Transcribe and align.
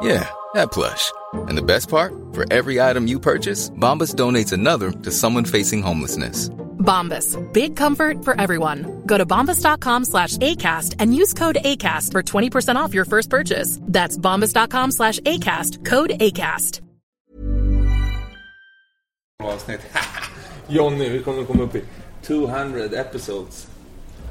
Yeah, 0.00 0.28
that 0.54 0.70
plush. 0.70 1.12
And 1.34 1.58
the 1.58 1.62
best 1.62 1.88
part? 1.88 2.12
For 2.32 2.44
every 2.52 2.80
item 2.80 3.06
you 3.06 3.20
purchase, 3.20 3.70
Bombas 3.70 4.14
donates 4.14 4.52
another 4.52 4.90
to 4.90 5.10
someone 5.10 5.44
facing 5.44 5.82
homelessness. 5.82 6.48
Bombas. 6.78 7.36
Big 7.52 7.76
comfort 7.76 8.24
for 8.24 8.40
everyone. 8.40 9.02
Go 9.06 9.18
to 9.18 9.26
bombas.com 9.26 10.04
slash 10.04 10.36
ACAST 10.38 10.94
and 10.98 11.14
use 11.14 11.34
code 11.34 11.58
ACAST 11.62 12.12
for 12.12 12.22
20% 12.22 12.76
off 12.76 12.94
your 12.94 13.04
first 13.04 13.28
purchase. 13.28 13.78
That's 13.82 14.16
bombas.com 14.16 14.92
slash 14.92 15.20
ACAST. 15.20 15.84
Code 15.84 16.10
ACAST. 16.10 16.80
avsnitt. 19.42 19.80
Jonny, 20.68 21.08
vi 21.08 21.22
kommer 21.22 21.44
komma 21.44 21.62
upp 21.62 21.74
i 21.74 21.82
200 22.26 22.94
episodes. 22.94 23.66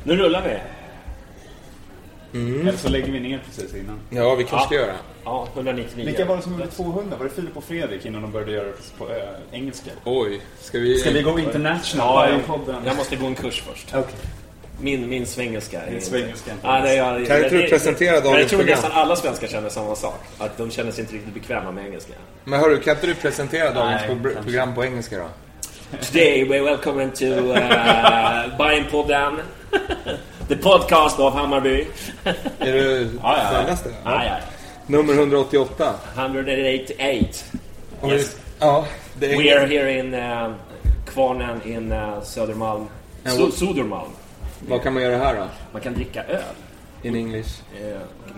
Nu 0.03 0.16
rullar 0.16 0.42
vi. 0.42 0.61
Eller 2.33 2.72
så 2.78 2.89
lägger 2.89 3.11
vi 3.11 3.20
ner 3.20 3.39
precis 3.45 3.75
innan. 3.75 4.00
Ja, 4.09 4.36
vi 4.36 4.44
kanske 4.44 4.66
ska 4.67 4.75
göra. 4.75 4.94
Ja, 5.23 5.47
199. 5.53 6.06
Vilka 6.06 6.25
var 6.25 6.36
det 6.36 6.42
som 6.42 6.52
gjorde 6.52 6.67
200? 6.67 7.17
Var 7.17 7.25
det 7.25 7.31
Filip 7.31 7.58
och 7.58 7.64
Fredrik 7.64 8.06
innan 8.06 8.22
de 8.22 8.31
började 8.31 8.52
göra 8.52 8.66
det 8.66 8.97
på 8.97 9.09
äh, 9.09 9.16
engelska? 9.52 9.92
Oj, 10.03 10.42
ska 10.61 10.80
vi... 10.80 10.98
Ska 10.98 11.11
vi 11.11 11.22
gå 11.22 11.39
international? 11.39 12.30
Ja, 12.30 12.39
jag, 12.67 12.75
jag 12.86 12.98
måste 12.98 13.16
gå 13.16 13.25
en 13.25 13.36
kurs 13.36 13.64
först. 13.72 13.88
Okej. 13.89 14.16
Min, 14.81 15.09
min 15.09 15.25
svengelska. 15.25 15.88
inte- 15.89 16.05
svengelska 16.05 16.52
Ja, 16.64 16.80
det, 16.81 16.89
är 16.89 16.98
jag, 16.98 17.28
Kan 17.28 17.44
inte 17.44 17.50
du 17.58 17.70
presentera 17.70 18.20
dagens 18.20 18.39
Jag 18.39 18.50
tror 18.50 18.59
program? 18.59 18.75
nästan 18.75 18.92
alla 18.92 19.16
svenskar 19.16 19.48
känner 19.48 19.70
samma 19.70 19.95
sak. 19.95 20.20
Att 20.38 20.58
de 20.58 20.72
känner 20.72 20.92
sig 20.92 21.02
inte 21.02 21.16
riktigt 21.16 21.33
bekväma 21.33 21.72
med 21.72 21.86
engelska. 21.86 22.14
Men 22.44 22.59
hörru, 22.59 22.80
kan 22.80 22.95
inte 22.95 23.08
du 23.08 23.14
presentera 23.16 23.73
dagens 23.73 24.02
Nej, 24.08 24.33
program 24.44 24.75
på 24.75 24.86
engelska 24.86 25.17
då? 25.17 25.28
Today 26.05 26.45
we're 26.45 26.64
welcome 26.64 27.09
to 27.09 27.25
uh, 27.25 28.58
Bajenpodden. 28.58 29.33
The 30.48 30.56
podcast 30.56 31.20
of 31.20 31.34
Hammarby. 31.34 31.88
Är 32.59 32.73
du 32.73 33.09
Ja, 33.23 33.38
ja, 33.38 33.50
snällaste? 33.50 33.90
Ja, 34.03 34.26
ja. 34.26 34.36
Nummer 34.88 35.14
188. 35.14 35.94
188. 36.16 37.23
Om 38.02 38.09
vi- 38.09 38.16
Yes. 38.16 38.36
Ja, 38.59 38.86
det 39.20 39.34
är 39.34 39.38
We 39.38 39.58
are 39.59 39.66
here 39.67 40.00
in 40.00 40.14
uh, 40.14 40.54
Kvarnen 41.06 41.62
in 41.66 41.92
uh, 41.92 42.22
Södermalm. 42.23 42.88
What- 43.23 43.52
Södermalm. 43.52 44.10
Vad 44.67 44.83
kan 44.83 44.94
man 44.94 45.04
göra 45.04 45.17
här 45.17 45.36
då? 45.36 45.48
Man 45.71 45.82
kan 45.82 45.94
dricka 45.94 46.23
öl. 46.23 46.44
In 47.02 47.16
English? 47.16 47.50
Uh, 47.82 47.88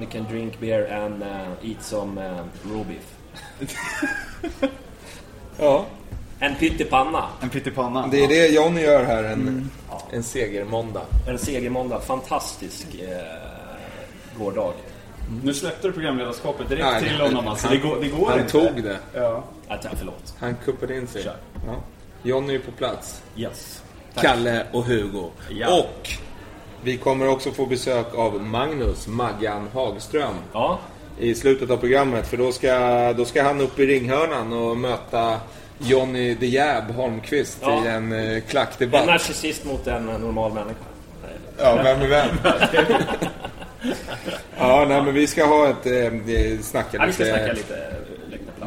you 0.01 0.09
can 0.12 0.23
drink 0.31 0.59
beer 0.59 0.94
and 1.03 1.23
uh, 1.23 1.69
eat 1.72 1.83
some 1.83 2.22
uh, 2.22 2.38
raw 2.73 2.83
beef. 2.88 3.06
Ja. 5.59 5.85
En 6.39 6.55
pyttipanna. 6.55 7.25
En 7.41 7.50
pyttipanna? 7.50 8.07
Det 8.07 8.23
är 8.23 8.27
det 8.27 8.47
Jonny 8.47 8.81
gör 8.81 9.03
här 9.03 9.23
en, 9.23 9.69
en 10.11 10.23
segermåndag. 10.23 11.01
En 11.27 11.38
segermåndag. 11.39 12.00
Fantastisk 12.00 12.88
eh, 13.01 14.39
gårdag. 14.39 14.73
Nu 15.44 15.53
släppte 15.53 15.88
du 15.88 15.94
programledarskapet 15.94 16.69
direkt 16.69 16.85
Nej, 16.91 17.03
till 17.03 17.22
honom 17.22 17.47
alltså. 17.47 17.67
han- 17.67 17.75
Det 17.77 17.81
går, 17.83 17.97
det 18.01 18.07
går 18.07 18.29
Han 18.29 18.39
inte. 18.39 18.51
tog 18.51 18.83
det. 18.83 18.97
Ja. 19.13 19.44
Ja, 19.67 19.77
tack, 19.77 19.91
förlåt. 19.97 20.33
Han 20.39 20.55
kuppade 20.66 20.95
in 20.97 21.07
sig. 21.07 21.23
Kör. 21.23 21.35
Ja. 21.67 21.75
Jonny 22.23 22.56
är 22.56 22.59
på 22.59 22.71
plats. 22.71 23.21
Yes. 23.38 23.83
Kalle 24.16 24.66
och 24.71 24.83
Hugo. 24.83 25.29
Ja. 25.50 25.79
Och 25.79 26.09
vi 26.83 26.97
kommer 26.97 27.27
också 27.27 27.51
få 27.51 27.66
besök 27.66 28.16
av 28.16 28.41
Magnus 28.44 29.07
Maggan 29.07 29.67
Hagström 29.73 30.33
Ja, 30.53 30.79
i 31.19 31.35
slutet 31.35 31.69
av 31.69 31.77
programmet. 31.77 32.27
För 32.27 32.38
då 32.38 32.51
ska, 32.51 33.13
då 33.13 33.25
ska 33.25 33.44
han 33.44 33.61
upp 33.61 33.79
i 33.79 33.85
ringhörnan 33.85 34.53
och 34.53 34.77
möta 34.77 35.39
Johnny 35.79 36.35
The 36.35 36.45
Jab 36.45 36.91
Holmqvist 36.91 37.57
Ja. 37.62 37.85
i 37.85 37.88
en 37.88 38.12
eh, 38.12 38.35
en 38.35 38.41
klackdebatt. 38.41 39.06
narcissist 39.06 39.66
mot 39.66 39.88
en 39.88 40.09
eh, 40.09 40.19
normal 40.19 40.53
människa. 40.53 40.79
Ja, 41.57 41.75
vem 41.84 42.01
är 42.01 42.07
vem? 42.07 42.38
ja, 44.57 44.85
nej 44.89 45.01
men 45.01 45.13
vi 45.13 45.28
ska 45.28 45.45
ha 45.45 45.69
ett 45.69 45.85
eh, 45.85 46.62
snacka 46.62 46.97
Ja, 46.97 47.06
vi 47.06 47.13
ska 47.13 47.23
lite 47.23 47.38
snacka 47.38 47.53
lite 47.53 47.95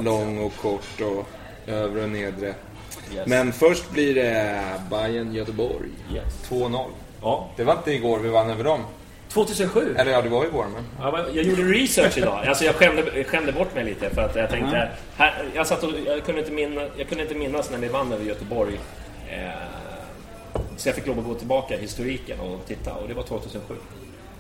lång 0.05 0.39
och 0.39 0.57
kort 0.57 1.01
och 1.01 1.27
övre 1.73 2.03
och 2.03 2.09
nedre. 2.09 2.47
Yes. 3.15 3.27
Men 3.27 3.53
först 3.53 3.91
blir 3.91 4.15
det 4.15 4.61
Bayern 4.91 5.35
Göteborg. 5.35 5.89
Yes. 6.15 6.25
2-0. 6.49 6.87
Ja. 7.23 7.49
Det 7.57 7.65
var 7.65 7.73
inte 7.73 7.93
igår 7.93 8.19
vi 8.19 8.29
vann 8.29 8.51
över 8.51 8.65
dem. 8.65 8.81
2007. 9.33 9.95
Eller 9.99 10.13
ja, 10.13 10.23
det 10.23 10.29
var 10.29 10.45
igår 10.45 10.67
men. 10.75 10.85
Ja, 11.01 11.13
men 11.13 11.35
jag 11.35 11.45
gjorde 11.45 11.63
research 11.63 12.19
idag. 12.19 12.47
Alltså 12.47 12.65
jag 12.65 12.75
skämde, 12.75 13.25
skämde 13.25 13.53
bort 13.53 13.75
mig 13.75 13.85
lite 13.85 14.11
för 14.11 14.23
att 14.23 14.37
jag 14.37 14.51
tänkte... 14.51 14.89
Här, 15.17 15.45
jag, 15.55 15.67
satt 15.67 15.83
och, 15.83 15.91
jag, 16.07 16.25
kunde 16.25 16.41
inte 16.41 16.53
minna, 16.53 16.83
jag 16.97 17.09
kunde 17.09 17.23
inte 17.23 17.35
minnas 17.35 17.71
när 17.71 17.79
vi 17.79 17.89
vann 17.89 18.13
över 18.13 18.25
Göteborg. 18.25 18.81
Eh, 19.31 19.51
så 20.77 20.89
jag 20.89 20.97
fick 20.97 21.07
lov 21.07 21.19
att 21.19 21.25
gå 21.25 21.35
tillbaka 21.35 21.75
i 21.75 21.81
historiken 21.81 22.41
och 22.41 22.67
titta 22.67 22.95
och 22.95 23.09
det 23.09 23.15
var 23.15 23.23
2007. 23.23 23.75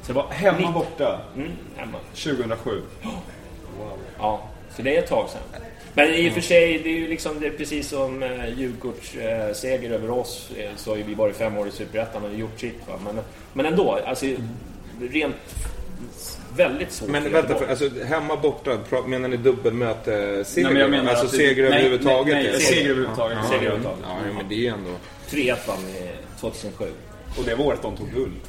Så 0.03 0.07
det 0.07 0.13
var 0.13 0.29
Hemma 0.31 0.73
borta. 0.73 1.21
Mm, 1.37 1.51
hemma. 1.77 1.99
2007. 2.15 2.83
Ja, 4.19 4.49
så 4.77 4.83
det 4.83 4.97
är 4.97 5.03
ett 5.03 5.09
tag 5.09 5.29
sedan. 5.29 5.63
Men 5.95 6.15
i 6.15 6.31
och 6.31 6.33
för 6.33 6.41
sig, 6.41 6.79
det 6.79 6.89
är 6.89 6.95
ju 6.95 7.09
liksom, 7.09 7.41
det 7.41 7.47
är 7.47 7.51
precis 7.51 7.89
som 7.89 8.23
eh, 8.23 8.59
Djurgårds 8.59 9.15
eh, 9.15 9.53
seger 9.53 9.91
över 9.91 10.11
oss, 10.11 10.51
eh, 10.57 10.71
så 10.77 10.91
har 10.91 10.97
ju 10.97 11.03
vi 11.03 11.15
varit 11.15 11.37
fem 11.37 11.59
år 11.59 11.69
i 11.69 11.71
Superettan 11.71 12.25
och 12.25 12.35
gjort 12.35 12.61
sitt. 12.61 12.89
Va? 12.89 12.99
Men, 13.05 13.21
men 13.53 13.67
ändå, 13.67 13.99
alltså 14.07 14.27
rent 15.09 15.37
väldigt 16.57 16.93
svårt 16.93 17.09
Men 17.09 17.33
vänta, 17.33 17.55
för, 17.55 17.67
alltså 17.67 17.91
hemma 18.05 18.37
borta, 18.37 18.79
menar 19.07 19.29
ni 19.29 19.37
dubbelmöte 19.37 20.45
seger? 20.45 20.65
Nej, 20.65 20.73
men 20.73 20.83
jag 20.83 20.91
menar 20.91 21.11
alltså 21.11 21.27
att 21.27 21.33
seger 21.33 21.71
nej, 21.71 21.79
överhuvudtaget? 21.79 22.35
nej, 22.35 22.49
nej, 22.53 22.61
seger 22.61 22.91
överhuvudtaget. 22.91 23.39
Ja, 23.43 23.49
Seger 23.49 23.63
ja, 23.63 23.69
överhuvudtaget. 23.69 24.05
Ja, 24.27 24.33
men 24.37 24.49
det 24.49 24.67
är 24.67 24.73
ändå... 24.73 24.91
3-1 25.31 25.57
vann 25.69 25.79
vi 25.87 26.09
2007. 26.41 26.87
Och 27.39 27.45
det 27.45 27.55
var 27.55 27.65
året 27.65 27.83
de 27.83 27.97
tog 27.97 28.11
guld. 28.11 28.41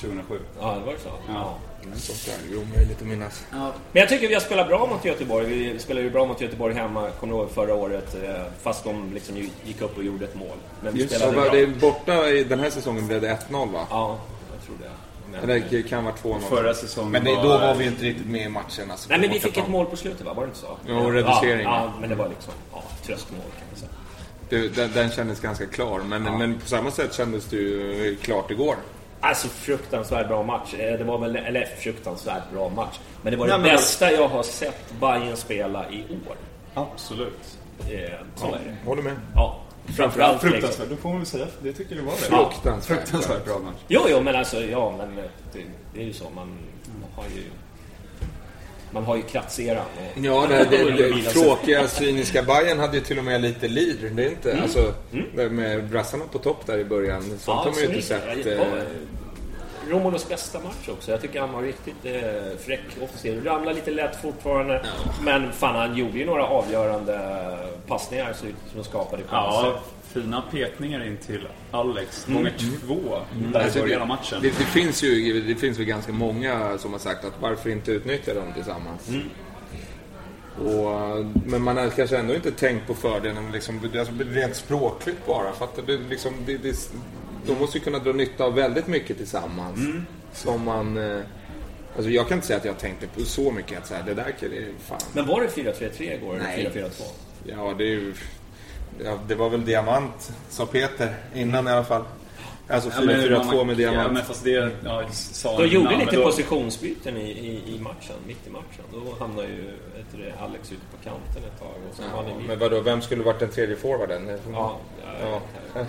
2007. 0.00 0.38
Ja, 0.60 0.74
det 0.74 0.86
var 0.86 0.92
det 0.92 0.98
så? 0.98 1.10
Ja. 1.28 1.58
Sånt 1.94 2.26
där 2.26 2.54
är 2.54 2.62
omöjligt 2.62 3.00
att 3.00 3.06
minnas. 3.06 3.44
Men 3.50 3.72
jag 3.92 4.08
tycker 4.08 4.28
vi 4.28 4.34
har 4.34 4.40
spelat 4.40 4.68
bra 4.68 4.86
mot 4.86 5.04
Göteborg. 5.04 5.46
Vi 5.46 5.78
spelade 5.78 6.04
ju 6.06 6.10
bra 6.12 6.26
mot 6.26 6.40
Göteborg 6.40 6.74
hemma, 6.74 7.10
kommer 7.10 7.34
du 7.34 7.40
ihåg 7.40 7.50
förra 7.50 7.74
året, 7.74 8.16
eh, 8.24 8.42
fast 8.62 8.84
de 8.84 9.14
liksom 9.14 9.36
gick 9.64 9.80
upp 9.80 9.96
och 9.96 10.04
gjorde 10.04 10.24
ett 10.24 10.34
mål. 10.34 10.56
Men 10.82 10.94
vi 10.94 11.00
Just 11.00 11.14
spelade 11.14 11.36
så, 11.36 11.40
bra. 11.40 11.50
det 11.52 11.60
är 11.60 11.66
borta 11.66 12.28
i 12.28 12.44
den 12.44 12.60
här 12.60 12.70
säsongen 12.70 13.06
blev 13.06 13.20
det 13.20 13.38
1-0 13.50 13.72
va? 13.72 13.86
Ja, 13.90 14.18
jag 14.56 14.66
tror 14.66 14.76
det. 14.80 14.90
Men, 15.32 15.40
Eller 15.50 15.62
det 15.70 15.82
kan 15.82 16.04
vara 16.04 16.14
2-0. 16.14 16.40
Förra 16.40 16.74
säsongen 16.74 17.12
Men 17.12 17.24
det, 17.24 17.34
då 17.34 17.48
var 17.58 17.74
vi 17.74 17.86
inte 17.86 18.04
riktigt 18.04 18.26
med 18.26 18.40
i 18.46 18.48
matchen. 18.48 18.90
Alltså, 18.90 19.08
Nej, 19.10 19.18
men 19.20 19.28
vi 19.30 19.34
fick 19.34 19.44
ett 19.44 19.54
bortaplan. 19.54 19.72
mål 19.72 19.86
på 19.86 19.96
slutet 19.96 20.26
va? 20.26 20.32
Var 20.34 20.42
det 20.42 20.46
inte 20.46 20.58
så? 20.58 20.76
Jo, 20.88 21.10
reducering. 21.10 21.62
Ja, 21.64 21.82
ja, 21.84 21.92
men 22.00 22.08
det 22.08 22.14
var 22.14 22.28
liksom 22.28 22.52
ja, 22.72 22.82
tröstmål 23.06 23.40
kan 23.40 23.66
man 23.70 23.78
säga. 23.78 23.90
Det, 24.48 24.68
den, 24.76 24.90
den 24.94 25.10
kändes 25.10 25.40
ganska 25.40 25.66
klar, 25.66 26.00
men, 26.00 26.22
men 26.22 26.58
på 26.60 26.66
samma 26.66 26.90
sätt 26.90 27.14
kändes 27.14 27.44
det 27.44 27.56
ju 27.56 28.16
klart 28.22 28.50
igår. 28.50 28.74
Alltså 29.20 29.48
fruktansvärt 29.48 30.28
bra 30.28 30.42
match. 30.42 30.74
Eh, 30.78 30.98
Det 30.98 31.04
var 31.04 31.18
väl, 31.18 31.36
eller 31.36 31.66
fruktansvärt 31.78 32.50
bra 32.52 32.68
match. 32.68 32.98
Men 33.22 33.32
det 33.32 33.36
var 33.38 33.46
Nej, 33.46 33.56
det 33.58 33.62
men- 33.62 33.76
bästa 33.76 34.12
jag 34.12 34.28
har 34.28 34.42
sett 34.42 34.92
Bayern 35.00 35.36
spela 35.36 35.90
i 35.90 36.04
år. 36.28 36.36
Absolut. 36.74 37.58
Eh, 37.80 37.86
Så 38.36 38.46
är 38.46 38.50
det. 38.50 38.76
Håller 38.86 39.02
med. 39.02 39.16
Ja. 39.34 39.60
Framförallt. 39.96 40.40
Fruktansvärt. 40.40 40.88
Då 40.90 40.96
får 40.96 41.08
man 41.08 41.18
väl 41.18 41.26
säga 41.26 41.46
det 41.62 41.72
tycker 41.72 41.96
det 41.96 42.02
var 42.02 42.12
det. 42.12 42.18
Fruktansvärt. 42.18 42.98
Fruktansvärt 42.98 43.44
bra 43.44 43.58
match. 43.58 43.76
Jo, 43.88 44.00
jo, 44.08 44.20
men 44.20 44.36
alltså, 44.36 44.62
ja, 44.64 44.94
men 44.98 45.18
eh, 45.18 45.24
det, 45.52 45.60
det 45.94 46.00
är 46.00 46.04
ju 46.04 46.12
så. 46.12 46.24
Man 46.34 46.58
har 47.16 47.24
ju... 47.36 47.42
Man 48.90 49.04
har 49.04 49.16
ju 49.16 49.22
kratseran. 49.22 49.84
Och, 49.96 50.24
Ja, 50.24 50.46
det, 50.48 50.66
det, 50.70 50.90
det, 50.90 51.22
sig. 51.22 51.42
tråkiga, 51.42 51.88
cyniska 51.88 52.42
Bayern 52.42 52.78
hade 52.78 52.96
ju 52.96 53.02
till 53.02 53.18
och 53.18 53.24
med 53.24 53.40
lite 53.40 53.68
lir. 53.68 54.10
Det 54.12 54.24
är 54.24 54.30
inte, 54.30 54.58
alltså, 54.62 54.94
Mm. 55.12 55.24
det 55.36 55.50
med 55.50 55.84
brassarna 55.84 56.24
på 56.32 56.38
topp 56.38 56.66
där 56.66 56.78
i 56.78 56.84
början. 56.84 57.22
Sånt 57.22 57.42
Ja, 57.46 57.52
har 57.52 57.70
man 57.70 57.80
ju 57.80 57.86
inte 57.86 58.02
sett. 58.02 58.22
Romulos 59.88 60.28
bästa 60.28 60.60
match 60.60 60.88
också. 60.88 61.10
Jag 61.10 61.20
tycker 61.20 61.40
han 61.40 61.52
var 61.52 61.62
riktigt 61.62 62.04
eh, 62.04 62.12
fräck 62.58 62.84
offensiv. 63.02 63.44
Ramlar 63.44 63.74
lite 63.74 63.90
lätt 63.90 64.22
fortfarande. 64.22 64.86
Men 65.22 65.52
fan, 65.52 65.76
han 65.76 65.96
gjorde 65.96 66.18
ju 66.18 66.26
några 66.26 66.46
avgörande 66.46 67.18
passningar 67.86 68.36
som 68.74 68.84
skapade 68.84 69.22
chanser. 69.22 69.68
Ja, 69.68 69.80
fina 70.12 70.42
petningar 70.50 71.06
in 71.06 71.16
till 71.16 71.48
Alex. 71.70 72.26
Gånger 72.26 72.54
två 72.86 73.18
där 73.52 73.60
Alltså, 73.60 73.78
i 73.78 73.82
början 73.82 74.02
av 74.02 74.08
matchen. 74.08 74.38
Det, 74.42 74.48
det, 74.48 74.64
finns 74.64 75.02
ju 75.02 75.42
det 75.42 75.54
finns 75.54 75.78
väl 75.78 75.86
ganska 75.86 76.12
många 76.12 76.78
som 76.78 76.92
har 76.92 76.98
sagt 76.98 77.24
att 77.24 77.34
varför 77.40 77.70
inte 77.70 77.92
utnyttja 77.92 78.34
dem 78.34 78.52
tillsammans. 78.54 79.10
Och, 80.64 81.24
men 81.46 81.62
man 81.62 81.76
har 81.76 81.90
kanske 81.90 82.18
ändå 82.18 82.34
inte 82.34 82.50
tänkt 82.50 82.86
på 82.86 82.94
fördelen 82.94 83.52
liksom, 83.52 83.80
alltså, 83.98 84.12
rent 84.18 84.56
språkligt 84.56 85.26
bara. 85.26 85.52
För 85.52 85.64
att 85.64 85.86
det, 85.86 85.98
liksom, 86.10 86.32
det, 86.46 86.56
det, 86.56 86.90
de 87.46 87.58
måste 87.58 87.78
ju 87.78 87.84
kunna 87.84 87.98
dra 87.98 88.12
nytta 88.12 88.44
av 88.44 88.54
väldigt 88.54 88.86
mycket 88.86 89.16
tillsammans. 89.16 89.78
Som 90.32 90.64
man... 90.64 90.96
eh, 91.16 91.20
Alltså 91.96 92.10
jag 92.10 92.28
kan 92.28 92.34
inte 92.38 92.46
säga 92.46 92.58
att 92.58 92.64
jag 92.64 92.78
tänkte 92.78 93.06
på 93.06 93.20
så 93.20 93.50
mycket 93.50 93.78
att 93.78 93.86
så 93.86 93.94
här, 93.94 94.02
det 94.02 94.14
där 94.14 94.30
kan 94.40 94.50
det 94.50 94.56
är 94.56 94.68
fan. 94.80 94.98
Men 95.12 95.26
var 95.26 95.40
det 95.40 95.46
4-3-3 95.48 96.02
igår 96.02 96.34
eller 96.34 96.44
Nej. 96.44 96.70
4-4-2? 96.74 97.02
Ja, 97.44 97.74
det 97.78 97.84
är 97.84 97.88
ju... 97.88 98.14
Ja, 99.04 99.18
det 99.28 99.34
var 99.34 99.48
väl 99.50 99.64
diamant, 99.64 100.32
sa 100.48 100.66
Peter, 100.66 101.14
innan 101.34 101.68
i 101.68 101.70
alla 101.70 101.84
fall. 101.84 102.04
Alltså 102.68 102.90
4-4-2 102.90 103.64
med 103.64 103.80
Ja, 103.80 103.90
diamant. 103.90 104.12
men 104.12 104.24
fast 104.24 104.44
det 104.44 104.72
ja, 104.84 105.08
sa 105.12 105.58
De 105.58 105.66
gjorde 105.66 105.94
innan, 105.94 106.04
lite 106.04 106.16
då- 106.16 106.24
positionsbyten 106.24 107.16
i, 107.16 107.30
i, 107.30 107.74
i 107.76 107.78
matchen, 107.80 108.16
mitt 108.26 108.46
i 108.46 108.50
matchen. 108.50 108.84
Då 108.92 109.02
hamnade 109.18 109.48
ju 109.48 109.70
du, 110.12 110.32
Alex 110.40 110.72
ute 110.72 110.80
på 110.96 111.04
kanten 111.04 111.42
ett 111.52 111.58
tag 111.60 111.74
och 111.90 111.96
sen 111.96 112.04
var 112.12 112.22
Ja, 112.24 112.36
ni 112.40 112.46
men 112.46 112.58
vadå, 112.58 112.80
vem 112.80 113.02
skulle 113.02 113.22
varit 113.22 113.40
den 113.40 113.50
tredje 113.50 113.76
forwarden? 113.76 114.38
Ja, 114.52 114.76
Ja. 115.22 115.40
ja. 115.74 115.80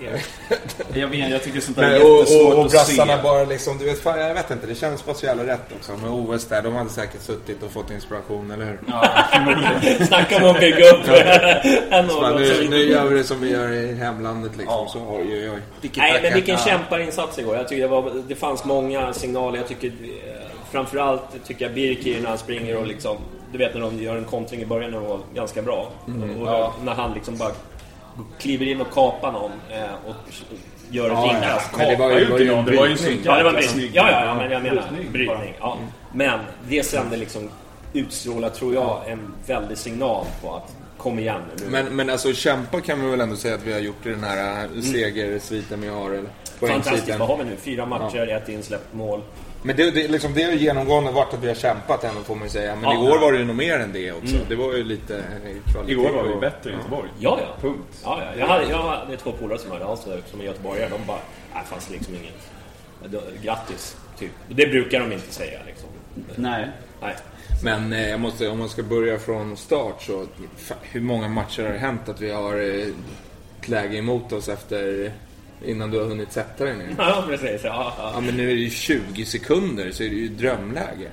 Jag 0.94 1.08
vet, 1.08 1.30
jag 1.30 1.42
tycker 1.42 1.60
sånt 1.60 1.76
där 1.76 1.90
är 1.90 2.12
och, 2.12 2.18
jättesvårt 2.18 2.52
och, 2.52 2.58
och 2.58 2.64
att 2.64 2.70
brassarna 2.72 3.16
se. 3.16 3.22
bara 3.22 3.44
liksom, 3.44 3.78
du 3.78 3.84
vet, 3.84 4.02
fan, 4.02 4.20
jag 4.20 4.34
vet 4.34 4.50
inte, 4.50 4.66
det 4.66 4.74
känns 4.74 5.04
bara 5.04 5.14
så 5.14 5.26
jävla 5.26 5.46
rätt 5.46 5.72
också. 5.78 5.92
Med 5.92 6.10
OS 6.10 6.44
där, 6.44 6.62
de 6.62 6.74
hade 6.74 6.90
säkert 6.90 7.22
suttit 7.22 7.62
och 7.62 7.70
fått 7.70 7.90
inspiration, 7.90 8.50
eller 8.50 8.64
hur? 8.64 8.78
Ja. 8.86 9.08
Snacka 10.06 10.36
om 10.36 10.50
att 10.54 10.60
bygga 10.60 10.90
upp 10.90 11.08
en 11.90 12.08
Så 12.08 12.38
nu, 12.38 12.66
nu 12.70 12.76
gör 12.90 13.04
vi 13.06 13.18
det 13.18 13.24
som 13.24 13.40
vi 13.40 13.50
gör 13.50 13.72
i 13.72 13.94
hemlandet 13.94 14.56
liksom. 14.56 14.74
Ja. 14.74 14.88
Så, 14.92 14.98
oj, 14.98 15.26
oj, 15.32 15.50
oj. 15.50 15.60
Tiki 15.80 16.00
Nej, 16.00 16.20
men 16.22 16.34
vilken 16.34 16.54
Ja. 16.54 16.64
kämparinsats 16.66 17.38
igår. 17.38 17.56
Jag 17.56 17.68
tycker 17.68 17.82
det, 17.82 17.88
var, 17.88 18.22
det 18.28 18.34
fanns 18.34 18.64
många 18.64 19.12
signaler. 19.12 19.58
Jag 19.58 19.68
tycker 19.68 19.86
eh, 19.86 19.92
framförallt 20.72 21.22
tycker 21.46 21.64
jag 21.64 21.74
Birkir 21.74 22.20
när 22.20 22.28
han 22.28 22.38
springer 22.38 22.76
och 22.76 22.86
liksom... 22.86 23.16
Du 23.52 23.58
vet 23.58 23.74
när 23.74 23.80
de 23.80 24.02
gör 24.02 24.16
en 24.16 24.24
kontring 24.24 24.60
i 24.62 24.66
början 24.66 24.90
när 24.90 25.00
det 25.00 25.06
var 25.08 25.18
ganska 25.34 25.62
bra. 25.62 25.90
Mm. 26.06 26.42
och 26.42 26.72
när 26.84 26.94
han 26.94 27.12
liksom 27.14 27.36
bara 27.36 27.50
kliver 28.38 28.66
in 28.66 28.80
och 28.80 28.90
kapar 28.92 29.32
någon 29.32 29.50
eh, 29.70 29.82
och 30.06 30.14
gör 30.90 31.04
ett 31.06 31.12
Ja, 31.12 31.34
inkast. 31.36 31.70
ja, 31.72 31.78
men 31.78 31.88
det 31.88 31.96
var 31.96 32.10
Ja, 32.10 32.18
ju, 32.18 32.30
var 32.30 32.38
ju 32.38 32.52
en 32.52 32.64
brytning. 32.64 33.20
Ja, 33.24 33.24
det 33.24 33.28
var 33.28 33.36
jävla 33.36 33.52
brytning. 33.52 33.68
snygg. 33.68 33.90
Ja, 33.94 34.10
ja, 34.10 34.24
ja, 34.24 34.34
men 34.34 34.50
jag 34.50 34.62
menar 34.62 34.82
Brytning, 34.90 35.12
brytning. 35.12 35.54
Ja. 35.60 35.76
Men 36.12 36.40
det 36.68 36.82
sände 36.82 37.16
liksom 37.16 37.48
utstrålar, 37.92 38.48
tror 38.50 38.74
jag, 38.74 39.02
en 39.08 39.34
väldig 39.46 39.78
signal 39.78 40.24
på 40.42 40.54
att 40.56 40.76
kom 40.98 41.18
igen 41.18 41.40
nu. 41.56 41.64
Men, 41.70 41.96
men 41.96 42.10
alltså 42.10 42.32
kämpa 42.32 42.80
kan 42.80 42.98
man 42.98 43.10
väl 43.10 43.20
ändå 43.20 43.36
säga 43.36 43.54
att 43.54 43.62
vi 43.66 43.72
har 43.72 43.80
gjort 43.80 44.06
i 44.06 44.08
den 44.08 44.24
här 44.24 44.64
äh, 44.74 44.80
segersviten 44.82 45.80
vi 45.80 45.88
har, 45.88 46.10
eller 46.10 46.30
Fantastiskt. 46.60 47.18
Vad 47.18 47.28
har 47.28 47.36
vi 47.36 47.44
nu? 47.44 47.56
Fyra 47.56 47.86
matcher, 47.86 48.28
ett 48.28 48.48
insläppt 48.48 48.94
mål. 48.94 49.20
Men 49.62 49.76
det, 49.76 49.90
det, 49.90 50.08
liksom, 50.08 50.34
det 50.34 50.42
har 50.42 50.52
ju 50.52 50.58
genomgående 50.58 51.10
varit 51.10 51.34
att 51.34 51.42
vi 51.44 51.48
har 51.48 51.54
kämpat 51.54 52.04
ändå 52.04 52.20
får 52.20 52.34
man 52.34 52.44
ju 52.44 52.50
säga. 52.50 52.76
Men 52.76 52.84
Ja. 52.84 52.94
igår 52.94 53.18
var 53.18 53.32
det 53.32 53.38
ju 53.38 53.44
nog 53.44 53.56
mer 53.56 53.78
än 53.78 53.92
det 53.92 54.12
också. 54.12 54.36
Det 54.48 54.54
var 54.56 54.72
ju 54.74 54.84
lite 54.84 55.16
eh, 55.18 55.72
kvalitet. 55.72 55.92
Igår 55.92 56.10
var 56.12 56.22
vi 56.24 56.34
bättre 56.40 56.70
i 56.70 56.72
Göteborg. 56.72 57.08
Ja, 57.18 57.38
ja. 57.42 57.56
Punkt. 57.60 58.00
Ja, 58.04 58.22
ja. 58.22 58.38
Jag, 58.40 58.46
hade, 58.46 58.64
jag 58.70 58.82
hade 58.82 59.16
två 59.16 59.32
polare 59.32 59.58
som 59.58 59.70
hörde 59.70 59.84
av 59.84 59.96
sig 59.96 60.22
som 60.30 60.40
är 60.40 60.44
göteborgare. 60.44 60.88
De 60.88 61.06
bara, 61.06 61.18
nej, 61.54 61.62
fanns 61.66 61.90
liksom 61.90 62.14
inget. 62.14 63.42
Grattis, 63.42 63.96
typ. 64.18 64.30
Det 64.48 64.66
brukar 64.66 65.00
de 65.00 65.12
inte 65.12 65.34
säga 65.34 65.58
liksom. 65.66 65.88
Nej. 66.36 66.68
Nej. 67.02 67.14
Men 67.64 67.92
eh, 67.92 68.08
jag 68.10 68.20
måste, 68.20 68.48
om 68.48 68.58
man 68.58 68.68
ska 68.68 68.82
börja 68.82 69.18
från 69.18 69.56
start 69.56 70.02
så, 70.02 70.26
hur 70.82 71.00
många 71.00 71.28
matcher 71.28 71.62
har 71.62 71.72
det 71.72 71.78
hänt 71.78 72.08
att 72.08 72.20
vi 72.20 72.30
har 72.30 72.56
eh, 72.56 72.86
ett 73.60 73.68
läge 73.68 73.96
emot 73.96 74.32
oss 74.32 74.48
efter, 74.48 75.12
innan 75.66 75.90
du 75.90 75.98
har 75.98 76.06
hunnit 76.06 76.32
sätta 76.32 76.64
dig 76.64 76.76
ner? 76.76 76.94
Ja, 76.98 77.24
precis. 77.28 77.60
Ja, 77.64 77.94
ja. 77.98 78.10
Ja 78.14 78.20
men 78.20 78.36
nu 78.36 78.50
är 78.50 78.54
det 78.54 78.60
ju 78.60 78.70
20 78.70 79.24
sekunder 79.24 79.90
så 79.90 80.02
är 80.02 80.08
det 80.08 80.14
ju 80.14 80.28
drömläge. 80.28 81.08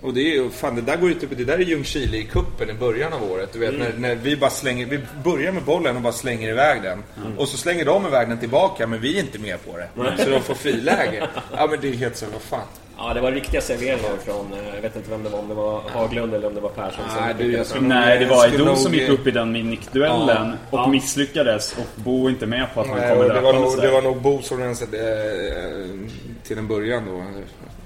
Och 0.00 0.14
det 0.14 0.20
är 0.20 0.34
ju, 0.34 0.50
fan 0.50 0.74
det 0.76 0.82
där 0.82 0.96
går 0.96 1.08
ju 1.08 1.14
typ, 1.14 1.30
det 1.36 1.44
där 1.44 1.54
är 1.58 1.62
Ljungskile 1.62 2.16
i 2.16 2.24
kuppen 2.24 2.70
i 2.70 2.72
början 2.72 3.12
av 3.12 3.22
året. 3.32 3.52
Du 3.52 3.58
vet 3.58 3.78
när, 3.78 3.92
när 3.98 4.14
vi 4.14 4.36
bara 4.36 4.50
slänger, 4.50 4.86
vi 4.86 5.00
börjar 5.24 5.52
med 5.52 5.62
bollen 5.62 5.96
och 5.96 6.02
bara 6.02 6.12
slänger 6.12 6.48
iväg 6.50 6.82
den. 6.82 7.02
Och 7.36 7.48
så 7.48 7.56
slänger 7.56 7.84
de 7.84 8.06
iväg 8.06 8.28
den 8.28 8.38
tillbaka 8.38 8.86
men 8.86 9.00
vi 9.00 9.16
är 9.16 9.20
inte 9.20 9.38
med 9.38 9.64
på 9.66 9.76
det. 9.78 9.88
Så 10.24 10.30
de 10.30 10.40
får 10.42 10.54
friläge. 10.54 11.28
Ja 11.56 11.66
men 11.70 11.80
det 11.80 11.88
är 11.88 11.92
helt 11.92 12.16
så, 12.16 12.26
vad 12.32 12.42
fan. 12.42 12.66
Ja, 12.98 13.14
det 13.14 13.20
var 13.20 13.32
riktiga 13.32 13.60
serveringar 13.60 14.16
från, 14.24 14.52
eh, 14.52 14.74
jag 14.74 14.82
vet 14.82 14.96
inte 14.96 15.10
vem 15.10 15.22
det 15.22 15.28
var, 15.28 15.38
om 15.38 15.48
det 15.48 15.54
var 15.54 15.80
Haglund 15.92 16.34
eller 16.34 16.46
om 16.48 16.54
det 16.54 16.60
var 16.60 16.68
Persson. 16.70 17.04
som 17.10 17.20
Nej, 17.24 17.34
du, 17.38 17.52
jag 17.52 17.66
skulle- 17.66 17.88
Nej, 17.88 18.18
det 18.18 18.26
var 18.26 18.64
nog- 18.64 18.78
som 18.78 18.94
gick 18.94 19.08
upp 19.08 19.26
i 19.26 19.30
den 19.30 19.52
nickduellen 19.52 20.52
och 20.70 20.78
Ja. 20.78 20.86
misslyckades 20.88 21.72
och 21.78 22.00
Bo 22.02 22.28
inte 22.28 22.46
med 22.46 22.66
på 22.74 22.80
att 22.80 22.86
han 22.88 22.98
Nej, 22.98 23.08
kommer 23.10 23.28
och 23.28 23.34
det, 23.34 23.40
var 23.40 23.52
nog, 23.52 23.80
det 23.80 23.90
var 23.90 24.02
nog 24.02 24.16
Bo 24.22 24.42
som 24.42 24.58
rensade 24.60 24.98
eh, 24.98 26.10
till 26.42 26.58
en 26.58 26.68
början 26.68 27.02
då. 27.06 27.22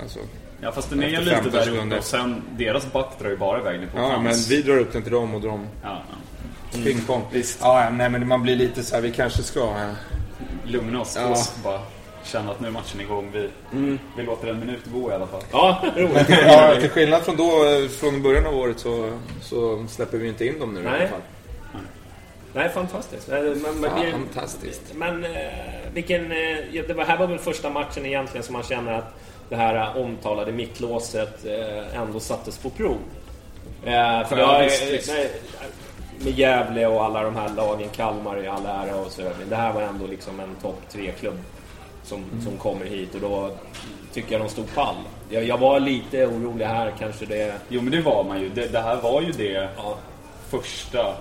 Alltså, 0.02 0.18
Ja, 0.62 0.72
fast 0.72 0.90
den 0.90 1.02
är 1.02 1.08
lite 1.20 1.24
15 1.30 1.52
där 1.52 1.68
uppe 1.86 1.98
och 1.98 2.04
sen 2.04 2.42
deras 2.58 2.92
back 2.92 3.06
drar 3.20 3.28
ju 3.30 3.36
bara 3.36 3.60
iväg 3.60 3.80
på 3.92 3.98
ja, 3.98 4.20
men 4.20 4.34
vi 4.48 4.62
drar 4.62 4.78
upp 4.78 4.92
den 4.92 5.02
till 5.02 5.12
dem 5.12 5.34
och 5.34 5.40
de 5.40 5.66
Ja, 5.82 6.02
ja. 6.72 6.78
ping 6.84 7.00
pong. 7.06 7.22
Visst. 7.32 7.58
Ja, 7.62 7.84
ja, 7.84 7.90
nej 7.90 8.10
men 8.10 8.28
man 8.28 8.42
blir 8.42 8.56
lite 8.56 8.82
så 8.82 8.94
här, 8.94 9.02
vi 9.02 9.10
kanske 9.12 9.42
ska... 9.42 9.60
eh, 9.60 9.92
Lugna 10.64 11.00
oss 11.00 11.16
Ja. 11.20 11.26
och 11.30 11.36
bara 11.64 11.80
känna 12.24 12.50
att 12.50 12.60
nu 12.60 12.66
är 12.68 12.72
matchen 12.72 13.00
igång. 13.00 13.30
Vi, 13.32 13.48
vi 14.16 14.22
låter 14.22 14.48
en 14.48 14.60
minut 14.60 14.80
gå 14.86 15.10
i 15.10 15.14
alla 15.14 15.26
fall. 15.26 15.42
Ja, 15.52 15.82
roligt. 15.96 16.28
Ja, 16.46 16.74
till 16.80 16.90
skillnad 16.90 17.22
från 17.22 17.36
då, 17.36 17.64
eh, 17.64 17.88
från 17.88 18.22
början 18.22 18.46
av 18.46 18.54
året 18.56 18.78
så, 18.80 19.10
så 19.42 19.86
släpper 19.88 20.18
vi 20.18 20.28
inte 20.28 20.46
in 20.46 20.58
dem 20.60 20.74
nu 20.74 20.80
i 20.80 20.84
Nej. 20.84 20.92
alla 21.00 21.08
fall. 21.08 21.20
Nej, 22.54 22.68
fantastiskt. 22.68 23.28
Men, 23.28 23.44
men, 23.62 23.80
blir- 23.80 24.10
Fantastiskt. 24.12 24.82
men 24.94 25.24
eh, 25.24 25.30
vilken... 25.94 26.32
Eh, 26.32 26.82
det 26.88 26.94
var, 26.94 27.04
här 27.04 27.16
var 27.18 27.26
väl 27.26 27.38
första 27.38 27.70
matchen 27.70 28.06
egentligen 28.06 28.44
som 28.44 28.52
man 28.52 28.62
känner 28.62 28.92
att 28.92 29.14
det 29.48 29.56
här 29.56 29.98
omtalade 30.04 30.52
mittlåset 30.52 31.44
ändå 31.94 32.20
sattes 32.20 32.58
på 32.58 32.70
prov. 32.70 32.96
För 33.82 33.90
Ja, 33.90 34.26
jag, 34.58 34.64
visst, 34.64 34.90
visst. 34.92 35.08
nej, 35.08 35.30
med 36.24 36.38
Gävle 36.38 36.86
och 36.86 37.04
alla 37.04 37.22
de 37.22 37.36
här 37.36 37.48
lagen, 37.56 37.88
Kalmar 37.88 38.44
i 38.44 38.46
all 38.48 38.66
ära 38.66 38.96
och 38.96 39.10
så 39.12 39.22
vidare. 39.22 39.36
Det 39.48 39.56
här 39.56 39.72
var 39.72 39.82
ändå 39.82 40.06
liksom 40.06 40.40
en 40.40 40.54
topp 40.62 40.80
tre-klubb 40.92 41.38
som, 42.02 42.24
som 42.44 42.56
kommer 42.56 42.86
hit 42.86 43.14
och 43.14 43.20
då 43.20 43.50
tycker 44.12 44.32
jag 44.32 44.40
de 44.40 44.48
stod 44.48 44.74
pall. 44.74 44.96
Jag, 45.28 45.44
jag 45.44 45.58
var 45.58 45.80
lite 45.80 46.26
orolig 46.26 46.64
här, 46.64 46.92
kanske 46.98 47.26
det... 47.26 47.54
Jo, 47.68 47.80
men 47.82 47.92
det 47.92 48.00
var 48.00 48.24
man 48.24 48.40
ju. 48.40 48.48
Det, 48.48 48.72
det 48.72 48.80
här 48.80 48.96
var 48.96 49.22
ju 49.22 49.32
det 49.32 49.68
Ja, 49.76 49.96
första... 50.48 51.14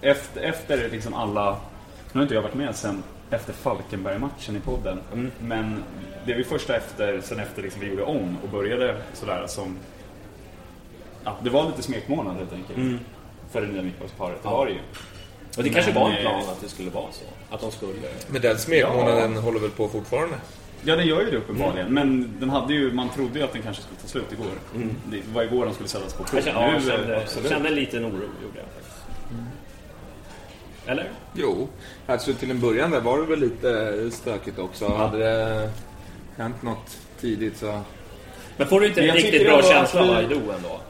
Efter, 0.00 0.40
efter 0.42 0.90
liksom 0.90 1.14
alla... 1.14 1.50
Nu 2.12 2.18
har 2.18 2.22
inte 2.22 2.34
jag 2.34 2.42
varit 2.42 2.54
med 2.54 2.76
sen 2.76 3.02
efter 3.30 3.52
Falkenberg-matchen 3.52 4.56
i 4.56 4.60
podden. 4.60 5.00
Men 5.40 5.82
det 6.26 6.32
var 6.32 6.38
ju 6.38 6.44
första 6.44 6.76
efter, 6.76 7.20
sen 7.20 7.38
efter 7.40 7.62
liksom 7.62 7.80
vi 7.80 7.88
gjorde 7.88 8.02
om 8.02 8.36
och 8.42 8.48
började 8.48 8.96
sådär 9.14 9.44
som... 9.46 9.78
Ja, 11.24 11.36
det 11.42 11.50
var 11.50 11.66
lite 11.66 11.82
smekmånad 11.82 12.36
helt 12.36 12.52
enkelt. 12.52 12.78
För 13.50 13.60
det 13.60 13.66
nya 13.66 13.82
mittbacksparet. 13.82 14.42
Det 14.42 14.48
var 14.48 14.66
det 14.66 14.72
ju. 14.72 14.78
Och 15.58 15.64
det 15.64 15.70
kanske 15.70 15.92
var 15.92 16.10
en 16.10 16.16
eh, 16.16 16.20
plan 16.20 16.40
att 16.40 16.60
det 16.60 16.68
skulle 16.68 16.90
vara 16.90 17.12
så. 17.12 17.54
Att 17.54 17.60
de 17.60 17.70
skulle... 17.70 17.92
Men 18.28 18.42
den 18.42 18.58
smekmånaden 18.58 19.36
håller 19.36 19.60
väl 19.60 19.70
på 19.70 19.88
fortfarande? 19.88 20.36
Ja, 20.84 20.96
den 20.96 21.06
gör 21.06 21.20
ju 21.20 21.30
det 21.30 21.36
uppenbarligen. 21.36 21.94
Men 21.94 22.36
den 22.40 22.50
hade 22.50 22.74
ju, 22.74 22.92
man 22.92 23.08
trodde 23.08 23.38
ju 23.38 23.44
att 23.44 23.52
den 23.52 23.62
kanske 23.62 23.82
skulle 23.82 24.00
ta 24.00 24.08
slut 24.08 24.32
igår. 24.32 24.46
Det 25.10 25.20
var 25.32 25.42
igår 25.42 25.64
den 25.64 25.74
skulle 25.74 25.88
sättas 25.88 26.14
på 26.14 26.24
prov. 26.24 26.34
Jag 26.34 26.44
kände, 26.44 26.60
ja, 26.60 26.66
jag 26.66 26.76
eh, 26.76 26.82
kände, 26.82 27.20
absolut. 27.20 27.50
kände 27.50 27.68
en 27.68 27.74
liten 27.74 28.04
oro, 28.04 28.12
gjorde 28.12 28.58
jag 28.58 28.66
faktiskt. 28.74 28.96
Eller? 30.86 31.10
Jo, 31.34 31.68
alltså 32.06 32.34
till 32.34 32.50
en 32.50 32.60
början 32.60 32.90
där 32.90 33.00
var 33.00 33.18
det 33.18 33.24
väl 33.24 33.40
lite 33.40 34.10
stökigt 34.10 34.58
också. 34.58 34.88
Hade 34.88 35.18
det 35.18 35.70
hänt 36.36 36.62
något 36.62 36.98
tidigt 37.20 37.56
så... 37.56 37.80
Men 38.58 38.66
får 38.68 38.80
du 38.80 38.86
inte 38.86 39.00
en 39.00 39.14
riktigt 39.14 39.46
bra 39.46 39.62
känsla 39.62 40.00
av 40.02 40.10
Aido 40.16 40.34
ändå? 40.34 40.80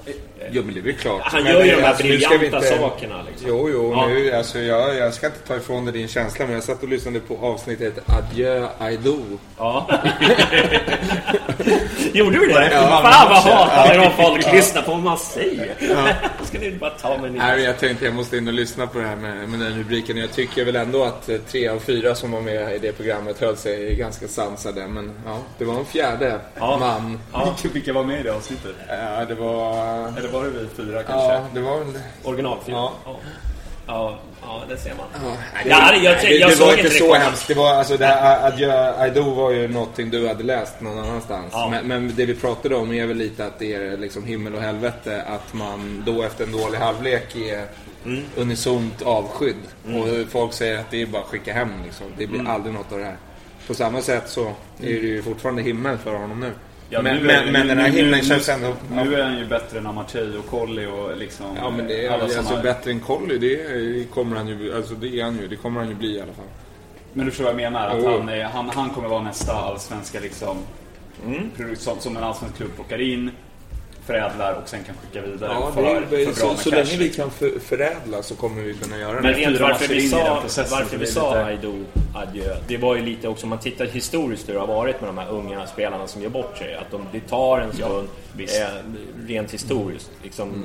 Jo 0.50 0.62
men 0.64 0.74
det 0.74 0.80
är 0.80 0.84
väl 0.84 0.94
klart. 0.94 1.20
Han 1.24 1.46
gör 1.46 1.64
ju 1.64 1.70
de 1.70 1.76
här 1.82 1.88
alltså, 1.88 2.02
briljanta 2.02 2.44
inte- 2.44 2.60
sakerna 2.60 3.22
liksom. 3.30 3.48
Jo, 3.48 3.68
jo, 3.72 3.92
Ja. 3.92 4.06
nu, 4.06 4.32
alltså, 4.32 4.58
jag, 4.58 4.96
jag 4.96 5.14
ska 5.14 5.26
inte 5.26 5.38
ta 5.38 5.56
ifrån 5.56 5.84
dig 5.84 5.94
din 5.94 6.08
känsla 6.08 6.44
men 6.44 6.54
jag 6.54 6.64
satt 6.64 6.82
och 6.82 6.88
lyssnade 6.88 7.20
på 7.20 7.36
avsnittet 7.46 7.98
Adjö 8.06 8.68
Aido. 8.78 9.16
Ja. 9.58 9.90
Gjorde 12.12 12.38
du 12.38 12.46
det? 12.46 12.70
Ja. 12.72 12.80
Fan 12.80 13.28
vad 13.30 13.42
hatar 13.42 13.94
jag 13.94 14.12
folk 14.12 14.52
lyssnar 14.52 14.82
på 14.82 14.90
vad 14.90 15.00
man 15.00 15.18
säger. 15.18 15.74
Ska 16.44 16.58
ni 16.58 16.70
bara 16.70 16.90
ta 16.90 17.18
mig 17.18 17.30
Nej, 17.30 17.62
jag 17.62 17.78
tänkte 17.78 18.04
jag 18.04 18.14
måste 18.14 18.36
in 18.36 18.48
och 18.48 18.54
lyssna 18.54 18.86
på 18.86 18.98
det 18.98 19.04
här 19.06 19.16
med, 19.16 19.48
med 19.48 19.60
den 19.60 19.78
rubriken. 19.78 20.16
Jag 20.16 20.32
tycker 20.32 20.64
väl 20.64 20.76
ändå 20.76 21.04
att 21.04 21.28
eh, 21.28 21.36
tre 21.50 21.68
av 21.68 21.78
fyra 21.78 22.14
som 22.14 22.30
var 22.32 22.40
med 22.40 22.74
i 22.74 22.78
det 22.78 22.92
programmet 22.92 23.40
höll 23.40 23.56
sig 23.56 23.94
ganska 23.94 24.28
sansade. 24.28 24.86
Men 24.88 25.12
ja, 25.26 25.38
det 25.58 25.64
var 25.64 25.74
en 25.78 25.84
fjärde 25.84 26.38
Ja. 26.58 26.76
man. 26.78 27.18
Vilka, 27.44 27.57
vilka 27.72 27.92
var 27.92 28.04
med 28.04 28.20
i 28.20 28.22
det 28.22 28.34
avsnittet? 28.34 28.74
Ja, 28.88 29.24
det 29.24 29.34
var... 29.34 29.72
Eller 30.18 30.28
var 30.28 30.44
det 30.44 30.50
vi 30.50 30.66
fyra 30.76 31.02
kanske? 31.02 31.32
Ja, 31.32 31.46
det 31.54 31.60
var 31.60 31.78
väl... 31.78 31.98
Originalfilm. 32.24 32.76
Ja. 32.76 32.92
Ja. 33.04 33.16
Ja, 33.90 34.18
ja, 34.42 34.62
det 34.68 34.76
ser 34.76 34.94
man. 34.94 35.06
Ja, 35.24 35.36
Ja, 35.64 35.94
jag- 35.94 36.02
jag- 36.04 36.20
det, 36.20 36.28
jag 36.34 36.50
det 36.50 36.56
såg 36.56 36.66
var 36.66 36.72
inte 36.76 36.88
det 36.88 36.90
så 36.94 37.14
hemskt. 37.14 37.48
Det 37.48 37.54
var, 37.54 37.74
alltså, 37.74 37.96
det 37.96 38.06
här 38.06 38.46
Adjö 38.46 38.92
Aido 39.00 39.22
var 39.34 39.50
ju 39.50 39.68
någonting 39.68 40.10
du 40.10 40.28
hade 40.28 40.44
läst 40.44 40.80
någon 40.80 40.98
annanstans. 40.98 41.46
Ja. 41.52 41.68
Men, 41.70 41.86
men 41.88 42.12
det 42.16 42.26
vi 42.26 42.34
pratade 42.34 42.74
om 42.76 42.92
är 42.92 43.06
väl 43.06 43.16
lite 43.16 43.46
att 43.46 43.58
det 43.58 43.74
är 43.74 43.96
liksom 43.96 44.24
himmel 44.24 44.54
och 44.54 44.60
helvete 44.60 45.22
att 45.26 45.54
man 45.54 46.02
då 46.06 46.22
efter 46.22 46.44
en 46.44 46.52
dålig 46.52 46.78
halvlek 46.78 47.36
är 47.36 47.64
Mm. 48.04 48.22
unisont 48.36 49.02
avskydd. 49.02 49.56
Och 49.84 50.30
folk 50.32 50.52
säger 50.52 50.78
att 50.78 50.90
det 50.90 51.02
är 51.02 51.06
bara 51.06 51.22
att 51.22 51.28
skicka 51.28 51.52
hem 51.52 51.68
liksom. 51.84 52.06
Det 52.18 52.26
blir 52.26 52.40
Mm. 52.40 52.52
aldrig 52.52 52.74
något 52.74 52.92
av 52.92 52.98
det 52.98 53.04
här. 53.04 53.16
På 53.66 53.74
samma 53.74 54.02
sätt 54.02 54.22
så 54.26 54.44
är 54.46 54.52
det 54.80 54.86
ju 54.88 55.22
fortfarande 55.22 55.62
himmel 55.62 55.98
för 55.98 56.14
honom 56.14 56.40
nu. 56.40 56.52
Ja, 56.90 57.02
men, 57.02 57.16
nu 57.16 57.22
men, 57.24 57.48
är- 57.48 57.52
men 57.52 57.66
den 57.68 57.78
här 57.78 57.90
nu- 57.90 57.96
himlen 57.96 58.18
nu- 58.20 58.24
känns 58.26 58.48
ändå... 58.48 58.74
Nu 58.92 59.14
är 59.14 59.24
han 59.24 59.38
ju 59.38 59.46
bättre 59.46 59.78
än 59.78 59.86
Amartey 59.86 60.36
och 60.36 60.46
Colli 60.46 60.86
och 60.86 61.16
liksom... 61.16 61.46
Ja 61.56 61.70
men 61.70 61.86
det 61.86 62.06
är 62.06 62.10
alla 62.10 62.22
alltså, 62.24 62.42
såna 62.42 62.62
bättre 62.62 62.90
än 62.90 63.00
Colly, 63.00 63.38
det 63.38 64.10
kommer 64.10 64.36
han 64.36 64.48
ju, 64.48 64.76
alltså 64.76 64.94
det 64.94 65.20
är 65.20 65.24
han 65.24 65.36
ju, 65.38 65.48
det 65.48 65.56
kommer 65.56 65.80
han 65.80 65.88
ju 65.88 65.94
bli 65.94 66.16
i 66.16 66.20
alla 66.20 66.32
fall. 66.32 66.44
Men 67.12 67.24
du 67.24 67.30
förstår 67.30 67.44
vad 67.44 67.52
jag 67.52 67.56
menar? 67.72 67.88
Att 67.88 68.04
han, 68.04 68.28
är, 68.28 68.44
han, 68.44 68.68
han 68.68 68.90
kommer 68.90 69.08
vara 69.08 69.22
nästa 69.22 69.52
allsvenska 69.52 70.20
liksom, 70.20 70.56
Mm. 71.26 71.50
produkt 71.56 71.80
som, 71.80 71.98
som 72.00 72.16
en 72.16 72.22
allsvensk 72.24 72.56
klubb 72.56 72.70
plockar 72.74 73.00
in, 73.00 73.30
förädlar 74.12 74.52
och 74.62 74.68
sen 74.68 74.84
kan 74.84 74.94
skicka 74.96 75.26
vidare 75.26 75.52
Ja, 75.52 75.70
för, 75.74 75.82
det 75.82 75.88
är, 75.90 76.00
för 76.00 76.24
bra 76.24 76.34
så, 76.34 76.46
med 76.48 76.58
så 76.58 76.70
cash, 76.70 76.76
länge 76.76 76.96
vi 76.98 77.08
kan 77.08 77.30
för, 77.30 77.58
förädla 77.60 78.22
så 78.22 78.34
kommer 78.34 78.62
vi 78.62 78.74
kunna 78.74 78.98
göra 78.98 79.12
Men 79.20 79.22
det. 79.22 79.34
fyra 79.34 79.68
varför 79.68 79.88
vi 79.94 80.08
sa, 80.08 80.42
varför 80.70 80.96
vi 80.98 81.06
sa 81.06 81.48
lite- 81.50 81.84
adjö. 82.14 82.56
Det 82.68 82.76
var 82.76 82.96
ju 82.96 83.02
lite 83.02 83.28
också, 83.28 83.46
om 83.46 83.50
man 83.50 83.58
tittar 83.58 83.86
historiskt 83.86 84.48
hur 84.48 84.54
det 84.54 84.60
har 84.60 84.66
varit 84.66 85.00
med 85.00 85.08
de 85.08 85.18
här 85.18 85.28
unga 85.28 85.66
spelarna 85.66 86.06
som 86.06 86.22
gör 86.22 86.28
bort 86.30 86.58
sig. 86.58 86.74
Att 86.74 86.90
de, 86.90 87.02
det 87.12 87.20
tar 87.20 87.58
en 87.60 87.72
stund, 87.72 88.08
visst. 88.36 88.60
eh, 88.60 88.66
rent 89.26 89.50
historiskt. 89.54 90.10
Liksom. 90.22 90.64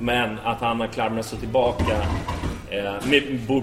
Men 0.00 0.38
att 0.44 0.60
han 0.60 0.80
har 0.80 0.86
klamrat 0.86 1.26
sig 1.26 1.38
tillbaka 1.38 1.96
eh, 2.70 2.94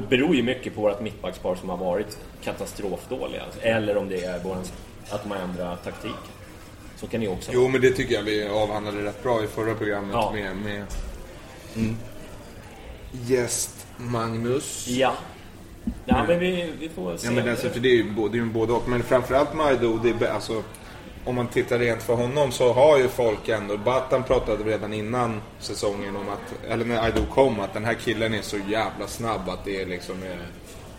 beror 0.10 0.36
ju 0.36 0.44
mycket 0.44 0.76
på 0.76 0.82
vårt 0.82 1.02
mittbackspar 1.02 1.56
som 1.56 1.70
har 1.70 1.78
varit 1.78 2.18
katastrofdåliga. 2.44 3.42
Eller 3.62 3.98
om 3.98 4.10
det 4.10 4.24
är 4.24 4.40
våran, 4.40 4.64
att 5.10 5.26
man 5.26 5.38
ändrar 5.38 5.76
taktik. 5.84 6.12
Så 7.02 7.08
kan 7.08 7.22
det 7.22 7.28
också 7.28 7.52
Jo, 7.54 7.68
men 7.68 7.82
det 7.82 7.92
tycker 7.92 8.16
jag 8.16 8.24
vi 8.24 8.48
avhandlade 8.48 9.04
rätt 9.04 9.24
bra 9.24 9.44
i 9.44 9.48
förra 9.48 9.76
programmet 9.76 10.12
Ja. 10.14 10.32
med, 10.34 10.56
med 10.56 10.86
gäst 13.12 13.88
Magnus. 13.98 14.88
Ja. 14.88 15.14
Ja, 16.06 16.26
men 16.28 16.40
vi, 16.40 16.74
vi 16.80 16.90
får 16.90 17.18
se. 17.18 17.28
Ja, 17.28 17.32
men 17.34 17.50
alltså, 17.50 17.70
för 17.70 17.80
det 17.80 17.90
är 17.90 17.96
ju 17.96 18.12
både, 18.12 18.32
det 18.32 18.38
är 18.38 18.44
ju 18.44 18.52
både 18.52 18.74
och. 18.74 18.90
Men 18.90 19.04
framförallt 19.04 19.54
Majdo, 19.54 19.98
det 19.98 20.26
är, 20.26 20.30
alltså, 20.30 20.64
om 21.26 21.36
man 21.36 21.48
tittar 21.48 21.80
rent 21.80 22.04
för 22.04 22.14
honom 22.14 22.52
så 22.52 22.74
har 22.74 22.98
ju 22.98 23.08
folk 23.08 23.50
ändå, 23.50 23.78
Batan 23.78 24.24
pratade 24.24 24.64
redan 24.64 24.94
innan 24.94 25.42
säsongen 25.60 26.16
om 26.16 26.30
att, 26.30 26.72
eller 26.72 26.86
när 26.86 27.04
Aido 27.04 27.26
kom, 27.34 27.60
att 27.60 27.74
den 27.74 27.86
här 27.86 27.94
killen 27.94 28.34
är 28.34 28.42
så 28.42 28.58
jävla 28.58 29.08
snabb 29.08 29.50
att 29.50 29.66
det 29.66 29.82
är 29.82 29.86
liksom 29.86 30.16
är, 30.24 30.40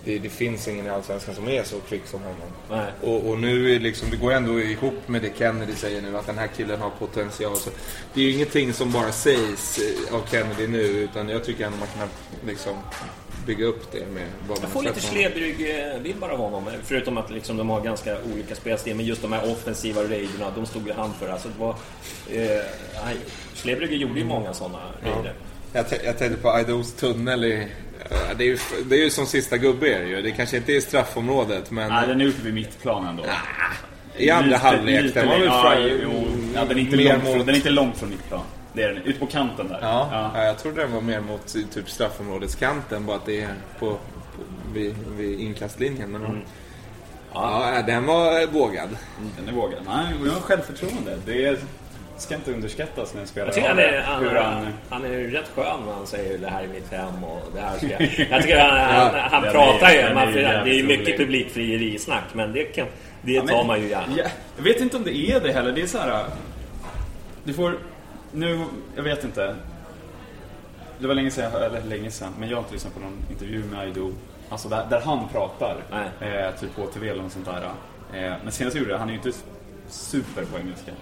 det, 0.04 0.18
det 0.18 0.28
finns 0.28 0.68
ingen 0.68 0.86
i 0.86 0.88
Allsvenskan 0.88 1.34
som 1.34 1.48
är 1.48 1.62
så 1.62 1.76
kvick 1.80 2.06
som 2.06 2.20
honom. 2.20 2.86
Och, 3.02 3.30
och 3.30 3.38
nu 3.38 3.74
är 3.74 3.80
liksom, 3.80 4.10
det 4.10 4.16
går 4.16 4.32
ändå 4.32 4.60
ihop 4.60 5.08
med 5.08 5.22
det 5.22 5.30
Kennedy 5.38 5.72
säger 5.74 6.02
nu, 6.02 6.16
att 6.18 6.26
den 6.26 6.38
här 6.38 6.46
killen 6.56 6.80
har 6.80 6.90
potential. 6.90 7.56
Så 7.56 7.70
det 8.14 8.20
är 8.20 8.24
ju 8.24 8.32
ingenting 8.32 8.72
som 8.72 8.92
bara 8.92 9.12
sägs 9.12 9.78
eh, 9.78 10.14
av 10.14 10.22
Kennedy 10.30 10.66
nu, 10.66 10.78
utan 10.82 11.28
jag 11.28 11.44
tycker 11.44 11.64
ändå 11.66 11.78
man 11.78 11.88
kan 11.98 12.08
liksom 12.46 12.76
bygga 13.46 13.64
upp 13.66 13.92
det 13.92 14.06
med 14.06 14.26
vad 14.48 14.48
man 14.48 14.58
Jag 14.62 14.70
får 14.70 14.82
lite 14.82 15.00
honom. 15.00 15.10
Slebrygg-vibbar 15.10 16.28
av 16.28 16.38
honom. 16.38 16.64
Förutom 16.84 17.18
att 17.18 17.30
liksom 17.30 17.56
de 17.56 17.70
har 17.70 17.80
ganska 17.80 18.16
olika 18.34 18.54
spelstil. 18.54 18.96
Men 18.96 19.06
just 19.06 19.22
de 19.22 19.32
här 19.32 19.52
offensiva 19.52 20.02
raiderna, 20.02 20.50
de 20.56 20.66
stod 20.66 20.86
ju 20.86 20.92
han 20.92 21.14
för. 21.14 21.28
Alltså 21.28 21.48
det 21.48 21.60
var, 21.60 21.70
eh, 22.30 22.64
nej, 23.04 23.16
Slebrygge 23.54 23.94
gjorde 23.96 24.18
ju 24.20 24.24
många 24.24 24.54
sådana 24.54 24.78
raider. 25.02 25.34
Jag, 25.72 25.88
t- 25.88 26.00
jag 26.04 26.18
tänkte 26.18 26.42
på 26.42 26.50
Aidos 26.50 26.92
tunnel 26.92 27.44
i... 27.44 27.68
ja, 28.10 28.34
Det 28.38 28.44
är, 28.44 28.48
ju, 28.48 28.58
det 28.84 28.94
är 28.96 29.04
ju 29.04 29.10
som 29.10 29.26
sista 29.26 29.56
gubbe 29.58 29.94
är 29.94 30.00
det 30.00 30.08
ju. 30.08 30.22
Det 30.22 30.30
kanske 30.30 30.56
inte 30.56 30.72
är 30.76 30.80
straffområdet 30.80 31.70
men... 31.70 31.88
Nej, 31.88 32.06
den 32.08 32.20
är 32.20 32.26
uppe 32.26 32.42
vid 32.42 32.54
mittplan 32.54 33.06
ändå. 33.06 33.24
I 34.16 34.30
andra 34.30 34.56
halvlek, 34.56 35.14
den 35.14 35.28
var 35.28 35.38
väl. 35.38 35.46
Ja, 35.46 35.74
jo. 36.02 36.24
ja, 36.54 36.64
den, 36.64 36.78
är 36.78 36.80
inte 36.80 36.96
långt 36.96 37.22
från, 37.22 37.36
mot- 37.38 37.46
den 37.46 37.54
är 37.54 37.56
inte 37.58 37.70
långt 37.70 37.96
från 37.98 38.10
mittplan. 38.10 38.40
Det 38.72 38.82
är 38.82 38.88
den. 38.92 39.02
Ute 39.02 39.18
på 39.18 39.26
kanten 39.26 39.68
där. 39.68 39.78
Ja, 39.82 40.08
Ja. 40.12 40.30
ja. 40.34 40.44
jag 40.44 40.58
trodde 40.58 40.82
den 40.82 40.92
var 40.92 41.00
mer 41.00 41.20
mot 41.20 41.46
typ 41.74 41.90
straffområdeskanten, 41.90 43.06
bara 43.06 43.16
att 43.16 43.26
det 43.26 43.40
är 43.40 43.54
på, 43.78 43.90
på, 43.90 43.98
vid, 44.74 44.94
vid 45.16 45.40
inkastlinjen. 45.40 46.10
Men 46.10 46.24
Mm. 46.24 46.40
ja. 47.34 47.82
den 47.86 48.06
var 48.06 48.46
vågad. 48.46 48.88
Den 49.38 49.48
är 49.48 49.52
vågad. 49.52 49.80
Nej, 49.86 50.06
jag 50.24 50.32
har 50.32 50.40
självförtroende. 50.40 51.18
Det 51.26 51.44
är, 51.46 51.58
ska 52.16 52.34
inte 52.34 52.52
underskattas 52.52 53.14
när 53.14 53.20
en 53.20 53.26
spelare 53.26 53.48
Jag 53.48 53.54
tycker 53.54 53.68
han 53.68 53.78
är, 53.78 54.00
han, 54.00 54.24
Hur 54.24 54.34
han... 54.34 54.66
han 54.90 55.04
är 55.04 55.18
rätt 55.18 55.50
skön 55.54 55.80
när 55.86 55.92
han 55.92 56.06
säger 56.06 56.38
det 56.38 56.48
här 56.48 56.62
är 56.64 56.68
mitt 56.68 56.92
hem 56.92 57.24
och 57.24 57.40
det 57.54 57.60
här 57.60 57.76
ska 57.76 57.86
jag... 57.86 58.00
Jag 58.30 58.42
tycker 58.42 58.58
han, 58.60 58.80
han, 59.10 59.30
han 59.30 59.42
den 59.42 59.52
pratar 59.52 59.86
är- 59.90 60.08
ju, 60.08 60.14
man, 60.14 60.28
är 60.28 60.34
det 60.64 60.70
är 60.70 60.74
ju 60.74 60.84
mycket 60.86 61.16
publikfrieri-snack 61.18 62.24
men 62.32 62.52
det, 62.52 62.64
kan, 62.64 62.86
det 63.22 63.32
Ja, 63.32 63.40
tar 63.46 63.56
men- 63.56 63.66
man 63.66 63.80
ju 63.80 63.88
gärna. 63.88 64.06
Ja, 64.16 64.24
jag 64.56 64.64
vet 64.64 64.80
inte 64.80 64.96
om 64.96 65.04
det 65.04 65.16
är 65.16 65.40
det 65.40 65.52
heller. 65.52 65.72
Det 65.72 65.82
är 65.82 65.86
så 65.86 65.98
här... 65.98 66.24
Du 67.44 67.54
får... 67.54 67.78
Nu, 68.32 68.64
jag 68.96 69.02
vet 69.02 69.24
inte. 69.24 69.54
Det 70.98 71.06
var 71.06 71.14
länge 71.14 71.30
sedan, 71.30 71.52
eller 71.62 71.82
länge 71.82 72.10
sedan, 72.10 72.32
men 72.38 72.48
jag 72.48 72.56
har 72.56 72.62
inte 72.62 72.72
lyssnat 72.74 72.94
på 72.94 73.00
någon 73.00 73.18
intervju 73.30 73.64
med 73.64 73.80
Aido. 73.80 74.12
Alltså 74.48 74.68
där, 74.68 74.86
där 74.90 75.00
han 75.00 75.28
pratar. 75.28 75.76
Eh, 76.20 76.60
typ 76.60 76.76
på 76.76 76.86
TV 76.86 77.08
eller 77.08 77.22
något 77.22 77.32
sånt 77.32 77.44
där. 77.46 77.62
Eh, 78.14 78.32
men 78.42 78.52
senast 78.52 78.76
jag 78.76 78.82
gjorde 78.82 78.92
det, 78.92 78.98
han 78.98 79.08
är 79.08 79.12
ju 79.12 79.18
inte 79.18 79.32
super 79.88 80.44
på 80.44 80.58
engelska. 80.58 80.92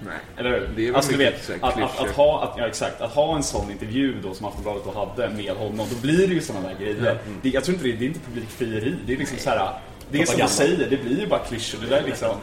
Nej. 0.00 0.14
Eller 0.36 0.50
hur? 0.50 0.68
Det 0.76 0.82
är 0.82 0.86
väl 0.86 0.94
alltså, 0.94 1.12
du 1.12 1.18
vet, 1.18 1.50
att, 1.60 1.82
att, 1.82 2.00
att, 2.00 2.10
ha, 2.10 2.42
att, 2.44 2.58
ja, 2.58 2.66
exakt, 2.66 3.00
att 3.00 3.10
ha 3.12 3.36
en 3.36 3.42
sån 3.42 3.70
intervju 3.70 4.20
då 4.22 4.34
som 4.34 4.46
Aftonbladet 4.46 4.82
då 4.84 4.92
hade 4.92 5.30
med 5.30 5.52
honom, 5.52 5.86
då 5.90 5.96
blir 6.02 6.28
det 6.28 6.34
ju 6.34 6.40
sådana 6.40 6.68
där 6.68 6.76
grejer. 6.80 7.18
Det, 7.42 7.48
jag 7.48 7.64
tror 7.64 7.74
inte 7.74 7.88
det, 7.88 7.96
det 7.96 8.04
är 8.04 8.08
inte 8.08 8.20
publikfrieri. 8.20 8.94
Det 9.06 9.12
är 9.12 9.16
liksom 9.16 9.38
så 9.38 9.50
här. 9.50 9.72
Det 10.10 10.20
är 10.22 10.26
som 10.26 10.40
du 10.40 10.48
säger, 10.48 10.90
det 10.90 10.96
blir 10.96 11.20
ju 11.20 11.26
bara 11.26 11.40
klyschor. 11.40 11.78
Det 11.82 11.86
där 11.86 12.02
är 12.02 12.06
liksom... 12.06 12.36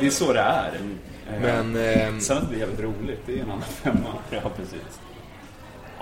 Det 0.00 0.06
är 0.06 0.10
så 0.10 0.32
det 0.32 0.40
är. 0.40 0.72
Eh, 1.32 1.40
Men, 1.40 1.76
ehm, 1.76 2.20
Sen 2.20 2.36
att 2.36 2.42
det 2.42 2.48
blir 2.48 2.58
jävligt 2.58 2.80
roligt, 2.80 3.20
det 3.26 3.32
är 3.38 3.42
en 3.42 3.50
annan 3.50 3.62
femma. 3.62 4.14
Ja, 4.30 4.50
precis. 4.56 5.00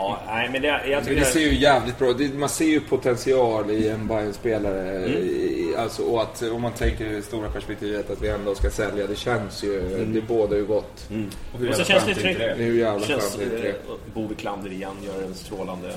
Ja, 0.03 0.19
nej 0.27 0.49
men 0.53 0.63
det, 0.63 0.69
jag 0.69 1.05
Men 1.05 1.15
det 1.15 1.25
ser 1.25 1.41
ju 1.41 1.55
jävligt 1.55 1.99
bra 1.99 2.13
det, 2.13 2.35
Man 2.35 2.49
ser 2.49 2.65
ju 2.65 2.81
potential 2.81 3.71
i 3.71 3.89
en 3.89 4.07
Bayern-spelare. 4.07 4.97
Mm. 4.97 5.11
i- 5.13 5.75
Alltså, 5.79 6.03
och 6.03 6.23
att 6.23 6.43
om 6.43 6.63
man 6.63 6.73
tänker 6.73 7.05
i 7.07 7.15
det 7.17 7.23
stora 7.23 7.49
perspektivet 7.51 8.11
att 8.11 8.23
vi 8.23 8.29
ändå 8.29 8.55
ska 8.55 8.71
sälja. 8.71 9.07
Det 9.07 9.17
känns 9.17 9.65
ju, 9.65 10.05
det 10.15 10.21
bådar 10.21 10.57
ju 10.57 10.65
gott. 10.67 11.09
Och 11.53 11.59
hur 11.61 11.69
Och 11.71 11.75
så 11.77 11.85
känns 11.85 12.05
det 12.07 12.15
tryggt. 12.15 12.39
Det 12.39 12.65
ju 12.65 12.79
jävla 12.79 13.01
Det 13.01 13.07
känns, 13.07 13.37
skönt. 13.37 13.51
det 13.51 13.69
är 13.69 13.69
eh, 13.69 13.75
Bove 14.15 14.35
Klander 14.35 14.73
igen 14.73 14.97
gör 15.07 15.23
en 15.23 15.35
strålande 15.35 15.89
eh, 15.89 15.95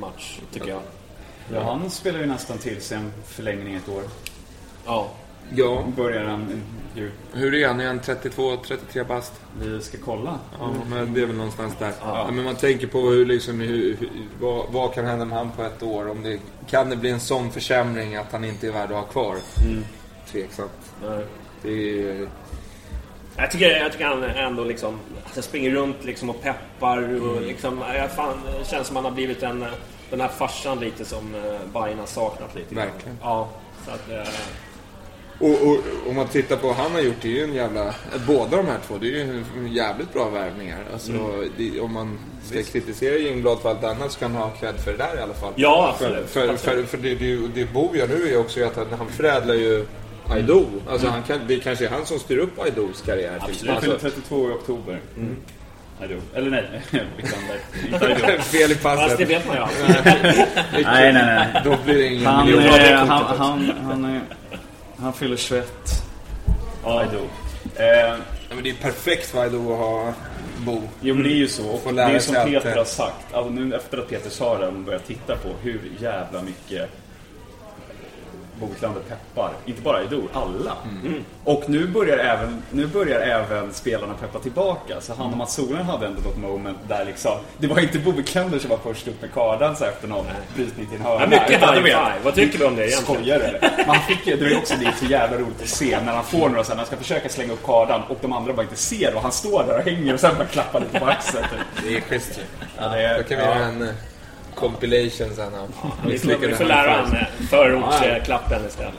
match, 0.00 0.38
tycker 0.52 0.68
jag. 0.68 0.80
Ja, 1.52 1.60
han 1.62 1.90
spelar 1.90 2.20
ju 2.20 2.26
nästan 2.26 2.58
till 2.58 2.80
sig 2.80 2.96
en 2.98 3.12
förlängning 3.26 3.74
ett 3.74 3.88
år. 3.88 4.02
Ja. 4.86 5.10
Ja, 5.54 5.84
Börjar 5.96 6.24
han 6.24 6.62
ju... 6.94 7.10
hur 7.32 7.54
är 7.54 7.68
han? 7.68 7.80
Är 7.80 7.86
han 7.86 8.00
32, 8.00 8.56
33 8.56 9.04
bast? 9.04 9.32
Vi 9.60 9.80
ska 9.80 9.98
kolla. 10.04 10.38
Ja, 10.60 10.70
men 10.90 11.14
det 11.14 11.22
är 11.22 11.26
väl 11.26 11.36
någonstans 11.36 11.74
där. 11.78 11.92
Ja. 12.00 12.30
men 12.32 12.44
man 12.44 12.56
tänker 12.56 12.86
på 12.86 12.98
hur, 13.00 13.26
liksom, 13.26 13.60
hur, 13.60 13.96
hur, 14.00 14.08
vad, 14.40 14.66
vad 14.72 14.94
kan 14.94 15.04
hända 15.04 15.24
med 15.24 15.38
han 15.38 15.50
på 15.50 15.62
ett 15.62 15.82
år? 15.82 16.08
Om 16.10 16.22
det, 16.22 16.38
kan 16.70 16.90
det 16.90 16.96
bli 16.96 17.10
en 17.10 17.20
sån 17.20 17.50
försämring 17.50 18.16
att 18.16 18.32
han 18.32 18.44
inte 18.44 18.66
är 18.66 18.72
värd 18.72 18.90
att 18.90 18.96
ha 18.96 19.02
kvar? 19.02 19.36
Tveksamt. 20.30 20.92
Nej. 21.02 21.24
Det 21.62 22.00
är, 22.10 22.28
Jag 23.36 23.50
tycker, 23.50 23.70
jag 23.70 23.92
tycker 23.92 24.04
han 24.04 24.22
ändå 24.24 24.64
liksom, 24.64 24.98
alltså 25.24 25.42
springer 25.42 25.70
runt 25.70 26.04
liksom 26.04 26.30
och 26.30 26.42
peppar 26.42 26.98
och 26.98 27.32
Mm. 27.36 27.44
liksom, 27.44 27.82
jag 27.94 28.10
fan, 28.12 28.38
det 28.58 28.64
känns 28.68 28.86
som 28.86 28.96
han 28.96 29.04
har 29.04 29.12
blivit 29.12 29.42
en, 29.42 29.64
den 30.10 30.20
här 30.20 30.28
farsan 30.28 30.78
lite 30.80 31.04
som 31.04 31.34
uh, 31.34 31.42
Bajen 31.72 31.98
har 31.98 32.06
saknat 32.06 32.54
lite. 32.54 32.74
Verkligen. 32.74 33.18
Ja, 33.22 33.48
så 33.86 33.90
att, 33.90 34.10
eh, 34.10 34.32
och, 35.42 35.68
och 35.70 35.78
om 36.08 36.16
man 36.16 36.28
tittar 36.28 36.56
på 36.56 36.66
vad 36.66 36.76
han 36.76 36.92
har 36.92 37.00
gjort, 37.00 37.16
det 37.22 37.28
är 37.28 37.32
ju 37.32 37.44
en 37.44 37.54
jävla... 37.54 37.94
Båda 38.26 38.56
de 38.56 38.66
här 38.66 38.78
två, 38.86 38.94
det 39.00 39.06
är 39.06 39.10
ju 39.10 39.44
jävligt 39.70 40.12
bra 40.12 40.28
värvningar. 40.28 40.78
Alltså, 40.92 41.12
det, 41.56 41.80
om 41.80 41.92
man 41.92 42.18
ska 42.44 42.62
kritisera 42.62 43.18
Ljungblad 43.18 43.58
för 43.62 43.70
allt 43.70 43.84
annat 43.84 44.12
så 44.12 44.18
kan 44.20 44.32
han 44.32 44.42
ha 44.42 44.50
cred 44.50 44.74
för 44.84 44.90
det 44.92 44.98
där 44.98 45.18
i 45.18 45.22
alla 45.22 45.34
fall. 45.34 45.52
Ja, 45.56 45.94
För, 45.98 46.06
absolut. 46.06 46.30
för, 46.30 46.56
för, 46.56 46.82
för 46.82 46.98
det, 46.98 47.14
det, 47.14 47.36
det 47.54 47.72
Bo 47.72 47.96
gör 47.96 48.08
nu 48.08 48.28
är 48.34 48.38
också 48.40 48.64
att 48.64 48.76
han, 48.76 48.86
han 48.98 49.08
förädlar 49.08 49.54
ju 49.54 49.86
Aido. 50.30 50.64
Alltså 50.90 51.06
han 51.08 51.22
kan, 51.22 51.40
det 51.48 51.56
kanske 51.60 51.84
är 51.86 51.90
han 51.90 52.06
som 52.06 52.18
styr 52.18 52.38
upp 52.38 52.60
Aidos 52.60 53.02
karriär. 53.06 53.38
till- 53.38 53.50
Absolut. 53.50 53.72
Han 53.72 53.80
fyller 53.82 53.94
Alltså, 53.94 54.08
32 54.10 54.48
i 54.48 54.52
oktober. 54.52 55.00
Aido. 56.00 56.14
Eller 56.34 56.50
nej, 56.50 56.64
Wiklander. 57.16 58.38
Fel 58.38 58.72
i 58.72 58.74
fast 58.74 59.00
det 59.00 59.08
passet. 59.26 59.30
vet 59.30 59.46
man 59.46 59.56
ju. 59.56 59.62
Nej, 60.72 61.12
nej, 61.12 61.12
nej. 61.12 61.62
Då 61.64 61.76
blir 61.84 61.94
det 61.94 62.06
ingen 62.06 62.26
Han, 62.26 62.46
miljon. 62.46 62.62
han, 63.08 63.08
han, 63.38 63.72
han, 63.84 64.04
är- 64.04 64.20
han 65.02 65.12
fyller 65.12 65.36
21. 65.36 65.72
Aido. 66.84 67.18
Eh, 67.76 68.16
Ja, 68.52 68.54
men 68.54 68.64
det 68.64 68.70
är 68.70 68.74
perfekt 68.74 69.26
för 69.26 69.46
att 69.46 69.52
ha 69.52 70.12
Bo. 70.66 70.82
jo 71.00 71.14
men 71.14 71.22
det 71.24 71.30
är 71.30 71.36
ju 71.36 71.48
så. 71.48 71.68
Och 71.68 71.94
det 71.94 72.02
är 72.02 72.12
ju 72.12 72.20
som 72.20 72.36
att, 72.36 72.46
Peter 72.46 72.70
eh, 72.70 72.76
har 72.76 72.84
sagt. 72.84 73.34
Alltså, 73.34 73.52
nu 73.52 73.74
efter 73.74 73.98
att 73.98 74.08
Peter 74.08 74.30
sa 74.30 74.58
det 74.58 74.66
och 74.66 74.72
börjat 74.72 75.06
titta 75.06 75.36
på 75.36 75.48
hur 75.62 75.80
jävla 76.00 76.42
mycket 76.42 76.90
Bohuslän 78.60 78.94
peppar. 79.08 79.50
Inte 79.64 79.82
bara 79.82 80.02
Idol, 80.02 80.28
alla. 80.32 80.76
Och 81.44 81.64
nu 81.66 81.86
börjar, 81.86 82.18
även, 82.18 82.62
nu 82.70 82.86
börjar 82.86 83.20
även 83.20 83.72
spelarna 83.72 84.14
peppa 84.14 84.38
tillbaka. 84.38 85.00
Så 85.00 85.14
han 85.14 85.30
och 85.32 85.36
Mats 85.36 85.54
Solen 85.54 85.84
hade 85.84 86.06
ändå 86.06 86.20
något 86.20 86.36
moment 86.36 86.78
där 86.88 87.04
liksom, 87.04 87.32
det 87.58 87.66
var 87.66 87.80
inte 87.80 87.98
Bovikländer 87.98 88.58
som 88.58 88.70
var 88.70 88.78
först 88.78 89.08
upp 89.08 89.20
med 89.22 89.32
kardan 89.32 89.76
så 89.76 89.84
efter 89.84 90.08
någon 90.08 90.26
brytning 90.54 90.86
till 90.86 90.96
en 90.96 91.02
hörna. 91.02 91.20
Ja, 91.20 91.26
mycket 91.26 91.60
high 91.60 91.82
five. 91.82 92.12
Vad 92.24 92.34
tycker 92.34 92.58
du 92.58 92.64
om 92.66 92.76
det 92.76 92.88
egentligen? 92.88 93.20
Skojar 93.22 93.38
du? 93.38 93.84
Man 93.86 94.00
fick 94.00 94.26
ju, 94.26 94.36
det 94.36 94.46
är 94.46 94.58
också 94.58 94.74
det 94.80 94.86
är 94.86 94.92
så 94.92 95.04
jävla 95.04 95.36
roligt 95.38 95.62
att 95.62 95.68
se 95.68 96.00
när 96.00 96.12
han 96.12 96.24
får 96.24 96.48
några 96.48 96.64
sen, 96.64 96.76
han 96.76 96.86
ska 96.86 96.96
försöka 96.96 97.28
slänga 97.28 97.52
upp 97.52 97.62
kardan 97.64 98.02
och 98.08 98.18
de 98.20 98.32
andra 98.32 98.52
bara 98.52 98.62
inte 98.62 98.76
ser 98.76 99.14
och 99.14 99.22
han 99.22 99.32
står 99.32 99.64
där 99.64 99.78
och 99.78 99.84
hänger 99.84 100.14
och 100.14 100.20
sen 100.20 100.34
bara 100.38 100.46
klappar 100.46 100.80
lite 100.80 101.00
på 101.00 101.06
axeln. 101.06 101.44
Typ. 101.50 101.84
Det 101.86 101.96
är 101.96 102.00
schysst 102.00 102.38
ju. 102.38 102.42
Ja, 102.78 102.88
det 102.88 103.02
är, 103.02 103.18
Då 103.18 103.22
kan 103.24 103.38
vi 103.38 103.44
ja. 103.44 103.54
göra 103.54 103.64
en 103.64 103.88
eh, 104.64 104.70
compilation 104.70 105.34
sen 105.36 105.54
av 105.54 105.68
Vi 106.06 106.18
får, 106.18 106.36
vi 106.38 106.54
får 106.54 106.64
lära 106.64 106.90
han 106.92 107.16
förortsklappen 107.50 108.66
istället. 108.68 108.92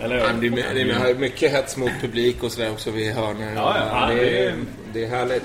Eller 0.00 0.14
hur? 0.34 0.50
Det 0.50 0.60
är, 0.62 0.74
det 0.74 0.80
är 1.10 1.14
mycket 1.14 1.52
hets 1.52 1.76
mot 1.76 1.90
publik 2.00 2.42
och 2.42 2.52
sådär 2.52 2.70
också 2.72 2.90
vid 2.90 3.12
hörnor. 3.12 3.52
Ja, 3.56 3.76
ja, 3.90 4.06
det, 4.06 4.14
det 4.14 4.38
är, 4.46 4.54
det 4.92 5.04
är 5.04 5.08
härligt. 5.08 5.42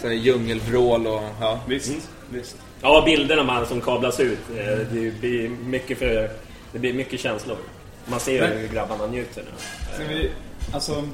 Sen 0.00 0.18
djungelvrål 0.18 1.06
och 1.06 1.22
ja. 1.40 1.60
Visst, 1.68 2.08
visst. 2.30 2.56
Ja, 2.82 3.02
bilderna 3.06 3.42
man 3.42 3.66
som 3.66 3.80
kablas 3.80 4.20
ut. 4.20 4.38
eh, 4.58 4.64
Det 4.92 5.20
blir 5.20 5.48
mycket 5.48 5.98
för... 5.98 6.30
Det 6.72 6.78
blir 6.78 6.92
mycket 6.92 7.20
känslor. 7.20 7.56
Man 8.06 8.20
ser 8.20 8.40
Men- 8.40 8.58
hur 8.58 8.68
grabbarna 8.68 9.06
njuter 9.06 9.42
nu. 9.98 10.04
Vi, 10.14 10.30
alltså, 10.72 11.04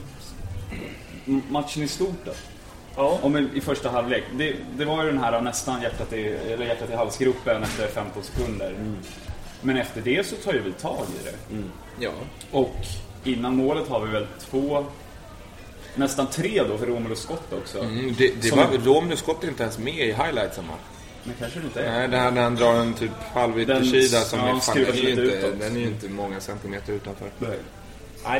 matchen 1.49 1.83
i 1.83 1.89
stort 1.89 2.25
då? 2.25 2.33
Ja. 2.97 3.19
Om 3.23 3.51
i, 3.55 3.61
första 3.61 3.91
halvlek. 3.91 4.25
Det, 4.33 4.57
det 4.77 4.85
var 4.85 5.05
ju 5.05 5.11
den 5.11 5.19
här 5.19 5.41
nästan 5.41 5.83
hjärtat 5.83 6.13
i, 6.13 6.27
eller 6.27 6.67
hjärtat 6.67 6.91
i 6.91 6.95
halsgropen 6.95 7.63
efter 7.63 7.87
15 7.87 8.23
sekunder. 8.23 8.75
Men 9.61 9.77
efter 9.77 10.01
det 10.01 10.27
så 10.27 10.37
tar 10.37 10.53
ju 10.53 10.61
vi 10.63 10.73
tag 10.73 11.05
i 11.21 11.25
det. 11.25 11.63
ja. 12.05 12.11
Och 12.51 12.77
innan 13.25 13.57
målet 13.57 13.89
har 13.89 14.01
vi 14.07 14.13
väl 14.13 14.27
två, 14.51 14.87
nästan 15.95 16.27
tre 16.27 16.63
då 16.69 16.79
för 16.79 16.87
Romelu 16.87 17.17
skott 17.17 17.53
också. 17.53 17.79
Mm, 17.79 18.15
det, 18.19 18.43
det 18.43 18.49
Som- 18.49 18.59
var, 18.59 18.67
Romelu 18.85 19.17
skott 19.17 19.45
är 19.45 19.49
inte 19.49 19.63
ens 19.63 19.79
med 19.79 19.99
i 19.99 20.13
highlightsen 20.13 20.69
va? 20.69 20.75
Men 21.25 21.35
kanske 21.39 21.59
det 21.61 21.65
inte 21.65 21.81
är. 21.83 21.93
Nej, 21.93 22.09
det 22.09 22.17
här 22.17 22.31
när 22.31 22.43
han 22.43 22.55
drar 22.57 22.75
en 22.75 22.95
typ 22.95 23.11
halv 23.35 23.61
yttersida 23.61 24.21
som 24.21 24.39
ja, 24.39 24.57
är 24.57 24.61
fan, 24.61 24.77
den, 24.77 24.87
är 24.87 25.09
inte, 25.09 25.51
den 25.51 25.77
är 25.77 25.81
ju 25.81 25.87
inte 25.87 26.09
många 26.09 26.41
centimeter 26.41 26.93
utanför. 26.93 27.29
Nej, 27.39 27.59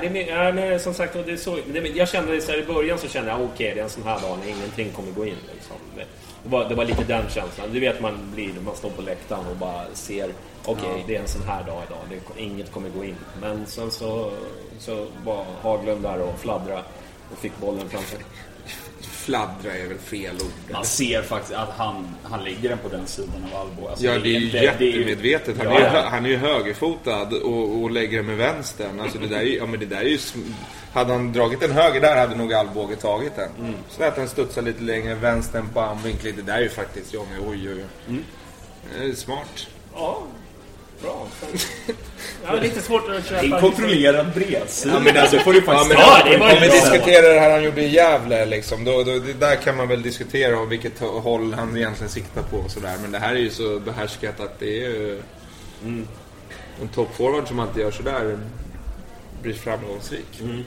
det 0.01 0.07
är, 0.07 0.11
mer- 0.11 0.29
ja, 0.29 0.53
men 0.53 0.81
som 0.81 0.95
sagt, 0.95 1.17
det 1.27 1.33
är 1.33 1.37
så, 1.37 1.59
det, 1.73 1.79
jag 1.79 2.09
kände 2.09 2.41
så 2.41 2.53
här, 2.53 2.59
i 2.59 2.67
början 2.67 2.99
så 2.99 3.09
kände 3.09 3.31
jag 3.31 3.41
okej, 3.41 3.73
det 3.75 3.81
är 3.81 3.85
en 3.85 3.91
sån 3.91 4.03
här 4.03 4.21
dag 4.21 4.39
när 4.39 4.49
ingenting 4.49 4.91
kommer 4.93 5.13
gå 5.13 5.27
in. 5.27 5.37
Liksom. 5.55 5.77
Det, 5.97 6.05
var, 6.51 6.69
det 6.69 6.75
var 6.75 6.85
lite 6.85 7.05
den 7.05 7.23
känslan. 7.31 7.69
Du 7.73 7.81
vet 7.81 8.01
man 8.01 8.31
blir 8.35 8.51
man 8.65 8.77
står 8.77 8.91
på 8.91 9.03
läktaren 9.03 9.47
och 9.47 9.57
bara 9.57 9.85
ser 9.93 10.31
okej, 10.65 11.05
det 11.07 11.17
är 11.17 11.21
en 11.21 11.29
sån 11.29 11.43
här 11.43 11.65
dag 11.65 11.83
idag. 11.87 11.99
Det, 12.37 12.43
inget 12.43 12.73
kommer 12.73 12.89
gå 12.89 13.05
in. 13.05 13.17
Men 13.41 13.67
sen 13.67 13.91
så, 13.91 14.31
så 14.79 15.07
var 15.25 15.45
Haglund 15.63 16.03
där 16.03 16.21
och 16.21 16.39
fladdra 16.39 16.83
och 17.33 17.39
fick 17.39 17.59
bollen 17.61 17.89
framför. 17.89 18.19
Fladdra 19.27 19.73
är 19.73 19.89
väl 19.89 19.99
fel 19.99 20.35
ord. 20.35 20.73
Man 20.73 20.85
ser 20.85 21.23
faktiskt 21.23 21.55
att 21.55 21.71
han, 21.77 22.17
han 22.23 22.45
lägger 22.45 22.69
den 22.69 22.79
på 22.79 22.89
den 22.89 23.07
sidan 23.07 23.47
av 23.53 23.61
Albo. 23.61 23.89
Alltså, 23.89 24.05
Ja, 24.05 24.19
det 24.19 24.37
är 24.37 24.41
ju 24.41 24.49
jättemedvetet. 24.63 25.57
Han, 25.59 25.67
Ja, 25.67 25.79
är, 25.79 25.83
ja. 25.85 25.89
hö- 25.91 26.09
han 26.11 26.27
är 26.27 26.31
ju 26.31 26.37
högerfotad 26.37 27.23
och, 27.45 27.83
och 27.83 27.91
lägger 27.91 28.17
den 28.17 28.27
med 28.27 28.37
vänstern. 28.37 29.01
Alltså 29.01 29.19
det 29.19 29.27
där 29.27 29.41
är 29.41 29.57
ja 29.57 29.67
men 29.67 29.81
det 29.81 29.87
där 29.87 30.01
är 30.01 30.09
ju... 30.09 30.19
Hade 30.93 31.13
han 31.13 31.33
dragit 31.33 31.61
den 31.61 31.71
höger 31.71 32.01
där 32.01 32.17
hade 32.17 32.35
nog 32.37 32.53
Alvbåge 32.55 32.97
tagit 32.97 33.37
den. 33.37 33.51
Mm. 33.61 33.75
Så 33.91 34.05
att 34.05 34.17
den 34.17 34.29
studsar 34.29 34.63
lite 34.63 34.83
längre, 34.83 35.15
vänstern 35.15 35.69
på 35.75 35.81
armvinkel. 35.81 36.33
Det 36.37 36.43
där 36.43 36.57
är 36.57 36.61
ju 36.63 36.69
faktiskt, 36.69 37.15
men 37.15 37.49
oj 37.51 37.69
oj 37.69 37.75
oj. 37.75 37.85
Mm. 38.09 38.25
Är 39.11 39.15
smart. 39.15 39.67
Ja, 39.95 40.23
bra. 41.03 41.27
Jag 42.45 42.51
har 42.51 42.61
lite 42.61 42.83
svårt 42.83 43.09
att 43.09 43.27
köpa... 43.27 43.45
En 43.45 43.61
kontrollerad 43.61 44.27
bredsida. 44.35 44.95
Ja, 44.95 45.01
men 45.01 45.17
alltså, 45.17 45.39
får 45.39 45.53
du 45.53 45.63
faktiskt 45.63 45.89
men, 45.89 45.99
Ja, 45.99 46.13
alltså, 46.15 46.31
det 46.31 46.39
var 46.39 46.55
om 46.55 46.61
vi 46.61 46.69
diskuterar 46.69 47.35
det 47.35 47.41
här 47.41 47.51
han 47.51 47.65
gjorde 47.65 47.83
i 47.83 47.89
Gävle 47.89 48.47
liksom, 48.47 48.85
då, 48.85 49.03
då, 49.03 49.19
det 49.19 49.33
där 49.33 49.57
kan 49.57 49.77
man 49.77 49.89
väl 49.89 50.03
diskutera 50.03 50.59
om 50.59 50.69
vilket 50.69 51.01
håll 51.01 51.55
han 51.55 51.77
egentligen 51.77 52.11
siktar 52.11 52.43
på 52.43 52.57
och 52.57 52.71
sådär. 52.71 52.97
Men 53.03 53.13
det 53.13 53.19
här 53.19 53.35
är 53.35 53.39
ju 53.39 53.51
så 53.51 53.79
behärskat 53.79 54.41
att 54.41 54.59
det 54.59 54.85
är 54.85 54.89
ju... 54.89 55.23
Mm. 55.83 56.09
En 56.83 56.89
toppforward 56.89 57.49
som 57.49 57.59
alltid 57.59 57.83
gör 57.83 57.91
sådär 57.91 58.39
blir 59.43 59.55
framgångsrik. 59.55 60.41
Mm. 60.41 60.65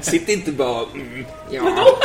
Sitt 0.00 0.28
inte 0.28 0.52
bara... 0.52 0.84
Mm, 0.94 1.26
ja. 1.50 1.98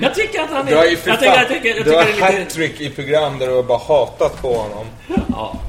Jag 0.00 0.14
tycker 0.14 0.40
att 0.40 0.50
han 0.50 0.66
är... 0.68 0.70
Du 0.70 0.76
har 0.76 0.84
ju 0.84 0.96
jag 1.04 1.20
tycker, 1.20 1.34
jag 1.34 1.48
tycker, 1.48 1.76
jag 1.76 1.84
du 1.84 1.90
har 1.90 2.04
det 2.04 2.12
lite... 2.12 2.24
hattrick 2.24 2.80
i 2.80 2.90
program 2.90 3.38
där 3.38 3.46
du 3.46 3.54
har 3.54 3.62
bara 3.62 3.78
hatat 3.78 4.42
på 4.42 4.54
honom. 4.54 4.86
Ja. 5.28 5.60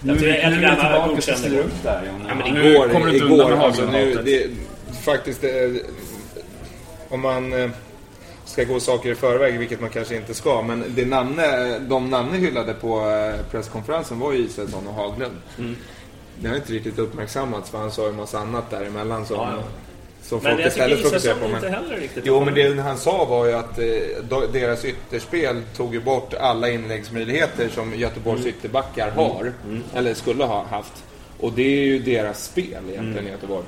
Nu, 0.00 0.12
Jag 0.12 0.18
tycker, 0.20 0.38
jag 0.42 0.50
nu 0.50 0.56
tycker 0.56 0.68
han 0.68 1.08
tillbaka 1.08 1.22
så 1.22 1.32
godkänd 1.32 1.58
upp 1.58 1.82
där. 1.82 2.12
Ja, 2.28 2.34
men 2.34 2.54
nu 2.54 2.74
Igår, 2.74 2.88
kommer 2.88 3.06
du 3.06 3.12
inte 3.12 3.26
igår 3.26 3.42
undan 3.44 3.60
alltså 3.60 3.84
nu, 3.84 4.14
det, 4.24 4.50
faktiskt, 5.04 5.44
eh, 5.44 5.50
om 7.08 7.20
man 7.20 7.52
eh, 7.52 7.70
ska 8.44 8.64
gå 8.64 8.80
saker 8.80 9.12
i 9.12 9.14
förväg, 9.14 9.58
vilket 9.58 9.80
man 9.80 9.90
kanske 9.90 10.16
inte 10.16 10.34
ska, 10.34 10.62
men 10.62 10.84
det 10.88 11.04
namne, 11.04 11.78
de 11.78 12.10
namn 12.10 12.32
hyllade 12.32 12.74
på 12.74 13.10
eh, 13.10 13.50
presskonferensen 13.50 14.18
var 14.18 14.32
ju 14.32 14.38
Israelsson 14.38 14.86
och 14.86 14.94
Haglund. 14.94 15.36
Mm. 15.58 15.76
Det 16.40 16.48
har 16.48 16.56
inte 16.56 16.72
riktigt 16.72 16.98
uppmärksammats 16.98 17.70
för 17.70 17.78
han 17.78 17.90
sa 17.90 18.02
ju 18.02 18.08
en 18.08 18.16
massa 18.16 18.38
annat 18.38 18.70
däremellan 18.70 19.26
som, 19.26 19.36
Ja, 19.36 19.48
ja. 19.50 19.62
Som 20.22 20.40
Men 20.42 20.52
folk 20.52 20.66
jag 20.66 20.74
tycker 20.74 20.96
fokuserar 20.96 21.34
på. 21.34 21.46
Isaksson 21.46 21.50
Men, 21.50 21.64
inte 21.64 21.68
heller 21.68 21.96
riktigt... 21.96 22.22
Jo, 22.26 22.44
men 22.44 22.54
det 22.54 22.82
han 22.82 22.96
sa 22.98 23.24
var 23.24 23.46
ju 23.46 23.52
att 23.52 23.78
eh, 23.78 24.48
deras 24.52 24.84
ytterspel 24.84 25.62
tog 25.76 25.94
ju 25.94 26.00
bort 26.00 26.34
alla 26.34 26.70
inläggsmöjligheter 26.70 27.68
som 27.68 27.94
Göteborgs 27.94 28.40
Mm. 28.40 28.48
ytterbackar 28.54 29.10
har, 29.10 29.52
eller 29.94 30.14
skulle 30.14 30.44
ha 30.44 30.64
haft. 30.70 31.04
Och 31.42 31.52
det 31.52 31.62
är 31.62 31.84
ju 31.84 31.98
deras 31.98 32.44
spel 32.44 32.66
egentligen 32.70 33.08
Mm. 33.18 33.26
i 33.26 33.30
Göteborg. 33.30 33.64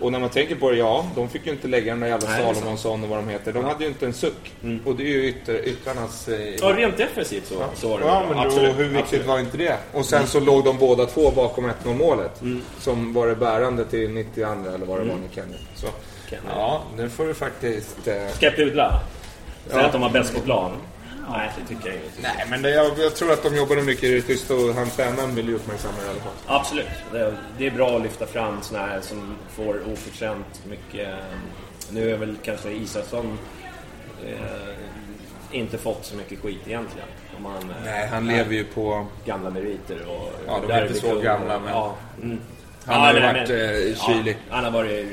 Och 0.00 0.12
när 0.12 0.18
man 0.20 0.28
tänker 0.30 0.54
på 0.54 0.70
det, 0.70 0.76
ja, 0.76 1.06
de 1.14 1.28
fick 1.28 1.46
ju 1.46 1.52
inte 1.52 1.68
lägga 1.68 1.92
den 1.92 2.00
där 2.00 2.08
jävla 2.08 2.28
Nej. 2.30 2.54
Salomonsson 2.54 3.02
och 3.02 3.08
vad 3.08 3.18
de 3.18 3.28
heter. 3.28 3.52
De 3.52 3.64
hade 3.64 3.84
ju 3.84 3.90
inte 3.90 4.06
en 4.06 4.12
suck. 4.12 4.52
Och 4.84 4.96
det 4.96 5.02
är 5.02 5.06
ju 5.08 5.28
ytter, 5.28 5.68
yttrarnas... 5.68 6.28
Eh, 6.28 6.54
Ja, 6.60 6.66
rent 6.76 6.96
defensivt 6.96 7.46
så, 7.46 7.54
så 7.74 7.88
var 7.88 7.98
det 8.00 8.06
Ja, 8.06 8.24
men 8.28 8.38
Absolut. 8.38 8.78
hur 8.78 8.84
viktigt 8.84 9.02
Absolut. 9.02 9.26
var 9.26 9.38
inte 9.38 9.56
det? 9.56 9.76
Och 9.92 10.04
sen 10.04 10.26
så 10.26 10.40
låg 10.40 10.64
de 10.64 10.78
båda 10.78 11.06
två 11.06 11.30
bakom 11.30 11.66
1-0 11.84 11.94
målet. 11.94 12.42
Mm. 12.42 12.62
Som 12.80 13.12
var 13.12 13.26
det 13.26 13.36
bärande 13.36 13.84
till 13.84 14.10
92 14.10 14.40
eller 14.74 14.86
vad 14.86 14.98
det 15.00 15.04
var 15.04 15.14
med 15.16 15.28
Kenny. 15.34 15.56
Så, 15.74 15.86
Kenny. 16.30 16.42
ja, 16.54 16.82
nu 16.96 17.08
får 17.08 17.24
du 17.26 17.34
faktiskt... 17.34 18.08
Eh, 18.08 18.14
Ska 18.34 18.46
jag 18.46 18.56
pudla? 18.56 19.00
Säga 19.66 19.80
Ja. 19.80 19.86
att 19.86 19.92
de 19.92 20.00
var 20.00 20.10
bäst 20.10 20.34
på 20.34 20.40
plan? 20.40 20.72
Nej, 21.30 21.50
det 21.60 21.74
tycker 21.74 21.86
jag 21.88 21.96
inte. 21.96 22.08
Nej, 22.22 22.46
men 22.50 22.62
det, 22.62 22.70
jag, 22.70 22.98
jag 22.98 23.14
tror 23.16 23.32
att 23.32 23.42
de 23.42 23.56
jobbade 23.56 23.82
mycket 23.82 24.04
i 24.04 24.14
det 24.14 24.22
tysta 24.22 24.54
och 24.54 24.74
han 24.74 24.90
tränaren 24.90 25.34
vill 25.34 25.48
ju 25.48 25.54
uppmärksamma 25.54 25.94
det 26.00 26.06
i 26.06 26.10
alla 26.10 26.20
fall. 26.20 26.32
Absolut. 26.46 26.86
Det, 27.12 27.34
det 27.58 27.66
är 27.66 27.70
bra 27.70 27.96
att 27.96 28.02
lyfta 28.02 28.26
fram 28.26 28.62
såna 28.62 28.86
här 28.86 29.00
som 29.00 29.36
får 29.50 29.92
oförtjänt 29.92 30.62
mycket... 30.68 31.08
Nu 31.90 32.10
är 32.10 32.16
väl 32.16 32.36
kanske 32.44 32.70
Isaksson 32.70 33.38
eh, 34.26 34.38
inte 35.50 35.78
fått 35.78 36.04
så 36.04 36.16
mycket 36.16 36.40
skit 36.40 36.60
egentligen. 36.66 37.08
Om 37.36 37.42
man, 37.42 37.56
eh, 37.56 37.76
Nej, 37.84 38.06
han 38.08 38.26
lever 38.28 38.52
ju 38.54 38.64
på... 38.64 39.06
Gamla 39.24 39.50
meriter 39.50 40.06
och... 40.08 40.32
Ja, 40.46 40.60
de 40.66 40.72
är 40.72 40.86
inte 40.86 41.00
så 41.00 41.20
gamla, 41.20 41.58
men- 41.58 41.72
Ja, 41.72 41.94
mm. 42.22 42.38
Han 42.84 43.00
har 43.00 43.14
ju 43.14 43.20
varit, 43.20 43.48
men- 43.48 43.88
eh, 43.90 43.96
kylig. 44.06 44.36
Ja, 44.48 44.54
han 44.54 44.64
har 44.64 44.70
varit 44.70 45.06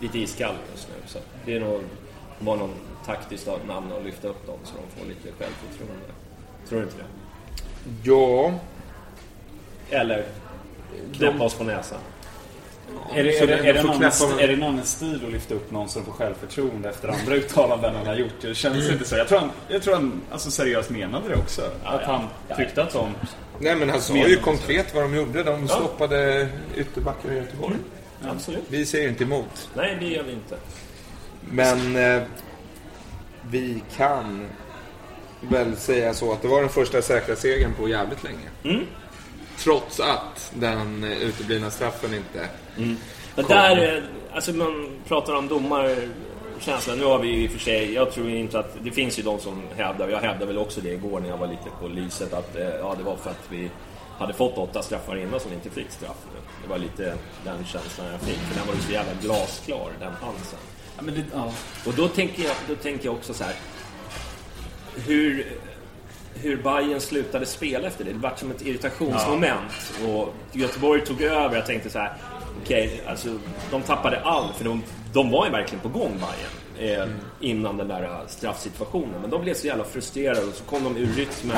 lite 0.00 0.18
iskall 0.18 0.54
just 0.74 0.88
nu. 0.88 0.94
Så 1.06 1.18
det 1.44 1.56
är 1.56 1.60
nog 1.60 1.80
var 2.38 2.56
någon 2.56 2.74
taktiskt 3.06 3.46
namn 3.68 3.92
att 3.98 4.04
lyfta 4.04 4.28
upp 4.28 4.46
dem 4.46 4.58
så 4.64 4.72
de 4.74 5.00
får 5.00 5.08
lite 5.08 5.28
självförtroende. 5.38 6.06
Tror 6.68 6.78
du 6.80 6.84
inte 6.84 6.96
det? 6.98 7.04
Ja, 8.10 8.52
Eller 9.90 10.24
knäppa 11.16 11.44
oss 11.44 11.54
på 11.54 11.64
näsan. 11.64 11.98
Är 13.14 13.24
det, 13.24 13.38
är, 13.38 13.46
det, 13.46 13.72
det 13.72 13.82
någon, 13.82 13.96
knäppa 13.96 14.26
med- 14.28 14.44
är 14.44 14.48
det 14.48 14.56
någon 14.56 14.82
stil 14.82 15.20
att 15.26 15.32
lyfta 15.32 15.54
upp 15.54 15.70
någon 15.70 15.88
som 15.88 16.04
får 16.04 16.12
självförtroende 16.12 16.88
efter 16.88 17.08
andra 17.08 17.34
uttalanden 17.34 17.94
han 17.94 18.06
har 18.06 18.14
gjort? 18.14 18.32
Det 18.40 18.54
känns 18.54 18.90
inte 18.90 19.04
så. 19.04 19.16
Jag 19.16 19.28
tror 19.28 19.38
han, 19.38 19.50
jag 19.68 19.82
tror 19.82 19.94
han 19.94 20.20
alltså, 20.30 20.50
seriöst 20.50 20.90
menade 20.90 21.28
det 21.28 21.36
också. 21.36 21.62
att 21.62 22.00
ja. 22.02 22.12
han 22.12 22.24
Ja, 22.48 22.56
tyckte 22.56 22.82
att 22.82 22.92
de... 22.92 23.14
nej 23.58 23.76
men 23.76 23.90
han 23.90 24.00
sa 24.00 24.14
ju 24.16 24.36
konkret 24.36 24.94
vad 24.94 25.02
de 25.04 25.14
gjorde. 25.14 25.42
De 25.42 25.68
stoppade 25.68 26.48
ytterbackar 26.76 27.32
i 27.32 27.36
Göteborg. 27.36 27.76
Absolut. 28.28 28.64
Vi 28.68 28.86
säger 28.86 29.08
inte 29.08 29.24
emot. 29.24 29.68
Nej, 29.74 29.96
det 30.00 30.06
gör 30.06 30.22
vi 30.22 30.32
inte. 30.32 30.56
Men 31.40 31.96
eh, 31.96 32.22
vi 33.50 33.82
kan 33.96 34.48
väl 35.40 35.76
säga 35.76 36.14
så 36.14 36.32
att 36.32 36.42
det 36.42 36.48
var 36.48 36.60
den 36.60 36.70
första 36.70 37.02
säkra 37.02 37.36
segern 37.36 37.74
på 37.74 37.88
jävligt 37.88 38.24
länge. 38.24 38.48
Trots 39.58 40.00
att 40.00 40.52
den 40.54 41.04
uteblivna 41.04 41.70
straffen 41.70 42.14
inte... 42.14 42.48
Men 43.34 43.44
där, 43.44 43.96
eh, 43.96 44.02
alltså 44.32 44.52
man 44.52 44.90
pratar 45.08 45.34
om 45.34 45.48
domarkänslan. 45.48 46.98
Nu 46.98 47.04
har 47.04 47.18
vi 47.18 47.44
i 47.44 47.46
och 47.46 47.50
för 47.50 47.58
sig, 47.58 47.92
jag 47.92 48.12
tror 48.12 48.30
inte 48.30 48.58
att, 48.58 48.76
det 48.82 48.90
finns 48.90 49.18
ju 49.18 49.22
de 49.22 49.40
som 49.40 49.62
hävdar, 49.76 50.08
jag 50.08 50.18
hävdade 50.18 50.46
väl 50.46 50.58
också 50.58 50.80
det 50.80 50.92
igår 50.92 51.20
när 51.20 51.28
jag 51.28 51.36
var 51.36 51.46
lite 51.46 51.70
på 51.80 51.88
lyset, 51.88 52.32
att 52.32 52.56
eh, 52.56 52.68
ja, 52.68 52.94
det 52.98 53.04
var 53.04 53.16
för 53.16 53.30
att 53.30 53.46
vi 53.48 53.70
hade 54.18 54.32
fått 54.32 54.58
åtta 54.58 54.82
straffar 54.82 55.16
innan 55.16 55.40
som 55.40 55.52
inte 55.52 55.70
fick 55.70 55.90
straff. 55.90 56.16
Det 56.62 56.68
var 56.68 56.78
lite 56.78 57.14
den 57.44 57.64
känslan 57.64 58.06
jag 58.12 58.20
fick, 58.20 58.38
för 58.38 58.58
den 58.58 58.66
var 58.66 58.74
ju 58.74 58.80
så 58.80 58.92
jävla 58.92 59.12
glasklar, 59.22 59.90
den 60.00 60.12
chansen. 60.12 60.58
Ja, 60.96 61.02
men 61.02 61.14
det, 61.14 61.24
ja. 61.32 61.52
Och 61.86 61.94
då 61.94 62.08
tänker 62.08 62.44
jag, 62.44 62.54
då 62.68 62.74
tänker 62.74 63.04
jag 63.04 63.14
också 63.14 63.34
så 63.34 63.44
här. 63.44 63.54
Hur, 65.06 65.46
hur 66.34 66.56
Bayern 66.56 67.00
slutade 67.00 67.46
spela 67.46 67.88
efter 67.88 68.04
det. 68.04 68.12
Det 68.12 68.18
var 68.18 68.34
som 68.36 68.50
ett 68.50 68.62
irritationsmoment. 68.66 69.92
Och 70.06 70.34
Göteborg 70.52 71.04
tog 71.04 71.22
över. 71.22 71.56
Jag 71.56 71.66
tänkte 71.66 71.90
så 71.90 71.98
här, 71.98 72.16
okej, 72.62 73.02
alltså 73.06 73.38
de 73.70 73.82
tappade 73.82 74.20
allt. 74.20 74.56
För 74.56 74.64
de, 74.64 74.82
de 75.12 75.30
var 75.30 75.46
ju 75.46 75.52
verkligen 75.52 75.82
på 75.82 75.88
gång 75.88 76.12
Bayern 76.12 77.00
eh, 77.00 77.08
innan 77.40 77.76
den 77.76 77.88
där 77.88 78.02
eh, 78.02 78.26
straffsituationen. 78.26 79.20
Men 79.20 79.30
de 79.30 79.42
blev 79.42 79.54
så 79.54 79.66
jävla 79.66 79.84
frustrerade 79.84 80.46
och 80.46 80.54
så 80.54 80.64
kom 80.64 80.84
de 80.84 80.96
ur 80.96 81.12
rytmen 81.12 81.56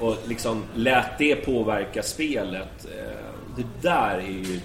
och 0.00 0.16
liksom 0.26 0.64
lät 0.74 1.18
det 1.18 1.36
påverka 1.36 2.02
spelet. 2.02 2.84
Eh, 2.84 3.24
det 3.56 3.88
där 3.88 4.18
är 4.18 4.28
ju 4.28 4.60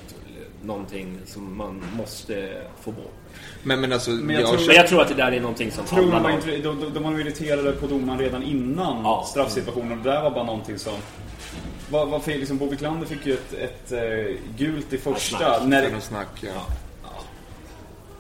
någonting 0.64 1.20
som 1.26 1.58
man 1.58 1.84
måste 1.98 2.62
få 2.82 2.92
bort. 2.92 3.19
Men, 3.64 3.82
men 3.82 3.94
alltså, 3.94 4.12
Men 4.12 4.36
jag 4.36 4.42
jag 4.44 4.50
tror- 4.58 4.68
Men 4.68 4.76
jag 4.76 4.88
tror 4.88 5.02
att 5.02 5.08
det 5.08 5.14
där 5.14 5.32
är 5.32 5.40
någonting 5.42 5.72
som 5.72 5.86
Tror 5.86 6.02
de, 6.02 6.12
var 6.12 6.20
lag... 6.20 6.32
inte, 6.34 6.52
de, 6.58 6.62
de, 6.82 6.94
de 6.94 7.04
var 7.04 7.20
irriterade 7.20 7.72
på 7.72 7.88
domaren 7.88 8.20
redan 8.20 8.44
innan 8.44 9.04
Ja. 9.04 9.26
straffsituationen. 9.28 10.04
Det 10.04 10.10
där 10.10 10.22
var 10.22 10.32
bara 10.32 10.44
någonting 10.44 10.80
som... 10.80 10.94
Vad 11.92 12.24
fel, 12.24 12.40
liksom, 12.40 12.58
Bo 12.58 12.70
Wiklander 12.70 13.08
fick 13.08 13.26
ju 13.26 13.34
ett, 13.34 13.54
ett 13.54 13.92
eh, 13.92 14.36
gult 14.58 14.94
i 14.94 14.98
första. 14.98 15.38
snack. 15.38 15.64
när 15.68 16.00
snack, 16.00 16.28
ja. 16.42 16.66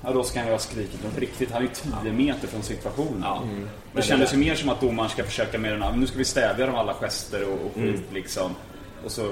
ja, 0.04 0.12
då 0.14 0.24
ska 0.24 0.40
han 0.40 0.48
ju 0.48 0.54
ha 0.54 0.60
skrikit 0.60 1.04
något 1.04 1.18
riktigt. 1.18 1.52
Han 1.52 1.62
är 1.62 1.68
ju 1.68 1.72
10 2.04 2.14
meter 2.14 2.48
från 2.48 2.64
situationen. 2.64 3.22
Ja. 3.24 3.42
Det 3.44 3.68
Men 3.94 4.04
kändes 4.04 4.30
det 4.32 4.38
ju 4.38 4.44
mer 4.46 4.56
som 4.56 4.70
att 4.70 4.82
domaren 4.82 5.10
ska 5.10 5.24
försöka 5.24 5.58
med 5.58 5.72
den 5.72 5.82
här, 5.82 5.92
nu 5.96 6.08
ska 6.08 6.18
vi 6.18 6.26
stävja 6.26 6.66
dem 6.66 6.76
alla 6.76 6.94
gester 6.94 7.44
och, 7.44 7.54
och 7.66 7.74
skit 7.76 8.04
liksom. 8.14 8.52
Och 9.06 9.12
så... 9.12 9.30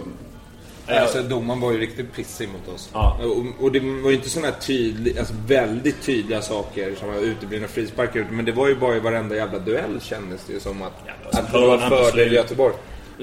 Alltså 0.87 1.21
domaren 1.23 1.59
var 1.59 1.71
ju 1.71 1.77
riktigt 1.77 2.13
pissig 2.15 2.49
mot 2.49 2.75
oss. 2.75 2.89
Ja. 2.93 3.17
Och, 3.23 3.63
och 3.65 3.71
det 3.71 3.79
var 3.79 4.09
ju 4.09 4.15
inte 4.15 4.29
sådana 4.29 4.51
här 4.51 4.59
tydliga, 4.59 5.19
alltså 5.19 5.33
väldigt 5.47 6.01
tydliga 6.01 6.41
saker 6.41 6.95
som 6.99 7.13
uteblivna 7.13 7.67
frisparkar. 7.67 8.27
Men 8.31 8.45
det 8.45 8.51
var 8.51 8.67
ju 8.67 8.75
bara 8.75 8.95
i 8.95 8.99
varenda 8.99 9.35
jävla 9.35 9.59
duell 9.59 10.01
kändes 10.01 10.45
det 10.47 10.53
ju 10.53 10.59
som 10.59 10.81
att, 10.81 10.93
Ja, 11.05 11.39
att 11.39 11.51
det 11.51 11.59
var 11.59 11.77
fördel 11.77 12.11
slutet. 12.11 12.33
Göteborg. 12.33 12.73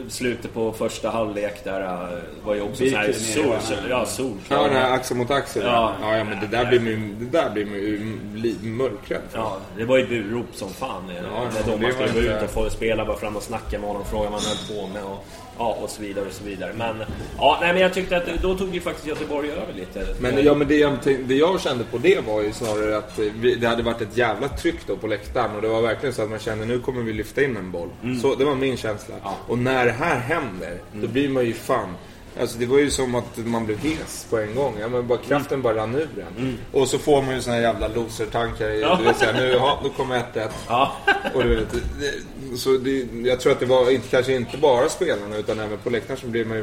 Slutet 0.08 0.54
på 0.54 0.72
första 0.72 1.10
halvlek 1.10 1.64
där 1.64 1.80
äh, 1.80 2.18
var 2.44 2.54
ju 2.54 2.60
också 2.60 2.84
så 2.90 2.96
här 2.96 3.06
Birken 3.06 3.20
sol, 3.22 3.44
sol, 3.60 3.76
ja, 3.82 3.98
Ja, 3.98 4.06
solklar. 4.06 4.68
den 4.68 4.76
här 4.76 4.92
axel 4.92 5.16
mot 5.16 5.30
axel. 5.30 5.62
Ja. 5.62 5.94
Ja, 6.02 6.16
ja, 6.16 6.24
men 6.24 6.40
det 6.40 6.46
där 6.56 6.64
blir 6.66 6.80
man 6.80 7.16
det 7.20 7.38
där 7.38 7.50
blir 7.50 7.66
man 7.66 8.76
mörkrädd 8.76 9.20
för. 9.30 9.38
Ja, 9.38 9.56
det 9.76 9.84
var 9.84 9.98
ju 9.98 10.06
burop 10.06 10.46
som 10.54 10.70
fan. 10.70 11.02
Ja, 11.08 11.14
Ja, 11.14 11.48
när 11.54 11.72
domaren 11.72 11.98
var 11.98 12.06
skulle 12.08 12.26
gå 12.28 12.32
ut 12.36 12.42
och 12.42 12.50
få 12.50 12.70
spela 12.70 13.04
bara 13.04 13.16
fram 13.16 13.36
och 13.36 13.42
snacka 13.42 13.78
med 13.78 13.88
honom, 13.88 14.04
fråga 14.04 14.30
vad 14.30 14.40
han 14.42 14.48
höll 14.48 14.76
på 14.78 14.86
med 14.92 15.02
och, 15.04 15.24
ja, 15.58 15.76
och 15.82 15.90
så 15.90 16.02
vidare 16.02 16.26
och 16.26 16.32
så 16.32 16.44
vidare. 16.44 16.72
Men, 16.76 16.96
ja, 17.38 17.58
nej, 17.60 17.72
men 17.72 17.82
jag 17.82 17.94
tyckte 17.94 18.16
att 18.16 18.42
då 18.42 18.58
tog 18.58 18.74
ju 18.74 18.80
faktiskt 18.80 19.06
Göteborg 19.06 19.50
över 19.50 19.72
lite. 19.72 20.06
Men, 20.20 20.44
ja, 20.44 20.54
men 20.54 20.68
det, 20.68 20.76
jag, 20.76 20.98
det 21.26 21.34
jag 21.34 21.60
kände 21.60 21.84
på 21.84 21.98
det 21.98 22.26
var 22.26 22.42
ju 22.42 22.52
snarare 22.52 22.96
att 22.96 23.18
vi, 23.18 23.54
det 23.54 23.66
hade 23.66 23.82
varit 23.82 24.00
ett 24.00 24.16
jävla 24.16 24.48
tryck 24.48 24.86
då 24.86 24.96
på 24.96 25.06
läktaren 25.06 25.56
och 25.56 25.62
det 25.62 25.68
var 25.68 25.82
verkligen 25.82 26.14
så 26.14 26.22
att 26.22 26.30
man 26.30 26.38
kände 26.38 26.64
nu 26.64 26.78
kommer 26.78 27.02
vi 27.02 27.12
lyfta 27.12 27.44
in 27.44 27.56
en 27.56 27.70
boll. 27.70 27.88
Så, 28.22 28.34
det 28.34 28.44
var 28.44 28.54
min 28.54 28.76
känsla. 28.76 29.14
Och 29.48 29.58
när 29.58 29.86
det 29.86 29.92
här 29.92 30.18
händer, 30.18 30.78
då 30.92 31.08
blir 31.08 31.28
man 31.28 31.44
ju 31.44 31.52
fan... 31.52 31.94
Alltså 32.40 32.58
det 32.58 32.66
var 32.66 32.78
ju 32.78 32.90
som 32.90 33.14
att 33.14 33.36
man 33.36 33.66
blev 33.66 33.78
hes 33.78 34.26
på 34.30 34.38
en 34.38 34.54
gång. 34.54 34.74
Ja, 34.80 34.88
men 34.88 35.06
bara, 35.06 35.18
kraften 35.18 35.62
bara 35.62 35.74
rann 35.76 35.94
ur 35.94 36.08
en. 36.38 36.58
Och 36.72 36.88
så 36.88 36.98
får 36.98 37.22
man 37.22 37.34
ju 37.34 37.40
såna 37.42 37.56
här 37.56 37.62
jävla 37.62 37.88
loser-tankar. 37.88 38.70
i- 38.70 38.80
Du 38.98 39.04
vet, 39.04 39.16
så 39.18 39.24
här, 39.24 39.32
nu, 39.32 39.48
ja, 39.48 39.80
nu 39.84 39.88
kommer 39.96 40.16
1-1. 40.34 40.48
Ja. 40.68 40.92
Och 41.34 41.42
du 41.42 41.54
vet, 41.54 41.72
det, 41.72 42.56
så 42.58 42.70
det, 42.70 43.06
jag 43.28 43.40
tror 43.40 43.52
att 43.52 43.60
det 43.60 43.66
var 43.66 43.90
inte, 43.90 44.08
kanske 44.08 44.34
inte 44.36 44.56
bara 44.58 44.88
spelarna 44.88 45.36
utan 45.36 45.60
även 45.60 45.78
på 45.78 45.90
läktaren 45.90 46.20
så 46.20 46.26
blir 46.26 46.44
man 46.44 46.56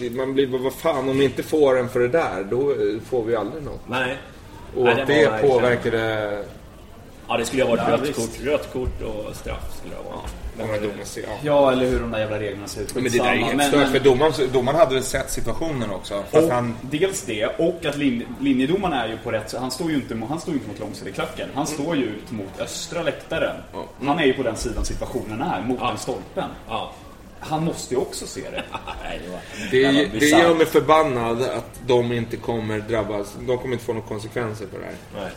ju... 0.00 0.10
Man 0.10 0.34
blir 0.34 0.46
bara, 0.46 0.62
vad 0.62 0.72
fan 0.74 1.08
om 1.08 1.18
vi 1.18 1.24
inte 1.24 1.42
får 1.42 1.78
en 1.78 1.88
för 1.88 2.00
det 2.00 2.08
där, 2.08 2.46
då 2.50 2.70
eh, 2.70 2.76
får 3.10 3.24
vi 3.24 3.36
aldrig 3.36 3.62
något. 3.62 3.80
Nej. 3.88 4.16
Och 4.76 4.84
Nej, 4.84 4.94
det 4.96 5.04
det 5.14 5.38
påverkade... 5.48 6.44
Ja, 7.28 7.36
det 7.36 7.44
skulle 7.44 7.62
ha 7.62 7.70
varit 7.70 7.82
Ja, 7.88 7.92
rött 7.96 8.16
kort, 8.16 8.40
rött 8.44 8.72
kort 8.72 9.02
och 9.02 9.36
straff 9.36 9.76
skulle 9.78 9.94
det 9.94 10.02
ha 10.02 10.16
varit. 10.16 10.30
Många 10.58 10.72
domare 10.78 11.04
ser. 11.04 11.22
Ja. 11.22 11.28
Ja, 11.42 11.72
eller 11.72 11.86
hur 11.86 12.00
de 12.00 12.10
där 12.10 12.18
jävla 12.18 12.38
reglerna 12.40 12.66
ser 12.66 12.82
ut. 12.82 12.94
Men 12.94 13.04
det 13.04 13.10
där 13.10 13.24
är 13.24 13.36
helt 13.36 13.62
stört, 13.62 13.80
men- 13.80 13.92
för 13.92 14.00
domaren, 14.00 14.32
domaren 14.52 14.78
hade 14.78 14.94
väl 14.94 15.04
sett 15.04 15.30
situationen 15.30 15.90
också. 15.90 16.24
Och 16.30 16.50
han... 16.50 16.76
Dels 16.82 17.22
det, 17.22 17.46
och 17.46 17.84
att 17.84 17.96
lin, 17.96 18.26
linjedomaren 18.40 18.92
är 18.98 19.08
ju 19.08 19.16
på 19.18 19.30
rätt 19.30 19.54
Han 19.60 19.70
står 19.70 19.90
ju 19.90 19.96
inte, 19.96 20.20
han 20.28 20.40
står 20.40 20.54
inte 20.54 20.68
mot 20.68 20.78
långsideklacken. 20.78 21.48
Han 21.54 21.66
står 21.66 21.96
ju 21.96 22.04
ut 22.04 22.30
mot 22.30 22.60
östra 22.60 23.02
läktaren. 23.02 23.56
Han 24.04 24.18
är 24.18 24.24
ju 24.24 24.32
på 24.32 24.42
den 24.42 24.56
sidan 24.56 24.84
situationen 24.84 25.40
är, 25.42 25.62
mot 25.62 25.78
den 25.80 25.98
stolpen. 25.98 26.48
Ja. 26.68 26.92
Han 27.42 27.64
måste 27.64 27.94
ju 27.94 28.00
också 28.00 28.26
se 28.26 28.40
det. 28.40 28.62
Det. 29.70 29.86
Det, 29.90 30.06
det 30.20 30.26
gör 30.26 30.54
mig 30.54 30.66
förbannad 30.66 31.42
att 31.42 31.80
de 31.86 32.12
inte 32.12 32.36
kommer 32.36 32.78
drabbas. 32.78 33.36
De 33.46 33.58
kommer 33.58 33.72
inte 33.72 33.84
få 33.84 33.92
några 33.92 34.06
konsekvenser 34.06 34.66
för 34.66 34.78
det 34.78 34.84
här. 34.84 34.94
Nej. 35.22 35.30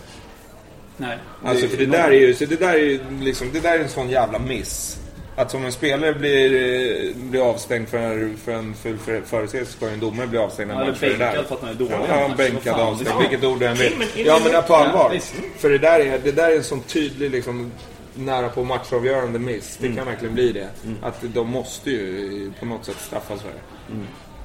Nej. 0.98 1.18
Alltså 1.46 1.68
för 1.68 1.78
det 1.78 1.86
där 1.86 2.08
är 2.12 2.20
ju, 2.28 2.34
så 2.34 2.46
det 2.46 2.60
där 2.60 2.74
är 2.74 2.78
ju 2.78 3.00
liksom, 3.22 3.50
det 3.54 3.60
där 3.60 3.80
är 3.80 3.84
en 3.84 3.90
sån 3.90 4.10
jävla 4.10 4.40
miss. 4.40 4.98
Att 5.36 5.52
som 5.52 5.66
en 5.66 5.72
spelare 5.72 6.14
blir, 6.14 6.54
eh, 7.10 7.16
blir 7.16 7.50
avstängd 7.50 7.90
för, 7.90 8.30
för 8.44 8.52
en 8.52 8.74
full 8.74 8.98
för- 8.98 9.22
företeelse 9.22 9.72
ska 9.72 9.88
ju 9.88 9.94
en 9.94 10.00
domare 10.00 10.28
bli 10.28 10.40
avstängd 10.40 10.72
en 10.72 10.78
Ja, 10.80 10.86
match 10.86 10.98
för 10.98 11.08
det 11.08 11.18
där. 11.18 11.44
för 11.44 11.56
att 11.56 11.62
han 11.62 11.70
är 11.70 11.74
dålig. 11.74 11.92
Ja, 12.10 12.14
Alltså, 12.24 12.38
bänkad, 12.38 12.64
fan, 12.64 12.80
avstängd, 12.88 13.10
det- 13.18 13.30
vilket 13.30 13.44
ord 13.50 13.60
du 13.60 13.66
än 13.66 13.76
vill. 13.76 13.94
Ja 14.16 14.40
men 14.52 14.64
på 14.64 14.76
allvar. 14.76 15.18
För 15.58 15.70
det 15.70 15.78
där, 15.78 16.00
är, 16.00 16.20
det 16.24 16.32
där 16.32 16.52
är 16.52 16.56
en 16.58 16.64
sån 16.64 16.82
tydlig 16.82 17.32
liksom, 17.32 17.72
nära 18.16 18.50
på 18.50 18.64
matchavgörande 18.64 19.40
miss. 19.40 19.80
Mm. 19.80 19.92
Det 19.92 19.98
kan 19.98 20.08
verkligen 20.08 20.34
bli 20.34 20.52
det. 20.52 20.68
Att 21.02 21.22
de 21.22 21.50
måste 21.50 21.90
ju 21.92 22.52
på 22.60 22.66
något 22.66 22.86
sätt 22.86 22.98
straffas 23.00 23.42
för 23.42 23.50
det. 23.50 23.96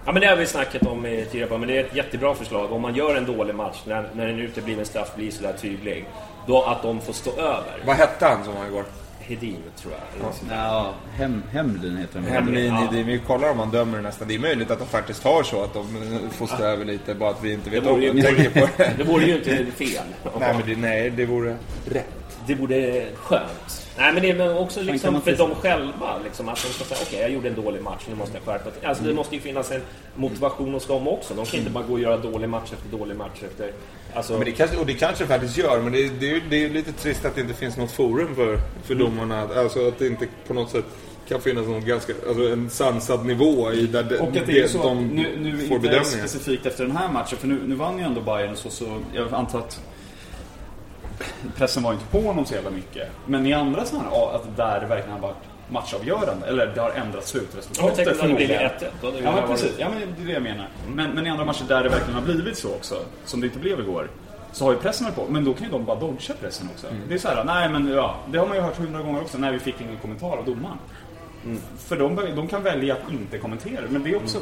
Ja, 0.06 0.12
men 0.12 0.20
det 0.20 0.26
har 0.28 0.36
vi 0.36 0.46
snackat 0.46 0.82
om 0.86 1.06
i 1.06 1.26
tidigare 1.30 1.58
men 1.58 1.68
det 1.68 1.76
är 1.78 1.84
ett 1.84 1.96
jättebra 1.96 2.34
förslag. 2.34 2.72
Om 2.72 2.82
man 2.82 2.94
gör 2.94 3.14
en 3.14 3.26
dålig 3.26 3.54
match, 3.54 3.76
när, 3.86 4.10
när 4.14 4.26
en 4.26 4.38
utebliven 4.40 4.86
straff 4.86 5.14
blir 5.16 5.30
sådär 5.30 5.54
tydlig, 5.60 6.04
då 6.46 6.62
att 6.62 6.82
de 6.82 7.00
får 7.00 7.12
stå 7.12 7.30
över. 7.30 7.82
Vad 7.86 7.96
hette 7.96 8.26
han 8.26 8.44
som 8.44 8.54
var 8.54 8.66
igår? 8.66 8.84
Hedin, 9.28 9.56
tror 9.76 9.92
jag. 10.20 10.34
så. 10.34 10.40
Ja, 10.50 10.94
hem, 11.16 11.42
Hemlin 11.52 11.96
heter 11.96 12.20
den. 12.20 12.24
Hemlin. 12.30 12.74
Ja. 12.74 12.88
ja. 12.92 13.02
vi 13.02 13.18
kollar 13.26 13.50
om 13.50 13.58
han 13.58 13.70
dömer 13.70 14.00
nästa. 14.00 14.24
Det 14.24 14.34
är 14.34 14.38
möjligt 14.38 14.70
att 14.70 14.78
de 14.78 14.88
faktiskt 14.88 15.24
har 15.24 15.42
så 15.42 15.62
att 15.64 15.74
de 15.74 15.86
får 16.30 16.46
stå 16.46 16.62
över 16.62 16.84
lite, 16.84 17.14
bara 17.14 17.30
att 17.30 17.44
vi 17.44 17.52
inte 17.52 17.70
vet 17.70 17.84
Det 17.84 17.90
om 17.90 18.00
det. 18.00 18.06
ju- 18.06 18.50
på 18.50 18.68
det. 18.76 18.92
Det 18.98 19.04
vore 19.04 19.24
ju 19.24 19.34
inte 19.36 19.66
fel. 19.72 20.04
Nej, 20.40 20.54
men 20.58 20.62
det, 20.66 20.76
nej, 20.76 21.10
det 21.10 21.26
vore 21.26 21.56
rätt. 21.86 22.06
Det 22.46 22.54
vore 22.54 23.06
skönt. 23.16 23.87
Nej, 23.98 24.12
men 24.12 24.22
det 24.22 24.30
är 24.30 24.58
också 24.58 24.82
liksom 24.82 25.20
för 25.22 25.36
dem 25.36 25.54
själva. 25.54 26.18
Liksom, 26.24 26.48
att 26.48 26.62
de 26.62 26.68
ska 26.68 26.84
säga 26.84 27.00
okej, 27.02 27.20
jag 27.20 27.30
gjorde 27.30 27.48
en 27.48 27.54
dålig 27.54 27.82
match, 27.82 28.02
nu 28.08 28.14
måste 28.14 28.36
jag 28.36 28.44
skärpa 28.44 28.70
till. 28.70 28.86
Alltså, 28.86 29.04
Det 29.04 29.14
måste 29.14 29.34
ju 29.34 29.40
finnas 29.40 29.70
en 29.70 29.80
motivation 30.14 30.74
hos 30.74 30.86
dem 30.86 31.08
också. 31.08 31.34
De 31.34 31.46
kan 31.46 31.58
inte 31.58 31.70
bara 31.70 31.84
gå 31.84 31.92
och 31.92 32.00
göra 32.00 32.16
dålig 32.16 32.48
match 32.48 32.72
efter 32.72 32.98
dålig 32.98 33.16
match 33.16 33.42
efter... 33.44 33.72
Alltså, 34.14 34.32
Men 34.32 34.44
det 34.44 34.52
kanske, 34.52 34.76
och 34.76 34.86
det 34.86 34.94
kanske 34.94 35.26
faktiskt 35.26 35.58
gör, 35.58 35.80
men 35.80 35.92
det, 35.92 36.08
det, 36.08 36.40
det 36.50 36.56
är 36.56 36.60
ju 36.60 36.68
lite 36.68 36.92
trist 36.92 37.24
att 37.24 37.34
det 37.34 37.40
inte 37.40 37.54
finns 37.54 37.76
något 37.76 37.92
forum 37.92 38.34
för, 38.34 38.58
för 38.84 38.94
domarna. 38.94 39.48
Alltså 39.56 39.88
att 39.88 39.98
det 39.98 40.06
inte 40.06 40.26
på 40.46 40.54
något 40.54 40.70
sätt 40.70 40.84
kan 41.28 41.40
finnas 41.40 41.66
någon 41.66 41.84
ganska, 41.84 42.12
alltså 42.28 42.48
en 42.52 42.70
sansad 42.70 43.26
nivå 43.26 43.72
i 43.72 43.86
där 43.86 44.02
de, 44.02 44.16
Och 44.16 44.36
att 44.36 44.46
det 44.46 44.60
är 44.60 44.68
så, 44.68 44.82
de 44.82 45.06
nu, 45.08 45.36
nu 45.38 45.50
får 45.50 45.76
inte 45.76 45.88
bedömningar. 45.88 46.26
specifikt 46.26 46.66
efter 46.66 46.84
den 46.84 46.96
här 46.96 47.12
matchen, 47.12 47.38
för 47.38 47.46
nu, 47.46 47.60
nu 47.66 47.74
vann 47.74 47.98
ju 47.98 48.04
ändå 48.04 48.20
Bayern 48.20 48.50
och 48.50 48.58
så, 48.58 48.70
så 48.70 48.98
jag 49.14 49.34
antar 49.34 49.58
att 49.58 49.80
pressen 51.56 51.82
var 51.82 51.92
inte 51.92 52.06
på 52.06 52.20
honom 52.20 52.46
så 52.46 52.54
jävla 52.54 52.70
mycket. 52.70 53.08
Men 53.26 53.46
i 53.46 53.52
andra 53.52 53.80
här, 53.80 54.34
att 54.34 54.56
där 54.56 54.80
det 54.80 54.86
verkligen 54.86 55.12
har 55.12 55.28
varit 55.28 55.36
matchavgörande, 55.68 56.46
eller 56.46 56.66
det 56.66 56.80
har 56.80 56.90
ändrat 56.90 57.06
Ja, 57.12 57.18
jag 57.18 57.24
slutresultatet 57.24 57.96
blivit 57.96 58.20
förmodligen. 58.20 58.62
1-1. 58.62 58.70
Då 59.00 59.06
hade 59.06 59.18
vi 59.18 59.24
Ja, 59.24 59.32
men 59.32 59.48
precis. 59.48 59.74
Ja, 59.78 59.88
men 59.88 59.98
det 59.98 60.22
är 60.22 60.26
det 60.26 60.32
jag 60.32 60.42
menar. 60.42 60.68
Men, 60.88 61.10
men 61.10 61.26
i 61.26 61.30
andra 61.30 61.44
matcher 61.44 61.64
där 61.68 61.82
det 61.82 61.88
verkligen 61.88 62.14
har 62.14 62.22
blivit 62.22 62.58
så 62.58 62.68
också, 62.74 62.94
som 63.24 63.40
det 63.40 63.46
inte 63.46 63.58
blev 63.58 63.80
igår, 63.80 64.10
så 64.52 64.64
har 64.64 64.72
ju 64.72 64.78
pressen 64.78 65.04
varit 65.04 65.16
på. 65.16 65.26
Men 65.32 65.44
då 65.44 65.54
kan 65.54 65.64
ju 65.64 65.70
de 65.70 65.84
bara 65.84 66.00
dodga 66.00 66.34
pressen 66.40 66.68
också. 66.74 66.86
Det 67.08 67.14
är 67.14 67.18
så 67.18 67.28
här, 67.28 67.44
nej 67.44 67.68
men 67.68 67.88
ja, 67.88 68.16
det 68.30 68.38
har 68.38 68.46
man 68.46 68.56
ju 68.56 68.62
hört 68.62 68.76
hundra 68.76 69.02
gånger 69.02 69.20
också, 69.20 69.38
när 69.38 69.52
vi 69.52 69.58
fick 69.58 69.80
ingen 69.80 69.96
kommentar 69.96 70.36
av 70.36 70.44
domaren. 70.44 70.78
För 71.78 71.96
de, 71.96 72.16
de 72.36 72.48
kan 72.48 72.62
välja 72.62 72.94
att 72.94 73.12
inte 73.12 73.38
kommentera, 73.38 73.80
men 73.88 74.02
det 74.02 74.10
är 74.10 74.16
också 74.16 74.38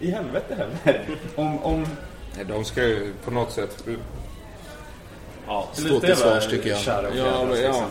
i 0.00 0.10
helvete 0.10 0.54
heller. 0.54 1.00
Om, 1.36 1.58
om 1.58 1.86
Nej, 2.36 2.44
de 2.48 2.64
ska 2.64 2.82
ju 2.82 3.12
på 3.24 3.30
något 3.30 3.52
sätt 3.52 3.84
Ja, 5.46 5.68
stå 5.72 6.00
till 6.00 6.16
svars 6.16 6.46
tycker 6.46 6.70
jag. 6.70 6.80
Ja, 6.86 7.02
men, 7.10 7.18
ja. 7.18 7.44
liksom. 7.50 7.84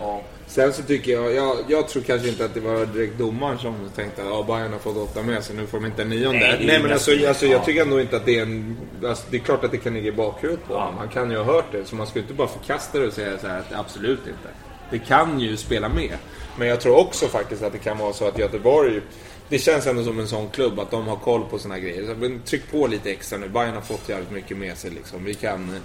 ja. 0.00 0.22
Sen 0.46 0.72
så 0.72 0.82
tycker 0.82 1.12
jag, 1.12 1.34
jag, 1.34 1.56
jag 1.68 1.88
tror 1.88 2.02
kanske 2.02 2.28
inte 2.28 2.44
att 2.44 2.54
det 2.54 2.60
var 2.60 2.86
direkt 2.86 3.18
domaren 3.18 3.58
som 3.58 3.90
tänkte 3.96 4.22
att 4.22 4.28
ja, 4.28 4.42
Bayern 4.42 4.72
har 4.72 4.78
fått 4.78 4.96
åtta 4.96 5.22
med 5.22 5.44
sig, 5.44 5.56
nu 5.56 5.66
får 5.66 5.78
de 5.78 5.86
inte 5.86 6.02
en 6.02 6.08
nionde. 6.08 6.38
Nej, 6.38 6.64
Nej, 6.66 6.82
men 6.82 6.92
alltså, 6.92 7.10
alltså, 7.28 7.46
jag 7.46 7.60
ja. 7.60 7.64
tycker 7.64 7.82
ändå 7.82 8.00
inte 8.00 8.16
att 8.16 8.24
det 8.24 8.38
är 8.38 8.42
en... 8.42 8.76
Alltså, 9.04 9.24
det 9.30 9.36
är 9.36 9.40
klart 9.40 9.64
att 9.64 9.70
det 9.70 9.76
kan 9.76 9.94
ligga 9.94 10.08
i 10.08 10.12
bakhuvudet 10.12 10.66
på 10.66 10.74
Ja. 10.74 10.94
Han 10.98 11.08
kan 11.08 11.30
ju 11.30 11.36
ha 11.36 11.44
hört 11.44 11.72
det, 11.72 11.84
så 11.84 11.96
man 11.96 12.06
ska 12.06 12.18
inte 12.18 12.34
bara 12.34 12.48
förkasta 12.48 12.98
det 12.98 13.06
och 13.06 13.12
säga 13.12 13.38
så 13.38 13.46
här 13.46 13.58
att 13.58 13.72
absolut 13.72 14.20
inte. 14.26 14.48
Det 14.90 14.98
kan 14.98 15.40
ju 15.40 15.56
spela 15.56 15.88
med. 15.88 16.16
Men 16.58 16.68
jag 16.68 16.80
tror 16.80 16.96
också 16.96 17.26
faktiskt 17.26 17.62
att 17.62 17.72
det 17.72 17.78
kan 17.78 17.98
vara 17.98 18.12
så 18.12 18.28
att 18.28 18.38
Göteborg 18.38 19.00
det 19.48 19.58
känns 19.58 19.86
ändå 19.86 20.04
som 20.04 20.20
en 20.20 20.28
sån 20.28 20.48
klubb 20.48 20.80
att 20.80 20.90
de 20.90 21.08
har 21.08 21.16
koll 21.16 21.44
på 21.50 21.58
såna 21.58 21.74
här 21.74 21.82
grejer. 21.82 22.06
Så, 22.06 22.14
men 22.14 22.40
tryck 22.40 22.70
på 22.70 22.86
lite 22.86 23.10
extra 23.10 23.38
nu. 23.38 23.48
Bayern 23.48 23.74
har 23.74 23.80
fått 23.80 24.08
jävligt 24.08 24.30
mycket 24.30 24.56
med 24.56 24.76
sig 24.76 24.90
liksom. 24.90 25.24
Vi 25.24 25.34
kan... 25.34 25.80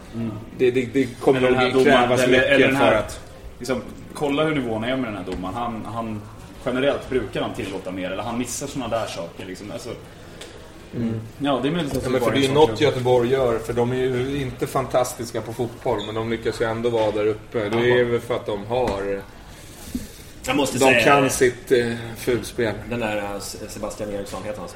Det, 0.58 0.71
det, 0.71 0.86
det 0.93 1.08
kommer 1.19 1.41
här 1.41 1.74
nog 1.74 1.84
krävas 1.84 2.21
eller, 2.21 2.38
mycket 2.38 2.52
eller 2.52 2.67
den 2.67 2.78
för 2.78 2.86
här, 2.86 2.93
att... 2.93 3.19
liksom, 3.60 3.82
kolla 4.13 4.43
hur 4.43 4.56
nivån 4.56 4.84
är 4.84 4.97
med 4.97 5.06
den 5.06 5.17
här 5.17 5.32
domaren. 5.32 5.56
Han, 5.56 5.86
han, 5.86 6.21
generellt 6.65 7.10
brukar 7.10 7.41
han 7.41 7.54
tillåta 7.54 7.91
mer, 7.91 8.12
eller 8.12 8.24
han 8.24 8.38
missar 8.38 8.67
sådana 8.67 8.97
där 8.97 9.08
saker. 9.08 9.45
Liksom. 9.45 9.71
Alltså, 9.71 9.89
Ja, 11.38 11.60
det 11.63 11.67
är 11.67 11.71
möjligt 11.71 11.97
att 11.97 12.04
Ja, 12.04 12.10
men 12.10 12.21
för 12.21 12.32
det 12.32 12.45
är 12.45 12.54
något 12.54 12.67
klubb. 12.67 12.82
Göteborg 12.82 13.30
gör, 13.30 13.60
för 13.60 13.74
de 13.74 13.91
är 13.91 13.95
ju 13.95 14.41
inte 14.41 14.67
fantastiska 14.67 15.41
på 15.41 15.54
fotboll, 15.54 16.00
men 16.06 16.15
de 16.15 16.30
lyckas 16.30 16.62
ju 16.62 16.65
ändå 16.65 16.89
vara 16.89 17.12
där 17.12 17.26
uppe. 17.26 17.69
Det 17.69 18.00
är 18.00 18.04
väl 18.04 18.19
för 18.19 18.36
att 18.36 18.45
de 18.45 18.65
har 18.65 19.21
Jag 20.45 20.56
måste 20.56 20.77
De 20.77 20.86
säga 20.86 21.04
kan 21.04 21.30
sitt 21.30 21.71
eh, 21.71 21.93
fulspel. 22.17 22.73
den 22.89 22.99
där 22.99 23.17
eh, 23.17 23.39
Sebastian 23.69 24.10
Eriksson, 24.13 24.43
heter 24.43 24.60
han 24.60 24.69
så? 24.69 24.75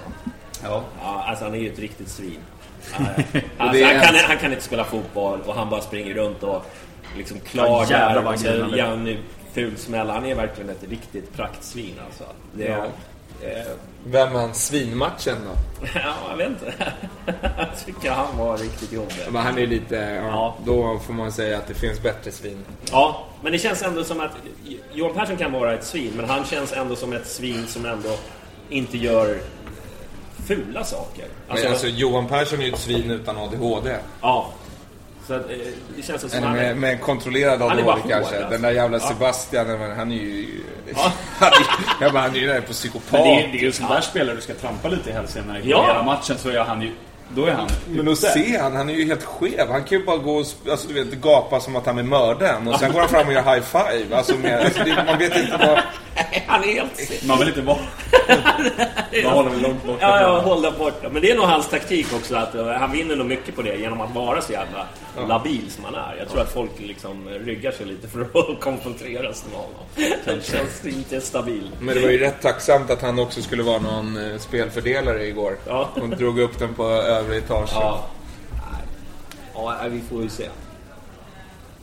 Ja. 0.63 0.83
Ja, 1.01 1.23
alltså 1.27 1.45
han 1.45 1.53
är 1.53 1.57
ju 1.59 1.69
ett 1.73 1.79
riktigt 1.79 2.09
svin. 2.09 2.39
Ja, 2.99 3.05
ja. 3.33 3.39
Alltså, 3.57 3.85
han, 3.85 4.01
kan, 4.01 4.15
han 4.15 4.37
kan 4.37 4.51
inte 4.51 4.63
spela 4.63 4.83
fotboll 4.85 5.41
och 5.45 5.55
han 5.55 5.69
bara 5.69 5.81
springer 5.81 6.13
runt 6.13 6.43
och 6.43 6.65
liksom 7.17 7.37
Ja, 7.37 7.85
klagar 7.85 8.21
vad 8.21 8.33
och 8.33 8.39
så 8.39 8.45
grym 8.45 8.61
han 8.61 8.71
är. 8.71 8.75
verkligen 10.35 10.69
ett 10.69 10.83
riktigt 10.89 11.33
praktsvin 11.35 11.93
alltså. 12.05 12.23
Det 12.53 12.67
är, 12.67 12.77
eh, 13.41 13.65
Vem 14.07 14.33
vann 14.33 14.53
svinmatchen 14.53 15.35
då? 15.45 15.85
ja, 15.93 16.13
jag 16.29 16.37
vet 16.37 16.47
inte. 16.47 16.73
jag 17.57 17.85
tycker 17.85 18.11
han 18.11 18.37
var 18.37 18.57
riktigt 18.57 18.91
jobbig. 18.91 19.15
Men 19.29 19.41
han 19.41 19.57
är 19.57 19.67
lite... 19.67 19.95
Ja, 19.95 20.27
Ja. 20.35 20.55
Då 20.65 20.99
får 20.99 21.13
man 21.13 21.31
säga 21.31 21.57
att 21.57 21.67
det 21.67 21.73
finns 21.73 22.01
bättre 22.01 22.31
svin. 22.31 22.65
Ja, 22.91 23.25
men 23.41 23.51
det 23.51 23.57
känns 23.57 23.81
ändå 23.81 24.03
som 24.03 24.19
att 24.19 24.31
Johan 24.93 25.13
Persson 25.13 25.37
kan 25.37 25.51
vara 25.51 25.73
ett 25.73 25.83
svin, 25.85 26.13
men 26.15 26.29
han 26.29 26.45
känns 26.45 26.73
ändå 26.73 26.95
som 26.95 27.13
ett 27.13 27.27
svin 27.27 27.67
som 27.67 27.85
ändå 27.85 28.09
inte 28.69 28.97
gör 28.97 29.39
fula 30.47 30.83
saker. 30.83 31.25
Alltså, 31.49 31.67
alltså 31.67 31.87
Johan 31.87 32.27
Persson 32.27 32.59
är 32.59 32.63
ju 32.63 32.71
ett 32.73 32.79
svin 32.79 33.11
utan 33.11 33.37
ADHD. 33.37 33.95
ja. 34.21 34.51
Så 35.27 35.33
att, 35.33 35.49
eh, 35.49 35.57
det 35.95 36.01
känns 36.03 36.21
som 36.21 36.29
Eller 36.33 36.47
han 36.47 36.55
med, 36.57 36.77
med 36.77 36.91
en 36.91 36.97
kontrollerad 36.99 37.61
är 37.61 37.65
ADHD 37.65 37.85
kanske. 37.85 38.13
hård, 38.13 38.13
alltså. 38.13 38.49
Den 38.49 38.61
där 38.61 38.71
jävla 38.71 38.97
Ja. 38.97 39.07
Sebastian, 39.07 39.67
men 39.67 39.95
han 39.97 40.11
är 40.11 40.15
ju... 40.15 40.47
Han 41.39 41.47
är, 41.47 41.55
jag 42.01 42.13
bara, 42.13 42.21
han 42.23 42.35
är 42.35 42.39
ju 42.39 42.47
där 42.47 42.61
på 42.61 42.73
psykopat. 42.73 43.11
Men 43.11 43.23
det 43.23 43.43
är, 43.43 43.47
det 43.51 43.57
är 43.57 43.61
ju 43.61 43.67
en 43.67 43.73
sån 43.73 43.89
där 43.89 44.01
spelare 44.01 44.35
du 44.35 44.41
ska 44.41 44.53
trampa 44.53 44.87
lite 44.87 45.09
i 45.09 45.13
hälsenan 45.13 45.47
när 45.47 45.53
det 45.61 45.69
Ja. 45.69 45.87
hela 45.87 46.03
matchen 46.03 46.37
så 46.37 46.49
är 46.49 46.59
han 46.59 46.81
ju... 46.81 46.91
Då 47.29 47.45
är 47.45 47.51
han 47.51 47.69
Men 47.87 48.07
att 48.07 48.17
se 48.17 48.57
han, 48.57 48.75
han 48.75 48.89
är 48.89 48.93
ju 48.93 49.05
helt 49.05 49.23
skev. 49.23 49.69
Han 49.69 49.83
kan 49.83 49.99
ju 49.99 50.05
bara 50.05 50.17
gå 50.17 50.35
och 50.35 50.45
alltså, 50.69 50.87
du 50.87 50.93
vet, 50.93 51.13
gapa 51.13 51.59
som 51.59 51.75
att 51.75 51.85
han 51.85 51.97
är 51.97 52.03
mördaren. 52.03 52.67
Och 52.67 52.79
sen 52.79 52.91
går 52.91 52.99
han 52.99 53.09
fram 53.09 53.27
och 53.27 53.33
gör 53.33 53.55
high 53.55 53.65
five. 53.65 54.15
Alltså, 54.15 54.35
med, 54.37 54.65
alltså, 54.65 54.83
det, 54.83 55.03
man 55.07 55.17
vet 55.17 55.35
inte 55.35 55.57
vad... 55.67 55.79
Han 56.47 56.63
är 56.63 56.67
helt... 56.67 57.25
Man 57.27 57.39
vill 57.39 57.47
inte 57.47 57.61
vara... 57.61 57.77
Man 59.23 59.33
håller 59.33 59.49
väl 59.49 59.61
långt 59.61 59.83
bort. 59.83 59.97
Ja, 60.01 60.21
ja, 60.21 60.39
håll 60.39 60.61
det 60.61 60.71
borta. 60.71 61.09
Men 61.09 61.21
det 61.21 61.31
är 61.31 61.35
nog 61.35 61.45
hans 61.45 61.69
taktik 61.69 62.07
också. 62.13 62.35
att 62.35 62.55
eh, 62.55 62.67
Han 62.67 62.91
vinner 62.91 63.15
nog 63.15 63.27
mycket 63.27 63.55
på 63.55 63.61
det 63.61 63.75
genom 63.75 64.01
att 64.01 64.15
vara 64.15 64.41
så 64.41 64.53
jävla 64.53 64.87
labil 65.27 65.71
som 65.71 65.83
han 65.83 65.95
är. 65.95 66.15
Jag 66.19 66.29
tror 66.29 66.41
att 66.41 66.53
folk 66.53 66.71
liksom 66.77 67.29
ryggar 67.29 67.71
sig 67.71 67.85
lite 67.85 68.07
för 68.07 68.21
att 68.21 68.59
konfronteras 68.59 69.45
med 69.45 69.59
honom. 69.59 69.81
Han 70.25 70.41
känns 70.41 70.85
inte 70.85 71.21
stabil. 71.21 71.71
Men 71.79 71.95
det 71.95 72.01
var 72.01 72.09
ju 72.09 72.17
rätt 72.17 72.41
tacksamt 72.41 72.89
att 72.89 73.01
han 73.01 73.19
också 73.19 73.41
skulle 73.41 73.63
vara 73.63 73.79
någon 73.79 74.31
eh, 74.31 74.37
spelfördelare 74.37 75.25
igår. 75.27 75.57
Ja. 75.67 75.89
Och 76.01 76.09
drog 76.09 76.39
upp 76.39 76.59
den 76.59 76.73
på 76.73 77.01
övre 77.17 77.37
etagen. 77.37 77.67
Ja. 77.71 78.05
Ja, 79.53 79.77
vi 79.89 80.01
får 80.01 80.21
ju 80.23 80.29
se. 80.29 80.49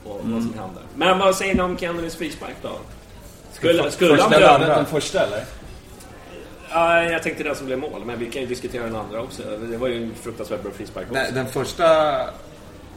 Vad, 0.04 0.16
vad 0.16 0.42
som 0.42 0.54
händer. 0.58 0.82
Men 0.96 1.18
vad 1.18 1.36
säger 1.36 1.54
ni 1.54 1.60
om 1.62 1.78
Kennedys 1.78 2.16
frispark 2.16 2.54
då? 2.62 2.70
Skulle, 3.52 3.90
skulle 3.90 4.10
han 4.10 4.18
första 4.18 4.36
eller 4.36 4.46
döma... 4.46 4.54
andra? 4.64 4.76
Den 4.76 4.86
första 4.86 5.20
eller? 5.26 5.44
Ja, 6.70 7.02
jag 7.02 7.22
tänkte 7.22 7.42
den 7.44 7.56
som 7.56 7.66
blev 7.66 7.78
mål, 7.78 8.04
men 8.04 8.18
vi 8.18 8.30
kan 8.30 8.42
ju 8.42 8.48
diskutera 8.48 8.84
den 8.84 8.96
andra 8.96 9.20
också. 9.22 9.42
Det 9.70 9.76
var 9.76 9.88
ju 9.88 10.02
en 10.02 10.14
fruktansvärt 10.14 10.62
bra 10.62 10.72
frispark 10.72 11.04
också. 11.10 11.14
Nej, 11.22 11.32
den 11.32 11.46
första... 11.46 11.84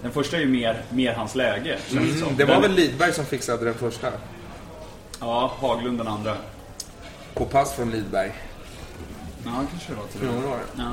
Den 0.01 0.11
första 0.11 0.37
är 0.37 0.41
ju 0.41 0.47
mer, 0.47 0.81
mer 0.89 1.13
hans 1.13 1.35
läge. 1.35 1.77
känns 1.87 2.13
det. 2.19 2.21
Mm, 2.25 2.37
det 2.37 2.45
var 2.45 2.53
Den- 2.53 2.61
väl 2.61 2.71
Lidberg 2.71 3.13
som 3.13 3.25
fixade 3.25 3.65
den 3.65 3.73
första? 3.73 4.07
Ja, 5.19 5.51
Haglund 5.59 5.97
den 5.97 6.07
andra. 6.07 6.35
På 7.33 7.45
pass 7.45 7.73
från 7.73 7.91
Lidberg. 7.91 8.31
Ja, 9.45 9.51
kanske 9.71 9.91
det 9.91 9.97
var 9.99 10.07
till 10.07 10.19
det? 10.21 10.83
Ja. 10.83 10.91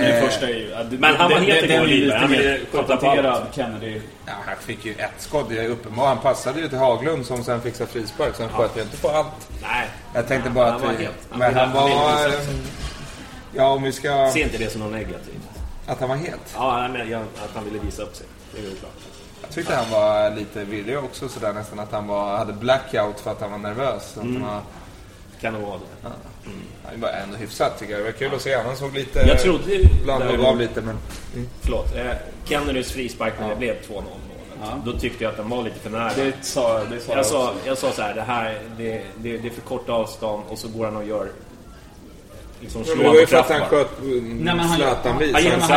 Men 0.00 0.02
den 0.10 0.22
Eh, 0.22 0.28
första 0.28 0.48
är 0.48 0.54
ju... 0.54 0.68
ja, 0.68 0.82
det- 0.84 0.98
men 0.98 1.16
han 1.16 1.30
var 1.30 1.38
det- 1.40 1.44
helt 1.46 1.60
det- 1.60 1.66
det 1.66 1.74
igual 1.74 1.88
ju 1.90 1.96
Lidberg. 2.00 2.18
Han 2.20 2.30
ville 2.30 2.58
skjuta 2.72 2.96
på 2.96 3.10
allt. 3.10 3.54
Kennedy. 3.54 4.00
Ja, 4.26 4.32
han 4.46 4.56
fick 4.56 4.84
ju 4.84 4.92
ett 4.92 5.10
skott. 5.18 5.46
Det 5.48 5.58
är 5.58 5.68
uppenbart. 5.68 6.06
Han 6.08 6.18
passade 6.18 6.60
ju 6.60 6.68
till 6.68 6.78
Haglund 6.78 7.26
som 7.26 7.44
sen 7.44 7.60
fixade 7.60 7.90
frispark. 7.90 8.34
Så 8.36 8.42
han 8.42 8.52
sköt 8.52 8.76
ju 8.76 8.82
inte 8.82 8.96
på 8.96 9.08
allt. 9.08 9.26
Nej. 9.62 9.88
Jag 10.14 10.28
tänkte 10.28 10.50
bara 10.50 10.66
Han 10.66 10.74
att... 10.76 10.82
var 10.82 10.90
vi- 10.92 11.04
helt- 11.04 11.14
han 11.30 11.38
men 11.38 11.54
han 11.54 11.68
han 11.68 11.90
var... 11.90 12.30
Ja, 13.56 13.66
om 13.68 13.82
vi 13.82 13.92
ska... 13.92 14.30
Se 14.32 14.40
inte 14.40 14.58
det 14.58 14.70
som 14.72 14.80
något 14.80 14.92
negativt. 14.92 15.42
Att 15.86 16.00
han 16.00 16.08
var 16.08 16.16
het. 16.16 16.54
Ja, 16.54 16.88
men 16.92 17.10
jag, 17.10 17.20
att 17.22 17.50
han 17.54 17.64
ville 17.64 17.78
visa 17.78 18.02
upp 18.02 18.16
sig. 18.16 18.26
Det 18.52 18.58
är 18.58 18.62
ju 18.62 18.74
klart. 18.76 18.92
Jag 19.42 19.50
tyckte 19.50 19.74
han 19.74 19.90
var 19.90 20.30
lite 20.36 20.64
virrig 20.64 20.98
också 20.98 21.28
sådär 21.28 21.52
nästan. 21.52 21.78
Att 21.78 21.92
han 21.92 22.06
var, 22.06 22.36
hade 22.36 22.52
blackout 22.52 23.20
för 23.20 23.30
att 23.32 23.40
han 23.40 23.50
var 23.50 23.58
nervös. 23.58 24.16
Att 24.16 24.22
Mm. 24.24 24.42
han 24.42 24.52
var, 24.54 24.60
Kan 25.40 25.52
nog 25.52 25.62
vara 25.62 25.78
det. 26.02 26.08
Han 26.84 27.00
var 27.00 27.08
ändå 27.08 27.36
hyfsat 27.36 27.78
tycker 27.78 27.92
jag. 27.92 28.00
Det 28.00 28.04
var 28.04 28.12
kul 28.12 28.34
att 28.34 28.42
se. 28.42 28.54
Han 28.54 28.76
såg 28.76 28.94
lite... 28.94 29.18
Jag 29.18 29.40
trodde 29.40 29.74
ju... 29.74 29.84
Blandade 30.04 30.48
av 30.48 30.58
lite 30.58 30.80
men... 30.80 30.98
Förlåt. 31.60 31.96
Eh, 31.96 32.12
Kennedys 32.44 32.92
frispark 32.92 33.34
när 33.40 33.48
det 33.48 33.56
blev 33.56 33.74
2-0 33.74 33.94
målet. 33.94 34.84
Då 34.84 34.92
tyckte 34.92 35.24
jag 35.24 35.30
att 35.30 35.36
den 35.36 35.48
var 35.48 35.62
lite 35.62 35.78
för 35.78 35.90
nära. 35.90 36.10
Det 36.16 36.32
sa, 36.40 36.84
det 36.84 37.00
sa 37.00 37.12
Jag 37.12 37.26
sa, 37.26 37.50
också. 37.50 37.68
jag 37.68 37.78
sa 37.78 37.92
så 37.92 38.02
här, 38.02 38.14
det 38.14 38.22
här 38.22 38.60
det, 38.78 39.02
det, 39.16 39.38
det 39.38 39.48
är 39.48 39.52
för 39.52 39.60
kort 39.60 39.88
avstånd 39.88 40.42
och 40.48 40.58
så 40.58 40.68
går 40.68 40.84
han 40.84 40.96
och 40.96 41.04
gör... 41.04 41.28
Liksom 42.60 42.80
Men 42.80 42.90
slår 42.90 43.02
det 43.04 43.08
var 43.08 43.14
ju 43.14 43.20
på 43.20 43.26
för 43.26 43.36
att 43.36 43.50
han 43.50 43.60
sköt 43.60 43.98
mm, 44.02 44.18
Nej, 44.36 44.54
men 44.54 44.58
han, 44.58 44.76
Zlatan-vis. 44.78 45.32
han- 45.34 45.42
Han, 45.44 45.60
han- 45.60 45.70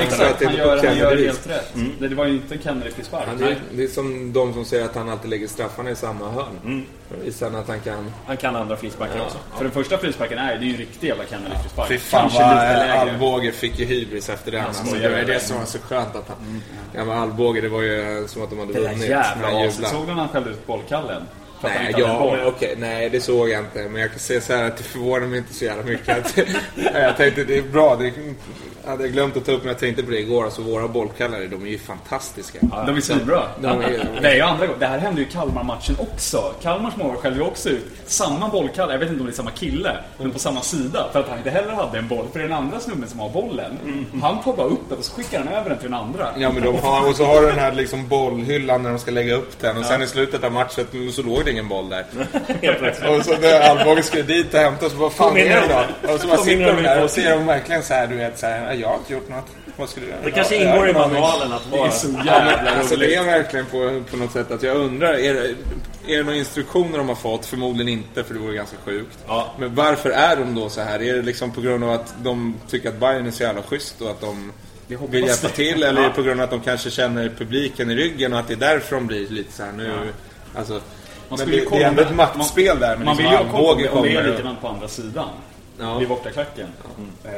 han, 0.46 0.56
gör, 0.56 0.86
han 0.88 0.98
gör 0.98 1.18
helt 1.18 1.48
rätt. 1.50 1.74
Det, 2.00 2.08
det 2.08 2.16
var 2.16 2.26
ju 2.26 2.34
inte 2.34 2.58
Kennedy-frispark. 2.58 3.26
Det 3.72 3.84
är 3.84 3.88
som 3.88 4.34
de 4.34 4.54
som 4.54 4.66
säger 4.66 4.86
att 4.86 4.96
han 4.96 5.10
alltid 5.10 5.30
lägger 5.30 5.48
straffarna 5.48 5.90
i 5.92 5.96
samma 5.96 6.30
hörn. 6.32 6.86
Då 7.10 7.16
visar 7.26 7.50
han 7.52 7.60
att 7.60 7.68
han 7.68 7.80
kan... 7.80 8.12
Han 8.28 8.38
kan 8.38 8.56
andra 8.56 8.78
frisparkar 8.78 9.22
också. 9.22 9.38
För 9.58 9.64
den 9.64 9.74
första 9.74 9.98
frisparken 9.98 10.38
är 10.38 10.48
det 10.58 10.62
är 10.62 10.66
ju 10.66 10.72
en 10.72 10.78
riktig 10.78 11.08
jävla 11.08 11.24
Kennedy-frispark. 11.24 11.88
Fy 11.88 11.98
fan 11.98 12.30
vad. 12.34 12.42
Alvbåge 12.44 13.52
fick 13.52 13.80
ju 13.80 13.86
hybris 13.86 14.30
efter 14.30 14.52
den. 14.52 14.66
Alltså, 14.66 14.96
det 14.96 15.10
var 15.10 15.18
det 15.18 15.40
som 15.40 15.58
var 15.58 15.66
så 15.66 15.78
skönt 15.80 16.16
att 16.16 16.28
han... 16.28 16.62
Ja 16.96 17.06
men 17.06 17.18
Alvbåge 17.18 17.62
det 17.62 17.70
var 17.70 17.82
ju 17.82 18.26
som 18.28 18.44
att 18.44 18.50
de 18.50 18.60
hade 18.60 18.74
Det 18.74 18.80
där 18.80 18.90
vunnit. 18.90 19.10
jävla 19.10 19.48
aset. 19.68 19.88
Såg 19.88 20.02
du 20.02 20.08
när 20.08 20.14
han 20.14 20.30
skällde 20.30 20.50
ut 20.50 20.68
bollkallen? 20.68 21.22
Nej, 21.64 21.94
ja, 21.98 22.36
men 22.36 22.46
okej, 22.46 22.76
nej 22.78 23.10
det 23.10 23.22
såg 23.22 23.50
jag 23.50 23.60
inte. 23.60 23.90
Men 23.90 24.02
jag 24.02 24.10
kan 24.10 24.20
säga 24.20 24.42
så 24.42 24.54
här 24.54 24.64
att 24.64 24.78
det 24.78 24.84
förvånar 24.84 25.28
mig 25.28 25.38
inte 25.38 25.54
så 25.54 25.66
jävla 25.66 25.84
mycket. 25.84 26.18
Att, 26.18 26.38
jag 26.94 27.18
tänkte 27.18 27.44
det 27.44 27.58
är 27.58 27.62
bra. 27.62 27.96
Det 27.96 28.14
hade 28.86 29.04
jag 29.04 29.14
glömt 29.14 29.38
att 29.38 29.46
ta 29.46 29.52
upp 29.52 29.64
när 29.64 29.72
jag 29.72 29.80
tänkte 29.80 30.04
på 30.04 30.12
det 30.12 30.20
igår. 30.20 30.46
Alltså 30.46 30.62
våra 30.62 30.88
bollkallare, 30.88 31.48
de 31.48 31.64
är 31.66 31.70
ju 31.70 31.80
fantastiska. 31.80 32.60
De 32.88 32.98
är 32.98 33.02
svinbra. 33.02 33.44
De 33.62 33.82
är, 33.82 34.10
Det 34.22 34.28
är 34.28 34.36
ju 34.36 34.42
andra 34.42 34.66
gången. 34.66 34.80
Det 34.80 34.88
här 34.88 34.98
hände 35.00 35.22
ju 35.22 35.28
i 35.28 35.30
Kalmar-matchen 35.32 35.96
också. 36.00 36.54
Kalmars 36.62 36.96
mål 36.96 37.16
skällde 37.16 37.40
ju 37.40 37.46
också 37.46 37.70
ut 37.70 37.86
samma 38.06 38.50
bollkalle. 38.50 38.94
Jag 38.94 39.00
vet 39.00 39.10
inte 39.10 39.20
om 39.20 39.26
det 39.26 39.32
är 39.32 39.36
samma 39.36 39.52
kille, 39.52 39.98
men 40.18 40.32
på 40.32 40.40
samma 40.40 40.62
sida. 40.62 41.08
För 41.12 41.20
att 41.20 41.30
han 41.30 41.38
inte 41.38 41.50
heller 41.50 41.72
hade 41.74 41.98
en 41.98 42.08
boll. 42.08 42.26
För 42.32 42.40
det 42.40 42.46
är 42.46 42.50
den 42.50 42.58
andra 42.58 42.80
snubben 42.80 43.10
som 43.10 43.20
har 43.20 43.30
bollen. 43.30 43.78
Han 44.22 44.44
tar 44.44 44.54
bara 44.54 44.68
upp 44.68 44.90
den 44.90 44.98
och 44.98 45.04
så 45.04 45.14
skickar 45.14 45.40
han 45.40 45.48
över 45.48 45.70
den 45.70 45.80
till 45.80 45.92
den 45.92 46.00
andra. 46.00 46.28
Ja 46.38 46.52
men 46.52 46.64
de 46.64 46.76
har, 46.76 47.10
och 47.10 47.16
så 47.16 47.26
har 47.26 47.42
den 47.42 47.60
här 47.60 47.72
liksom 47.72 48.08
bollhyllan 48.08 48.84
när 48.84 48.90
de 48.90 49.00
ska 49.00 49.12
lägga 49.12 49.36
upp 49.36 49.60
den 49.60 49.78
och 49.78 49.86
sen 49.86 50.02
i 50.02 50.08
slutet 50.08 50.44
av 50.44 50.52
matchen 50.52 50.86
så 51.12 51.22
låg 51.24 51.46
det 51.46 51.52
ingen 51.52 51.68
boll 51.68 51.90
där. 51.90 52.06
Och 53.18 53.26
så 53.26 53.38
när 53.38 53.70
Alvbåge 53.70 54.04
skulle 54.04 54.24
dit 54.24 54.54
och 54.54 54.60
hämta 54.60 54.90
så 54.90 54.96
vad 54.96 55.14
fan 55.14 55.38
är 55.38 55.62
det 55.62 55.86
då? 56.02 56.14
Och 56.14 56.20
så 56.20 56.28
påminner 56.28 56.44
sitter 56.44 56.76
de 56.76 56.82
där 56.84 57.04
och 57.04 57.10
ser 57.10 57.36
dem 57.36 57.46
verkligen 57.46 57.84
så 57.84 57.94
här, 57.94 58.08
du 58.08 58.16
vet 58.16 58.40
så 58.40 58.46
här, 58.46 58.74
jag 58.82 58.88
har 58.88 58.96
inte 58.98 59.14
gjort 59.14 59.30
något. 59.30 59.46
Vad 59.78 59.90
skulle 59.90 60.06
du 60.06 60.12
göra? 60.12 60.22
Det 60.24 60.32
kanske 60.32 60.56
Ja, 60.56 60.62
jag 60.64 60.74
ingår 60.76 60.90
i 60.90 60.94
manualen 60.94 61.52
att 61.54 61.72
Det 61.72 61.76
är 61.76 61.80
vara... 61.80 61.92
så 61.92 62.08
Ja, 62.26 62.26
jävla 62.26 62.72
alltså, 62.72 62.96
roligt. 62.96 63.10
det 63.10 63.16
är 63.16 63.24
verkligen 63.26 63.66
på, 63.66 64.04
på 64.12 64.18
något 64.18 64.32
sätt 64.32 64.52
att 64.52 64.64
jag 64.64 64.78
undrar, 64.78 65.14
är 65.14 65.34
det, 65.34 65.56
är 66.14 66.18
det 66.18 66.24
några 66.24 66.38
instruktioner 66.38 66.98
de 66.98 67.08
har 67.10 67.16
fått? 67.16 67.46
Förmodligen 67.46 67.90
inte, 67.94 68.24
för 68.24 68.34
det 68.34 68.40
vore 68.40 68.56
ganska 68.56 68.78
sjukt. 68.86 69.18
Ja. 69.28 69.48
Men 69.60 69.76
varför 69.76 70.10
är 70.10 70.36
de 70.36 70.56
då 70.56 70.70
så 70.70 70.82
här? 70.82 71.02
Är 71.02 71.14
det 71.14 71.22
liksom 71.22 71.52
på 71.52 71.62
grund 71.62 71.84
av 71.84 71.90
att 71.90 72.14
de 72.22 72.56
tycker 72.70 72.90
att 72.90 73.00
Bayern 73.00 73.26
är 73.28 73.32
så 73.32 73.44
jävla 73.44 73.62
schysst 73.64 74.02
och 74.02 74.10
att 74.10 74.22
de 74.22 74.52
vill 75.10 75.24
hjälpa 75.28 75.48
till? 75.48 75.84
Eller 75.84 76.02
är 76.02 76.08
det 76.08 76.14
på 76.14 76.22
grund 76.22 76.40
av 76.40 76.44
att 76.44 76.50
de 76.52 76.60
kanske 76.62 76.90
känner 76.90 77.30
publiken 77.38 77.92
i 77.92 77.96
ryggen 77.96 78.34
och 78.34 78.40
att 78.40 78.48
det 78.48 78.54
är 78.54 78.58
därför 78.58 78.96
de 78.96 79.08
blir 79.08 79.28
lite 79.30 79.52
så 79.54 79.64
här 79.64 79.72
nu? 79.72 79.92
Alltså, 80.56 80.74
Man 81.30 81.40
men 81.40 81.50
det, 81.50 81.70
det 81.70 81.84
är 81.84 81.88
ändå 81.88 82.02
ett 82.02 82.16
maktspel 82.16 82.80
där. 82.80 82.96
Men 82.96 83.06
Man 83.06 83.18
vill 83.18 83.26
ju 83.26 83.32
liksom 83.32 83.48
ha 83.50 83.60
koll 83.60 83.88
på 83.88 84.02
lite 84.04 84.56
på 84.62 84.68
andra 84.68 84.88
sidan. 84.88 85.30
Ja. 85.80 85.98
Vid 85.98 86.08
bortaklacken. 86.08 86.68
Eh, 87.24 87.32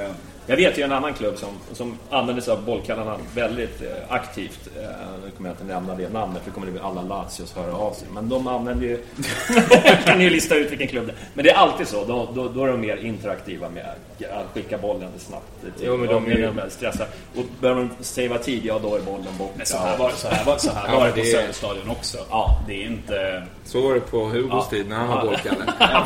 Jag 0.50 0.56
vet 0.56 0.78
ju 0.78 0.84
en 0.84 0.92
annan 0.92 1.14
klubb 1.14 1.38
som, 1.38 1.50
som 1.74 1.98
använder 2.10 2.42
sig 2.42 2.54
av 2.54 2.64
bollkallarna 2.66 3.16
väldigt 3.36 3.82
eh, 3.82 3.88
aktivt. 4.14 4.60
Eh, 4.78 4.84
nu 5.26 5.32
kommer 5.38 5.50
jag 5.50 5.54
inte 5.54 5.64
nämna 5.74 5.96
det 5.96 6.10
namnet 6.10 6.42
för 6.44 6.50
då 6.50 6.54
kommer 6.54 6.68
det 6.68 6.72
bli 6.74 6.82
alla 6.82 7.02
Lazios 7.02 7.56
höra 7.56 7.74
av 7.76 7.94
sig. 7.94 8.08
Men 8.14 8.30
de 8.30 8.48
använder 8.48 8.86
ju... 8.88 8.98
kan 10.06 10.18
ni 10.18 10.24
ju 10.24 10.30
lista 10.30 10.56
ut 10.56 10.72
vilken 10.72 10.88
klubb 10.88 11.06
det 11.08 11.12
är. 11.12 11.18
Men 11.34 11.46
det 11.46 11.52
är 11.52 11.56
alltid 11.56 11.88
så. 11.88 12.06
Då, 12.06 12.30
då, 12.36 12.48
då 12.50 12.64
är 12.64 12.68
de 12.68 12.82
mer 12.82 12.98
interaktiva 12.98 13.70
med 13.70 13.86
att 14.32 14.54
skicka 14.54 14.78
bollen 14.78 15.10
snabbt. 15.18 15.46
Typ. 15.64 15.74
Jo, 15.82 15.98
men 15.98 16.08
de 16.08 16.26
är 16.26 16.30
ju- 16.38 16.52
de 16.52 16.70
stressar. 16.70 17.08
Och 17.36 17.44
börjar 17.62 17.76
de 17.76 17.90
savea 18.02 18.38
tid, 18.38 18.66
ja 18.66 18.80
då 18.84 18.96
är 18.96 19.00
bollen 19.02 19.38
borta. 19.38 19.54
Men 19.58 19.66
så 19.66 19.78
här 19.78 19.98
var, 19.98 20.10
så 20.12 20.28
här 20.28 20.46
var, 20.46 20.58
så 20.58 20.72
här 20.72 20.88
Ja, 20.88 20.94
var 21.00 21.06
men 21.06 21.16
det 21.16 21.22
på 21.22 21.28
Söderstadion 21.28 21.90
också. 21.90 22.18
Ja. 22.30 22.60
Det 22.68 22.74
är 22.84 22.88
inte... 22.88 23.44
Så 23.66 23.82
var 23.82 23.94
det 23.94 24.00
på 24.00 24.18
Hugos 24.20 24.52
Ja. 24.52 24.68
tid 24.70 24.90
när 24.90 24.96
han 24.96 25.10
Ja. 25.10 25.16
var 25.16 25.26
bollkalle. 25.26 25.64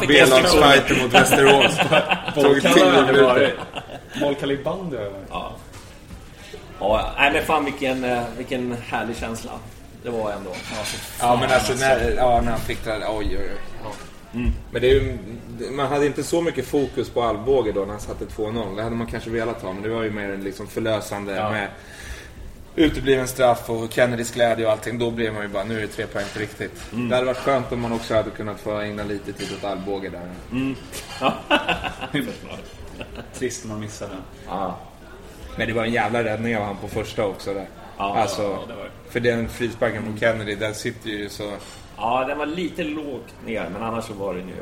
B-lagsfighter 0.08 1.04
mot 1.04 1.14
Västerås. 1.14 1.78
Tog 2.36 2.62
tio 2.74 2.92
minuter. 3.02 3.54
Bollkalle 4.22 4.54
i 4.54 4.64
bandy 4.64 4.98
har 4.98 5.04
jag 5.04 5.12
varit. 5.12 5.28
Ja. 5.30 5.56
Ja, 6.80 7.14
nej 7.18 7.34
men 7.34 7.44
fan 7.44 7.66
vilken, 7.66 8.04
eh, 8.04 8.24
vilken 8.38 8.76
härlig 8.88 9.18
känsla. 9.18 9.52
Det 10.04 10.10
var 10.10 10.32
ändå. 10.32 10.52
Ja 11.20 11.38
men 11.42 11.52
alltså 11.52 11.74
när, 11.74 12.14
ja, 12.18 12.42
när 12.42 12.52
han 12.52 12.60
fick 12.60 12.84
det 12.84 12.90
där, 12.92 13.00
oj 13.10 13.38
oj 13.40 13.50
oj. 13.54 13.92
Men 14.72 14.82
det 14.82 14.88
är 14.88 14.94
ju, 14.94 15.18
man 15.72 15.88
hade 15.88 16.06
inte 16.06 16.24
så 16.24 16.42
mycket 16.42 16.66
fokus 16.66 17.10
på 17.10 17.24
Alvbåge 17.24 17.72
då 17.72 17.82
när 17.82 17.88
han 17.88 18.00
satte 18.00 18.26
2-0. 18.26 18.76
Det 18.76 18.84
hade 18.84 18.96
man 18.96 19.08
kanske 19.08 19.30
velat 19.30 19.62
ha, 19.62 19.74
men 19.74 19.84
det 19.84 19.90
var 19.90 20.04
ju 20.04 20.12
mer 20.12 20.38
liksom 20.38 20.68
förlösande 20.68 21.36
med 21.52 21.68
utebliven 22.76 23.28
straff 23.28 23.70
och 23.70 23.92
Kennedys 23.94 24.32
glädje 24.32 24.66
och 24.66 24.72
allting. 24.72 25.00
Då 25.00 25.12
blev 25.12 25.34
man 25.34 25.42
ju 25.42 25.48
bara, 25.48 25.64
nu 25.64 25.78
är 25.78 25.82
det 25.82 25.88
tre 25.88 26.06
poäng 26.08 26.26
på 26.34 26.40
riktigt. 26.40 26.84
Det 27.10 27.16
hade 27.16 27.28
varit 27.28 27.38
skönt 27.38 27.72
om 27.72 27.80
man 27.82 27.92
också 27.92 28.16
hade 28.16 28.30
kunnat 28.30 28.60
få 28.60 28.80
ägna 28.80 29.04
lite 29.04 29.34
tid 29.34 29.48
åt 29.58 29.64
Alvbåge 29.64 30.10
där. 30.10 30.30
Trist 33.34 33.64
om 33.64 33.70
man 33.70 33.80
missar 33.80 34.08
den. 34.08 34.22
Ja. 34.48 34.76
Men 35.58 35.68
det 35.68 35.74
var 35.74 35.84
en 35.84 35.92
jävla 35.94 36.24
räddning 36.24 36.58
av 36.58 36.64
han 36.64 36.78
på 36.78 36.88
första 36.88 37.26
också 37.26 37.54
där. 37.54 37.68
Ja, 37.98 38.18
alltså, 38.18 38.42
ja, 38.42 38.60
det 38.68 38.74
var 38.76 38.90
för 39.10 39.20
den 39.20 39.50
frisparken 39.50 40.14
på 40.14 40.20
Kennedy, 40.20 40.56
där 40.56 40.74
sitter 40.74 41.10
ju 41.10 41.30
så... 41.30 41.52
ja, 41.98 42.26
den 42.28 42.38
var 42.38 42.46
lite 42.46 42.84
lågt 42.84 43.34
ner, 43.46 43.70
men 43.74 43.84
annars 43.84 44.06
så 44.06 44.14
var 44.14 44.34
den 44.34 44.48
ju 44.48 44.54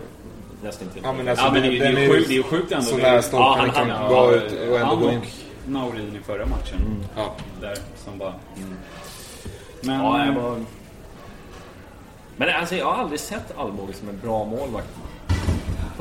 nästan 0.64 0.88
till. 0.88 1.02
Ja 1.06 1.14
men, 1.14 1.28
alltså, 1.28 1.46
Ja, 1.46 1.52
men 1.52 1.62
det, 1.62 1.70
det, 1.70 1.80
den 1.80 1.98
är 1.98 2.02
ju 2.02 2.10
sjukt, 2.10 2.28
det 2.28 2.34
är 2.34 2.38
ju 2.38 2.44
sjukt 2.44 2.72
ändå. 2.72 2.86
Så 2.86 2.98
nära 2.98 3.22
stolpen 3.22 3.48
Ja, 3.48 3.56
han- 3.58 3.66
den 3.66 3.76
kan 3.76 3.90
han- 3.90 4.10
gå 4.10 4.16
Ja, 4.16 4.32
ut 4.32 4.70
och 4.70 4.80
ändå 4.80 4.96
gå 4.96 5.12
in. 5.12 5.22
Naurin 5.68 6.16
i 6.22 6.26
förra 6.26 6.46
matchen. 6.46 7.06
Ja. 7.16 7.36
Där, 7.62 7.76
som 8.06 8.18
bara... 8.18 8.34
Men... 9.82 10.00
Ja, 10.00 10.26
jag 10.26 10.34
var... 10.34 10.64
Men 12.38 12.50
alltså, 12.56 12.76
jag 12.76 12.86
har 12.86 12.94
aldrig 13.04 13.20
sett 13.20 13.58
Alvbåge 13.58 13.94
som 13.94 14.10
en 14.10 14.20
bra 14.20 14.46
målvakt 14.46 14.88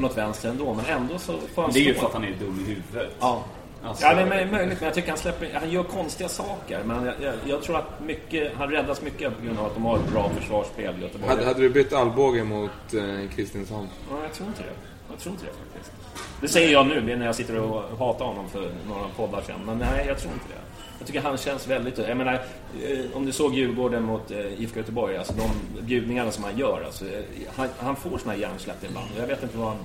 på 0.00 0.06
något 0.08 0.18
vänster 0.18 0.48
ändå, 0.48 0.74
men 0.74 0.84
ändå 0.84 1.18
så 1.18 1.32
får 1.54 1.62
han 1.62 1.70
det 1.72 1.78
är 1.80 1.84
ju 1.84 1.94
för 1.94 2.06
att 2.06 2.12
han 2.12 2.24
är 2.24 2.34
dum 2.40 2.60
i 2.66 2.68
huvudet. 2.68 3.16
Ja. 3.20 3.44
Alltså, 3.84 4.04
Ja, 4.06 4.14
det 4.14 4.20
är 4.20 4.26
möj- 4.26 4.50
möjligt, 4.52 4.78
men 4.80 4.84
jag 4.86 4.94
tycker 4.94 5.08
han 5.08 5.18
släpper... 5.18 5.48
Han 5.60 5.70
gör 5.70 5.82
konstiga 5.82 6.28
saker, 6.28 6.80
men 6.84 7.04
jag, 7.06 7.14
jag, 7.22 7.34
jag 7.46 7.62
tror 7.62 7.76
att 7.78 8.00
mycket... 8.06 8.52
Han 8.56 8.70
räddas 8.70 9.02
mycket 9.02 9.38
på 9.38 9.44
grund 9.44 9.58
av 9.58 9.66
att 9.66 9.74
de 9.74 9.84
har 9.84 9.96
ett 9.96 10.12
bra 10.12 10.28
försvarsspel 10.28 10.94
i 10.98 11.02
Göteborg. 11.02 11.30
Hade, 11.30 11.44
hade 11.44 11.60
du 11.60 11.70
bytt 11.70 11.92
Alvbåge 11.92 12.44
mot 12.44 12.70
eh, 12.94 13.30
Kristinsson? 13.34 13.88
Ja, 14.10 14.16
jag 14.22 14.32
tror 14.32 14.48
inte 14.48 14.62
det. 14.62 14.68
Jag 15.10 15.18
tror 15.18 15.32
inte 15.32 15.44
det 15.46 15.52
faktiskt. 15.74 15.92
Det 16.40 16.48
säger 16.48 16.72
jag 16.72 16.86
nu, 16.86 17.16
när 17.16 17.26
jag 17.26 17.34
sitter 17.34 17.58
och 17.58 17.98
hatar 17.98 18.24
honom 18.24 18.48
för 18.48 18.70
några 18.88 19.08
poddar 19.16 19.42
sedan. 19.42 19.60
Men 19.66 19.78
nej, 19.78 20.04
jag 20.08 20.18
tror 20.18 20.32
inte 20.32 20.44
det. 20.48 20.60
Jag 21.00 21.06
tycker 21.06 21.20
han 21.20 21.36
känns 21.38 21.66
väldigt... 21.68 21.98
Jag 21.98 22.16
menar, 22.16 22.32
eh, 22.34 22.98
om 23.14 23.26
du 23.26 23.32
såg 23.32 23.54
Djurgården 23.54 24.02
mot 24.02 24.30
eh, 24.30 24.62
IFK 24.62 24.76
Göteborg, 24.80 25.16
alltså 25.16 25.32
de 25.32 25.50
bjudningarna 25.82 26.30
som 26.30 26.44
han 26.44 26.58
gör. 26.58 26.82
Alltså, 26.86 27.04
eh, 27.04 27.12
han, 27.56 27.68
han 27.78 27.96
får 27.96 28.18
såna 28.18 28.32
här 28.32 28.40
hjärnsläpp 28.40 28.84
ibland. 28.84 29.06
Jag 29.18 29.26
vet 29.26 29.42
inte 29.42 29.58
vad 29.58 29.68
han, 29.68 29.76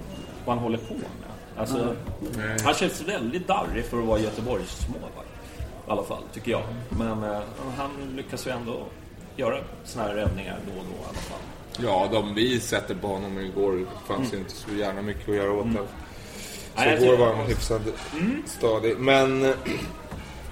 vad 0.45 0.55
han 0.55 0.63
håller 0.63 0.77
på 0.77 0.93
med. 0.93 1.03
Alltså, 1.57 1.95
han 2.63 2.73
känns 2.73 3.01
väldigt 3.01 3.47
darrig 3.47 3.85
för 3.85 3.99
att 3.99 4.05
vara 4.05 4.19
Göteborgs 4.19 4.87
målvakt. 4.87 5.29
I 5.87 5.91
alla 5.91 6.03
fall, 6.03 6.23
tycker 6.33 6.51
jag. 6.51 6.61
Men 6.89 7.23
eh, 7.23 7.39
han 7.77 7.91
lyckas 8.15 8.47
ju 8.47 8.51
ändå 8.51 8.79
göra 9.35 9.57
såna 9.83 10.05
här 10.05 10.13
räddningar 10.13 10.57
då 10.65 10.79
och 10.79 10.85
då 10.85 10.93
i 10.93 11.05
alla 11.09 11.17
fall. 11.17 11.39
Ja, 11.83 12.07
de 12.11 12.33
vi 12.35 12.59
sätter 12.59 12.95
på 12.95 13.07
honom 13.07 13.39
igår 13.39 13.85
fanns 14.07 14.33
ju 14.33 14.37
inte 14.37 14.51
så 14.51 14.71
gärna 14.75 15.01
mycket 15.01 15.29
att 15.29 15.35
göra 15.35 15.51
åt. 15.51 15.65
Nej, 15.65 15.75
jag 16.75 16.83
Så 16.99 17.03
igår 17.05 17.13
tycker- 17.13 17.25
var 17.25 17.33
han 17.35 17.45
hyfsat 17.45 17.81
stadig. 18.45 18.97
Men 18.99 19.53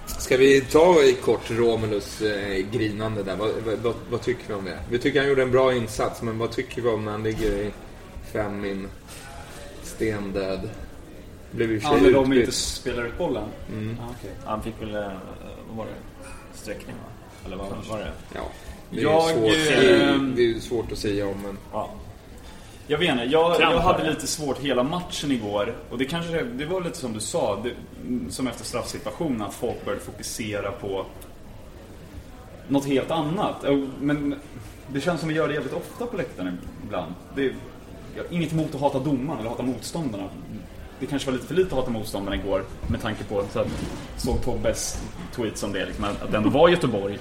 ska 0.06 0.38
vi 0.38 0.62
ta 0.62 1.04
i 1.04 1.14
kort 1.14 1.52
Romulus 1.52 2.22
eh, 2.22 2.66
grinande 2.72 3.24
där? 3.24 3.36
Vad, 3.36 3.52
vad, 3.84 3.96
vad, 4.10 4.22
tycker 4.22 4.48
vi 4.48 4.54
om 4.54 4.66
det? 4.66 4.80
Vi 4.90 5.00
tycker 5.00 5.20
han 5.20 5.30
gjorde 5.30 5.42
en 5.42 5.52
bra 5.52 5.74
insats, 5.74 6.22
men 6.22 6.38
vad 6.38 6.52
tycker 6.52 6.82
vi 6.82 6.90
om 6.90 7.06
när 7.06 7.12
han 7.12 7.24
ligger 7.24 7.52
i 7.52 7.72
fem 8.32 8.62
min 8.62 8.88
stendöd? 9.84 10.70
Blev 11.52 11.72
ju 11.72 11.78
i 11.78 11.80
Ja, 11.84 11.98
när 12.02 12.12
de 12.12 12.34
inte 12.34 12.52
spelar 12.52 13.06
ut 13.06 13.18
bollen? 13.18 13.50
Ja, 13.98 14.06
okej. 14.20 14.32
Han 14.46 14.64
fick 14.64 14.82
väl, 14.82 14.96
eh, 14.96 15.12
vad 15.68 15.78
var 15.78 15.86
det? 15.86 16.28
Sträckning 16.58 16.96
va? 16.96 17.10
Eller 17.46 17.58
vad 17.58 17.86
var 17.90 18.00
det? 18.00 18.12
Ja, 18.34 18.52
det 18.90 19.00
är, 19.00 19.04
Jag, 19.04 19.30
ju 19.30 19.36
svårt, 19.36 19.52
det 19.52 19.86
är, 19.86 20.14
ehm, 20.14 20.34
det 20.36 20.52
är 20.52 20.60
svårt 20.60 20.92
att 20.92 20.98
säga 20.98 21.28
om, 21.28 21.42
men... 21.44 21.58
Ja. 21.72 21.90
Jag 22.88 22.98
vet 22.98 23.10
inte, 23.10 23.24
jag, 23.24 23.62
jag 23.62 23.80
hade 23.80 24.10
lite 24.10 24.28
svårt 24.28 24.60
hela 24.60 24.84
matchen 24.84 25.32
igår. 25.32 25.76
Och 25.90 25.98
det 25.98 26.06
kanske, 26.06 26.44
det 26.44 26.66
var 26.66 26.82
lite 26.82 26.98
som 26.98 27.14
du 27.14 27.20
sa, 27.20 27.64
det, 27.64 27.72
som 28.32 28.48
efter 28.48 28.66
straffsituationen, 28.66 29.42
att 29.42 29.54
folk 29.54 29.86
började 29.86 30.04
fokusera 30.04 30.72
på 30.72 31.06
något 32.68 32.86
helt 32.86 33.12
annat. 33.12 33.66
Men 34.02 34.36
det 34.88 35.02
känns 35.02 35.20
som 35.20 35.30
vi 35.30 35.36
gör 35.36 35.48
det 35.48 35.54
jävligt 35.54 35.74
ofta 35.74 36.06
på 36.06 36.18
läktaren 36.18 36.58
ibland. 36.86 37.14
Det, 37.36 37.44
jag 38.16 38.24
har 38.24 38.34
inget 38.34 38.54
emot 38.54 38.76
att 38.76 38.82
hata 38.82 39.00
domaren 39.00 39.40
eller 39.40 39.50
hata 39.50 39.64
motståndarna. 39.64 40.24
Det 41.00 41.06
kanske 41.06 41.28
var 41.32 41.34
lite 41.34 41.48
för 41.48 41.56
lite 41.56 41.68
att 41.68 41.80
hata 41.80 41.92
motståndarna 41.92 42.36
igår 42.36 42.64
med 42.88 43.02
tanke 43.02 43.24
på 43.24 43.40
att 43.40 43.58
såg 44.18 44.44
Tobbes 44.44 45.02
tweets 45.36 45.64
om 45.64 45.72
det, 45.74 45.86
liksom, 45.86 46.06
att 46.06 46.32
det 46.32 46.38
ändå 46.38 46.50
var 46.50 46.70
Göteborg. 46.70 47.20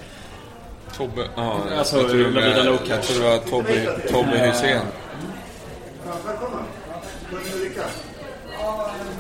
Tobbe, 0.96 1.28
ja, 1.36 1.60
Alltså, 1.78 1.96
jag 1.96 2.08
tror 2.08 3.20
det 3.20 3.30
var 3.30 3.38
Tobbe, 3.38 3.98
Tobbe 4.10 4.38
Hysén. 4.38 4.86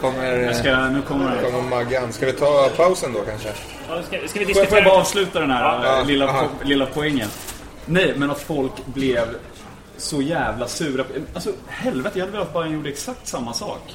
Kommer, 0.00 0.24
Jag 0.38 0.56
ska, 0.56 0.88
nu 0.88 1.02
kommer 1.02 1.36
det. 1.36 1.42
kommer 1.50 1.62
Maggan. 1.68 2.12
Ska 2.12 2.26
vi 2.26 2.32
ta 2.32 2.68
pausen 2.76 3.12
då 3.12 3.20
kanske? 3.20 3.48
Ja, 3.88 4.02
ska, 4.02 4.02
ska 4.02 4.16
vi 4.18 4.18
jag, 4.18 4.30
får 4.30 4.40
jag 4.40 4.46
diskutera... 4.48 4.84
bara 4.84 4.94
avsluta 5.00 5.40
den 5.40 5.50
här 5.50 5.84
Ja, 5.84 6.00
eh, 6.00 6.06
lilla, 6.06 6.28
aha. 6.28 6.42
po- 6.42 6.64
lilla 6.64 6.86
poängen? 6.94 7.28
Nej, 7.86 8.14
men 8.16 8.30
att 8.30 8.40
folk 8.40 8.72
blev 8.86 9.28
så 9.96 10.22
jävla 10.22 10.68
sura. 10.68 11.04
Alltså 11.34 11.52
helvete, 11.68 12.18
jag 12.18 12.26
hade 12.26 12.32
velat 12.32 12.48
att 12.48 12.54
Bayern 12.54 12.72
gjorde 12.72 12.88
exakt 12.90 13.28
samma 13.28 13.52
sak. 13.52 13.94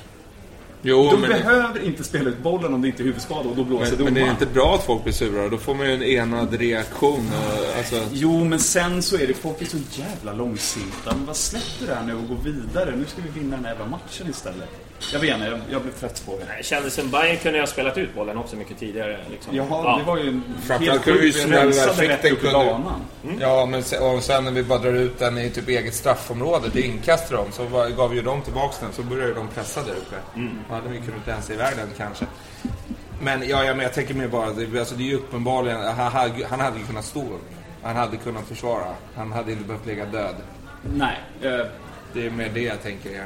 Jo, 0.81 1.09
De 1.11 1.21
men, 1.21 1.29
behöver 1.29 1.83
inte 1.85 2.03
spela 2.03 2.29
ut 2.29 2.37
bollen 2.43 2.73
om 2.73 2.81
det 2.81 2.87
inte 2.87 3.01
är 3.01 3.05
huvudskada 3.05 3.49
och 3.49 3.55
då 3.55 3.63
blåser 3.63 3.95
men, 3.95 4.03
men 4.05 4.13
det 4.13 4.19
är 4.19 4.23
domaren. 4.25 4.41
inte 4.41 4.45
bra 4.53 4.75
att 4.75 4.83
folk 4.83 5.03
blir 5.03 5.13
sura. 5.13 5.49
Då 5.49 5.57
får 5.57 5.75
man 5.75 5.85
ju 5.87 5.93
en 5.93 6.03
enad 6.03 6.53
reaktion. 6.53 7.31
Och, 7.33 7.77
alltså, 7.77 7.95
Jo, 8.11 8.43
men 8.43 8.59
sen 8.59 9.01
så 9.03 9.15
är 9.17 9.27
det 9.27 9.33
folk 9.33 9.61
är 9.61 9.65
så 9.65 9.77
jävla 9.91 10.33
långsinta. 10.33 11.11
Men 11.15 11.25
vad 11.25 11.35
släpp 11.35 11.63
det 11.79 11.85
där 11.85 12.01
nu 12.05 12.13
och 12.15 12.27
gå 12.27 12.35
vidare. 12.35 12.93
Nu 12.95 13.05
ska 13.05 13.21
vi 13.33 13.39
vinna 13.39 13.55
den 13.55 13.65
här 13.65 13.71
jävla 13.71 13.85
matchen 13.85 14.27
istället. 14.29 14.69
Jag 15.13 15.19
vet 15.19 15.33
inte, 15.35 15.45
jag, 15.47 15.59
jag 15.71 15.81
blev 15.81 15.91
trött 15.91 16.23
på 16.25 16.31
det. 16.31 16.45
Det 16.57 16.63
kändes 16.65 16.93
som 16.93 17.09
Bayern 17.11 17.37
kunde 17.37 17.59
ha 17.59 17.67
spelat 17.67 17.97
ut 17.97 18.15
bollen 18.15 18.37
också 18.37 18.55
mycket 18.55 18.79
tidigare. 18.79 19.19
Liksom. 19.31 19.55
Jaha, 19.55 19.97
det 19.97 20.03
var 20.03 20.17
ju 20.17 20.27
en 20.27 20.43
Framförallt 20.67 20.91
helt 20.91 21.03
kunde 21.03 21.19
vi 21.21 21.31
rensade 21.31 21.93
fick 21.93 22.09
rätt 22.09 22.21
den 22.21 22.31
upp 22.31 22.37
i 22.37 22.41
kunde- 22.41 22.53
banan. 22.65 23.01
Ja, 23.39 23.65
men 23.65 23.83
sen, 23.83 24.03
och 24.03 24.23
sen 24.23 24.43
när 24.43 24.51
vi 24.51 24.63
bara 24.63 24.79
drar 24.79 24.93
ut 24.93 25.19
den 25.19 25.37
i 25.37 25.49
typ 25.49 25.67
eget 25.69 25.93
straffområde, 25.95 26.67
det 26.73 26.81
inkast 26.81 27.27
till 27.27 27.35
dem, 27.35 27.45
så 27.51 27.63
var, 27.63 27.89
gav 27.89 28.15
ju 28.15 28.21
de 28.21 28.41
tillbaks 28.41 28.79
den, 28.79 28.89
så 28.93 29.01
började 29.03 29.33
de 29.33 29.47
pressa 29.47 29.81
där 29.83 29.91
uppe. 29.91 30.15
Då 30.69 30.73
hade 30.75 30.89
vi 30.89 30.97
kunnat 30.99 31.27
rensa 31.27 31.53
iväg 31.53 31.77
den 31.77 31.89
kanske. 31.97 32.25
Men 33.21 33.47
ja, 33.49 33.63
ja, 33.63 33.73
men 33.73 33.83
jag 33.83 33.93
tänker 33.93 34.13
mer 34.13 34.27
bara, 34.27 34.51
det, 34.53 34.79
alltså, 34.79 34.95
det 34.95 35.03
är 35.03 35.07
ju 35.07 35.15
uppenbarligen, 35.15 35.81
han, 35.81 36.11
hade- 36.11 36.47
han 36.49 36.59
hade 36.59 36.79
ju 36.79 36.85
kunnat 36.85 37.05
stå 37.05 37.19
upp. 37.21 37.49
Han 37.83 37.95
hade 37.95 38.17
kunnat 38.17 38.45
försvara. 38.47 38.85
Han 39.15 39.31
hade 39.31 39.51
inte 39.51 39.63
behövt 39.63 39.85
ligga 39.85 40.05
död. 40.05 40.35
Nej, 40.93 41.17
eh, 41.41 41.65
Det 42.13 42.25
är 42.25 42.29
mer 42.29 42.49
det 42.53 42.61
jag 42.61 42.83
tänker. 42.83 43.11
Ja. 43.15 43.23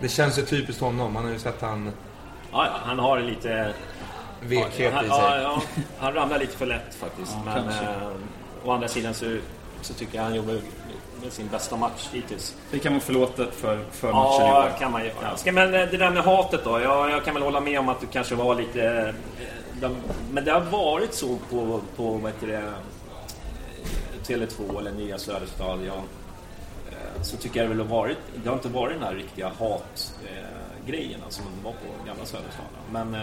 Det 0.00 0.08
känns 0.08 0.38
ju 0.38 0.42
typiskt 0.42 0.80
honom. 0.82 1.12
Man 1.12 1.24
har 1.24 1.30
ju 1.32 1.38
sett 1.38 1.60
han 1.60 1.92
Ja, 2.52 2.66
ja, 2.66 2.72
han 2.84 2.98
har 2.98 3.20
lite... 3.20 3.74
vekhet 4.42 4.94
han, 4.94 5.04
i 5.04 5.08
ja, 5.08 5.30
sig. 5.30 5.42
ja, 5.42 5.62
han 5.98 6.14
ramlar 6.14 6.38
lite 6.38 6.56
för 6.56 6.66
lätt 6.66 6.94
faktiskt. 6.94 7.32
Ja, 7.46 7.52
men 7.54 7.68
eh, 7.68 8.12
å 8.64 8.72
andra 8.72 8.88
sidan 8.88 9.14
så, 9.14 9.36
så 9.82 9.94
tycker 9.94 10.16
jag 10.16 10.24
han 10.24 10.34
gjorde 10.34 10.52
med 10.52 10.62
sin 11.30 11.48
bästa 11.48 11.76
match 11.76 12.08
hittills. 12.12 12.56
det 12.70 12.78
kan 12.78 12.92
vara 12.92 13.00
förlåtet 13.02 13.54
för, 13.54 13.84
för 13.92 14.12
matchen 14.12 14.46
Ja, 14.46 14.66
igår. 14.68 14.78
kan 14.78 14.92
man 14.92 15.04
ju. 15.04 15.10
Ska, 15.36 15.52
men 15.52 15.74
eh, 15.74 15.86
det 15.90 15.96
där 15.96 16.10
med 16.10 16.22
hatet 16.24 16.64
då. 16.64 16.80
Jag, 16.80 17.10
jag 17.10 17.24
kan 17.24 17.34
väl 17.34 17.42
hålla 17.42 17.60
med 17.60 17.78
om 17.78 17.88
att 17.88 18.00
du 18.00 18.06
kanske 18.06 18.34
var 18.34 18.54
lite... 18.54 18.82
eh, 18.82 19.14
De, 19.80 19.96
men 20.32 20.44
det 20.44 20.52
har 20.52 20.60
varit 20.60 21.14
så 21.14 21.38
på, 21.50 21.80
på 21.96 22.10
vad 22.12 22.32
heter 22.32 22.46
det, 22.46 22.56
eh, 22.56 22.62
Tele2 24.26 24.78
eller 24.78 24.92
Nya 24.92 25.18
Söderstadion. 25.18 26.02
Så 27.22 27.36
tycker 27.36 27.60
jag 27.60 27.70
det 27.70 27.74
väl 27.74 27.86
har 27.86 27.96
varit... 27.96 28.16
Det 28.42 28.48
har 28.48 28.56
inte 28.56 28.68
varit 28.68 28.94
den 28.94 29.02
här 29.02 29.14
riktiga 29.14 29.52
hatgrejen 29.58 31.20
som 31.28 31.44
det 31.44 31.64
var 31.64 31.72
på 31.72 32.06
gamla 32.06 32.24
Söderstadion. 32.24 32.80
Men 32.92 33.14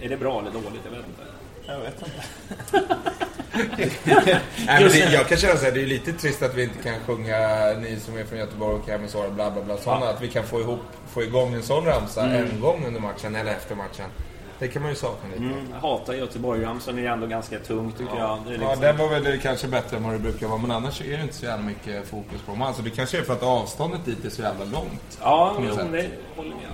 är 0.00 0.08
det 0.08 0.16
bra 0.16 0.40
eller 0.40 0.50
dåligt? 0.50 0.80
Jag 0.84 0.90
vet 0.90 1.06
inte. 1.08 1.22
Jag 1.66 1.80
vet 1.80 2.02
inte. 2.02 2.86
Nej, 4.04 4.40
men 4.66 4.88
det, 4.88 4.98
jag 5.12 5.28
kan 5.28 5.38
känna 5.38 5.56
så 5.56 5.64
här, 5.64 5.72
det 5.72 5.82
är 5.82 5.86
lite 5.86 6.12
trist 6.12 6.42
att 6.42 6.54
vi 6.54 6.62
inte 6.62 6.82
kan 6.82 7.00
sjunga 7.06 7.38
Ni 7.80 8.00
som 8.00 8.18
är 8.18 8.24
från 8.24 8.38
Göteborg 8.38 8.74
och 8.74 8.88
hem 8.88 9.00
och 9.14 9.32
bla 9.32 9.50
bla 9.50 9.62
bla 9.62 9.76
sådana. 9.76 10.08
Att 10.08 10.22
vi 10.22 10.28
kan 10.28 10.44
få, 10.44 10.60
ihop, 10.60 10.80
få 11.08 11.22
igång 11.22 11.54
en 11.54 11.62
sån 11.62 11.84
ramsa 11.84 12.26
en 12.26 12.60
gång 12.60 12.84
under 12.86 13.00
matchen 13.00 13.34
eller 13.34 13.52
efter 13.52 13.74
matchen. 13.74 14.10
Det 14.58 14.68
kan 14.68 14.82
man 14.82 14.90
ju 14.90 14.96
sakna 14.96 15.28
lite. 15.28 15.42
Mm, 15.42 15.68
jag 15.72 15.88
hatar 15.88 16.14
Göteborg-ramsan. 16.14 16.98
är 16.98 17.02
ändå 17.10 17.26
ganska 17.26 17.58
tungt 17.58 17.98
tycker 17.98 18.16
jag. 18.16 18.38
Det 18.46 18.50
är 18.54 18.58
Ja, 18.58 18.60
liksom- 18.60 18.80
den 18.80 18.96
var 18.96 19.08
väl 19.08 19.38
kanske 19.40 19.68
bättre 19.68 19.96
än 19.96 20.02
vad 20.04 20.12
det 20.12 20.18
brukar 20.18 20.46
vara. 20.46 20.58
Men 20.58 20.70
annars 20.70 21.00
är 21.00 21.16
det 21.16 21.22
inte 21.22 21.34
så 21.34 21.44
jävla 21.44 21.64
mycket 21.66 22.08
fokus 22.08 22.40
på 22.46 22.52
dem. 22.52 22.62
Alltså 22.62 22.82
det 22.82 22.90
kanske 22.90 23.18
är 23.18 23.22
för 23.22 23.32
att 23.32 23.42
avståndet 23.42 24.04
dit 24.04 24.24
är 24.24 24.30
så 24.30 24.42
jävla 24.42 24.64
långt. 24.64 25.18
Ja, 25.22 25.54
jo, 25.58 25.64
det 25.64 25.70
håller 25.70 25.90
med. 25.90 26.04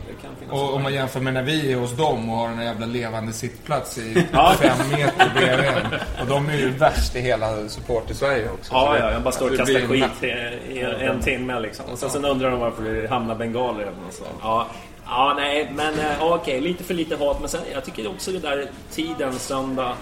Det 0.07 0.23
kan 0.23 0.31
finnas 0.41 0.53
Och 0.61 0.75
om 0.75 0.83
man 0.83 0.95
jämför 0.95 1.21
med 1.21 1.35
när 1.35 1.43
vi 1.43 1.73
är 1.73 1.77
hos 1.77 1.93
dem 1.97 2.31
och 2.31 2.37
har 2.37 2.49
den 2.49 2.59
här 2.59 2.65
jävla 2.65 2.87
levande 2.87 3.33
sittplats 3.33 3.99
i 3.99 4.27
Ja. 4.33 4.55
fem 4.61 4.91
meter 4.91 5.31
bredvid 5.35 5.67
en. 5.71 5.87
Och 6.21 6.27
de 6.29 6.49
är 6.49 6.57
ju 6.57 6.69
värst 6.71 7.17
i 7.17 7.21
hela 7.21 7.69
support 7.69 8.11
i 8.11 8.15
Sverige 8.15 8.51
också. 8.51 8.73
Ja, 8.75 8.99
ja, 8.99 9.13
jag 9.13 9.23
bara 9.23 9.33
står 9.33 9.45
och 9.47 9.51
det 9.53 9.57
kastar 9.59 9.81
en 9.81 9.89
skit 9.89 10.23
i, 10.71 10.81
en 10.81 11.21
timme 11.21 11.61
liksom. 11.61 11.85
Och 11.93 11.99
sen, 11.99 12.11
sen 12.11 12.25
undrar 12.25 12.51
de 12.51 12.61
varför 12.61 12.83
det 12.85 13.09
hamnar 13.09 13.35
bengaler 13.35 13.81
eller 13.83 13.93
något 14.05 14.15
sånt. 14.15 14.29
Ja, 14.43 14.67
ja, 15.07 15.35
nej, 15.37 15.73
men 15.75 15.95
eh, 15.99 16.17
ja, 16.19 16.35
okej, 16.35 16.61
lite 16.61 16.85
för 16.85 16.95
lite 16.95 17.17
hat. 17.17 17.41
Men 17.41 17.49
sen, 17.49 17.61
jag 17.73 17.85
tycker 17.85 18.11
också 18.11 18.33
det 18.33 18.39
där 18.39 18.71
tiden, 18.91 19.33
söndag, 19.33 19.97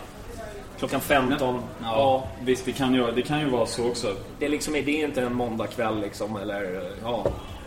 klockan 0.79 1.01
15. 1.01 1.63
Ja, 1.83 1.87
Ja, 1.89 2.29
visst, 2.43 2.65
det 2.65 2.73
kan, 2.73 2.95
ju, 2.95 3.11
det 3.11 3.23
kan 3.23 3.41
ju 3.41 3.49
vara 3.49 3.67
så 3.67 3.89
också. 3.89 4.15
det 4.39 4.45
är 4.45 4.51
liksom, 4.51 4.73
det 4.73 4.79
är 4.79 5.05
inte 5.05 5.23
en 5.23 5.35
måndagkväll 5.35 6.01
liksom, 6.01 6.37
eller 6.37 6.91
ja, 7.03 7.27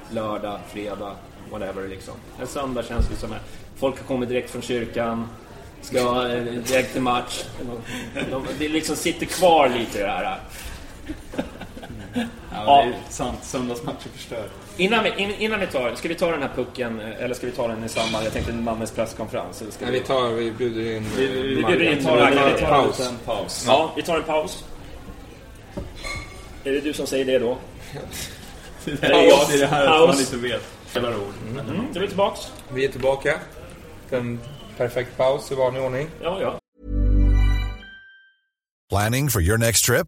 lördag, 0.10 0.60
fredag, 0.68 1.16
whatever 1.52 1.88
liksom. 1.88 2.14
En 2.42 2.48
söndag 2.48 2.84
känns 2.84 3.10
det 3.10 3.16
som 3.16 3.32
att 3.32 3.38
folk 3.76 3.98
har 4.00 4.06
kommit 4.06 4.30
direkt 4.30 4.50
från 4.50 4.62
kyrkan. 4.62 5.28
Ska 5.82 6.28
eh, 6.28 6.44
direkt 6.44 6.94
till 6.94 7.02
match. 7.02 7.44
De, 7.60 8.24
de, 8.32 8.44
det 8.60 8.70
liksom 8.70 8.96
sitter 8.96 9.26
kvar 9.26 9.70
lite 9.70 10.00
det 10.00 10.08
här. 10.08 10.40
Ja, 12.52 12.84
det 12.84 12.90
är 12.90 12.96
sant. 13.10 13.38
Söndagsmatcher 13.42 14.10
förstör. 14.14 14.48
Innan 14.78 15.04
vi, 15.04 15.10
in, 15.18 15.32
innan 15.32 15.60
vi 15.60 15.68
tar, 15.68 15.96
ska 15.96 16.08
vi 16.08 16.16
ta 16.16 16.32
den 16.32 16.42
här 16.42 16.50
pucken 16.56 17.00
eller 17.00 17.34
ska 17.36 17.46
vi 17.46 17.52
ta 17.54 17.68
den 17.68 17.84
i 17.84 17.90
samband, 17.90 18.26
jag 18.26 18.34
tänkte 18.34 18.54
Mammes 18.54 18.92
presskonferens? 18.92 19.62
Eller 19.62 19.72
ska 19.72 19.86
Nej, 19.86 19.94
vi 19.94 20.00
tar, 20.00 20.30
vi 20.30 20.52
bjuder 20.52 20.96
in... 20.96 21.06
Vi- 21.18 21.28
vi 21.28 21.62
Marga. 21.62 21.76
bjuder 21.78 21.92
in 21.92 21.98
Vi 21.98 22.04
tar 22.04 22.16
Marga. 22.18 22.42
en 22.48 22.56
Vi 22.56 22.62
tar 22.62 22.68
paus. 22.70 22.98
paus. 22.98 23.10
En 23.10 23.18
paus. 23.26 23.64
Ja, 23.68 23.94
vi 23.96 24.02
tar 24.04 24.18
en 24.18 24.24
paus. 24.24 24.64
Är 26.64 26.72
det 26.72 26.80
du 26.82 26.94
som 26.94 27.08
säger 27.08 27.26
det 27.26 27.40
då? 27.40 27.58
Det 28.86 29.04
är 29.04 29.12
jag, 29.28 29.48
det 29.50 29.54
är 29.56 29.60
det 29.60 29.68
här 29.68 29.88
Paus. 29.88 30.08
man 30.08 30.20
inte 30.20 30.38
vet. 30.38 30.62
Spelar 30.88 31.16
ord. 31.16 31.34
Men, 31.56 31.66
Mm, 31.70 31.86
då 31.94 31.98
är 32.00 32.02
vi 32.02 32.08
tillbaks. 32.08 32.40
Vi 32.74 32.86
är 32.86 32.90
tillbaka. 32.92 33.40
En 34.10 34.40
perfekt 34.78 35.18
paus 35.18 35.52
i 35.52 35.56
vanlig 35.56 35.84
ordning. 35.84 36.08
Ja, 36.24 36.38
ja. 36.42 36.60
Planning 38.90 39.30
for 39.30 39.42
your 39.42 39.58
next 39.58 39.86
trip? 39.86 40.08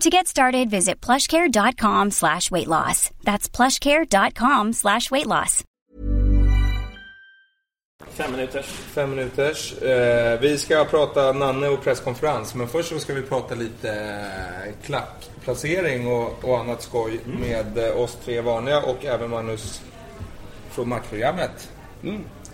To 0.00 0.10
get 0.10 0.28
started, 0.28 0.70
visit 0.70 1.00
plushcare.com 1.00 2.12
slash 2.12 2.52
weight 2.52 2.68
loss. 2.68 3.10
That's 3.24 3.48
plushcare.com 3.48 4.72
slash 4.72 5.10
weight 5.10 5.26
loss. 5.26 5.64
Fem 8.06 8.32
minuters. 8.32 8.66
Fem 8.66 9.10
minuters. 9.10 9.82
Eh, 9.82 10.40
vi 10.40 10.58
ska 10.58 10.84
prata 10.84 11.32
Nanne 11.32 11.68
och 11.68 11.82
presskonferens, 11.82 12.54
men 12.54 12.68
först 12.68 12.88
så 12.88 12.98
ska 12.98 13.14
vi 13.14 13.22
prata 13.22 13.54
lite 13.54 13.90
eh, 13.90 14.72
klackplacering 14.86 16.06
och, 16.06 16.44
och 16.44 16.58
annat 16.58 16.82
skoj 16.82 17.20
med 17.26 17.78
eh, 17.78 18.00
oss 18.00 18.18
tre 18.24 18.40
vanliga 18.40 18.82
och 18.82 19.04
även 19.04 19.30
Magnus 19.30 19.82
från 20.70 20.88
matchprogrammet. 20.88 21.70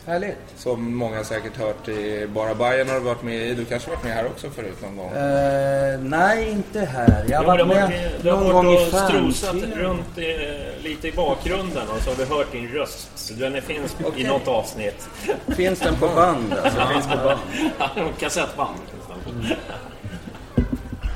Härligt. 0.06 0.36
Som 0.56 0.94
många 0.96 1.24
säkert 1.24 1.56
hört 1.56 1.88
i 1.88 2.26
Bara 2.26 2.54
Bayern 2.54 2.88
har 2.88 2.94
du 2.94 3.00
varit 3.00 3.22
med 3.22 3.36
i. 3.48 3.54
Du 3.54 3.64
kanske 3.64 3.90
varit 3.90 4.04
med 4.04 4.12
här 4.12 4.26
också 4.26 4.50
förut 4.50 4.76
någon 4.82 4.96
gång? 4.96 5.12
Eh, 5.12 5.98
nej, 6.00 6.50
inte 6.50 6.80
här. 6.80 7.24
Jag 7.28 7.38
har 7.38 7.44
varit 7.44 7.58
du 7.58 7.64
har 7.74 7.74
med 7.74 7.82
varit, 7.90 8.22
du 8.22 8.30
har 8.30 8.38
någon 8.40 8.52
gång 8.52 8.66
i 8.74 8.76
varit 8.76 8.92
och 8.94 9.00
strosat 9.00 9.56
runt 9.74 10.18
eh, 10.18 10.82
lite 10.84 11.08
i 11.08 11.12
bakgrunden 11.12 11.88
och 11.88 12.02
så 12.02 12.10
har 12.10 12.16
vi 12.16 12.24
hört 12.24 12.52
din 12.52 12.68
röst. 12.68 13.08
Så 13.14 13.34
den 13.34 13.54
är- 13.54 13.60
finns 13.60 13.96
i 14.00 14.04
Okej. 14.04 14.24
något 14.26 14.48
avsnitt. 14.48 15.08
Finns 15.56 15.80
den 15.80 15.94
på 15.96 16.08
band 16.08 16.52
alltså? 16.64 16.78
Den 16.78 16.88
finns 16.88 17.06
på 17.06 17.16
band. 17.16 17.40
Ja, 17.78 17.90
Kassettband. 18.20 18.78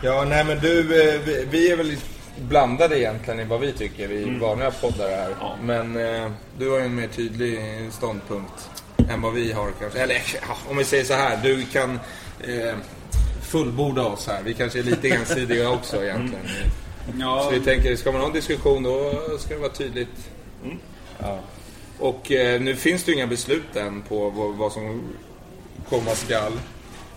Ja, 0.03 0.24
nej 0.28 0.45
men 0.45 0.59
du, 0.59 0.78
eh, 0.80 1.20
vi, 1.26 1.47
vi 1.51 1.72
är 1.72 1.76
väl 1.76 1.97
blandade 2.41 2.99
egentligen 3.01 3.41
i 3.41 3.45
vad 3.45 3.61
vi 3.61 3.72
tycker, 3.72 4.09
vi 4.09 4.22
Mm. 4.22 4.39
vanliga 4.41 4.70
poddar 4.70 5.09
här. 5.09 5.30
Ja. 5.41 5.57
Men 5.62 5.97
eh, 5.97 6.30
du 6.59 6.70
har 6.70 6.78
ju 6.78 6.84
en 6.84 6.95
mer 6.95 7.09
tydlig 7.09 7.61
ståndpunkt 7.93 8.70
än 9.11 9.21
vad 9.21 9.33
vi 9.33 9.53
har 9.53 9.71
kanske. 9.81 10.01
Eller 10.01 10.23
om 10.71 10.77
vi 10.77 10.85
säger 10.85 11.05
så 11.05 11.15
här, 11.15 11.39
du 11.43 11.65
kan 11.65 12.01
eh, 12.41 12.77
fullborda 13.43 14.03
oss 14.03 14.27
här. 14.27 14.43
Vi 14.43 14.55
kanske 14.55 14.79
är 14.79 14.83
lite 14.83 15.09
ensidiga 15.15 15.71
också 15.71 16.05
egentligen. 16.05 16.45
Ja, 17.21 17.43
Så 17.45 17.51
vi 17.51 17.61
tänker, 17.61 17.97
ska 17.97 18.13
man 18.13 18.21
ha 18.21 18.29
en 18.29 18.35
diskussion 18.35 18.83
då 18.83 19.13
ska 19.39 19.55
det 19.55 19.61
vara 19.61 19.73
tydligt. 19.73 20.31
Ja. 21.19 21.41
Och 21.99 22.33
eh, 22.33 22.61
nu 22.61 22.77
finns 22.77 23.05
det 23.05 23.11
ju 23.11 23.17
inga 23.17 23.27
beslut 23.27 23.77
än 23.77 24.03
på 24.03 24.31
vad, 24.31 24.55
vad 24.55 24.73
som 24.73 25.03
komma 25.89 26.15
skall. 26.15 26.53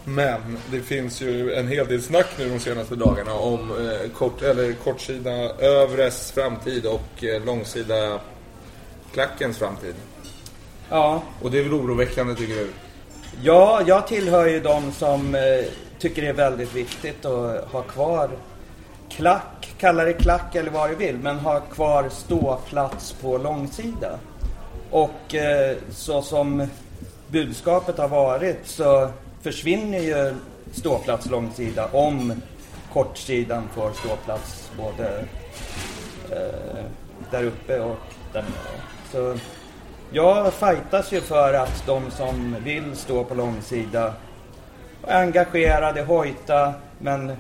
Men 0.04 0.58
det 0.72 0.82
finns 0.82 1.22
ju 1.22 1.54
en 1.54 1.68
hel 1.68 1.88
del 1.88 2.02
snack 2.02 2.28
nu 2.38 2.50
de 2.50 2.60
senaste 2.60 2.96
dagarna 2.96 3.34
om 3.34 3.72
eh, 3.72 4.10
kort, 4.10 4.42
eller 4.42 4.74
kortsida 4.74 5.32
övres 5.60 6.32
framtid 6.32 6.86
och 6.86 7.24
eh, 7.24 7.46
långsida 7.46 8.20
klackens 9.14 9.58
framtid. 9.58 9.96
Ja. 10.92 11.24
Och 11.42 11.52
det 11.52 11.60
är 11.60 11.64
väl 11.64 11.74
oroväckande 11.74 12.36
tycker 12.36 12.56
du? 12.56 12.70
Ja, 13.42 13.82
jag 13.88 14.08
tillhör 14.08 14.48
ju 14.48 14.60
de 14.60 14.92
som 14.92 15.36
eh, 15.36 15.42
tycker 16.00 16.22
det 16.22 16.28
är 16.28 16.34
väldigt 16.34 16.76
viktigt 16.76 17.26
att 17.26 17.72
ha 17.72 17.82
kvar 17.82 18.30
klack, 19.10 19.74
kalla 19.78 20.04
det 20.04 20.14
klack 20.14 20.56
eller 20.56 20.72
vad 20.72 20.90
du 20.90 20.96
vill, 20.96 21.18
men 21.18 21.40
ha 21.40 21.60
kvar 21.60 22.10
ståplats 22.10 23.12
på 23.12 23.38
långsida. 23.38 24.20
Och 24.92 25.36
eh, 25.36 25.78
så 25.92 26.22
som 26.22 26.68
budskapet 27.28 27.98
har 27.98 28.08
varit 28.08 28.60
så 28.64 29.10
försvinner 29.42 30.00
ju 30.00 30.36
ståplats 30.72 31.30
långsida 31.30 31.88
om 31.92 32.42
kortsidan 32.94 33.70
får 33.76 33.92
ståplats 33.92 34.72
både 34.78 35.26
eh, 36.32 36.84
där 37.32 37.44
uppe 37.44 37.80
och 37.80 37.98
där 38.34 38.42
nere. 38.42 38.82
Så 39.12 39.38
jag 40.12 40.54
fightas 40.54 41.14
ju 41.14 41.22
för 41.22 41.54
att 41.54 41.84
de 41.86 42.12
som 42.12 42.56
vill 42.64 42.96
stå 42.96 43.24
på 43.24 43.36
långsida 43.36 44.14
är 45.08 45.22
engagerade, 45.22 46.02
hojta, 46.02 46.74
men 47.00 47.32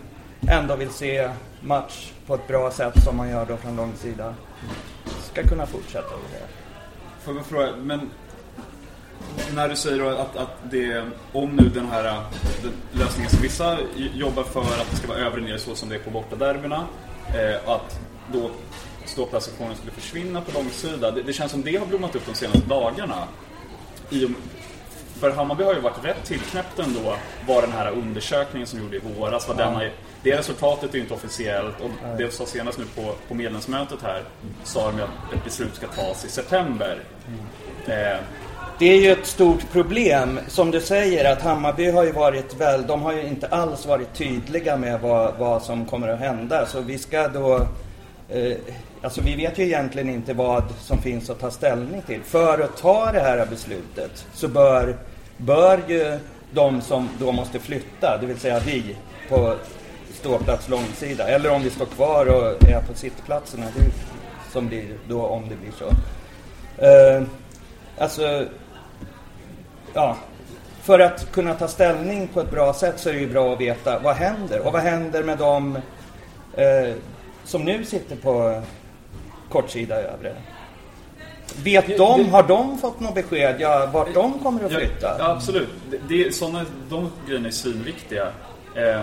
ändå 0.49 0.75
vill 0.75 0.89
se 0.89 1.29
match 1.61 2.11
på 2.27 2.35
ett 2.35 2.47
bra 2.47 2.71
sätt 2.71 3.03
som 3.03 3.17
man 3.17 3.29
gör 3.29 3.45
då 3.45 3.57
från 3.57 3.75
långsida 3.75 4.33
ska 5.31 5.43
kunna 5.43 5.65
fortsätta 5.65 6.09
med 6.09 6.31
det. 6.31 6.47
Får 7.23 7.35
jag 7.35 7.45
fråga, 7.45 7.75
men 7.75 8.09
när 9.55 9.69
du 9.69 9.75
säger 9.75 9.99
då 9.99 10.09
att, 10.09 10.35
att 10.35 10.57
det, 10.63 11.03
om 11.33 11.55
nu 11.55 11.69
den 11.69 11.87
här 11.87 12.05
eh, 12.05 12.23
den 12.63 12.71
lösningen 12.91 13.29
som 13.29 13.41
vissa 13.41 13.77
jobbar 13.95 14.43
för 14.43 14.61
att 14.61 14.87
det 14.91 14.95
ska 14.95 15.07
vara 15.07 15.19
övre 15.19 15.41
ner 15.41 15.57
så 15.57 15.75
som 15.75 15.89
det 15.89 15.95
är 15.95 15.99
på 15.99 16.09
bortaderbyna, 16.09 16.85
eh, 17.27 17.73
att 17.73 17.99
då 18.33 18.49
ståplatssektionen 19.11 19.75
skulle 19.75 19.91
försvinna 19.91 20.41
på 20.41 20.51
långsida. 20.51 21.11
Det, 21.11 21.21
det 21.23 21.33
känns 21.33 21.51
som 21.51 21.61
det 21.61 21.75
har 21.75 21.85
blommat 21.85 22.15
upp 22.15 22.25
de 22.25 22.35
senaste 22.35 22.67
dagarna. 22.67 23.27
I, 24.09 24.27
för 25.19 25.31
Hammarby 25.31 25.63
har 25.63 25.73
ju 25.73 25.79
varit 25.79 26.05
rätt 26.05 26.25
tillknäppt 26.25 26.79
ändå 26.79 27.15
vad 27.47 27.63
den 27.63 27.71
här 27.71 27.91
undersökningen 27.91 28.67
som 28.67 28.79
gjorde 28.79 28.95
i 28.95 28.99
våras, 29.17 29.47
vad 29.47 29.57
den 29.57 29.73
har, 29.73 29.91
det 30.23 30.37
resultatet 30.37 30.89
är 30.91 30.95
ju 30.95 31.01
inte 31.01 31.13
officiellt 31.13 31.81
och 31.81 31.89
det 32.17 32.33
sa 32.33 32.45
senast 32.45 32.77
nu 32.77 32.85
på, 32.95 33.13
på 33.27 33.33
medlemsmötet 33.33 33.99
här 34.03 34.23
sa 34.63 34.91
de 34.91 35.01
att 35.01 35.33
ett 35.33 35.43
beslut 35.43 35.75
ska 35.75 35.87
tas 35.87 36.25
i 36.25 36.29
september. 36.29 36.99
Eh, 37.87 38.17
Det 38.79 38.85
är 38.85 39.01
ju 39.01 39.11
ett 39.11 39.25
stort 39.25 39.71
problem. 39.71 40.39
Som 40.47 40.71
du 40.71 40.81
säger 40.81 41.31
att 41.31 41.41
Hammarby 41.41 41.91
har 41.91 42.03
ju 42.03 42.11
varit 42.11 42.55
väl, 42.55 42.87
de 42.87 43.01
har 43.01 43.13
ju 43.13 43.23
inte 43.27 43.47
alls 43.47 43.85
varit 43.85 44.13
tydliga 44.13 44.77
med 44.77 45.01
vad, 45.01 45.37
vad 45.37 45.63
som 45.63 45.85
kommer 45.85 46.07
att 46.07 46.19
hända. 46.19 46.65
Så 46.65 46.81
vi 46.81 46.97
ska 46.97 47.27
då, 47.27 47.67
eh, 48.29 48.57
alltså 49.01 49.21
vi 49.21 49.35
vet 49.35 49.57
ju 49.57 49.63
egentligen 49.63 50.09
inte 50.09 50.33
vad 50.33 50.63
som 50.79 50.97
finns 50.97 51.29
att 51.29 51.39
ta 51.39 51.51
ställning 51.51 52.01
till. 52.01 52.21
För 52.21 52.59
att 52.59 52.77
ta 52.77 53.11
det 53.11 53.19
här 53.19 53.45
beslutet 53.45 54.25
så 54.33 54.47
bör, 54.47 54.97
bör 55.37 55.79
ju 55.87 56.19
de 56.51 56.81
som 56.81 57.09
då 57.19 57.31
måste 57.31 57.59
flytta, 57.59 58.17
det 58.21 58.27
vill 58.27 58.39
säga 58.39 58.59
vi 58.59 58.95
på 59.29 59.55
ståplats 60.13 60.69
långsida. 60.69 61.27
Eller 61.27 61.51
om 61.51 61.61
vi 61.61 61.69
står 61.69 61.85
kvar 61.85 62.25
och 62.25 62.69
är 62.69 62.81
på 62.81 62.93
sittplatserna. 62.93 63.65
Det 63.75 63.91
som 64.51 64.67
blir 64.67 64.97
då 65.07 65.25
om 65.25 65.49
det 65.49 65.55
blir 65.55 65.71
så. 65.71 65.85
Eh, 66.85 67.23
alltså, 67.97 68.45
ja. 69.93 70.17
För 70.81 70.99
att 70.99 71.31
kunna 71.31 71.53
ta 71.53 71.67
ställning 71.67 72.27
på 72.27 72.41
ett 72.41 72.51
bra 72.51 72.73
sätt 72.73 72.99
så 72.99 73.09
är 73.09 73.13
det 73.13 73.19
ju 73.19 73.29
bra 73.29 73.53
att 73.53 73.61
veta 73.61 73.99
vad 73.99 74.15
händer. 74.15 74.67
Och 74.67 74.73
vad 74.73 74.81
händer 74.81 75.23
med 75.23 75.37
de 75.37 75.75
eh, 76.53 76.95
som 77.43 77.63
nu 77.63 77.85
sitter 77.85 78.15
på 78.15 78.61
kortsida 79.51 79.95
övre? 79.95 80.35
Vet 81.63 81.97
de, 81.97 82.29
har 82.29 82.43
de 82.43 82.77
fått 82.77 82.99
något 82.99 83.15
besked 83.15 83.55
ja, 83.59 83.89
vart 83.93 84.13
de 84.13 84.39
kommer 84.39 84.65
att 84.65 84.73
flytta? 84.73 85.15
Ja, 85.19 85.31
absolut. 85.31 85.69
Det, 85.89 85.97
det, 86.07 86.35
såna, 86.35 86.65
de 86.89 87.11
grejerna 87.27 87.47
är 87.47 87.51
svinviktiga. 87.51 88.27
Eh, 88.75 89.01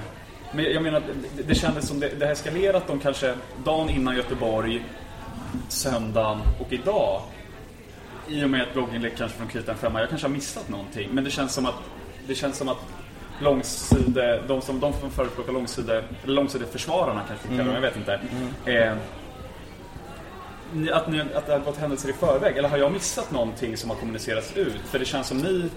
men 0.53 0.65
jag 0.65 0.83
menar, 0.83 1.03
det, 1.37 1.43
det 1.43 1.55
kändes 1.55 1.89
som 1.89 2.01
det, 2.01 2.09
det 2.19 2.31
eskalerat 2.31 2.87
de 2.87 3.01
kanske 3.01 3.35
dagen 3.65 3.91
innan 3.91 4.17
Göteborg, 4.17 4.85
söndagen 5.69 6.39
och 6.61 6.73
idag. 6.73 7.23
I 8.29 8.45
och 8.45 8.51
med 8.51 8.63
ett 8.63 8.73
blogginlägg 8.73 9.17
kanske 9.17 9.39
från 9.39 9.49
Kritan 9.49 9.77
Femma. 9.77 10.01
Jag 10.01 10.09
kanske 10.09 10.27
har 10.27 10.33
missat 10.33 10.69
någonting. 10.69 11.09
Men 11.13 11.25
det 11.25 11.31
känns 11.31 11.55
som 11.55 11.67
att, 11.67 11.75
det 12.27 12.35
känns 12.35 12.57
som 12.57 12.69
att 12.69 12.79
långside, 13.41 14.41
de 14.49 14.61
som, 14.61 14.81
de 14.81 14.93
som 14.93 15.11
förespråkar 15.11 15.53
långside, 15.53 15.91
eller 15.91 16.05
långsideförsvararna 16.35 17.23
kanske 17.29 17.49
mm. 17.49 17.59
kallar 17.59 17.75
jag 17.75 17.81
vet 17.81 17.97
inte. 17.97 18.21
Mm. 18.65 18.89
Eh, 18.89 18.99
att, 20.93 21.09
ni, 21.09 21.21
att 21.35 21.47
det 21.47 21.53
har 21.53 21.59
gått 21.59 21.77
händelser 21.77 22.09
i 22.09 22.13
förväg? 22.13 22.57
Eller 22.57 22.69
har 22.69 22.79
jag 22.79 22.93
missat 22.93 23.31
någonting 23.31 23.77
som 23.77 23.91
har 23.91 23.97
kommunicerats 23.97 24.57
ut? 24.57 24.81
För 24.91 24.99
det 24.99 25.05
känns 25.05 25.27
som 25.27 25.39
ni 25.39 25.71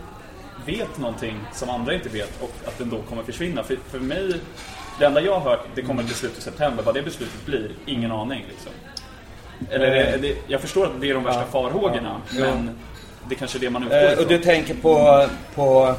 vet 0.65 0.97
någonting 0.97 1.39
som 1.53 1.69
andra 1.69 1.93
inte 1.93 2.09
vet 2.09 2.41
och 2.41 2.51
att 2.65 2.77
den 2.77 2.89
då 2.89 3.01
kommer 3.01 3.23
försvinna. 3.23 3.63
För, 3.63 3.77
för 3.89 3.99
mig, 3.99 4.33
det 4.99 5.05
enda 5.05 5.21
jag 5.21 5.39
har 5.39 5.51
hört, 5.51 5.65
det 5.75 5.81
kommer 5.81 6.03
ett 6.03 6.09
beslut 6.09 6.37
i 6.37 6.41
september. 6.41 6.83
Vad 6.83 6.95
det 6.95 7.01
beslutet 7.01 7.45
blir, 7.45 7.71
ingen 7.85 8.11
aning. 8.11 8.45
Liksom. 8.49 8.71
Eller 9.69 9.89
det, 9.91 10.17
det, 10.21 10.37
jag 10.47 10.61
förstår 10.61 10.85
att 10.85 11.01
det 11.01 11.09
är 11.09 11.13
de 11.13 11.23
värsta 11.23 11.41
ja, 11.41 11.47
farhågorna, 11.51 12.21
ja, 12.31 12.39
men 12.39 12.79
det 13.29 13.35
kanske 13.35 13.57
är 13.57 13.59
det 13.59 13.69
man 13.69 13.83
utgår 13.83 13.97
ifrån. 13.97 14.23
Och 14.23 14.29
du 14.29 14.37
tänker 14.37 14.73
på, 14.73 15.25
på 15.55 15.95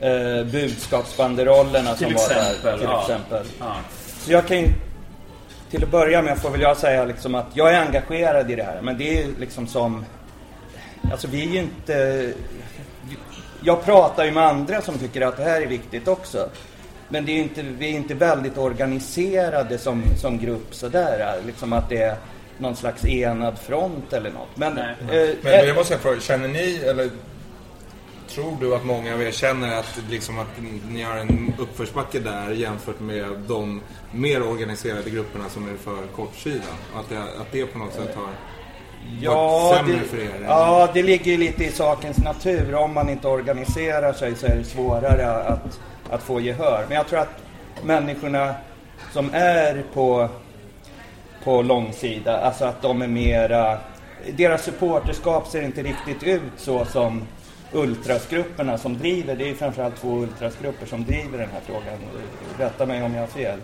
eh, 0.00 0.44
budskapsbanderollerna 0.44 1.96
som 1.96 2.06
exempel, 2.06 2.46
var 2.62 2.70
där, 2.70 2.78
till 2.78 2.86
ja. 2.86 3.00
exempel. 3.00 3.46
Så 4.18 4.32
jag 4.32 4.46
kan 4.46 4.56
till 5.70 5.84
att 5.84 5.90
börja 5.90 6.22
med 6.22 6.38
får 6.38 6.50
väl 6.50 6.60
jag 6.60 6.76
säga 6.76 7.04
liksom 7.04 7.34
att 7.34 7.46
jag 7.54 7.74
är 7.74 7.80
engagerad 7.80 8.50
i 8.50 8.54
det 8.54 8.62
här. 8.62 8.80
Men 8.82 8.98
det 8.98 9.22
är 9.22 9.26
liksom 9.40 9.66
som... 9.66 10.04
Alltså 11.10 11.28
vi 11.28 11.42
är 11.42 11.48
ju 11.48 11.58
inte... 11.58 12.32
Jag 13.62 13.84
pratar 13.84 14.24
ju 14.24 14.30
med 14.30 14.46
andra 14.46 14.82
som 14.82 14.98
tycker 14.98 15.20
att 15.20 15.36
det 15.36 15.42
här 15.42 15.60
är 15.60 15.66
viktigt 15.66 16.08
också. 16.08 16.48
Men 17.08 17.24
det 17.24 17.32
är 17.32 17.36
inte, 17.36 17.62
vi 17.62 17.86
är 17.86 17.96
inte 17.96 18.14
väldigt 18.14 18.58
organiserade 18.58 19.78
som, 19.78 20.02
som 20.20 20.38
grupp 20.38 20.74
sådär. 20.74 21.40
Liksom 21.46 21.72
att 21.72 21.88
det 21.88 22.02
är 22.02 22.16
någon 22.58 22.76
slags 22.76 23.04
enad 23.04 23.58
front 23.58 24.12
eller 24.12 24.30
något. 24.30 24.56
Men, 24.56 24.74
Nej. 24.74 24.94
Eh, 25.00 25.34
men, 25.42 25.52
men 25.52 25.66
jag 25.66 25.76
måste 25.76 25.98
fråga, 25.98 26.20
känner 26.20 26.48
ni, 26.48 26.80
eller 26.86 27.10
tror 28.38 28.56
du 28.60 28.74
att 28.74 28.84
många 28.84 29.14
av 29.14 29.22
er 29.22 29.30
känner 29.30 29.78
att, 29.78 30.00
liksom, 30.10 30.38
att 30.38 30.46
ni 30.90 31.02
har 31.02 31.16
en 31.16 31.54
uppförsbacke 31.58 32.18
där 32.18 32.50
jämfört 32.50 33.00
med 33.00 33.24
de 33.48 33.80
mer 34.12 34.42
organiserade 34.42 35.10
grupperna 35.10 35.48
som 35.48 35.68
är 35.68 35.76
för 35.76 36.06
kortsidan? 36.16 36.76
Att 36.94 37.08
det, 37.08 37.18
att 37.18 37.52
det 37.52 37.66
på 37.66 37.78
något 37.78 37.92
sätt 37.92 38.14
har 38.14 38.28
ja, 39.20 39.82
det, 39.86 39.98
för 39.98 40.18
er? 40.18 40.44
Ja, 40.44 40.88
det 40.94 41.02
ligger 41.02 41.32
ju 41.32 41.36
lite 41.36 41.64
i 41.64 41.70
sakens 41.70 42.18
natur. 42.18 42.74
Om 42.74 42.94
man 42.94 43.08
inte 43.08 43.28
organiserar 43.28 44.12
sig 44.12 44.36
så 44.36 44.46
är 44.46 44.56
det 44.56 44.64
svårare 44.64 45.30
att, 45.30 45.80
att 46.10 46.22
få 46.22 46.40
gehör. 46.40 46.84
Men 46.88 46.96
jag 46.96 47.08
tror 47.08 47.18
att 47.18 47.42
människorna 47.82 48.54
som 49.12 49.30
är 49.34 49.84
på, 49.94 50.28
på 51.44 51.62
långsida, 51.62 52.40
alltså 52.40 52.64
att 52.64 52.82
de 52.82 53.02
är 53.02 53.08
mera... 53.08 53.78
Deras 54.36 54.64
supporterskap 54.64 55.46
ser 55.46 55.62
inte 55.62 55.82
riktigt 55.82 56.22
ut 56.22 56.52
så 56.56 56.84
som 56.84 57.22
ultrasgrupperna 57.72 58.78
som 58.78 58.98
driver, 58.98 59.36
det 59.36 59.50
är 59.50 59.54
framförallt 59.54 59.96
två 59.96 60.08
ultrasgrupper 60.08 60.86
som 60.86 61.04
driver 61.04 61.38
den 61.38 61.48
här 61.52 61.60
frågan. 61.66 61.98
Rätta 62.58 62.86
mig 62.86 63.02
om 63.02 63.14
jag 63.14 63.20
har 63.20 63.26
fel. 63.26 63.58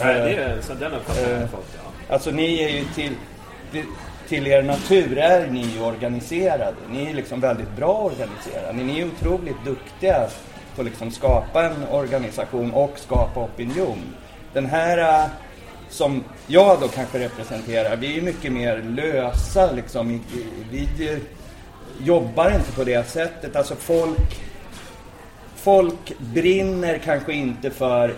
Nej, 0.00 0.14
det 0.14 0.42
är, 0.42 0.60
så 0.60 0.74
den 0.74 0.92
uppfattningen 0.92 1.34
har 1.34 1.40
jag 1.40 1.50
fått, 1.50 1.76
ja. 1.76 2.14
Alltså 2.14 2.30
ni 2.30 2.62
är 2.62 2.68
ju 2.68 2.84
till, 2.84 3.12
till 4.28 4.46
er 4.46 4.62
natur 4.62 5.18
är 5.18 5.46
ni 5.46 5.80
organiserade. 5.80 6.76
Ni 6.90 7.10
är 7.10 7.14
liksom 7.14 7.40
väldigt 7.40 7.76
bra 7.76 7.92
organiserade. 7.92 8.72
Ni 8.72 9.00
är 9.00 9.06
otroligt 9.06 9.64
duktiga 9.64 10.28
på 10.74 10.82
att 10.82 10.86
liksom 10.86 11.10
skapa 11.10 11.64
en 11.64 11.88
organisation 11.90 12.72
och 12.72 12.98
skapa 12.98 13.40
opinion. 13.40 14.02
Den 14.52 14.66
här 14.66 15.28
som 15.88 16.24
jag 16.46 16.80
då 16.80 16.88
kanske 16.88 17.18
representerar, 17.18 17.96
vi 17.96 18.18
är 18.18 18.22
mycket 18.22 18.52
mer 18.52 18.82
lösa 18.82 19.72
liksom. 19.72 20.20
Vi, 20.70 20.88
jobbar 22.04 22.50
inte 22.50 22.72
på 22.72 22.84
det 22.84 23.08
sättet. 23.08 23.56
Alltså 23.56 23.74
folk, 23.74 24.40
folk 25.56 26.18
brinner 26.18 26.98
kanske 26.98 27.32
inte 27.32 27.70
för 27.70 28.14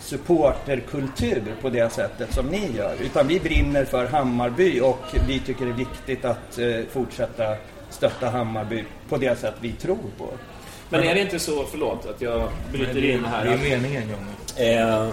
supporterkultur 0.00 1.42
på 1.62 1.68
det 1.68 1.92
sättet 1.92 2.34
som 2.34 2.46
ni 2.46 2.70
gör. 2.76 2.94
Utan 3.02 3.28
vi 3.28 3.40
brinner 3.40 3.84
för 3.84 4.06
Hammarby 4.06 4.80
och 4.80 5.04
vi 5.28 5.40
tycker 5.40 5.64
det 5.64 5.70
är 5.70 5.74
viktigt 5.74 6.24
att 6.24 6.58
eh, 6.58 6.80
fortsätta 6.90 7.56
stötta 7.90 8.30
Hammarby 8.30 8.84
på 9.08 9.16
det 9.16 9.38
sätt 9.38 9.54
vi 9.60 9.72
tror 9.72 10.10
på. 10.18 10.28
Men 10.88 11.02
är 11.02 11.14
det 11.14 11.20
inte 11.20 11.38
så, 11.38 11.64
förlåt 11.64 12.06
att 12.06 12.20
jag 12.20 12.48
bryter 12.72 13.04
in 13.04 13.24
här. 13.24 13.44
Det 13.44 13.52
är 13.52 13.78
meningen. 13.78 14.08
Eh, 14.56 15.08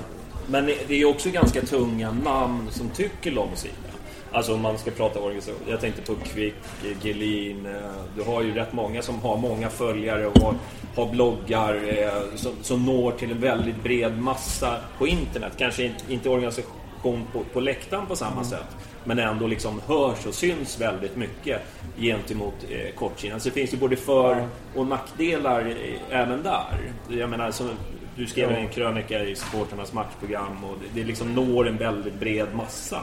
men 0.47 0.65
det 0.87 1.01
är 1.01 1.05
också 1.05 1.29
ganska 1.29 1.61
tunga 1.61 2.11
namn 2.11 2.67
som 2.71 2.89
tycker 2.89 3.31
långsida. 3.31 3.88
Alltså 4.31 4.53
om 4.53 4.61
man 4.61 4.77
ska 4.77 4.91
prata 4.91 5.19
organisation. 5.19 5.59
Jag 5.67 5.81
tänkte 5.81 6.01
på 6.01 6.15
Quick, 6.15 6.55
Gelin. 7.01 7.65
Eh, 7.65 7.73
du 8.15 8.23
har 8.23 8.41
ju 8.41 8.53
rätt 8.53 8.73
många 8.73 9.01
som 9.01 9.19
har 9.21 9.37
många 9.37 9.69
följare 9.69 10.27
och 10.27 10.37
har, 10.37 10.53
har 10.95 11.11
bloggar 11.11 11.81
eh, 11.87 12.35
som, 12.35 12.51
som 12.61 12.85
når 12.85 13.11
till 13.11 13.31
en 13.31 13.39
väldigt 13.39 13.83
bred 13.83 14.21
massa 14.21 14.77
på 14.97 15.07
internet. 15.07 15.53
Kanske 15.57 15.91
inte 16.09 16.29
organisation 16.29 17.25
på, 17.33 17.43
på 17.53 17.59
läktaren 17.59 18.05
på 18.05 18.15
samma 18.15 18.31
mm. 18.31 18.43
sätt. 18.43 18.77
Men 19.03 19.19
ändå 19.19 19.47
liksom 19.47 19.81
hörs 19.87 20.25
och 20.25 20.33
syns 20.33 20.81
väldigt 20.81 21.15
mycket 21.15 21.61
gentemot 21.97 22.55
eh, 22.69 22.95
kortsidan. 22.95 23.39
Så 23.39 23.49
det 23.49 23.55
finns 23.55 23.73
ju 23.73 23.77
både 23.77 23.95
för 23.95 24.47
och 24.75 24.87
nackdelar 24.87 25.65
eh, 25.65 26.19
även 26.19 26.43
där. 26.43 26.91
Jag 27.09 27.29
menar, 27.29 27.51
som, 27.51 27.69
du 28.15 28.27
skrev 28.27 28.51
en 28.51 28.67
krönika 28.67 29.23
i 29.23 29.35
supporternas 29.35 29.93
matchprogram 29.93 30.63
och 30.63 30.77
det, 30.79 31.01
det 31.01 31.07
liksom 31.07 31.35
når 31.35 31.67
en 31.67 31.77
väldigt 31.77 32.19
bred 32.19 32.55
massa. 32.55 33.01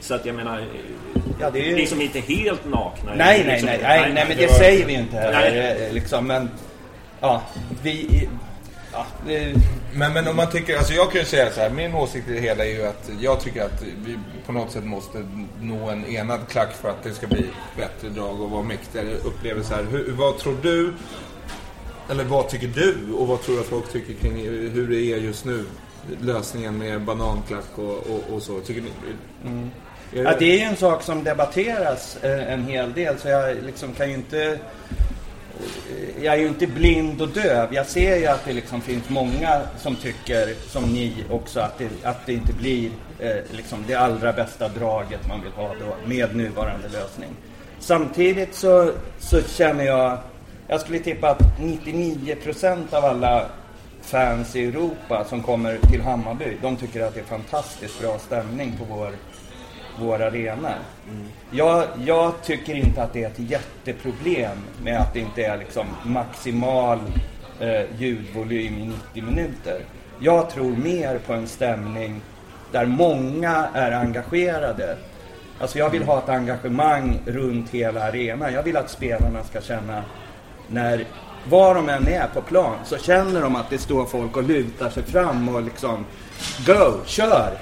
Så 0.00 0.14
att 0.14 0.26
jag 0.26 0.36
menar, 0.36 0.64
ja, 1.40 1.50
det 1.50 1.60
är 1.60 1.64
ju 1.64 1.76
liksom 1.76 2.00
inte 2.00 2.20
helt 2.20 2.64
nakna. 2.64 3.14
Nej, 3.14 3.16
nej, 3.16 3.46
liksom, 3.46 3.66
nej, 3.66 3.78
nej, 3.82 4.12
nej, 4.14 4.24
men 4.28 4.36
det, 4.36 4.46
det 4.46 4.52
säger 4.52 4.86
vi 4.86 4.92
ju 4.92 4.98
inte 4.98 5.16
heller. 5.16 5.86
Eh, 5.86 5.92
liksom, 5.92 6.26
men, 6.26 6.50
ja, 7.20 7.42
vi... 7.82 8.28
Ja, 8.92 9.06
det... 9.26 9.54
men, 9.92 10.12
men 10.12 10.28
om 10.28 10.36
man 10.36 10.50
tycker, 10.50 10.76
alltså 10.78 10.92
jag 10.92 11.12
kan 11.12 11.20
ju 11.20 11.26
säga 11.26 11.50
så 11.50 11.60
här, 11.60 11.70
min 11.70 11.94
åsikt 11.94 12.28
i 12.28 12.32
det 12.32 12.40
hela 12.40 12.64
är 12.64 12.70
ju 12.70 12.86
att 12.86 13.10
jag 13.20 13.40
tycker 13.40 13.64
att 13.64 13.82
vi 13.82 14.18
på 14.46 14.52
något 14.52 14.70
sätt 14.70 14.84
måste 14.84 15.26
nå 15.60 15.90
en 15.90 16.06
enad 16.06 16.40
klack 16.48 16.72
för 16.72 16.88
att 16.88 17.02
det 17.02 17.12
ska 17.12 17.26
bli 17.26 17.46
bättre 17.76 18.08
drag 18.08 18.40
och 18.40 18.50
vara 18.50 18.62
mäktigare 18.62 19.14
upplevelser. 19.24 19.86
Hur, 19.90 20.12
vad 20.12 20.38
tror 20.38 20.56
du, 20.62 20.94
eller 22.10 22.24
vad 22.24 22.48
tycker 22.48 22.66
du 22.66 23.12
och 23.14 23.28
vad 23.28 23.42
tror 23.42 23.54
du 23.54 23.60
att 23.60 23.66
folk 23.66 23.92
tycker 23.92 24.14
kring 24.14 24.36
hur 24.70 24.88
det 24.88 25.12
är 25.12 25.16
just 25.16 25.44
nu? 25.44 25.64
Lösningen 26.20 26.78
med 26.78 27.02
bananklack 27.02 27.78
och, 27.78 27.84
och, 27.84 28.34
och 28.34 28.42
så. 28.42 28.60
Tycker 28.60 28.80
ni? 28.80 28.90
Mm. 29.44 29.70
Ja, 30.12 30.34
det 30.38 30.44
är 30.44 30.58
ju 30.58 30.64
en 30.64 30.76
sak 30.76 31.02
som 31.02 31.24
debatteras 31.24 32.16
eh, 32.22 32.52
en 32.52 32.64
hel 32.64 32.92
del 32.92 33.18
så 33.18 33.28
jag 33.28 33.56
liksom 33.66 33.92
kan 33.92 34.08
ju 34.08 34.14
inte 34.14 34.42
eh, 34.42 34.58
jag 36.24 36.34
är 36.34 36.38
ju 36.38 36.48
inte 36.48 36.66
blind 36.66 37.22
och 37.22 37.28
döv. 37.28 37.74
Jag 37.74 37.86
ser 37.86 38.16
ju 38.16 38.26
att 38.26 38.44
det 38.44 38.52
liksom 38.52 38.80
finns 38.80 39.08
många 39.08 39.60
som 39.78 39.96
tycker, 39.96 40.54
som 40.68 40.84
ni 40.84 41.24
också, 41.30 41.60
att 41.60 41.78
det, 41.78 41.88
att 42.02 42.26
det 42.26 42.32
inte 42.32 42.52
blir 42.52 42.90
eh, 43.18 43.36
liksom 43.50 43.84
det 43.86 43.94
allra 43.94 44.32
bästa 44.32 44.68
draget 44.68 45.28
man 45.28 45.42
vill 45.42 45.52
ha 45.52 45.68
då, 45.68 46.08
med 46.08 46.36
nuvarande 46.36 46.88
lösning. 46.88 47.30
Samtidigt 47.78 48.54
så, 48.54 48.92
så 49.18 49.42
känner 49.42 49.84
jag, 49.84 50.18
jag 50.68 50.80
skulle 50.80 50.98
tippa 50.98 51.30
att 51.30 51.58
99% 51.60 52.94
av 52.94 53.04
alla 53.04 53.46
fans 54.02 54.56
i 54.56 54.64
Europa 54.64 55.24
som 55.28 55.42
kommer 55.42 55.78
till 55.90 56.00
Hammarby, 56.00 56.56
de 56.62 56.76
tycker 56.76 57.02
att 57.02 57.14
det 57.14 57.20
är 57.20 57.24
fantastiskt 57.24 58.00
bra 58.00 58.18
stämning 58.18 58.72
på 58.78 58.94
vår 58.94 59.12
vår 59.98 60.22
arena. 60.22 60.74
Mm. 61.08 61.26
Jag, 61.50 61.84
jag, 62.04 62.42
tycker 62.42 62.74
inte 62.74 63.02
att 63.02 63.12
det 63.12 63.24
är 63.24 63.26
ett 63.26 63.38
jätteproblem 63.38 64.58
med 64.82 65.00
att 65.00 65.14
det 65.14 65.20
inte 65.20 65.42
är 65.42 65.58
liksom 65.58 65.86
maximal 66.04 66.98
eh, 67.60 67.82
ljudvolym 67.98 68.78
i 68.78 68.92
90 69.14 69.22
minuter. 69.22 69.80
Jag 70.18 70.50
tror 70.50 70.76
mer 70.76 71.18
på 71.18 71.32
en 71.32 71.48
stämning 71.48 72.20
där 72.72 72.86
många 72.86 73.68
är 73.74 73.92
engagerade. 73.92 74.96
Alltså 75.60 75.78
jag 75.78 75.90
vill 75.90 76.02
ha 76.02 76.18
ett 76.18 76.28
engagemang 76.28 77.20
runt 77.26 77.70
hela 77.70 78.04
arenan. 78.04 78.52
Jag 78.52 78.62
vill 78.62 78.76
att 78.76 78.90
spelarna 78.90 79.44
ska 79.44 79.60
känna 79.60 80.02
när 80.68 81.04
var 81.48 81.74
de 81.74 81.88
än 81.88 82.08
är 82.08 82.26
på 82.34 82.42
plan 82.42 82.76
så 82.84 82.96
känner 82.96 83.40
de 83.40 83.56
att 83.56 83.70
det 83.70 83.78
står 83.78 84.06
folk 84.06 84.36
och 84.36 84.42
lutar 84.42 84.90
sig 84.90 85.02
fram 85.02 85.48
och 85.48 85.62
liksom 85.62 86.04
Go, 86.66 87.00
kör! 87.06 87.58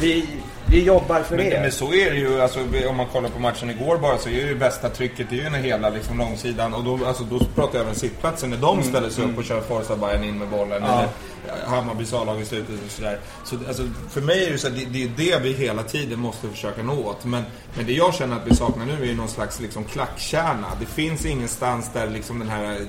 Vi, 0.00 0.28
vi 0.70 0.84
jobbar 0.84 1.22
för 1.22 1.36
Men, 1.36 1.46
er. 1.46 1.60
men 1.60 1.72
så 1.72 1.94
är 1.94 2.10
det 2.10 2.16
ju, 2.16 2.40
alltså, 2.42 2.60
om 2.88 2.96
man 2.96 3.06
kollar 3.06 3.28
på 3.28 3.38
matchen 3.38 3.70
igår 3.70 3.98
bara 3.98 4.18
så 4.18 4.28
är 4.28 4.32
ju 4.32 4.48
det 4.48 4.54
bästa 4.54 4.88
trycket 4.88 5.26
det 5.30 5.38
är 5.40 5.44
ju 5.44 5.50
när 5.50 5.58
hela 5.58 5.90
liksom, 5.90 6.18
långsidan 6.18 6.74
och 6.74 6.84
då, 6.84 7.06
alltså, 7.06 7.24
då 7.24 7.38
pratar 7.38 7.78
jag 7.78 7.82
även 7.82 7.94
sittplatsen 7.94 8.50
när 8.50 8.56
de 8.56 8.78
Mm, 8.78 8.88
ställer 8.90 9.10
sig 9.10 9.22
upp 9.24 9.28
mm. 9.28 9.38
och 9.38 9.44
kör 9.44 9.60
Forza 9.60 9.96
Bayern 9.96 10.24
in 10.24 10.38
med 10.38 10.48
bollen 10.48 10.82
Ja. 10.86 11.04
eller 11.48 11.66
Hammarbys 11.66 12.12
A-lag 12.12 12.40
i 12.40 12.44
slutet 12.44 12.74
och 12.86 12.90
sådär. 12.90 13.18
Så 13.44 13.56
alltså, 13.68 13.82
för 14.10 14.20
mig 14.20 14.44
är 14.46 14.52
det 14.52 14.58
så 14.58 14.68
här, 14.68 14.74
det, 14.76 14.84
det 14.84 15.02
är 15.32 15.38
det 15.38 15.42
vi 15.42 15.52
hela 15.52 15.82
tiden 15.82 16.18
måste 16.20 16.48
försöka 16.48 16.82
nå 16.82 16.92
åt. 17.06 17.24
Men, 17.24 17.42
men 17.76 17.86
det 17.86 17.92
jag 17.92 18.14
känner 18.14 18.36
att 18.36 18.46
vi 18.46 18.56
saknar 18.56 18.86
nu 18.86 18.92
är 19.02 19.06
ju 19.06 19.14
någon 19.16 19.28
slags 19.28 19.60
liksom, 19.60 19.84
klackkärna. 19.84 20.66
Det 20.80 20.86
finns 20.86 21.26
ingenstans 21.26 21.90
där 21.92 22.06
liksom 22.10 22.38
den 22.38 22.48
här 22.48 22.80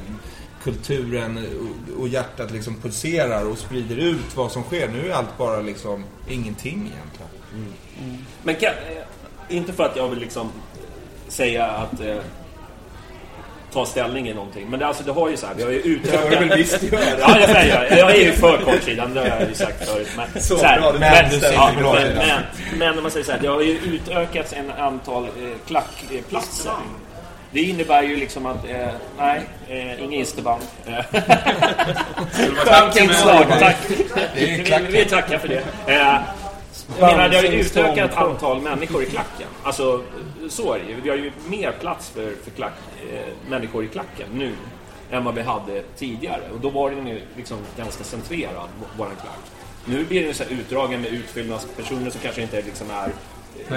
kulturen 0.67 1.45
och- 1.99 2.07
hjärtat 2.07 2.51
liksom 2.51 2.75
pulserar 2.81 3.45
och 3.45 3.57
sprider 3.57 3.97
ut 3.97 4.35
vad 4.35 4.51
som 4.51 4.63
sker. 4.63 4.87
Nu 4.87 5.09
är 5.09 5.13
allt 5.13 5.37
bara 5.37 5.61
liksom 5.61 6.03
ingenting 6.29 6.91
egentligen. 6.93 7.73
Men 8.43 8.55
kan, 8.55 8.69
eh, 8.69 9.55
inte 9.57 9.73
för 9.73 9.83
att 9.83 9.95
jag 9.95 10.07
vill 10.07 10.19
liksom 10.19 10.51
säga 11.27 11.65
att 11.65 12.01
eh, 12.01 12.17
ta 13.73 13.85
ställning 13.85 14.29
i 14.29 14.33
någonting. 14.33 14.69
Men 14.69 14.79
det, 14.79 14.87
alltså, 14.87 15.03
det 15.03 15.11
har 15.11 15.29
ju 15.29 15.37
så 15.37 15.47
här, 15.47 15.53
vi 15.55 15.63
har 15.63 15.71
ju 15.71 15.79
utökat... 15.79 16.29
Det 16.29 16.35
har 16.35 16.41
du 16.41 16.47
väl 16.47 16.57
visst 16.57 16.83
göra. 16.83 17.01
Ja, 17.19 17.39
jag 17.39 17.67
jag. 17.67 17.97
Jag 17.97 18.11
är 18.15 18.25
ju 18.25 18.31
för 18.31 18.57
kortsidan, 18.57 19.13
det 19.13 19.19
har 19.19 19.27
jag 19.27 19.49
ju 19.49 19.55
sagt 19.55 19.89
förut. 19.89 20.07
Men, 20.17 20.41
Så 20.41 20.57
här, 20.57 20.81
bra, 20.81 20.91
men, 20.91 20.99
men, 20.99 21.29
du 21.31 21.39
säger 21.39 21.53
ja, 21.53 21.71
bra 21.79 21.93
men, 21.93 22.15
men, 22.15 22.41
men 22.79 22.97
om 22.97 23.03
man 23.03 23.11
säger 23.11 23.25
så 23.25 23.31
här, 23.31 23.39
det 23.39 23.47
har 23.47 23.61
ju 23.61 23.71
utökats 23.77 24.53
en 24.53 24.71
antal 24.71 25.23
eh, 25.23 25.29
klackplatser. 25.67 26.71
Det 27.51 27.61
innebär 27.61 28.03
ju 28.03 28.15
liksom 28.15 28.45
att, 28.45 28.69
eh, 28.69 28.87
nej, 29.17 29.41
eh, 29.67 30.03
ingen 30.03 30.21
isterband. 30.21 30.61
Skönt 32.55 32.95
inslag, 32.95 33.45
tack. 33.59 33.77
Vi, 34.35 34.87
vi 34.89 35.05
tackar 35.05 35.37
för 35.37 35.47
det. 35.47 35.63
Eh, 35.87 36.19
jag 36.99 37.11
menar, 37.11 37.29
det 37.29 37.35
har 37.35 37.43
ju 37.43 37.59
utökat 37.59 38.17
antal 38.17 38.61
människor 38.61 39.03
i 39.03 39.05
klacken. 39.05 39.47
Alltså, 39.63 40.03
så 40.49 40.73
är 40.73 40.79
det 40.79 40.85
ju. 40.85 41.01
Vi 41.01 41.09
har 41.09 41.17
ju 41.17 41.31
mer 41.47 41.71
plats 41.71 42.09
för, 42.09 42.33
för 42.43 42.51
klack, 42.51 42.73
eh, 43.13 43.49
människor 43.49 43.83
i 43.83 43.87
klacken 43.87 44.27
nu 44.33 44.51
än 45.11 45.23
vad 45.23 45.35
vi 45.35 45.41
hade 45.41 45.83
tidigare. 45.97 46.41
Och 46.53 46.59
då 46.59 46.69
var 46.69 46.91
den 46.91 47.07
ju 47.07 47.21
liksom 47.35 47.57
ganska 47.77 48.03
centrerad, 48.03 48.69
våran 48.97 49.15
klack. 49.21 49.39
Nu 49.85 50.05
blir 50.05 50.23
den 50.23 50.33
så 50.33 50.43
här 50.43 50.51
utdragen 50.51 51.01
med 51.01 51.11
utfyllnadspersoner 51.13 52.09
som 52.09 52.21
kanske 52.21 52.41
inte 52.41 52.61
liksom 52.61 52.87
är 52.91 53.11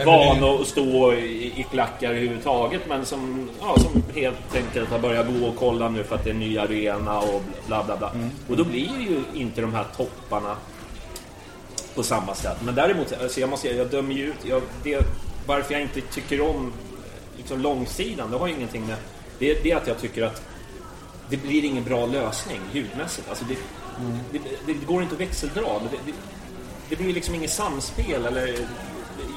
vana 0.06 0.46
det- 0.46 0.60
att 0.60 0.66
stå 0.66 1.12
i, 1.12 1.46
i 1.60 1.66
klackar 1.70 2.10
överhuvudtaget 2.10 2.80
men 2.88 3.06
som, 3.06 3.50
ja, 3.60 3.76
som 3.78 4.02
helt 4.14 4.54
enkelt 4.56 4.90
har 4.90 4.98
börjat 4.98 5.26
gå 5.40 5.46
och 5.46 5.56
kolla 5.56 5.88
nu 5.88 6.04
för 6.04 6.14
att 6.14 6.24
det 6.24 6.30
är 6.30 6.34
en 6.34 6.40
ny 6.40 6.58
arena 6.58 7.18
och 7.18 7.42
bla 7.66 7.84
bla 7.84 7.96
bla. 7.96 8.12
Och 8.48 8.56
då 8.56 8.64
blir 8.64 8.88
det 8.98 9.02
ju 9.04 9.22
inte 9.42 9.60
de 9.60 9.74
här 9.74 9.84
topparna 9.96 10.56
på 11.94 12.02
samma 12.02 12.34
sätt. 12.34 12.56
Men 12.64 12.74
däremot, 12.74 13.12
alltså 13.22 13.40
jag 13.40 13.50
måste 13.50 13.66
säga, 13.68 13.78
jag 13.78 13.90
dömer 13.90 14.14
ju 14.14 14.26
ut, 14.26 14.36
jag, 14.44 14.62
det, 14.82 15.00
varför 15.46 15.72
jag 15.72 15.82
inte 15.82 16.00
tycker 16.00 16.40
om 16.40 16.72
liksom 17.36 17.60
långsidan, 17.60 18.30
det 18.30 18.36
har 18.36 18.46
ju 18.46 18.54
ingenting 18.54 18.86
med, 18.86 18.96
det, 19.38 19.62
det 19.62 19.70
är 19.70 19.76
att 19.76 19.86
jag 19.86 19.98
tycker 19.98 20.22
att 20.22 20.42
det 21.28 21.36
blir 21.36 21.64
ingen 21.64 21.84
bra 21.84 22.06
lösning 22.06 22.60
ljudmässigt. 22.72 23.28
Alltså 23.28 23.44
det, 23.44 23.54
det, 24.32 24.38
det, 24.66 24.72
det 24.72 24.86
går 24.86 25.02
inte 25.02 25.14
att 25.14 25.20
växeldra. 25.20 25.62
Det, 25.62 25.96
det, 26.06 26.12
det 26.88 26.96
blir 26.96 27.12
liksom 27.14 27.34
inget 27.34 27.50
samspel 27.50 28.26
eller 28.26 28.54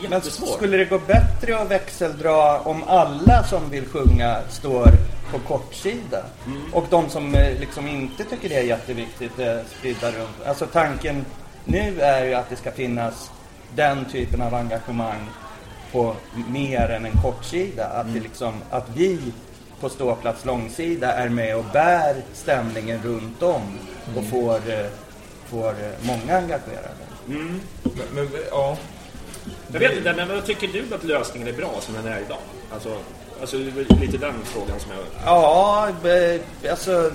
är 0.05 0.09
Men 0.09 0.21
skulle 0.21 0.77
det 0.77 0.85
gå 0.85 0.99
bättre 0.99 1.61
att 1.61 1.71
växeldra 1.71 2.59
om 2.59 2.83
alla 2.87 3.43
som 3.43 3.69
vill 3.69 3.85
sjunga 3.85 4.37
står 4.49 4.87
på 5.31 5.39
kortsida? 5.39 6.23
Och 6.73 6.85
de 6.89 7.09
som 7.09 7.35
eh, 7.35 7.59
liksom 7.59 7.87
inte 7.87 8.23
tycker 8.23 8.49
det 8.49 8.55
är 8.55 8.63
jätteviktigt 8.63 9.39
är 9.39 9.63
spridda 9.77 10.07
runt. 10.11 10.45
Alltså 10.45 10.65
tanken 10.65 11.25
nu 11.65 12.01
är 12.01 12.25
ju 12.25 12.33
att 12.33 12.49
det 12.49 12.55
ska 12.55 12.71
finnas 12.71 13.31
den 13.75 14.05
typen 14.05 14.41
av 14.41 14.53
engagemang 14.53 15.29
på 15.91 16.15
mer 16.47 16.89
än 16.89 17.05
en 17.05 17.21
kortsida. 17.21 17.85
Att, 17.85 18.13
det 18.13 18.19
liksom, 18.19 18.53
att 18.69 18.89
vi 18.95 19.19
på 19.79 19.89
ståplats 19.89 20.45
långsida 20.45 21.13
är 21.13 21.29
med 21.29 21.57
och 21.57 21.65
bär 21.73 22.15
stämningen 22.33 22.99
runt 23.03 23.43
om 23.43 23.61
och 24.17 24.23
får, 24.23 24.55
eh, 24.55 24.87
får 25.45 25.69
eh, 25.69 25.91
många 26.01 26.37
engagerade. 26.37 27.03
Mm. 27.27 27.59
Men, 27.83 28.05
men, 28.13 28.27
ja. 28.51 28.77
Jag 29.71 29.79
vet 29.79 29.97
inte, 29.97 30.13
men 30.13 30.27
vad 30.27 30.45
tycker 30.45 30.67
du 30.67 30.95
att 30.95 31.03
lösningen 31.03 31.47
är 31.47 31.53
bra 31.53 31.71
som 31.79 31.93
den 31.93 32.07
är 32.07 32.19
idag? 32.19 32.37
Alltså, 32.73 32.97
alltså 33.41 33.57
lite 34.01 34.17
den 34.17 34.33
frågan 34.43 34.79
som 34.79 34.91
jag... 34.91 34.99
Ja, 35.25 35.89
eh, 36.09 36.71
alltså... 36.71 37.11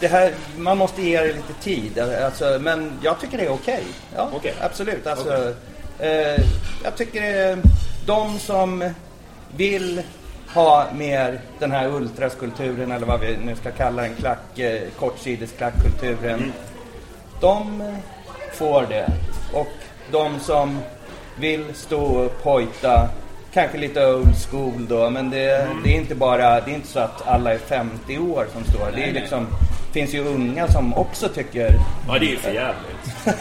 Det 0.00 0.08
här, 0.08 0.34
man 0.56 0.78
måste 0.78 1.02
ge 1.02 1.20
det 1.20 1.32
lite 1.32 1.52
tid. 1.62 1.98
Alltså, 1.98 2.58
men 2.60 2.92
jag 3.02 3.20
tycker 3.20 3.38
det 3.38 3.44
är 3.44 3.52
okej. 3.52 3.84
Ja, 4.16 4.30
Okej. 4.34 4.54
absolut. 4.60 5.06
Alltså, 5.06 5.54
Okej. 5.98 6.34
eh, 6.34 6.44
jag 6.84 6.96
tycker 6.96 7.22
det 7.22 7.28
är 7.28 7.58
de 8.06 8.38
som 8.38 8.90
vill 9.56 10.02
ha 10.54 10.86
mer 10.94 11.40
den 11.58 11.72
här 11.72 11.88
ultraskulturen 11.88 12.92
eller 12.92 13.06
vad 13.06 13.20
vi 13.20 13.36
nu 13.44 13.56
ska 13.56 13.70
kalla 13.70 14.02
den, 14.02 14.14
klack, 14.14 14.58
eh, 14.58 14.82
kortsidesklackkulturen. 14.98 16.34
Mm. 16.34 16.52
De 17.40 17.82
får 18.52 18.86
det. 18.88 19.12
Och 19.52 19.72
de 20.12 20.40
som 20.40 20.78
vill 21.40 21.64
stå 21.74 22.22
upp, 22.22 22.44
hojta, 22.44 23.08
kanske 23.52 23.78
lite 23.78 24.06
old 24.06 24.34
school 24.50 24.86
då, 24.88 25.10
men 25.10 25.30
det, 25.30 25.56
Mm. 25.62 25.82
det 25.84 25.90
är 25.90 25.94
inte 25.96 26.14
bara, 26.14 26.60
det 26.60 26.70
är 26.70 26.74
inte 26.74 26.88
så 26.88 26.98
att 27.00 27.28
alla 27.28 27.54
är 27.54 27.58
50 27.58 28.18
år 28.18 28.46
som 28.52 28.64
står. 28.64 28.86
Det 28.86 28.92
Nej, 28.92 29.02
är 29.08 29.12
nej. 29.12 29.20
liksom, 29.20 29.46
finns 29.92 30.14
ju 30.14 30.24
unga 30.26 30.68
som 30.68 30.94
också 30.94 31.28
tycker... 31.28 31.70
Ja, 32.08 32.18
det 32.18 32.26
är 32.26 32.30
ju 32.30 32.36
för 32.36 32.50
jävligt. 32.50 33.38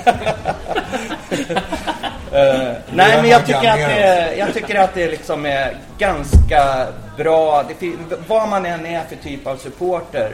Eh, 2.31 2.73
nej, 2.93 3.21
men 3.21 3.29
jag 3.29 3.45
tycker, 3.45 3.69
att 3.69 3.77
det, 3.77 4.35
jag 4.37 4.53
tycker 4.53 4.75
att 4.79 4.93
det 4.93 5.11
liksom 5.11 5.45
är 5.45 5.77
ganska 5.97 6.87
bra. 7.17 7.63
Det, 7.79 7.91
vad 8.27 8.49
man 8.49 8.65
än 8.65 8.85
är 8.85 9.01
för 9.03 9.15
typ 9.15 9.47
av 9.47 9.55
supporter 9.57 10.31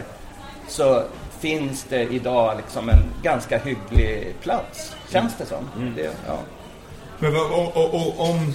så 0.67 1.03
finns 1.39 1.83
det 1.89 2.01
idag 2.01 2.57
liksom 2.57 2.89
en 2.89 3.03
ganska 3.23 3.57
hygglig 3.57 4.33
plats. 4.41 4.95
Känns 5.11 5.33
det 5.37 5.45
som. 5.45 5.69
Mm. 5.77 5.93
Det, 5.95 6.11
ja. 6.27 6.37
Men 7.23 7.35
och, 7.35 7.77
och, 7.77 7.93
och, 7.93 8.29
om 8.29 8.53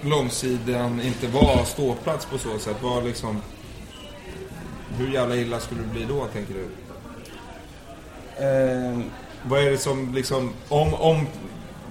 långsidan 0.00 1.00
inte 1.00 1.26
var 1.28 1.64
ståplats 1.64 2.26
på 2.26 2.38
så 2.38 2.58
sätt, 2.58 2.76
vad 2.82 3.04
liksom... 3.04 3.42
Hur 4.98 5.08
jävla 5.12 5.36
illa 5.36 5.60
skulle 5.60 5.80
det 5.80 5.88
bli 5.88 6.04
då, 6.04 6.26
tänker 6.26 6.54
du? 6.54 6.68
Ehm, 8.44 9.04
Vad 9.42 9.60
är 9.60 9.70
det 9.70 9.78
som 9.78 10.14
liksom... 10.14 10.52
Om, 10.68 10.94
om, 10.94 11.26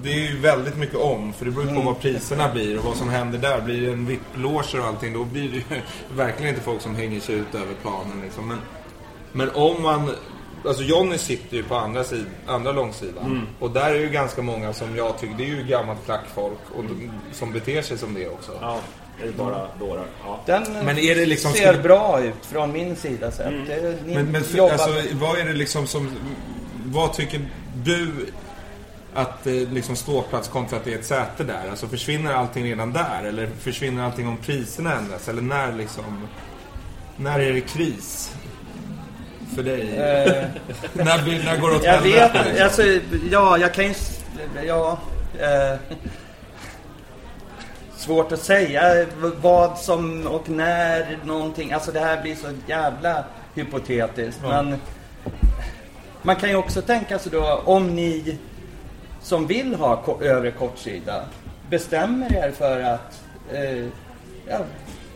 det 0.04 0.10
är 0.10 0.32
ju 0.32 0.40
väldigt 0.40 0.78
mycket 0.78 0.98
om, 0.98 1.34
för 1.34 1.46
det 1.46 1.52
beror 1.52 1.64
ju 1.64 1.70
på 1.70 1.82
Mm. 1.82 1.86
vad 1.86 2.00
priserna 2.00 2.54
blir 2.54 2.78
och 2.78 2.84
vad 2.84 2.96
som 2.96 3.10
händer 3.10 3.40
där. 3.40 3.62
Blir 3.62 3.82
det 3.82 3.94
en 3.94 4.06
VIP-loger 4.06 4.80
och 4.80 4.88
allting, 4.88 5.14
då 5.14 5.24
blir 5.24 5.50
det 5.50 5.56
ju 5.56 5.82
verkligen 6.16 6.50
inte 6.50 6.66
folk 6.66 6.82
som 6.82 6.96
hänger 6.96 7.20
sig 7.20 7.36
ut 7.36 7.56
över 7.56 7.74
planen 7.82 8.22
liksom. 8.24 8.48
Men, 8.48 8.60
men 9.32 9.50
om 9.50 9.84
man... 9.84 10.12
Alltså 10.66 10.84
Johnny 10.84 11.18
sitter 11.18 11.58
ju 11.58 11.64
på 11.64 11.76
andra, 11.76 12.04
sid, 12.04 12.26
andra 12.48 12.72
långsidan. 12.72 13.26
Mm. 13.26 13.48
Och 13.60 13.72
där 13.72 13.92
är 13.92 14.00
ju 14.00 14.10
ganska 14.10 14.42
många 14.42 14.74
som 14.74 14.96
jag 14.96 15.20
tycker, 15.20 15.36
det 15.38 15.44
är 15.44 15.56
ju 15.56 15.64
gammalt 15.64 16.06
klackfolk 16.06 16.60
och 16.76 16.84
de, 16.84 17.12
som 17.34 17.52
beter 17.54 17.82
sig 17.82 17.98
som 17.98 18.14
det 18.14 18.28
också. 18.28 18.52
Ja, 18.62 18.80
det 19.22 19.28
är 19.28 19.32
bara 19.32 19.68
dårar. 19.80 20.06
Ja. 20.26 20.40
Den 20.46 20.64
Men 20.86 20.98
är 20.98 21.16
det 21.16 21.26
liksom- 21.26 21.54
ser 21.54 21.82
bra 21.84 22.22
ut 22.22 22.46
från 22.46 22.72
min 22.72 22.96
sida 22.96 23.32
sett. 23.32 23.48
Mm. 23.48 23.66
Det, 23.68 23.98
ni 24.06 24.16
Men, 24.16 24.32
men 24.32 24.44
för, 24.44 24.70
alltså, 24.72 24.90
vad 25.12 25.40
är 25.40 25.46
det 25.46 25.54
liksom 25.54 25.88
som... 25.88 26.12
Vad 26.86 27.14
tycker 27.14 27.42
du 27.84 28.12
att 29.14 29.48
eh, 29.48 29.54
liksom 29.54 29.96
ståplats 29.96 30.48
kontra 30.48 30.78
att 30.78 30.84
det 30.86 30.94
är 30.94 31.00
ett 31.00 31.06
säte 31.06 31.44
där? 31.44 31.70
Alltså 31.70 31.88
försvinner 31.88 32.34
allting 32.34 32.64
redan 32.64 32.94
där? 32.94 33.24
Eller 33.28 33.50
försvinner 33.60 34.04
allting 34.04 34.28
om 34.28 34.38
priserna 34.38 34.94
ändras? 34.94 35.28
Eller 35.28 35.42
när 35.42 35.74
liksom... 35.74 36.28
När 37.18 37.40
är 37.40 37.54
det 37.54 37.62
kris? 37.62 38.32
För 39.58 39.64
dig? 39.64 39.82
Eh, 39.82 40.46
när, 40.94 41.44
när 41.46 41.58
går 41.62 41.70
det 41.70 41.76
åt 41.76 41.84
Jag 41.84 41.92
helvete, 41.92 42.32
vet 42.34 42.46
liksom? 42.48 42.64
alltså, 42.64 42.82
ja, 43.32 43.58
jag 43.58 43.74
kan 43.74 43.86
ju... 43.86 43.92
s- 43.92 44.24
Ja... 44.68 44.98
Eh, 45.40 45.80
svårt 47.98 48.32
att 48.32 48.40
säga 48.42 48.94
v- 49.06 49.32
vad 49.42 49.78
som 49.78 50.28
och 50.28 50.50
när 50.50 51.18
någonting... 51.24 51.72
Alltså 51.74 51.92
det 51.92 52.00
här 52.00 52.22
blir 52.22 52.36
så 52.36 52.48
jävla 52.68 53.24
hypotetiskt. 53.56 54.40
Ja. 54.44 54.50
Men 54.64 54.76
man 56.22 56.36
kan 56.36 56.50
ju 56.50 56.56
också 56.56 56.82
tänka 56.82 57.20
sig 57.20 57.32
då 57.32 57.62
om 57.66 57.96
ni 57.96 58.38
som 59.22 59.48
vill 59.48 59.76
ha 59.76 59.96
ko- 60.02 60.22
övre 60.22 60.52
kortsida 60.52 61.24
bestämmer 61.70 62.36
er 62.36 62.52
för 62.52 62.82
att... 62.84 63.22
Eh, 63.54 63.86
ja, 64.50 64.60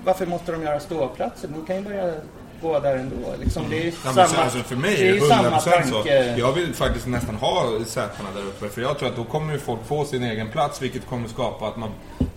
varför 0.05 0.25
måste 0.25 0.51
de 0.51 0.63
göra 0.63 0.79
ståplatser? 0.79 1.49
Ni 1.59 1.65
kan 1.67 1.75
ju 1.75 1.81
börja 1.81 2.13
gå 2.61 2.79
där 2.79 2.95
ändå. 2.97 3.15
Liksom, 3.43 3.63
det 3.69 3.79
är 3.79 3.83
ju 3.83 3.91
Ja, 4.05 4.13
samma, 4.13 4.43
alltså 4.43 4.59
för 4.59 4.75
mig 4.75 4.95
det 4.95 5.09
är 5.09 5.13
ju 5.13 5.19
det 5.19 5.25
100% 5.25 5.59
samma 5.59 5.59
så. 5.59 6.03
Jag 6.37 6.53
vill 6.53 6.73
faktiskt 6.73 7.07
nästan 7.07 7.35
ha 7.35 7.79
sätena 7.85 8.29
där 8.35 8.41
uppe. 8.41 8.69
För 8.69 8.81
jag 8.81 8.99
tror 8.99 9.09
att 9.09 9.15
då 9.15 9.23
kommer 9.23 9.53
ju 9.53 9.59
folk 9.59 9.85
få 9.87 10.05
sin 10.05 10.23
egen 10.23 10.49
plats. 10.49 10.81
Vilket 10.81 11.07
kommer 11.07 11.27
skapa 11.27 11.67
att 11.67 11.77
man 11.77 11.89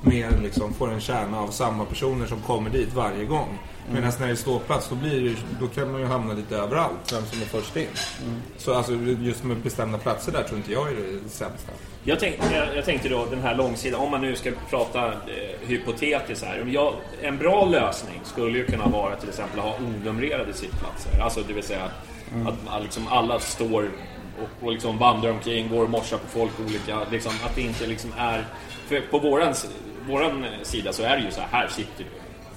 mer 0.04 0.30
liksom 0.42 0.74
får 0.74 0.92
en 0.92 1.00
kärna 1.00 1.40
av 1.40 1.48
samma 1.48 1.84
personer 1.84 2.26
som 2.26 2.40
kommer 2.40 2.70
dit 2.70 2.94
varje 2.94 3.24
gång. 3.24 3.48
Mm. 3.48 3.94
Medan 3.94 4.12
när 4.20 4.26
det 4.26 4.32
är 4.32 4.36
ståplats 4.36 4.88
då, 4.88 4.94
blir 4.94 5.20
det, 5.20 5.36
då 5.60 5.66
kan 5.66 5.92
man 5.92 6.00
ju 6.00 6.06
hamna 6.06 6.34
lite 6.34 6.56
överallt, 6.56 7.12
vem 7.12 7.26
som 7.26 7.42
är 7.42 7.46
först 7.46 7.76
in. 7.76 7.82
Mm. 7.82 8.42
Så 8.56 8.74
alltså, 8.74 8.92
just 9.20 9.44
med 9.44 9.56
bestämda 9.56 9.98
platser 9.98 10.32
där 10.32 10.42
tror 10.42 10.58
inte 10.58 10.72
jag 10.72 10.88
är 10.88 10.96
det 10.96 11.28
sämsta. 11.28 11.72
Jag 12.04 12.20
tänkte, 12.20 12.54
jag, 12.54 12.76
jag 12.76 12.84
tänkte 12.84 13.08
då 13.08 13.26
den 13.30 13.42
här 13.42 13.54
långsidan, 13.54 14.00
om 14.00 14.10
man 14.10 14.20
nu 14.20 14.36
ska 14.36 14.50
prata 14.70 15.06
eh, 15.06 15.14
hypotetiskt 15.60 16.44
här. 16.44 16.66
Jag, 16.68 16.94
en 17.22 17.38
bra 17.38 17.64
lösning 17.64 18.20
skulle 18.24 18.58
ju 18.58 18.66
kunna 18.66 18.86
vara 18.86 19.16
till 19.16 19.28
exempel 19.28 19.58
att 19.58 19.64
ha 19.64 19.76
onumrerade 19.76 20.52
sittplatser. 20.52 21.20
Alltså 21.20 21.40
det 21.48 21.52
vill 21.52 21.64
säga 21.64 21.90
Mm. 22.32 22.46
att 22.46 22.82
liksom 22.82 23.08
alla 23.08 23.40
står 23.40 23.90
och, 24.42 24.66
och 24.66 24.72
liksom 24.72 24.98
vandrar 24.98 25.30
omkring, 25.30 25.68
går 25.68 25.84
och 25.84 25.90
morsar 25.90 26.18
på 26.18 26.26
folk 26.26 26.52
olika. 26.66 27.00
Liksom, 27.10 27.32
att 27.44 27.54
det 27.54 27.62
inte 27.62 27.86
liksom 27.86 28.12
är... 28.18 28.46
För 28.86 29.00
på 29.00 29.18
våran, 29.18 29.54
våran 30.08 30.44
sida 30.62 30.92
så 30.92 31.02
är 31.02 31.16
det 31.16 31.22
ju 31.22 31.30
så 31.30 31.40
här, 31.40 31.48
här 31.60 31.68
sitter 31.68 31.98
du. 32.04 32.10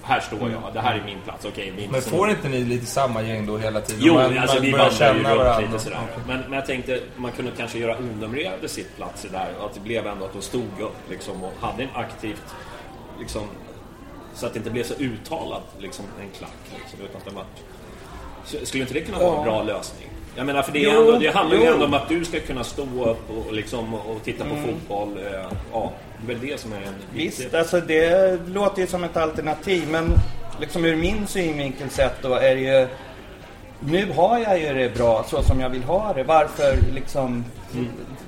Här 0.03 0.19
står 0.19 0.51
jag, 0.51 0.73
det 0.73 0.79
här 0.79 0.95
är 0.95 1.03
min 1.05 1.21
plats. 1.21 1.45
Okej, 1.45 1.73
min 1.77 1.91
Men 1.91 2.01
får 2.01 2.29
inte 2.29 2.49
ni 2.49 2.63
lite 2.63 2.85
samma 2.85 3.21
gäng 3.21 3.45
då 3.45 3.57
hela 3.57 3.81
tiden? 3.81 4.01
Jo, 4.05 4.13
Man- 4.13 4.37
alltså 4.37 4.55
man 4.55 4.65
vi 4.65 4.71
börjar 4.71 4.89
ju 4.91 4.95
känna 4.97 5.35
varandra. 5.35 5.59
lite 5.59 5.79
sådär. 5.79 5.97
Okej. 6.11 6.23
Men, 6.27 6.39
men 6.41 6.53
jag 6.53 6.65
tänkte 6.65 6.99
man 7.15 7.31
kunde 7.31 7.51
kanske 7.57 7.79
göra 7.79 7.97
onumrerade 7.97 8.67
sittplatser 8.69 9.29
där. 9.29 9.47
Att 9.65 9.73
det 9.73 9.79
blev 9.79 10.07
ändå 10.07 10.25
att 10.25 10.33
de 10.33 10.41
stod 10.41 10.63
upp 10.81 10.95
liksom, 11.09 11.43
och 11.43 11.53
hade 11.61 11.83
en 11.83 11.89
aktivt... 11.93 12.43
Liksom, 13.19 13.41
så 14.33 14.45
att 14.45 14.53
det 14.53 14.57
inte 14.57 14.71
blev 14.71 14.83
så 14.83 14.93
uttalat 14.93 15.63
liksom, 15.79 16.05
en 16.21 16.29
klack. 16.37 16.51
Liksom, 16.79 16.99
utan 17.01 17.17
att 17.17 17.25
det 17.25 17.35
var, 17.35 18.65
skulle 18.65 18.81
inte 18.83 18.93
det 18.93 19.01
kunna 19.01 19.19
vara 19.19 19.37
en 19.37 19.43
bra 19.43 19.63
lösning? 19.63 20.07
Jag 20.35 20.45
menar, 20.45 20.61
för 20.61 20.71
det, 20.71 20.79
är 20.85 20.93
Jo, 20.93 20.99
ändå, 21.01 21.19
det 21.19 21.27
handlar 21.35 21.57
ju 21.57 21.63
jo. 21.65 21.73
ändå 21.73 21.85
om 21.85 21.93
att 21.93 22.09
du 22.09 22.25
ska 22.25 22.39
kunna 22.39 22.63
stå 22.63 22.81
upp 22.83 23.29
och, 23.29 23.47
och, 23.47 23.53
liksom, 23.53 23.93
och 23.93 24.23
titta 24.23 24.43
på 24.43 24.49
Mm. 24.49 24.63
fotboll. 24.65 25.17
Eh, 25.17 25.41
ja, 25.73 25.91
det 26.25 26.31
är 26.31 26.35
väl 26.35 26.47
det 26.47 26.59
som 26.59 26.73
är 26.73 26.77
en 26.77 26.93
Visst, 27.13 27.53
alltså 27.53 27.81
det 27.81 28.39
låter 28.47 28.81
ju 28.81 28.87
som 28.87 29.03
ett 29.03 29.17
alternativ 29.17 29.87
men 29.91 30.13
liksom 30.59 30.85
ur 30.85 30.95
min 30.95 31.27
synvinkel 31.27 31.89
sett 31.89 32.21
då 32.21 32.33
är 32.33 32.55
det 32.55 32.61
ju 32.61 32.87
nu 33.79 34.11
har 34.15 34.39
jag 34.39 34.59
ju 34.59 34.73
det 34.73 34.97
bra 34.97 35.25
så 35.27 35.43
som 35.43 35.59
jag 35.59 35.69
vill 35.69 35.83
ha 35.83 36.13
det. 36.13 36.23
Varför 36.23 36.77
liksom 36.93 37.45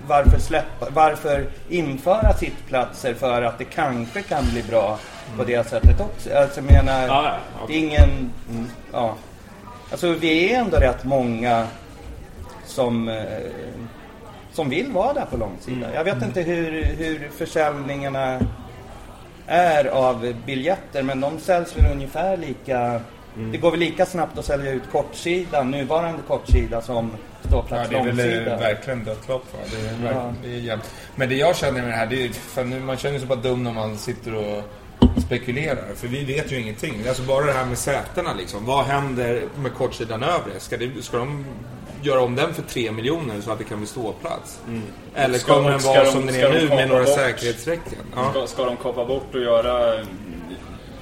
varför 0.08 0.40
släppa, 0.40 0.88
varför 0.90 1.46
införa 1.70 2.34
sittplatser 2.34 3.14
för 3.14 3.42
att 3.42 3.58
det 3.58 3.66
kanske 3.66 4.22
kan 4.22 4.44
bli 4.52 4.64
bra 4.64 5.00
på 5.38 5.44
det 5.44 5.68
sättet 5.68 6.02
också. 6.02 6.34
Alltså 6.36 6.62
jag 6.62 6.72
menar, 6.72 7.08
Ja, 7.08 7.38
ja, 7.60 7.66
det 7.68 7.74
är 7.74 7.78
ingen, 7.78 8.32
ja. 8.94 9.16
Alltså 9.92 10.12
vi 10.14 10.54
är 10.54 10.60
ändå 10.60 10.78
rätt 10.78 11.04
många 11.04 11.68
som 12.66 13.10
eh, 13.10 13.24
som 14.60 14.70
vill 14.70 14.92
vara 14.92 15.14
där 15.14 15.26
på 15.26 15.38
långsida. 15.38 15.94
Jag 15.94 16.04
vet 16.04 16.24
inte 16.24 16.42
hur, 16.42 16.84
hur 16.84 17.30
försäljningarna 17.38 18.40
är 19.48 19.86
av 19.86 20.34
biljetter 20.46 21.04
men 21.04 21.22
de 21.22 21.40
säljs 21.40 21.78
väl 21.78 21.92
ungefär 21.92 22.38
lika 22.38 23.02
Det 23.52 23.58
går 23.58 23.72
väl 23.72 23.80
lika 23.80 24.06
snabbt 24.06 24.38
att 24.38 24.46
sälja 24.46 24.72
ut 24.72 24.84
kortsidan, 24.92 25.72
nuvarande 25.72 26.20
kortsida 26.28 26.82
som 26.82 27.12
Ja, 27.42 27.50
ståplats 27.50 27.90
det 27.90 27.96
är 27.96 28.04
väl 28.04 28.16
långsida. 28.16 28.54
eh, 28.54 28.60
verkligen 28.60 29.04
dött 29.04 29.28
lopp. 29.28 29.46
Det 29.72 29.78
är, 29.90 29.94
verk- 29.94 30.16
Ja. 30.16 30.34
det 30.44 30.50
är 30.54 30.58
jämnt. 30.60 30.92
Men 31.16 31.30
det 31.30 31.36
jag 31.36 31.56
känner 31.56 31.82
med 31.82 31.90
det 31.92 31.96
här, 31.96 32.08
det 32.08 32.26
är, 32.26 32.30
för 32.30 32.64
nu, 32.64 32.80
man 32.80 32.98
känner 32.98 33.20
sig 33.20 33.28
bara 33.28 33.40
dum 33.40 33.64
när 33.64 33.74
man 33.74 33.98
sitter 33.98 34.36
och 34.36 34.64
spekulerar. 35.26 35.86
För 35.96 36.08
vi 36.08 36.24
vet 36.26 36.52
ju 36.52 36.60
ingenting. 36.60 36.94
Alltså 37.08 37.24
bara 37.24 37.46
det 37.46 37.54
här 37.54 37.66
med 37.66 37.78
sätena 37.78 38.34
liksom. 38.34 38.66
Vad 38.66 38.86
händer 38.86 39.42
med 39.58 39.74
kortsidan 39.74 40.24
övre? 40.24 40.60
Ska, 40.60 40.78
det, 40.78 40.92
ska 41.02 41.18
de 41.18 41.46
göra 42.02 42.22
om 42.22 42.36
den 42.36 42.54
för 42.54 42.62
3 42.62 42.92
miljoner 42.92 43.42
så 43.42 43.52
att 43.52 43.58
det 43.58 43.64
kan 43.64 43.78
bli 43.78 43.88
ståplats? 43.88 44.60
Eller 45.16 45.40
Ska 45.40 45.54
kommer 45.54 45.70
de- 45.72 45.78
den 45.78 45.86
vara 45.88 46.04
de- 46.04 46.12
som 46.12 46.26
den 46.26 46.36
är 46.36 46.50
nu 46.54 46.68
med 46.70 46.90
några 46.90 47.04
bort- 47.04 47.16
säkerhetsstrecken? 47.16 48.00
Ja. 48.16 48.30
Ska, 48.32 48.48
ska 48.48 48.66
de 48.66 48.78
kapa 48.78 49.06
bort 49.06 49.36
och 49.36 49.42
göra 49.42 49.94
mm, 49.96 50.08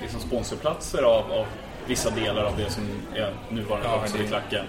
liksom 0.02 0.20
sponsorplatser 0.20 1.04
av, 1.04 1.32
av 1.32 1.46
vissa 1.88 2.10
delar 2.10 2.44
av 2.44 2.54
det 2.58 2.70
som 2.72 2.84
är 3.16 3.34
nuvarande 3.50 3.88
Ja, 3.90 4.28
klacken? 4.28 4.66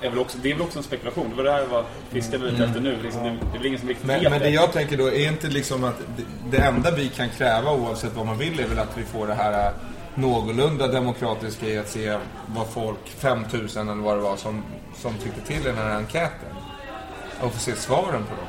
Är 0.00 0.10
väl 0.10 0.18
också, 0.18 0.38
det 0.42 0.50
är 0.50 0.54
väl 0.54 0.62
också 0.62 0.78
en 0.78 0.84
spekulation. 0.84 1.30
Det 1.30 1.36
var 1.36 1.44
det 1.44 1.52
här 1.52 1.66
jag 1.72 1.84
fiskade 2.10 2.44
lite 2.44 2.56
Mm. 2.56 2.68
efter 2.68 2.80
nu. 2.80 2.96
Liksom, 3.02 3.22
det, 3.24 3.30
det 3.30 3.54
är 3.54 3.58
väl 3.58 3.66
ingen 3.66 3.78
som 3.80 3.88
riktigt 3.88 4.06
Men, 4.06 4.20
vet 4.20 4.30
men 4.30 4.40
det 4.40 4.48
jag 4.50 4.72
tänker 4.72 4.96
då, 4.96 5.06
är 5.10 5.28
inte 5.28 5.48
liksom 5.48 5.84
att 5.84 5.94
det, 6.16 6.22
det 6.56 6.62
enda 6.62 6.90
vi 6.90 7.08
kan 7.08 7.28
kräva 7.28 7.72
oavsett 7.72 8.12
vad 8.16 8.26
man 8.26 8.38
vill 8.38 8.60
är 8.60 8.66
väl 8.68 8.78
att 8.78 8.98
vi 8.98 9.02
får 9.04 9.26
det 9.26 9.34
här 9.34 9.72
någorlunda 10.14 10.86
demokratiska 10.88 11.66
i 11.66 11.78
att 11.78 11.88
se 11.88 12.16
vad 12.46 12.66
folk, 12.68 13.08
5000 13.18 13.88
eller 13.88 14.02
vad 14.02 14.16
det 14.16 14.20
var, 14.22 14.36
som, 14.36 14.62
som 14.96 15.14
tyckte 15.14 15.40
till 15.40 15.56
i 15.60 15.64
den 15.64 15.76
här 15.76 15.96
enkäten. 15.96 16.48
Och 17.40 17.52
få 17.52 17.58
se 17.58 17.76
svaren 17.76 18.24
på 18.24 18.34
dem. 18.36 18.46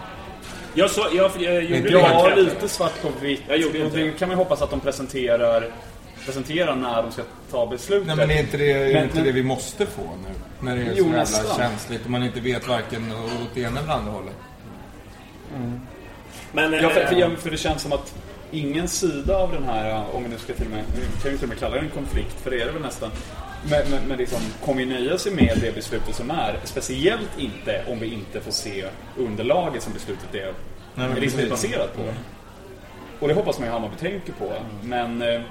Jag, 0.74 0.90
så, 0.90 1.02
jag, 1.14 1.32
jag, 1.40 1.64
gjorde 1.64 1.82
det. 1.82 1.90
Ja, 1.92 2.32
lite 2.36 2.70
svart 2.70 3.02
på 3.02 3.10
vitt. 3.22 3.42
Jag 3.48 3.58
gjorde 3.58 3.78
inte 3.80 3.98
det 3.98 4.12
kan 4.12 4.30
man 4.30 4.38
hoppas 4.38 4.62
att 4.62 4.70
de 4.70 4.80
presenterar, 4.80 5.72
presenterar 6.26 6.76
när 6.76 7.04
de 7.04 7.12
ska 7.12 7.22
ta 7.52 7.66
beslutet. 7.66 8.08
Nej 8.08 8.16
men 8.16 8.32
är 8.32 8.40
inte 8.40 8.58
det, 8.58 8.72
är 8.72 8.94
Men- 8.94 9.04
inte 9.04 9.16
men- 9.16 9.24
det 9.26 9.32
vi 9.32 9.44
måste 9.44 9.86
få 9.86 10.02
nu? 10.02 10.30
När 10.60 10.76
det 10.76 10.82
är 10.82 10.86
Jo, 10.86 10.96
så 10.96 11.02
jävla 11.04 11.20
nästan. 11.20 11.58
känsligt 11.58 12.06
och 12.06 12.12
man 12.12 12.24
inte 12.24 12.40
vet 12.40 12.68
varken 12.68 13.12
åt 13.12 13.50
det 13.54 13.62
ena 13.62 13.80
eller 13.80 13.94
andra 13.94 14.12
hållet. 14.12 14.36
Men, 16.52 16.74
Ja, 16.74 16.90
för, 16.90 17.02
eh, 17.02 17.08
för, 17.30 17.36
för 17.36 17.50
det 17.52 17.58
känns 17.58 17.82
som 17.82 17.92
att 17.94 18.14
ingen 18.54 18.88
sida 18.88 19.38
av 19.38 19.52
den 19.52 19.64
här, 19.64 20.04
om 20.14 20.24
vi 20.24 20.30
nu 20.30 20.38
ska 20.38 20.54
till 20.54 20.66
och 20.66 20.72
med, 20.72 20.84
vi 20.96 21.22
kan 21.22 21.32
ju 21.32 21.38
till 21.38 21.46
och 21.46 21.50
med 21.50 21.60
kalla 21.60 21.76
det 21.76 21.82
en 21.82 21.90
konflikt, 21.90 22.42
för 22.44 22.52
det 22.52 22.62
är 22.62 22.66
det 22.66 22.72
väl 22.72 22.82
nästan. 22.82 23.12
Men, 23.70 23.90
men, 23.90 24.08
men 24.08 24.18
liksom, 24.18 24.40
kommer 24.66 24.82
ju 24.82 24.90
nöja 24.90 25.18
sig 25.18 25.32
med 25.32 25.58
det 25.62 25.76
beslutet 25.76 26.16
som 26.16 26.32
är. 26.32 26.60
Speciellt 26.64 27.40
inte 27.40 27.84
om 27.88 28.00
vi 28.00 28.14
inte 28.14 28.42
får 28.42 28.52
se 28.52 28.86
underlaget 29.18 29.84
som 29.84 29.94
beslutet 29.94 30.36
är, 30.36 30.54
men 30.96 31.12
är 31.12 31.22
liksom 31.22 31.50
baserat 31.50 31.96
på. 31.96 32.02
Och 33.20 33.28
det 33.28 33.34
hoppas 33.34 33.60
man 33.60 33.68
ju 33.68 33.74
Hammarby 33.74 33.96
tänker 33.96 34.34
på. 34.34 34.54
Men 34.84 35.22
eh, 35.22 35.42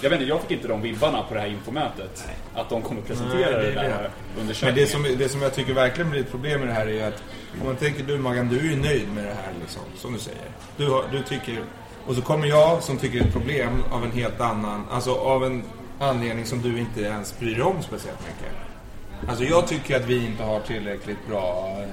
jag 0.00 0.10
vet 0.10 0.20
inte, 0.20 0.24
jag 0.24 0.40
fick 0.40 0.50
inte 0.50 0.68
de 0.68 0.82
vibbarna 0.82 1.22
på 1.22 1.34
det 1.34 1.40
här 1.40 1.46
infomötet. 1.46 2.28
Att 2.54 2.70
de 2.70 2.82
kommer 2.82 3.02
presentera 3.02 3.50
Nej, 3.50 3.52
det 3.52 3.60
det 3.60 3.68
är 3.68 3.74
där 3.74 4.02
det. 4.02 4.10
Men 4.34 4.40
undersökningen. 4.40 4.84
det 4.84 4.86
som, 4.86 5.18
det 5.18 5.28
som 5.28 5.42
jag 5.42 5.54
tycker 5.54 5.74
verkligen 5.74 6.10
blir 6.10 6.20
ett 6.20 6.30
problem 6.30 6.60
med 6.60 6.68
det 6.68 6.74
här 6.74 6.88
är 6.88 7.08
att 7.08 7.22
om 7.60 7.66
man 7.66 7.76
tänker 7.76 8.04
du 8.04 8.18
Maggan, 8.18 8.48
du 8.48 8.58
är 8.58 8.62
ju 8.62 8.76
nöjd 8.76 9.08
med 9.14 9.24
det 9.24 9.34
här 9.34 9.52
liksom, 9.60 9.82
som 9.96 10.12
du 10.12 10.18
säger. 10.18 10.48
Du, 10.76 10.88
har, 10.88 11.04
du 11.12 11.22
tycker, 11.22 11.62
och 12.06 12.14
så 12.14 12.22
kommer 12.22 12.46
jag 12.46 12.82
som 12.82 12.98
tycker 12.98 13.18
det 13.18 13.24
är 13.24 13.26
ett 13.26 13.32
problem 13.32 13.84
av 13.90 14.04
en 14.04 14.12
helt 14.12 14.40
annan, 14.40 14.84
alltså 14.90 15.14
av 15.14 15.44
en 15.44 15.62
anledning 15.98 16.46
som 16.46 16.62
du 16.62 16.78
inte 16.78 17.00
ens 17.00 17.38
bryr 17.38 17.54
dig 17.54 17.62
om 17.62 17.82
speciellt 17.82 18.20
mycket. 18.20 18.52
Alltså 19.28 19.44
jag 19.44 19.66
tycker 19.66 19.96
att 19.96 20.06
vi 20.06 20.26
inte 20.26 20.42
har 20.42 20.60
tillräckligt 20.60 21.28
bra 21.28 21.76
eh, 21.80 21.88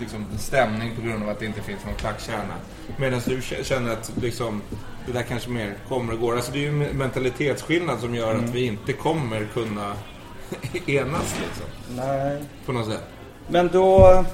liksom, 0.00 0.26
stämning 0.38 0.96
på 0.96 1.02
grund 1.02 1.22
av 1.22 1.28
att 1.28 1.38
det 1.38 1.46
inte 1.46 1.62
finns 1.62 1.84
någon 1.84 1.94
klackkärna. 1.94 2.54
Medan 2.96 3.20
du 3.26 3.42
känner 3.64 3.92
att 3.92 4.12
liksom, 4.20 4.62
det 5.06 5.12
där 5.12 5.22
kanske 5.22 5.50
mer 5.50 5.74
kommer 5.88 6.12
och 6.12 6.20
går. 6.20 6.36
Alltså 6.36 6.52
det 6.52 6.58
är 6.58 6.72
ju 6.72 6.84
en 6.84 6.98
mentalitetsskillnad 6.98 8.00
som 8.00 8.14
gör 8.14 8.34
att 8.34 8.50
vi 8.50 8.66
inte 8.66 8.92
kommer 8.92 9.46
kunna 9.54 9.94
enas 10.86 11.36
liksom. 11.40 11.96
Nej. 11.96 12.42
På 12.66 12.72
något 12.72 12.86
sätt. 12.86 13.04
Men 13.48 13.68
då... 13.68 14.24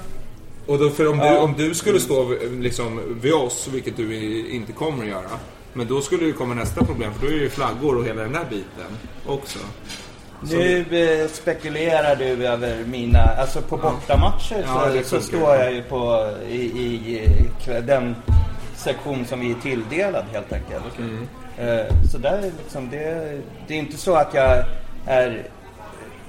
Och 0.69 0.79
då, 0.79 0.89
för 0.89 1.07
om, 1.09 1.17
du, 1.17 1.25
Ja. 1.25 1.37
om 1.39 1.53
du 1.57 1.73
skulle 1.73 1.99
stå 1.99 2.35
liksom, 2.59 3.01
vid 3.21 3.33
oss, 3.33 3.67
vilket 3.73 3.97
du 3.97 4.15
inte 4.49 4.71
kommer 4.71 5.03
att 5.03 5.09
göra. 5.09 5.29
Men 5.73 5.87
då 5.87 6.01
skulle 6.01 6.25
det 6.25 6.31
komma 6.31 6.53
nästa 6.53 6.85
problem, 6.85 7.13
för 7.13 7.21
då 7.21 7.27
är 7.27 7.35
det 7.37 7.43
ju 7.43 7.49
flaggor 7.49 7.97
och 7.97 8.05
hela 8.05 8.21
den 8.21 8.33
där 8.33 8.45
biten 8.49 8.91
också. 9.27 9.59
Nu 10.51 10.85
eh, 10.91 11.27
spekulerar 11.29 12.15
du 12.15 12.47
över 12.47 12.83
mina, 12.85 13.19
alltså 13.23 13.61
på 13.61 13.77
bortamatcher 13.77 14.63
Ja, 14.67 14.83
så, 14.87 14.93
det 14.93 15.03
så 15.03 15.21
står 15.21 15.55
jag 15.55 15.73
ju 15.73 15.83
på 15.83 16.31
i, 16.49 16.55
i 16.61 17.21
eh, 17.67 17.83
den 17.83 18.15
sektion 18.75 19.25
som 19.25 19.39
vi 19.39 19.51
är 19.51 19.55
tilldelad 19.55 20.25
helt 20.33 20.53
enkelt. 20.53 20.99
Mm. 20.99 21.27
Eh, 21.57 21.85
Så 22.11 22.17
där 22.17 22.37
är 22.37 22.51
liksom, 22.63 22.89
det, 22.89 23.37
det 23.67 23.73
är 23.73 23.77
inte 23.77 23.97
så 23.97 24.15
att 24.15 24.33
jag 24.33 24.63
är 25.05 25.47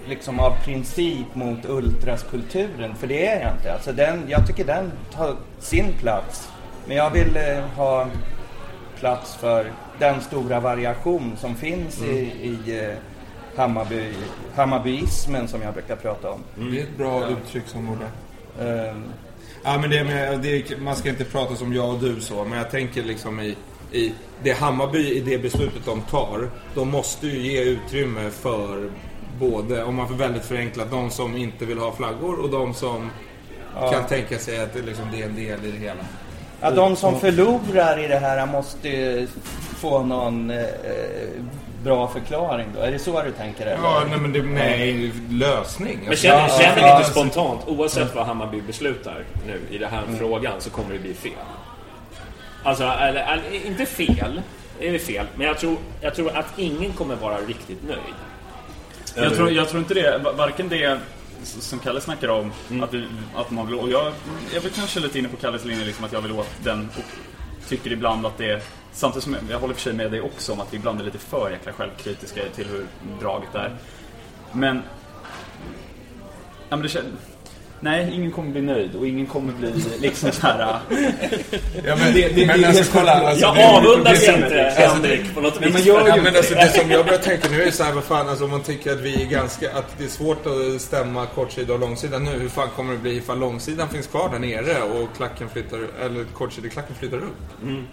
liksom 0.09 0.41
av 0.41 0.65
princip 0.65 1.35
mot 1.35 1.65
ultraskulturen, 1.65 2.95
för 2.95 3.07
det 3.07 3.27
är 3.27 3.41
jag 3.43 3.53
inte. 3.53 3.73
Alltså 3.73 3.93
den, 3.93 4.25
jag 4.29 4.47
tycker 4.47 4.65
den 4.65 4.93
tar 5.13 5.37
sin 5.59 5.93
plats. 5.93 6.49
Men 6.87 6.97
jag 6.97 7.11
vill 7.11 7.37
eh, 7.37 7.65
ha 7.77 8.07
plats 8.99 9.35
för 9.35 9.73
den 9.99 10.21
stora 10.21 10.61
variation 10.61 11.37
som 11.37 11.55
finns 11.55 12.03
i, 12.03 12.17
i 12.43 12.79
eh, 12.85 12.97
Hammarby, 13.57 14.13
Hammarbyismen 14.55 15.49
som 15.49 15.63
jag 15.63 15.75
brukar 15.75 15.97
prata 15.97 16.31
om. 16.31 16.41
Det 16.55 16.79
är 16.79 16.83
ett 16.83 16.97
bra 16.97 17.29
uttryck 17.29 17.67
som 17.67 17.87
borde... 17.87 18.07
Ehm, 18.71 19.05
Ja, 19.63 19.79
men 19.79 19.91
det 19.91 20.05
med, 20.05 20.41
det, 20.41 20.81
man 20.81 20.97
ska 20.97 21.09
inte 21.09 21.25
prata 21.25 21.57
som 21.57 21.75
jag 21.75 21.95
och 21.95 22.01
du 22.01 22.21
så, 22.21 22.45
men 22.45 22.59
jag 22.59 22.71
tänker 22.71 23.03
liksom 23.03 23.41
i, 23.41 23.57
i 23.93 24.13
det 24.43 24.53
Hammarby, 24.53 25.11
i 25.11 25.21
det 25.21 25.39
beslutet 25.39 25.85
de 25.85 26.01
tar, 26.01 26.51
de 26.75 26.89
måste 26.89 27.27
ju 27.27 27.53
ge 27.53 27.63
utrymme 27.63 28.31
för 28.31 28.91
både, 29.41 29.85
om 29.85 29.95
man 29.95 30.09
får 30.09 30.15
väldigt 30.15 30.45
förenklat, 30.45 30.91
de 30.91 31.11
som 31.11 31.37
inte 31.37 31.65
vill 31.65 31.79
ha 31.79 31.93
flaggor 31.93 32.41
och 32.41 32.51
de 32.51 32.75
som 32.75 33.11
Ja. 33.75 33.91
kan 33.93 34.07
tänka 34.07 34.39
sig 34.39 34.61
att 34.61 34.75
det, 34.75 34.83
liksom, 34.83 35.05
det 35.13 35.23
är 35.23 35.27
en 35.27 35.35
del 35.35 35.65
i 35.65 35.71
det 35.71 35.79
hela. 35.79 36.01
Ja, 36.61 36.71
de 36.71 36.97
som 36.97 37.21
förlorar 37.21 38.05
i 38.05 38.09
det 38.09 38.19
här 38.19 38.47
måste 38.47 38.89
ju 38.89 39.27
få 39.77 40.03
någon 40.03 40.51
eh, 40.51 40.65
bra 41.85 42.09
förklaring 42.09 42.67
då. 42.75 42.81
Är 42.81 42.93
det 42.93 42.99
så 42.99 43.23
du 43.23 43.31
tänker 43.31 43.67
eller? 43.67 43.83
Ja, 43.83 44.03
nej, 44.11 44.19
men 44.19 44.33
det, 44.33 44.43
nej, 44.43 45.13
lösning. 45.31 45.99
Men 46.07 46.17
känner, 46.17 46.41
Ja, 46.41 46.49
känner 46.49 46.89
ja, 46.89 46.99
lite 46.99 47.09
ja. 47.09 47.15
spontant, 47.15 47.61
oavsett 47.67 48.15
vad 48.15 48.27
Hammarby 48.27 48.61
beslutar 48.61 49.25
nu 49.47 49.61
i 49.71 49.79
den 49.79 49.91
här 49.91 50.03
frågan, 50.19 50.61
så 50.61 50.71
kommer 50.71 50.93
det 50.93 50.99
bli 50.99 51.15
fel. 51.15 51.33
Alltså, 52.63 52.85
eller, 52.85 53.33
eller, 53.33 53.67
inte 53.67 53.87
fel. 53.87 54.43
Det 54.79 54.89
är 54.89 54.99
fel. 54.99 55.27
Men 55.37 55.47
jag 55.47 55.59
tror, 55.59 55.77
jag 56.01 56.15
tror 56.15 56.37
att 56.37 56.47
ingen 56.59 56.93
kommer 56.93 57.15
vara 57.17 57.37
riktigt 57.37 57.83
nöjd. 57.89 58.15
Jag 59.15 59.35
tror, 59.35 59.51
jag 59.51 59.69
tror 59.69 59.79
inte 59.83 59.95
det. 59.95 60.19
Va- 60.25 60.33
Varken 60.33 60.69
det 60.69 61.01
som 61.43 61.79
Kalle 61.79 62.01
snackar 62.01 62.29
om, 62.29 62.53
att, 62.83 62.95
vi, 62.95 63.07
att 63.35 63.51
man 63.51 63.67
vill... 63.67 63.75
Och 63.79 63.91
jag, 63.91 64.13
jag 64.55 64.65
är 64.65 64.69
kanske 64.71 65.01
lite 65.01 65.19
inne 65.19 65.29
på 65.29 65.37
Kalles 65.37 65.65
linje, 65.65 65.85
liksom 65.85 66.05
att 66.05 66.13
jag 66.13 66.21
vill 66.21 66.33
åt 66.33 66.49
den 66.65 66.89
och 66.97 67.05
tycker 67.69 67.93
ibland 67.93 68.27
att 68.27 68.39
det 68.39 68.51
är... 68.51 68.63
Samtidigt 68.93 69.25
som 69.25 69.33
jag, 69.35 69.43
jag 69.51 69.59
håller 69.59 69.75
för 69.75 69.81
sig 69.81 69.93
med 69.93 70.11
dig 70.11 70.21
också 70.21 70.53
om 70.53 70.61
att 70.61 70.73
vi 70.73 70.77
ibland 70.77 71.01
är 71.01 71.05
lite 71.05 71.19
för 71.19 71.51
jäkla 71.51 71.73
självkritiska 71.73 72.41
till 72.55 72.67
hur 72.67 72.87
draget 73.21 73.55
är. 73.55 73.77
Men... 74.53 74.83
Ja, 76.69 76.77
men 76.77 76.83
det. 76.83 77.03
Nej, 77.83 78.11
ingen 78.15 78.31
kommer 78.33 78.51
bli 78.51 78.61
nöjd 78.63 78.95
och 78.95 79.07
ingen 79.07 79.27
kommer 79.27 79.53
bli 79.53 79.73
liksom 80.01 80.33
så 80.33 80.47
här... 80.47 80.59
Ja, 81.85 81.97
men, 81.97 82.47
men 82.47 82.65
alltså 82.65 82.93
kolla. 82.99 83.13
Alltså, 83.13 83.47
Jag 83.47 83.57
det- 83.57 83.69
avundas 83.69 84.21
det- 84.27 84.35
inte 84.35 84.49
det- 84.49 84.71
Henrik 84.71 85.35
på 85.35 85.41
något 85.41 85.61
Nej, 85.61 85.71
vis. 85.71 85.75
men, 85.87 85.95
jag, 85.95 86.09
ja, 86.09 86.17
men 86.23 86.37
alltså, 86.37 86.55
det 86.55 86.69
som 86.69 86.91
jag 86.91 87.05
börjar 87.07 87.19
tänka 87.19 87.49
nu 87.51 87.63
är 87.63 87.71
så 87.71 87.85
här, 87.85 87.93
vad 87.93 88.05
fan, 88.05 88.29
alltså, 88.29 88.45
om 88.45 88.51
man 88.51 88.63
tycker 88.63 88.93
att 88.93 89.01
vi 89.01 89.23
är 89.23 89.27
ganska, 89.27 89.71
att 89.77 89.99
det 89.99 90.05
är 90.05 90.09
svårt 90.09 90.47
att 90.47 90.81
stämma 90.81 91.27
kortsida 91.27 91.73
och 91.75 91.81
långsida 91.81 92.19
nu. 92.19 92.31
Hur 92.31 92.49
fan 92.49 92.69
kommer 92.77 92.93
det 92.93 92.99
bli 92.99 93.17
ifall 93.17 93.39
långsidan 93.39 93.89
finns 93.89 94.07
kvar 94.07 94.29
där 94.33 94.39
nere 94.39 94.83
och 94.83 95.17
klacken 95.17 95.49
flyttar, 95.49 95.79
eller 96.05 96.25
kortsideklacken 96.25 96.95
flyttar 96.99 97.17
upp? 97.17 97.63
Mm. 97.63 97.85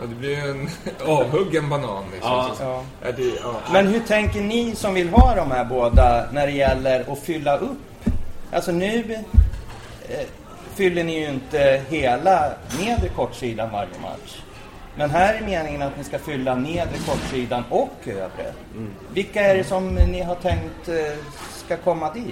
Ja, 0.00 0.06
det 0.06 0.14
blir 0.14 0.30
ju 0.30 0.50
en 0.50 0.68
avhuggen 1.06 1.68
banan 1.68 2.04
liksom. 2.12 2.30
Ja. 2.30 2.84
Ja. 3.02 3.12
Det, 3.16 3.22
ja. 3.42 3.54
Men 3.72 3.86
hur 3.86 4.00
tänker 4.00 4.40
ni 4.40 4.74
som 4.76 4.94
vill 4.94 5.08
ha 5.08 5.34
de 5.34 5.50
här 5.50 5.64
båda 5.64 6.24
när 6.32 6.46
det 6.46 6.52
gäller 6.52 7.04
att 7.12 7.18
fylla 7.18 7.56
upp? 7.58 7.78
Alltså 8.52 8.72
nu 8.72 9.04
eh, 10.08 10.26
fyller 10.74 11.04
ni 11.04 11.20
ju 11.20 11.28
inte 11.28 11.82
hela 11.88 12.52
nedre 12.80 13.08
kortsidan 13.08 13.70
varje 13.72 13.98
match. 14.02 14.36
Men 14.96 15.10
här 15.10 15.34
är 15.34 15.40
meningen 15.40 15.82
att 15.82 15.98
ni 15.98 16.04
ska 16.04 16.18
fylla 16.18 16.54
nedre 16.54 16.98
kortsidan 17.06 17.64
och 17.70 17.96
övre. 18.06 18.52
Vilka 19.14 19.40
är 19.40 19.54
det 19.54 19.64
som 19.64 19.94
ni 19.94 20.22
har 20.22 20.34
tänkt 20.34 20.88
eh, 20.88 20.94
ska 21.64 21.76
komma 21.76 22.12
dit? 22.12 22.24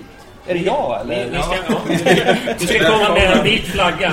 Är 0.47 0.55
det 0.55 0.61
jag 0.61 1.01
eller? 1.01 1.25
Ni, 1.25 1.31
ni 1.31 1.43
ska, 1.43 1.55
ja. 1.69 2.55
Du 2.59 2.67
ska 2.67 2.79
komma 2.79 3.15
med 3.15 3.33
en 3.39 3.45
vit 3.45 3.65
flagga 3.65 4.13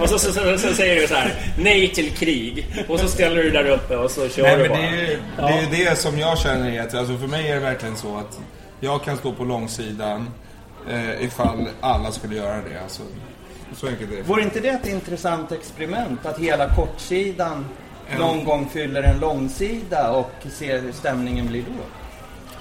och 0.00 0.08
så, 0.08 0.18
så, 0.18 0.32
så, 0.32 0.58
så 0.58 0.74
säger 0.74 1.00
du 1.00 1.06
så 1.06 1.14
här 1.14 1.34
Nej 1.58 1.88
till 1.88 2.10
krig. 2.10 2.66
Och 2.88 3.00
så 3.00 3.08
ställer 3.08 3.42
du 3.42 3.50
där 3.50 3.66
uppe 3.66 3.96
och 3.96 4.10
så 4.10 4.28
kör 4.28 4.42
Nej, 4.42 4.56
du 4.56 4.62
men 4.62 4.68
bara. 4.70 4.80
det 4.80 4.86
är 4.86 5.00
ju 5.00 5.18
det, 5.36 5.42
är 5.42 5.60
ju 5.60 5.84
det 5.84 5.98
som 5.98 6.18
jag 6.18 6.38
känner 6.38 6.80
att, 6.82 6.94
alltså 6.94 7.18
för 7.18 7.26
mig 7.26 7.48
är 7.48 7.54
det 7.54 7.60
verkligen 7.60 7.96
så 7.96 8.16
att 8.16 8.40
jag 8.80 9.04
kan 9.04 9.16
stå 9.16 9.32
på 9.32 9.44
långsidan 9.44 10.30
eh, 10.90 11.24
ifall 11.24 11.68
alla 11.80 12.12
skulle 12.12 12.36
göra 12.36 12.56
det. 12.56 12.82
Alltså, 12.82 13.02
så 13.76 13.86
enkelt 13.86 14.12
är 14.12 14.16
det. 14.16 14.22
Vore 14.22 14.42
inte 14.42 14.60
det 14.60 14.68
ett 14.68 14.86
intressant 14.86 15.52
experiment? 15.52 16.26
Att 16.26 16.38
hela 16.38 16.74
kortsidan 16.74 17.66
Ja. 18.10 18.18
någon 18.18 18.44
gång 18.44 18.68
fyller 18.72 19.02
en 19.02 19.20
långsida 19.20 20.10
och 20.10 20.32
ser 20.50 20.80
hur 20.80 20.92
stämningen 20.92 21.46
blir 21.46 21.62
då? 21.62 21.84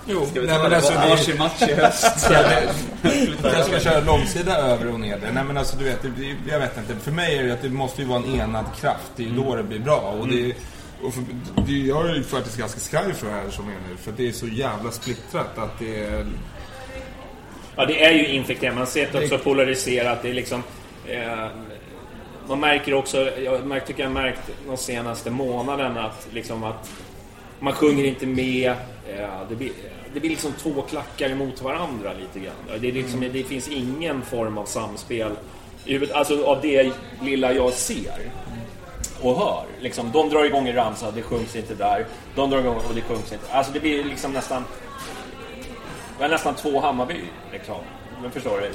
Jo, 0.06 0.26
Ska 0.26 0.42
vi 0.42 0.48
nej, 0.48 0.60
men 0.62 0.70
det 0.70 0.76
alltså, 0.76 0.94
varsin 0.94 1.38
match 1.38 1.62
i 1.62 1.74
höst? 1.74 2.32
Jag 3.44 3.66
ska 3.66 3.80
köra 3.80 4.02
långsida 4.02 4.58
över 4.58 4.94
och 4.94 5.00
nedre. 5.00 5.32
Nej 5.32 5.44
men 5.44 5.58
alltså 5.58 5.78
du 5.78 5.84
vet, 5.84 6.02
det, 6.02 6.36
jag 6.52 6.60
vet 6.60 6.78
inte. 6.78 6.96
För 6.96 7.12
mig 7.12 7.38
är 7.38 7.44
det 7.44 7.54
att 7.54 7.62
det 7.62 7.70
måste 7.70 8.02
ju 8.02 8.08
vara 8.08 8.20
en 8.20 8.36
enad 8.40 8.66
kraft. 8.80 9.12
Det 9.16 9.24
är 9.24 9.28
ju 9.28 9.36
då 9.36 9.56
det 9.56 9.64
blir 9.64 9.80
bra. 9.80 10.16
Och 10.20 10.28
det, 10.28 10.54
och 11.04 11.14
för, 11.14 11.24
det, 11.68 11.72
jag 11.72 12.10
är 12.10 12.16
ju 12.16 12.24
faktiskt 12.24 12.58
ganska 12.58 12.80
skraj 12.80 13.14
för 13.14 13.28
det 13.28 13.34
här 13.34 13.50
som 13.50 13.66
är 13.66 13.90
nu. 13.90 13.98
För 13.98 14.12
det 14.18 14.28
är 14.28 14.32
så 14.32 14.48
jävla 14.48 14.92
splittrat 14.92 15.58
att 15.58 15.80
det 15.80 16.04
är... 16.06 16.26
Ja, 17.76 17.86
det 17.86 18.04
är 18.04 18.12
ju 18.12 18.28
infekterat. 18.28 18.76
Man 18.76 18.88
ser 18.88 19.10
det 19.12 19.24
också 19.24 19.38
polariserat. 19.38 20.22
Det 20.22 20.30
är 20.30 20.34
liksom... 20.34 20.64
Eh, 21.08 21.48
man 22.48 22.60
märker 22.60 22.94
också, 22.94 23.40
jag 23.40 23.66
märkt, 23.66 23.88
tycker 23.88 24.04
jag 24.04 24.12
märkt 24.12 24.50
de 24.68 24.78
senaste 24.78 25.32
månaderna 25.32 26.06
att, 26.06 26.28
liksom 26.34 26.64
att 26.64 26.92
man 27.60 27.74
sjunger 27.74 28.04
inte 28.04 28.26
med. 28.26 28.70
Eh, 28.70 29.30
det, 29.50 29.56
blir, 29.56 29.72
det 30.14 30.20
blir 30.20 30.30
liksom 30.30 30.54
två 30.54 30.82
klackar 30.82 31.30
emot 31.30 31.62
varandra 31.62 32.14
lite 32.14 32.40
grann. 32.40 32.82
Det, 32.82 32.92
liksom, 32.92 33.30
det 33.34 33.44
finns 33.44 33.68
ingen 33.68 34.22
form 34.22 34.58
av 34.58 34.66
samspel. 34.66 35.32
Alltså 36.14 36.46
av 36.46 36.62
det 36.62 36.92
lilla 37.22 37.54
jag 37.54 37.74
ser 37.74 38.32
och 39.22 39.38
hör. 39.38 39.66
Liksom, 39.80 40.12
de 40.12 40.30
drar 40.30 40.46
igång 40.46 40.68
en 40.68 40.76
ramsa, 40.76 41.12
det 41.12 41.22
sjungs 41.22 41.56
inte 41.56 41.76
där. 41.76 42.06
De 42.36 42.50
drar 42.50 42.60
igång 42.60 42.76
och 42.76 42.96
det 42.96 43.02
sjungs 43.02 43.34
inte. 43.34 43.52
Alltså 43.52 43.72
det 43.74 43.80
blir 43.80 44.04
liksom 44.04 44.32
nästan... 44.32 44.64
Det 46.22 46.26
är 46.28 46.30
nästan 46.30 46.56
två 46.56 46.80
Hammarby, 46.80 47.20
liksom. 47.52 47.76
Men 48.22 48.32
förstår 48.32 48.62
du? 48.62 48.72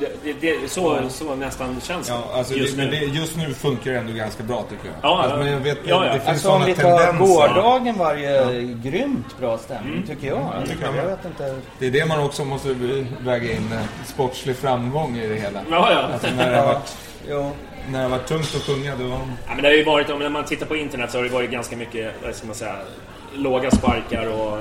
Det, 0.00 0.12
det, 0.24 0.32
det, 0.60 0.68
så, 0.70 0.98
så 1.08 1.34
nästan 1.34 1.80
känns 1.80 2.08
Ja, 2.08 2.22
alltså 2.34 2.54
just 2.54 2.76
nu. 2.76 2.90
det, 2.90 2.96
just 2.96 3.36
nu 3.36 3.54
funkar 3.54 3.90
det 3.92 3.98
ändå 3.98 4.12
ganska 4.12 4.42
bra 4.42 4.62
tycker 4.70 4.86
jag. 4.86 4.94
Ja, 5.02 5.18
alltså, 5.22 5.36
ja. 5.36 5.42
men 5.44 5.52
jag 5.52 5.60
vet, 5.60 5.78
Ja, 5.84 6.06
ja. 6.06 6.12
det 6.12 6.18
finns 6.20 6.28
Alltså 6.28 6.48
om 6.48 6.52
sådana 6.60 6.66
vi 6.66 6.74
tar 6.74 7.12
gårdagen 7.18 7.98
var 7.98 8.14
ju 8.14 8.78
grymt 8.82 9.38
bra 9.40 9.58
stämning 9.58 10.02
tycker 10.06 10.26
jag. 10.26 10.38
Ja, 10.38 10.66
tycker 10.66 10.84
jag 10.84 10.96
jag 10.96 11.04
vet 11.06 11.24
inte. 11.24 11.56
Det 11.78 11.86
är 11.86 11.90
det 11.90 12.06
man 12.06 12.20
också 12.24 12.44
måste 12.44 12.68
väga 13.20 13.52
in, 13.52 13.72
eh, 13.72 13.78
sportslig 14.04 14.56
framgång 14.56 15.16
i 15.16 15.26
det 15.28 15.34
hela. 15.36 15.60
Ja, 15.70 15.92
ja. 15.92 15.98
Alltså 16.12 16.26
när 16.36 16.50
det 16.50 16.56
har 16.56 16.64
Ja, 16.66 16.72
varit, 16.72 16.96
jo. 17.30 17.50
när 17.90 17.98
det 17.98 18.04
har 18.04 18.10
varit 18.10 18.26
tungt 18.26 18.54
att 18.56 18.62
sjunga 18.62 18.96
då... 18.96 19.04
Ja, 19.08 19.18
men 19.54 19.62
det 19.62 19.68
har 19.68 19.74
ju 19.74 19.84
varit, 19.84 20.10
om 20.10 20.18
när 20.18 20.28
man 20.28 20.44
tittar 20.44 20.66
på 20.66 20.76
internet 20.76 21.10
så 21.10 21.18
har 21.18 21.24
det 21.24 21.30
varit 21.30 21.50
ganska 21.50 21.76
mycket, 21.76 22.14
vad 22.24 22.34
ska 22.34 22.46
man 22.46 22.56
säga, 22.56 22.76
låga 23.36 23.70
sparkar 23.70 24.26
och, 24.26 24.58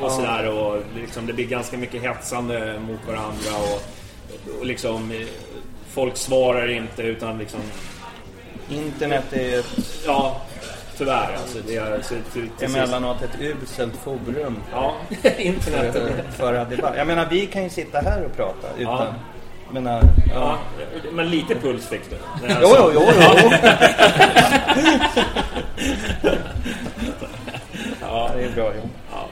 och 0.00 0.10
sådär. 0.12 0.48
Och 0.48 0.82
liksom, 0.96 1.26
det 1.26 1.32
blir 1.32 1.46
ganska 1.46 1.76
mycket 1.76 2.02
hetsande 2.02 2.80
mot 2.88 3.06
varandra. 3.06 3.50
Och, 3.72 3.82
och 4.60 4.66
liksom, 4.66 5.12
folk 5.90 6.16
svarar 6.16 6.70
inte 6.70 7.02
utan 7.02 7.38
liksom... 7.38 7.60
Internet 8.70 9.32
är 9.32 9.58
ett, 9.58 10.02
Ja, 10.06 10.40
tyvärr 10.98 11.36
alltså. 11.40 11.58
Det 11.66 11.76
är, 11.76 12.02
så, 12.02 12.14
till, 12.32 12.48
till 12.58 12.66
emellanåt 12.68 13.22
ett 13.22 13.40
uselt 13.40 13.96
forum 13.96 14.56
Ja, 14.72 14.94
internet. 15.38 15.92
för, 15.92 16.22
för 16.36 16.64
debatt. 16.70 16.94
Jag 16.96 17.06
menar, 17.06 17.26
vi 17.30 17.46
kan 17.46 17.62
ju 17.64 17.70
sitta 17.70 17.98
här 17.98 18.24
och 18.24 18.36
prata 18.36 18.68
utan... 18.78 19.06
Ja. 19.06 19.14
Menar, 19.70 20.02
Ja, 20.34 20.58
men 21.12 21.30
lite 21.30 21.54
puls 21.54 21.86
fick 21.86 22.10
du. 22.10 22.16
Jo, 22.62 22.74
jo, 22.78 22.90
jo, 22.94 23.02
jo. 23.42 23.50
Ja, 28.14 28.30
det 28.36 28.44
är 28.44 28.50
bra 28.50 28.72
jo. 28.76 28.88
Ja. 29.12 29.28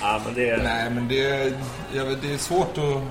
ja, 0.00 0.20
men 0.24 0.34
det... 0.34 0.56
Nej, 0.62 0.90
men 0.90 1.08
det, 1.08 1.52
jag 1.94 2.04
vet, 2.04 2.22
det 2.22 2.32
är 2.32 2.38
svårt 2.38 2.78
att... 2.78 3.02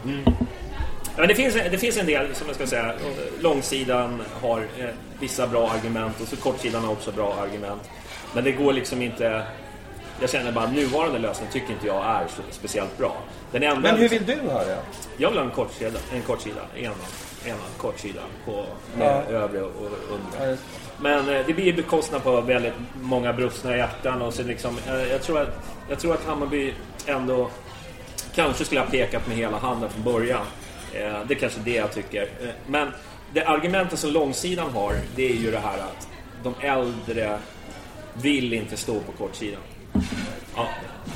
Ja, 1.06 1.18
men 1.18 1.28
det, 1.28 1.36
finns, 1.36 1.54
det 1.54 1.78
finns 1.78 1.98
en 1.98 2.06
del, 2.06 2.36
som 2.36 2.48
jag 2.48 2.56
ska 2.56 2.68
säga, 2.68 2.94
långsidan 3.40 4.22
har 4.42 4.60
eh, 4.60 4.86
vissa 5.20 5.48
bra 5.48 5.70
argument 5.72 6.22
och 6.22 6.28
så 6.28 6.36
kortsidan 6.36 6.84
har 6.84 6.92
också 6.92 7.12
bra 7.12 7.36
argument. 7.42 7.90
Men 8.36 8.44
det 8.44 8.52
går 8.52 8.74
liksom 8.74 9.02
inte... 9.02 9.44
Jag 10.22 10.30
känner 10.30 10.52
bara 10.52 10.66
att 10.66 10.74
nuvarande 10.76 11.20
lösning 11.20 11.50
tycker 11.52 11.74
inte 11.74 11.88
jag 11.88 12.06
är 12.06 12.28
så 12.28 12.42
speciellt 12.52 12.98
bra. 12.98 13.18
Den 13.52 13.64
enda, 13.64 13.80
Men 13.92 14.00
hur 14.00 14.10
vill 14.10 14.26
du 14.26 14.36
ha 14.50 14.64
det? 14.64 14.78
Jag 15.18 15.30
vill 15.30 15.38
ha 15.40 15.46
en 15.46 15.52
kortsida, 15.52 16.00
en 16.14 16.22
kortsida, 16.22 16.62
enad, 16.76 16.96
enad 17.46 17.60
kortsida 17.78 18.22
på 18.46 18.66
Ja. 19.00 19.06
övre 19.30 19.62
och 19.62 19.72
Ja, 20.10 20.16
undre. 20.16 20.50
just 20.52 20.64
Men 21.04 21.30
eh, 21.30 21.46
det 21.48 21.54
blir 21.54 21.66
ju 21.66 21.74
bekostnad 21.74 22.24
på 22.24 22.42
väldigt 22.42 22.74
många 23.02 23.34
brustna 23.34 23.78
hjärtan 23.78 24.22
och 24.22 24.34
så 24.34 24.44
liksom, 24.44 24.78
eh, 24.88 25.12
jag, 25.12 25.22
tror 25.22 25.42
att, 25.42 25.50
jag 25.90 26.00
tror 26.00 26.14
att 26.14 26.26
Hammarby 26.26 26.74
ändå 27.06 27.50
kanske 28.36 28.66
skulle 28.66 28.82
ha 28.82 28.88
pekat 28.88 29.28
med 29.28 29.38
hela 29.38 29.58
handen 29.58 29.90
från 29.90 30.04
början. 30.04 30.46
Eh, 30.94 31.20
det 31.28 31.34
är 31.34 31.40
kanske 31.40 31.60
det 31.60 31.76
jag 31.76 31.92
tycker. 31.92 32.30
Men 32.68 32.92
det 33.34 33.44
argumentet 33.44 34.00
som 34.00 34.12
långsidan 34.12 34.72
har, 34.72 34.94
det 35.16 35.30
är 35.32 35.36
ju 35.36 35.52
det 35.52 35.60
här 35.60 35.78
att 35.78 36.08
de 36.44 36.54
äldre 36.62 37.40
vill 38.14 38.54
inte 38.54 38.78
stå 38.78 39.00
på 39.00 39.12
kortsidan. 39.12 39.62
Ja. 40.56 40.70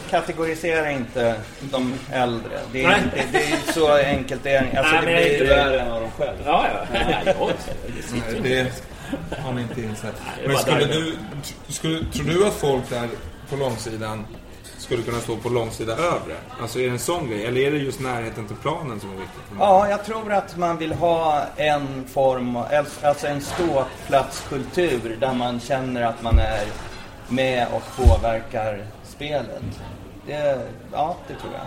Kategorisera 0.09 0.91
inte 0.91 1.41
de 1.61 1.93
äldre. 2.11 2.59
Det 2.71 2.83
är, 2.83 2.97
inte, 2.97 3.23
det 3.31 3.43
är 3.43 3.73
så 3.73 3.93
enkelt 3.93 4.43
det 4.43 4.51
är. 4.51 4.77
Alltså, 4.77 4.93
Nej, 4.93 5.01
det 5.01 5.05
blir, 5.05 5.31
inte 5.31 5.55
värre 5.55 5.81
än 5.81 5.91
vad 5.91 6.01
de 6.01 6.11
själv. 6.11 6.37
Ja, 6.45 6.65
ja. 6.73 6.85
Det 6.91 8.41
Nej, 8.41 8.41
det 8.43 8.71
har 9.43 9.53
ni 9.53 9.61
inte 9.61 9.81
insett. 9.81 10.15
är 10.43 10.47
Men 10.47 10.57
skulle 10.57 10.85
du, 10.85 11.15
skulle, 11.67 12.05
tror 12.05 12.25
du 12.25 12.47
att 12.47 12.53
folk 12.53 12.89
där 12.89 13.09
på 13.49 13.55
långsidan 13.55 14.25
skulle 14.77 15.03
kunna 15.03 15.19
stå 15.19 15.37
på 15.37 15.49
långsida 15.49 15.93
övre? 15.93 16.35
Alltså 16.61 16.79
är 16.79 16.83
det 16.83 16.89
en 16.89 16.99
sån 16.99 17.29
grej? 17.29 17.45
Eller 17.45 17.61
är 17.61 17.71
det 17.71 17.77
just 17.77 17.99
närheten 17.99 18.47
till 18.47 18.55
planen 18.55 18.99
som 18.99 19.09
är 19.09 19.15
många? 19.15 19.27
Ja, 19.59 19.89
jag 19.89 20.05
tror 20.05 20.33
att 20.33 20.57
man 20.57 20.77
vill 20.77 20.93
ha 20.93 21.43
en 21.55 22.07
form, 22.07 22.55
av- 22.55 22.65
alltså 23.01 23.27
en 23.27 23.41
ståplatskultur 23.41 25.17
där 25.19 25.33
man 25.33 25.59
känner 25.59 26.01
att 26.01 26.21
man 26.21 26.39
är 26.39 26.65
med 27.29 27.67
och 27.73 27.83
påverkar 28.05 28.85
spelet. 29.03 29.61
Det, 30.27 30.67
ja, 30.91 31.17
det 31.27 31.33
tror 31.35 31.53
jag. 31.53 31.61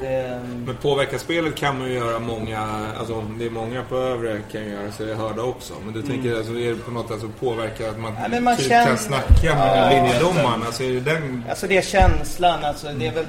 Det, 0.00 0.40
Men 0.66 0.76
påverka 0.82 1.18
spelet 1.18 1.54
kan 1.54 1.78
man 1.78 1.88
ju 1.88 1.94
göra 1.94 2.18
många, 2.18 2.88
alltså 2.98 3.24
det 3.38 3.46
är 3.46 3.50
många 3.50 3.82
på 3.82 3.96
övre 3.96 4.40
kan 4.52 4.60
ju 4.64 4.70
göra 4.70 4.92
sig 4.92 5.14
hörda 5.14 5.42
också. 5.42 5.74
Men 5.84 5.94
du 5.94 6.02
tänker 6.02 6.36
alltså, 6.36 6.52
är 6.58 6.70
det 6.70 6.76
på 6.76 6.90
något 6.90 7.02
sätt 7.06 7.12
alltså 7.12 7.28
påverka 7.40 7.90
att 7.90 7.98
man, 7.98 8.12
men 8.30 8.44
man 8.44 8.56
typ 8.56 8.68
känner- 8.68 8.86
kan 8.86 8.98
snacka 8.98 9.54
med 9.54 9.78
Ja, 9.78 9.90
linjedomaren? 9.90 10.62
Alltså 10.66 10.82
är 10.82 10.92
det 10.92 11.00
den... 11.00 11.44
Alltså 11.50 11.66
det 11.66 11.76
är 11.76 11.82
känslan, 11.82 12.64
alltså 12.64 12.86
det 12.98 13.06
är 13.06 13.12
väl... 13.14 13.26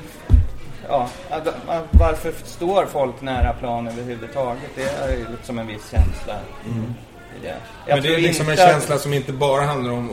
Ja, 0.90 1.10
att- 1.30 1.48
varför 1.92 2.34
står 2.46 2.86
folk 2.86 3.22
nära 3.22 3.54
plan 3.54 3.88
överhuvudtaget? 3.88 4.70
Det 4.76 4.84
är 4.84 5.10
ju 5.18 5.26
liksom 5.38 5.60
en 5.60 5.68
viss 5.68 5.92
känsla. 5.92 6.34
Mm. 6.66 6.94
det. 7.42 7.56
Men 7.88 8.04
det 8.04 8.16
är 8.16 8.20
liksom 8.20 8.46
en 8.48 8.54
att- 8.54 8.60
känsla 8.60 8.98
som 8.98 9.14
inte 9.14 9.34
bara 9.34 9.62
handlar 9.62 9.92
om 9.94 10.10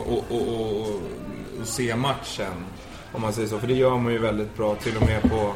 att 1.61 1.67
se 1.67 1.95
matchen. 1.95 2.65
Om 3.13 3.21
man 3.21 3.33
säger 3.33 3.47
så. 3.47 3.59
För 3.59 3.67
det 3.67 3.73
gör 3.73 3.97
man 3.97 4.11
ju 4.13 4.19
väldigt 4.19 4.57
bra 4.57 4.75
till 4.75 4.97
och 4.97 5.05
med 5.05 5.21
på, 5.21 5.53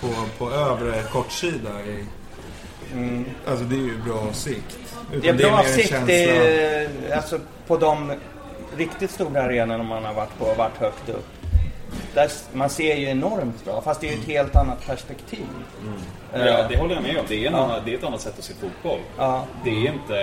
på, 0.00 0.08
på 0.38 0.50
övre 0.52 1.02
kortsida. 1.12 1.70
I, 1.84 2.04
Alltså 3.48 3.64
det 3.64 3.74
är 3.74 3.80
ju 3.80 3.98
bra 4.02 4.32
sikt. 4.32 4.78
Utan 5.12 5.20
Det 5.20 5.28
är 5.28 5.48
bra 5.48 5.56
mer 5.56 5.64
en 5.64 5.74
sikt. 5.74 5.88
känsla- 5.88 6.06
Det 6.06 6.30
är, 6.74 6.88
alltså, 7.16 7.38
på 7.66 7.76
de 7.76 8.12
riktigt 8.76 9.10
stora 9.10 9.42
arenorna 9.42 9.82
man 9.84 10.04
har 10.04 10.14
varit 10.14 10.38
på 10.38 10.44
och 10.44 10.56
varit 10.56 10.76
högt 10.76 11.08
upp. 11.08 11.26
Där, 12.14 12.30
man 12.52 12.70
ser 12.70 12.96
ju 12.96 13.06
enormt 13.08 13.64
bra, 13.64 13.80
fast 13.82 14.00
det 14.00 14.08
är 14.08 14.12
ju 14.12 14.18
ett 14.18 14.26
helt 14.26 14.56
annat 14.56 14.86
perspektiv. 14.86 15.46
Eh, 16.34 16.46
Ja, 16.46 16.66
det 16.68 16.78
håller 16.78 16.94
jag 16.94 17.02
med 17.02 17.16
om. 17.18 17.24
Det 17.28 17.34
är, 17.44 17.46
en 17.48 17.52
Ja. 17.54 17.58
annan, 17.64 17.80
det 17.84 17.94
är 17.94 17.98
ett 17.98 18.04
annat 18.04 18.20
sätt 18.20 18.38
att 18.38 18.44
se 18.44 18.54
fotboll. 18.54 18.98
Ja. 19.18 19.44
Det 19.64 19.70
är 19.70 19.92
inte... 19.92 20.14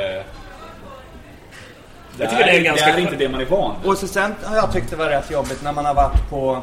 Det 2.17 2.23
Jag 2.23 2.29
tycker 2.29 2.43
det 2.45 2.57
är 2.57 2.61
ganska 2.63 2.85
det 2.85 2.91
är 2.91 2.97
inte 2.99 3.15
det 3.15 3.29
man 3.29 3.41
är 3.41 3.45
van 3.45 3.75
vid. 3.81 3.91
Och 3.91 3.97
så 3.97 4.07
sen 4.07 4.35
har 4.43 4.55
jag 4.55 4.73
tyckt 4.73 4.89
det 4.89 4.95
var 4.95 5.09
rätt 5.09 5.31
jobbigt 5.31 5.63
när 5.63 5.73
man 5.73 5.85
har 5.85 5.93
varit 5.93 6.29
på 6.29 6.61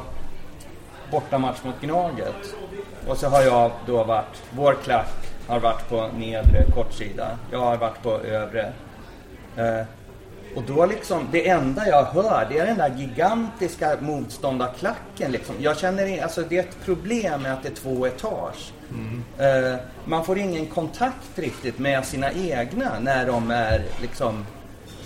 bortamatch 1.11 1.59
mot 1.65 1.81
Gnaget. 1.81 2.55
Och 3.07 3.17
så 3.17 3.29
har 3.29 3.43
jag 3.43 3.71
då 3.87 4.05
varit, 4.05 4.43
vår 4.51 4.75
klack 4.85 5.15
har 5.47 5.61
varit 5.61 5.89
på 5.89 6.09
nedre 6.19 6.65
kortsida. 6.75 7.39
Jag 7.53 7.59
har 7.59 7.77
varit 7.77 8.03
på 8.03 8.21
övre. 8.21 8.73
Eh, 9.57 9.83
och 10.57 10.63
då 10.63 10.87
liksom, 10.87 11.29
det 11.33 11.49
enda 11.49 11.89
jag 11.89 12.05
hör 12.05 12.47
det 12.51 12.59
är 12.59 12.67
den 12.67 12.79
där 12.79 12.95
gigantiska 12.97 13.97
motståndarklacken 14.01 15.33
liksom. 15.33 15.55
Jag 15.59 15.79
känner, 15.79 16.23
alltså 16.23 16.43
det 16.49 16.59
är 16.59 16.61
ett 16.61 16.85
problem 16.85 17.43
med 17.43 17.53
att 17.53 17.63
det 17.63 17.69
är 17.69 17.75
två 17.75 18.07
etage. 18.07 18.73
Eh, 19.39 19.77
man 20.05 20.25
får 20.25 20.39
ingen 20.39 20.67
kontakt 20.67 21.39
riktigt 21.39 21.79
med 21.79 22.07
sina 22.07 22.33
egna 22.33 22.99
när 23.01 23.27
de 23.27 23.51
är 23.51 23.85
liksom 24.01 24.47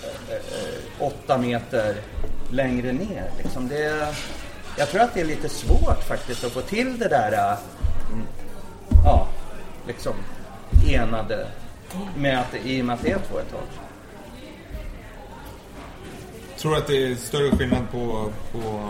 eh, 0.03 0.35
eh, 0.35 0.81
åtta 0.99 1.39
meter 1.39 1.97
längre 2.51 2.93
ner. 2.93 3.31
Liksom 3.39 3.69
det, 3.69 4.15
jag 4.79 4.89
tror 4.89 5.01
att 5.01 5.15
det 5.15 5.21
är 5.21 5.25
lite 5.25 5.49
svårt 5.49 6.05
faktiskt 6.09 6.45
att 6.45 6.53
få 6.53 6.61
till 6.61 6.99
det 6.99 7.09
där 7.09 7.33
eh, 7.33 7.39
mm, 7.49 7.59
ja, 9.05 9.29
liksom 9.87 10.15
enade 10.89 11.47
med 12.17 12.39
att, 12.39 12.55
i 12.65 12.83
och 12.83 12.87
med 12.87 12.95
att 12.95 13.03
det 13.03 13.11
är 13.11 13.19
två 13.19 13.39
etage. 13.39 13.85
Tror 16.59 16.77
att 16.77 16.87
det 16.87 17.07
är 17.07 17.15
större 17.15 17.57
skillnad 17.57 17.91
på, 17.91 18.33
på 18.53 18.89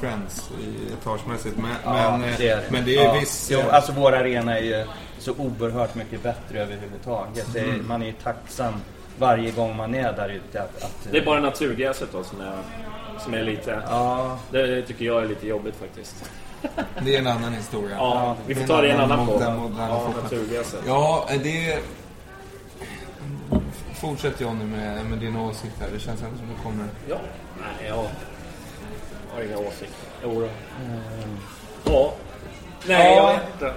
Friends 0.00 0.50
i 0.60 0.92
etagemässigt. 0.92 1.56
Men, 1.56 1.70
Ja, 1.84 2.16
men, 2.16 2.28
eh, 2.28 2.36
det 2.38 2.48
är, 2.48 2.62
men 2.70 2.84
det 2.84 2.96
är 2.96 3.04
ja. 3.04 3.12
viss... 3.12 3.48
Jo, 3.52 3.58
eh, 3.58 3.74
alltså 3.74 3.92
vår 3.92 4.12
arena 4.12 4.58
är 4.58 4.62
ju 4.62 4.86
så 5.18 5.32
oerhört 5.38 5.94
mycket 5.94 6.22
bättre 6.22 6.60
överhuvudtaget. 6.62 7.46
Det 7.52 7.60
är, 7.60 7.64
Mm. 7.64 7.88
Man 7.88 8.02
är 8.02 8.06
ju 8.06 8.12
tacksam 8.12 8.74
varje 9.18 9.50
gång 9.50 9.76
man 9.76 9.94
är 9.94 10.12
där 10.12 10.28
ute 10.28 10.62
att, 10.62 10.82
att 10.82 11.08
Det 11.10 11.18
är 11.18 11.24
bara 11.24 11.40
naturgräset 11.40 12.08
då 12.12 12.24
som 12.24 12.40
är, 12.40 12.58
som 13.18 13.34
är 13.34 13.42
lite... 13.42 13.82
Ja. 13.86 14.38
Det 14.50 14.82
tycker 14.82 15.04
jag 15.04 15.22
är 15.22 15.26
lite 15.26 15.46
jobbigt 15.46 15.74
faktiskt. 15.76 16.30
Det 17.04 17.14
är 17.14 17.18
en 17.18 17.26
annan 17.26 17.52
historia. 17.54 17.96
Ja, 17.96 18.36
vi 18.46 18.54
får 18.54 18.66
ta 18.66 18.80
det 18.80 18.88
i 18.88 18.90
en 18.90 19.00
annan 19.00 19.26
podd. 19.26 19.42
Ja, 19.42 19.54
fotbollen. 19.54 20.22
naturgräset. 20.22 20.80
Ja, 20.86 21.28
det 21.42 21.70
är... 21.72 21.78
Fortsätt 24.00 24.40
Johnny 24.40 24.64
med, 24.64 25.04
med 25.06 25.18
din 25.18 25.36
åsikt 25.36 25.74
här. 25.80 25.88
Det 25.92 26.00
känns 26.00 26.22
ändå 26.22 26.36
som 26.38 26.46
du 26.56 26.62
kommer... 26.62 26.86
Ja, 27.08 27.16
nej, 27.60 27.88
jag 27.88 27.94
har 29.34 29.42
inga 29.42 29.58
åsikter. 29.58 29.88
Jo 30.24 30.40
då. 30.40 30.48
Ja. 31.92 32.12
Nej, 32.86 33.16
jag 33.16 33.32
vet 33.32 33.42
inte. 33.54 33.72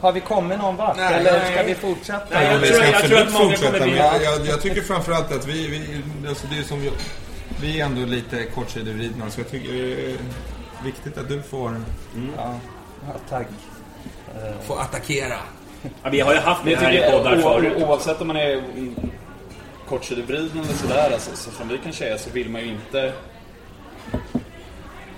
Har 0.00 0.12
vi 0.12 0.20
kommit 0.20 0.58
någon 0.58 0.76
vart? 0.76 0.96
Nej, 0.96 1.14
eller 1.14 1.32
nej. 1.38 1.52
ska 1.54 1.62
vi 1.62 1.74
fortsätta? 1.74 2.24
Nej, 2.30 2.44
jag 2.44 2.54
Ja, 2.54 2.58
vi 2.58 2.66
tror- 2.68 2.76
ska 2.76 2.84
jag 2.90 2.92
tror 3.02 3.18
absolut 3.20 3.26
att 3.26 3.32
många 3.42 3.56
fortsätta. 3.56 3.84
bli- 3.84 3.96
jag, 3.96 4.22
jag, 4.22 4.46
jag 4.46 4.60
tycker 4.62 4.82
framförallt 4.82 5.32
att 5.32 5.46
vi, 5.46 5.66
vi, 5.68 6.02
alltså 6.28 6.46
det 6.50 6.58
är 6.58 6.62
som 6.62 6.80
vi, 6.80 6.90
vi 7.60 7.80
är 7.80 7.84
ändå 7.84 8.06
lite 8.06 8.42
kortsidevridna. 8.44 9.30
Så 9.30 9.40
jag 9.40 9.50
tycker 9.50 9.72
det 9.72 10.16
viktigt 10.84 11.18
att 11.18 11.28
du 11.28 11.42
får, 11.42 11.80
Ja, 12.36 12.54
ja, 13.06 13.12
tack. 13.28 13.46
får 14.62 14.80
attackera. 14.80 15.36
Ja, 16.02 16.10
vi 16.10 16.20
har 16.20 16.34
ju 16.34 16.40
haft 16.40 16.64
det 16.64 16.70
jag 16.70 16.78
här 16.78 16.92
i 16.92 17.10
poddar 17.12 17.36
förut. 17.36 17.72
oavsett 17.82 18.20
om 18.20 18.26
man 18.26 18.36
är 18.36 18.52
mm, 18.52 18.94
kortsidevriden 19.88 20.58
eller 20.60 20.72
sådär, 20.74 21.10
alltså, 21.12 21.36
så 21.36 21.50
som 21.50 21.68
vi 21.68 21.78
kanske 21.78 22.08
är, 22.08 22.16
så 22.16 22.30
vill 22.30 22.50
man 22.50 22.60
ju 22.60 22.66
inte... 22.68 23.12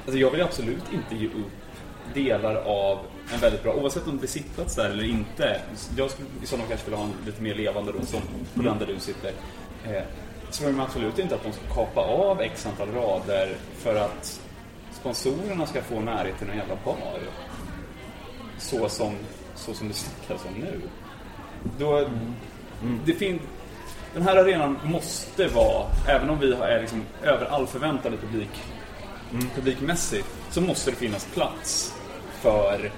Alltså 0.05 0.19
jag 0.21 0.31
vill 0.31 0.43
absolut 0.43 0.83
inte 0.93 1.15
ge 1.17 1.27
upp 1.27 1.53
delar 2.15 2.55
av 2.55 2.99
en 3.35 3.41
väldigt 3.41 3.63
bra, 3.63 3.73
oavsett 3.75 4.07
om 4.07 4.13
det 4.13 4.19
blir 4.19 4.29
sittplats 4.29 4.75
där 4.75 4.91
eller 4.91 5.05
inte. 5.05 5.61
Jag 5.97 6.11
skulle 6.11 6.29
i 6.43 6.47
sådana 6.47 6.65
fall 6.65 6.69
kanske 6.69 6.87
vilja 6.87 6.99
ha 6.99 7.05
en 7.05 7.27
lite 7.27 7.43
mer 7.43 7.55
levande 7.55 7.93
då, 7.93 8.07
som 8.07 8.21
på 8.55 8.63
den 8.63 8.79
där 8.79 8.87
du 8.87 8.99
sitter. 9.01 9.33
Eh, 9.87 10.03
så 10.51 10.65
vill 10.67 10.75
man 10.75 10.87
absolut 10.87 11.19
inte 11.19 11.35
att 11.35 11.43
de 11.43 11.53
ska 11.53 11.75
kapa 11.75 12.01
av 12.01 12.41
x 12.41 12.67
antal 12.67 12.89
rader 12.95 13.57
för 13.79 13.95
att 13.97 14.41
sponsorerna 15.01 15.67
ska 15.67 15.83
få 15.83 16.01
närhet 16.01 16.39
till 16.39 16.51
en 16.51 16.57
jävla 16.57 16.77
bar. 16.85 17.21
Så 18.59 18.89
som, 18.89 19.15
så 19.55 19.75
som 19.75 19.89
det 19.89 19.95
snackas 19.95 20.45
om 20.45 20.55
nu. 20.55 20.81
Då, 21.79 22.09
det 23.05 23.13
fin- 23.13 23.41
den 24.15 24.23
här 24.23 24.37
arenan 24.37 24.79
måste 24.85 25.49
vara, 25.49 25.87
även 26.09 26.31
om 26.31 26.39
vi 26.39 26.53
är 26.53 26.81
liksom 26.81 27.03
över 27.23 27.47
all 27.47 27.67
förväntan 27.67 28.13
publik, 28.17 28.63
publikmässigt, 29.55 30.29
så 30.51 30.61
måste 30.61 30.91
det 30.91 30.97
finnas 30.97 31.25
plats 31.25 31.95
för 32.41 32.91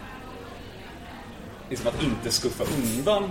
liksom 1.70 1.88
att 1.88 2.02
inte 2.02 2.30
skuffa 2.30 2.64
undan 2.64 3.30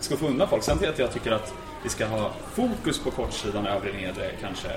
skuffa 0.00 0.26
undan 0.26 0.48
folk. 0.48 0.62
Sen 0.62 0.78
till 0.78 0.88
att 0.88 0.98
jag 0.98 1.12
tycker 1.12 1.32
att 1.32 1.54
vi 1.82 1.88
ska 1.88 2.06
ha 2.06 2.30
fokus 2.54 2.98
på 2.98 3.10
kortsidan, 3.10 3.66
övre 3.66 3.92
nedre 3.92 4.30
kanske. 4.40 4.68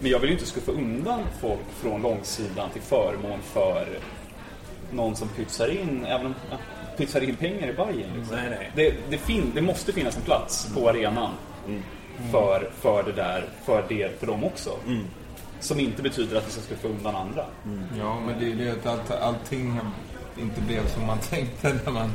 Men 0.00 0.10
jag 0.10 0.18
vill 0.18 0.30
ju 0.30 0.34
inte 0.34 0.46
skuffa 0.46 0.72
undan 0.72 1.20
folk 1.40 1.60
från 1.80 2.02
långsidan 2.02 2.70
till 2.70 2.82
förmån 2.82 3.38
för 3.42 3.86
någon 4.92 5.16
som 5.16 5.28
pytsar 5.28 5.68
in, 5.68 6.04
även 6.04 6.26
om 6.26 6.34
ja, 6.50 6.56
pytsar 6.96 7.20
in 7.20 7.36
pengar 7.36 7.68
i 7.68 7.72
Bajen. 7.72 8.10
Liksom. 8.16 8.36
Nej, 8.36 8.50
nej. 8.50 8.70
Det, 8.74 8.94
det, 9.10 9.18
fin, 9.18 9.52
det 9.54 9.62
måste 9.62 9.92
finnas 9.92 10.16
en 10.16 10.22
plats 10.22 10.74
på 10.74 10.88
arenan 10.88 11.30
för, 12.32 12.70
för 12.80 13.02
det 13.02 13.12
där, 13.12 13.44
för, 13.64 13.84
det, 13.88 14.20
för 14.20 14.26
dem 14.26 14.44
också. 14.44 14.70
Som 15.60 15.80
inte 15.80 16.02
betyder 16.02 16.36
att 16.36 16.46
vi 16.46 16.50
ska 16.50 16.60
skuffa 16.60 16.88
undan 16.88 17.16
andra. 17.16 17.44
Ja, 17.98 18.20
men 18.20 18.40
det 18.40 18.52
är 18.52 18.56
det 18.56 18.72
att 18.72 18.86
allt, 18.86 19.10
allting 19.10 19.80
inte 20.40 20.60
blev 20.60 20.88
som 20.88 21.06
man 21.06 21.18
tänkte 21.18 21.78
när 21.84 21.92
man... 21.92 22.12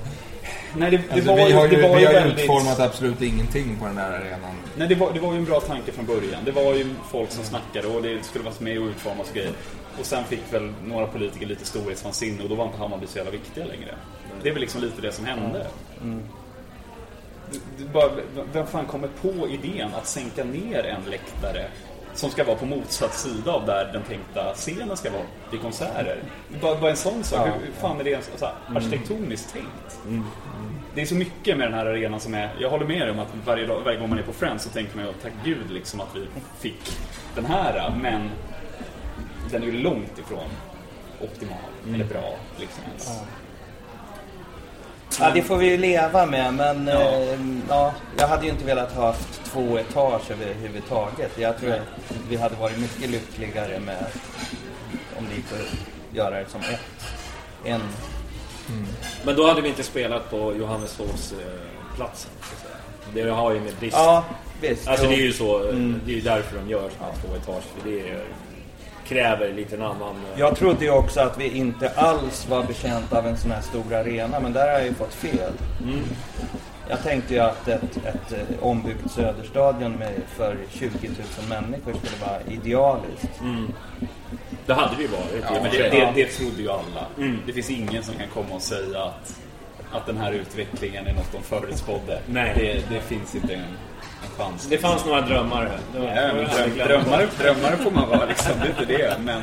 Nej, 0.77 0.91
det, 0.91 0.97
det 0.97 1.13
Alltså, 1.13 1.29
var 1.29 1.35
vi 1.45 1.51
har 1.53 1.67
ju, 1.67 1.75
det 1.75 1.87
var 1.87 1.97
vi 1.99 2.05
har 2.05 2.13
väldigt... 2.13 2.39
utformat 2.39 2.79
absolut 2.79 3.21
ingenting 3.21 3.77
på 3.79 3.85
den 3.85 3.95
där 3.95 4.11
arenan. 4.11 4.55
Nej, 4.77 4.87
det 4.87 4.95
var, 4.95 5.13
det 5.13 5.19
var 5.19 5.31
ju 5.33 5.37
en 5.37 5.45
bra 5.45 5.59
tanke 5.59 5.91
från 5.91 6.05
början. 6.05 6.41
Det 6.45 6.51
var 6.51 6.73
ju 6.75 6.87
folk 7.11 7.31
som 7.31 7.43
snackade 7.43 7.87
och 7.87 8.01
det 8.01 8.25
skulle 8.25 8.43
vara 8.43 8.53
med 8.59 8.79
och 8.79 8.85
utformas 8.87 9.31
grejer. 9.33 9.51
Och 9.99 10.05
sen 10.05 10.23
fick 10.23 10.53
väl 10.53 10.73
några 10.85 11.07
politiker 11.07 11.45
lite 11.45 11.65
storhetsvansinne 11.65 12.43
och 12.43 12.49
då 12.49 12.55
var 12.55 12.65
inte 12.65 12.77
Hammarby 12.77 13.07
så 13.07 13.17
jävla 13.17 13.31
viktiga 13.31 13.65
längre. 13.65 13.95
Det 14.43 14.49
är 14.49 14.53
väl 14.53 14.61
liksom 14.61 14.81
lite 14.81 15.01
det 15.01 15.11
som 15.11 15.25
hände. 15.25 15.67
Det- 17.51 17.59
det 17.77 17.89
bara, 17.93 18.11
vem 18.53 18.67
fan 18.67 18.85
kommer 18.85 19.07
på 19.21 19.47
idén 19.49 19.89
att 19.93 20.07
sänka 20.07 20.43
ner 20.43 20.83
en 20.85 21.09
läktare 21.11 21.65
som 22.15 22.29
ska 22.29 22.43
vara 22.43 22.55
på 22.55 22.65
motsatt 22.65 23.13
sida 23.13 23.51
av 23.51 23.65
där 23.65 23.89
den 23.93 24.03
tänkta 24.03 24.53
scenen 24.53 24.97
ska 24.97 25.11
vara 25.11 25.21
vid 25.51 25.61
konserter? 25.61 26.19
Bara, 26.61 26.79
bara 26.79 26.91
en 26.91 26.97
sån 26.97 27.23
sak. 27.23 27.47
Ja. 27.47 27.53
Hur 27.65 27.71
fan 27.81 27.99
är 27.99 28.03
det 28.03 28.09
ens 28.09 28.29
så 28.35 28.45
här, 28.45 28.55
arkitektoniskt 28.75 29.53
tänkt? 29.53 29.99
Det 30.95 31.01
är 31.01 31.05
så 31.05 31.15
mycket 31.15 31.57
med 31.57 31.67
den 31.67 31.73
här 31.73 31.85
arenan 31.85 32.19
som 32.19 32.33
är... 32.33 32.49
Jag 32.59 32.69
håller 32.69 32.85
med 32.85 33.01
dig 33.01 33.11
om 33.11 33.19
att 33.19 33.27
varje, 33.45 33.67
dag, 33.67 33.81
varje 33.85 33.99
gång 33.99 34.09
man 34.09 34.19
är 34.19 34.23
på 34.23 34.33
Friends 34.33 34.63
så 34.63 34.69
tänker 34.69 34.97
man 34.97 35.05
ju 35.05 35.13
tack 35.13 35.33
gud 35.43 35.71
liksom 35.71 36.01
att 36.01 36.15
vi 36.15 36.27
fick 36.59 36.97
den 37.35 37.45
här. 37.45 37.93
Men 38.01 38.29
den 39.51 39.63
är 39.63 39.65
ju 39.65 39.71
långt 39.71 40.19
ifrån 40.19 40.49
optimal 41.21 41.57
eller 41.93 42.05
bra. 42.05 42.35
Liksom 42.59 42.83
ens. 42.83 43.07
Ja, 43.07 43.25
det 45.33 45.41
får 45.41 45.57
vi 45.57 45.69
ju 45.69 45.77
leva 45.77 46.25
med, 46.25 46.53
men 46.53 46.87
Ja. 46.87 46.99
eh, 47.01 47.39
ja, 47.69 47.93
jag 48.17 48.27
hade 48.27 48.45
ju 48.45 48.51
inte 48.51 48.65
velat 48.65 48.91
ha 48.91 49.05
haft 49.05 49.41
två 49.45 49.77
etage 49.79 50.31
överhuvudtaget. 50.31 51.31
Jag 51.37 51.57
tror 51.59 51.71
att 51.71 51.79
vi 52.29 52.35
hade 52.35 52.55
varit 52.55 52.77
mycket 52.79 53.09
lyckligare 53.09 53.79
med 53.79 54.05
om 55.17 55.25
det 55.29 55.35
gick 55.35 55.45
att 55.51 56.15
göra 56.17 56.39
det 56.39 56.49
som 56.49 56.61
ett. 56.61 56.79
En. 57.65 57.81
Men 59.25 59.35
då 59.35 59.47
hade 59.47 59.61
vi 59.61 59.69
inte 59.69 59.83
spelat 59.83 60.29
på 60.29 60.53
Johanneshovsplatsen. 60.59 62.31
Det 63.13 63.29
har 63.29 63.51
ju 63.53 63.59
med 63.59 63.73
brist... 63.79 63.95
Ja, 63.97 64.23
visst. 64.61 64.87
Alltså 64.87 65.07
det 65.07 65.13
är 65.15 65.21
ju 65.21 65.33
så, 65.33 65.63
Mm. 65.63 66.01
det 66.05 66.11
är 66.11 66.15
ju 66.15 66.21
därför 66.21 66.57
de 66.57 66.69
gör 66.69 66.81
här 66.99 67.11
två 67.21 67.35
etage. 67.35 67.63
För 67.63 67.89
det 67.89 68.09
är, 68.09 68.23
kräver 69.07 69.53
lite 69.53 69.75
en 69.75 69.81
annan... 69.81 70.15
eh, 70.33 70.39
Jag 70.39 70.55
trodde 70.55 70.85
ju 70.85 70.91
också 70.91 71.19
att 71.21 71.37
vi 71.39 71.57
inte 71.57 71.89
alls 71.95 72.47
var 72.49 72.63
betjänta 72.63 73.17
av 73.17 73.27
en 73.27 73.37
sån 73.37 73.51
här 73.51 73.61
stor 73.61 73.93
arena, 73.93 74.39
men 74.39 74.53
där 74.53 74.61
har 74.67 74.73
jag 74.79 74.85
ju 74.85 74.93
fått 74.93 75.13
fel. 75.13 75.51
Jag 76.89 77.03
tänkte 77.03 77.33
ju 77.33 77.39
att 77.39 77.67
ett, 77.67 77.97
ett 77.97 78.31
eh, 78.31 78.63
ombyggt 78.63 79.11
Söderstadion 79.11 79.91
med 79.91 80.11
för 80.35 80.57
20 80.69 80.89
000 81.07 81.15
människor 81.49 81.93
skulle 81.93 82.25
vara 82.31 82.41
idealiskt. 82.47 83.41
Det 84.65 84.73
hade 84.73 84.95
vi 84.97 85.07
varit. 85.07 85.43
Ja, 85.43 85.49
men 85.61 85.71
det, 85.71 85.89
det, 85.89 86.11
det 86.15 86.25
trodde 86.25 86.61
ju 86.61 86.69
alla. 86.69 87.05
Det 87.45 87.53
finns 87.53 87.69
ingen 87.69 88.03
som 88.03 88.15
kan 88.15 88.27
komma 88.33 88.55
och 88.55 88.61
säga 88.61 89.03
att, 89.03 89.39
att 89.91 90.05
den 90.05 90.17
här 90.17 90.31
utvecklingen 90.31 91.07
är 91.07 91.13
något 91.13 91.31
de 91.31 91.41
förutspådde. 91.43 92.19
Nej. 92.25 92.53
Det, 92.55 92.95
det 92.95 93.01
finns 93.01 93.35
inte 93.35 93.53
en... 93.53 93.61
chans. 94.37 94.67
Det 94.69 94.77
fanns 94.77 95.05
några 95.05 95.21
drömmare. 95.21 95.71
Var- 95.95 96.05
Ja, 96.05 96.33
dröm, 96.33 96.77
drömmare, 96.87 97.27
drömmare 97.39 97.77
får 97.77 97.91
man 97.91 98.09
vara 98.09 98.25
liksom, 98.25 98.51
det 98.61 98.65
är 98.65 98.69
inte 98.69 98.85
det. 98.85 99.15
Men 99.23 99.41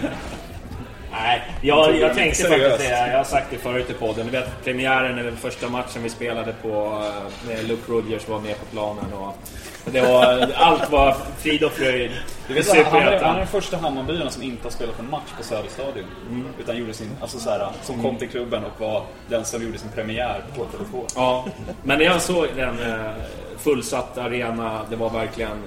Nej, 1.12 1.42
jag, 1.60 1.96
jag 1.98 2.14
tänkte 2.14 2.44
faktiskt 2.44 2.78
det. 2.78 3.10
Jag 3.10 3.16
har 3.16 3.24
sagt 3.24 3.46
det 3.50 3.58
förut 3.58 3.90
i 3.90 3.92
podden. 3.92 4.26
Du 4.26 4.32
vet 4.32 4.64
premiären, 4.64 5.18
eller 5.18 5.30
första 5.30 5.68
matchen 5.68 6.02
vi 6.02 6.08
spelade 6.08 6.54
på 6.62 6.68
eh, 6.68 7.48
med 7.48 7.68
Luke 7.68 7.92
Rogers 7.92 8.28
var 8.28 8.40
med 8.40 8.58
på 8.58 8.66
planen. 8.66 9.12
Och 9.12 9.36
det 9.84 10.00
var, 10.00 10.50
allt 10.54 10.90
var 10.90 11.16
frid 11.38 11.64
och 11.64 11.72
fröjd. 11.72 12.10
Du 12.48 12.54
vet, 12.54 12.68
han, 12.68 12.84
han, 12.84 13.02
är, 13.02 13.20
han 13.20 13.34
är 13.34 13.38
den 13.38 13.46
första 13.46 13.76
Hammarbyaren 13.76 14.30
som 14.30 14.42
inte 14.42 14.62
har 14.62 14.70
spelat 14.70 14.98
en 14.98 15.10
match 15.10 15.30
på 15.36 15.42
Söderstadion. 15.42 16.06
Mm. 16.28 16.46
Utan 16.60 16.76
gjorde 16.76 16.94
sin, 16.94 17.10
alltså 17.20 17.38
så 17.38 17.50
här, 17.50 17.68
som 17.82 18.02
kom 18.02 18.16
till 18.16 18.28
klubben 18.28 18.64
och 18.64 18.80
var 18.80 19.04
den 19.28 19.44
som 19.44 19.62
gjorde 19.62 19.78
sin 19.78 19.90
premiär 19.90 20.44
på 20.56 20.64
Tele2. 20.64 21.04
Ja, 21.14 21.46
men 21.82 21.98
när 21.98 22.04
jag 22.04 22.22
såg 22.22 22.46
den 22.56 22.92
eh, 22.92 23.10
fullsatt 23.58 24.18
arena, 24.18 24.80
det 24.90 24.96
var 24.96 25.10
verkligen 25.10 25.62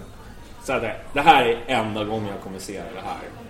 så 0.63 0.73
här, 0.73 0.97
det 1.13 1.21
här 1.21 1.45
är 1.45 1.57
enda 1.67 2.03
gången 2.03 2.27
jag 2.27 2.43
kommer 2.43 2.59
se 2.59 2.73
det 2.73 3.01
här. 3.05 3.44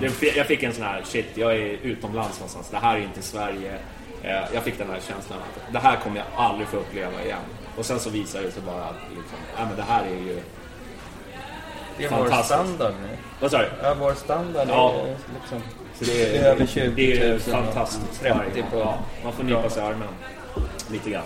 Det, 0.00 0.36
jag 0.36 0.46
fick 0.46 0.62
en 0.62 0.72
sån 0.74 0.84
här, 0.84 1.02
shit, 1.04 1.26
jag 1.34 1.52
är 1.52 1.78
utomlands 1.82 2.38
någonstans, 2.38 2.68
det 2.70 2.76
här 2.78 2.96
är 2.96 3.00
inte 3.02 3.22
Sverige. 3.22 3.72
Eh, 4.22 4.30
Jag 4.54 4.62
fick 4.62 4.78
den 4.78 4.90
här 4.90 5.00
känslan 5.08 5.38
att 5.38 5.72
det 5.72 5.78
här 5.78 5.96
kommer 5.96 6.16
jag 6.16 6.26
aldrig 6.36 6.68
få 6.68 6.76
uppleva 6.76 7.22
igen. 7.24 7.38
Och 7.76 7.86
sen 7.86 8.00
så 8.00 8.10
visade 8.10 8.44
det 8.44 8.50
sig 8.52 8.62
bara 8.62 8.84
att 8.84 8.96
liksom, 9.08 9.38
ja, 9.58 9.64
men 9.64 9.76
det 9.76 9.82
här 9.82 10.04
är 10.04 10.10
ju 10.26 10.40
Det 11.98 12.04
är 12.04 12.10
vår 12.10 12.16
fantastiskt. 12.16 12.48
standard 12.48 12.94
nu. 13.02 13.08
Vad 13.40 13.50
sa 13.50 13.58
du? 13.58 13.68
Ja, 13.82 13.94
vår 13.98 14.14
standard 14.14 14.68
Ja. 14.70 14.92
är 14.94 15.16
liksom... 15.40 15.62
Så 15.98 16.04
det 16.04 16.22
är, 16.22 16.32
Det 16.32 16.38
är 16.38 16.50
över 16.52 16.66
20 16.66 16.84
000 16.86 16.94
det 16.96 17.22
är 17.22 17.38
fantastiskt. 17.38 18.20
30 18.20 18.38
Ja, 18.56 18.62
på- 18.70 18.78
ja, 18.78 18.98
man 19.24 19.32
får 19.32 19.44
nypa 19.44 19.70
sig 19.70 19.82
i 19.82 19.86
armen 19.86 20.08
lite 20.90 21.10
grann. 21.10 21.24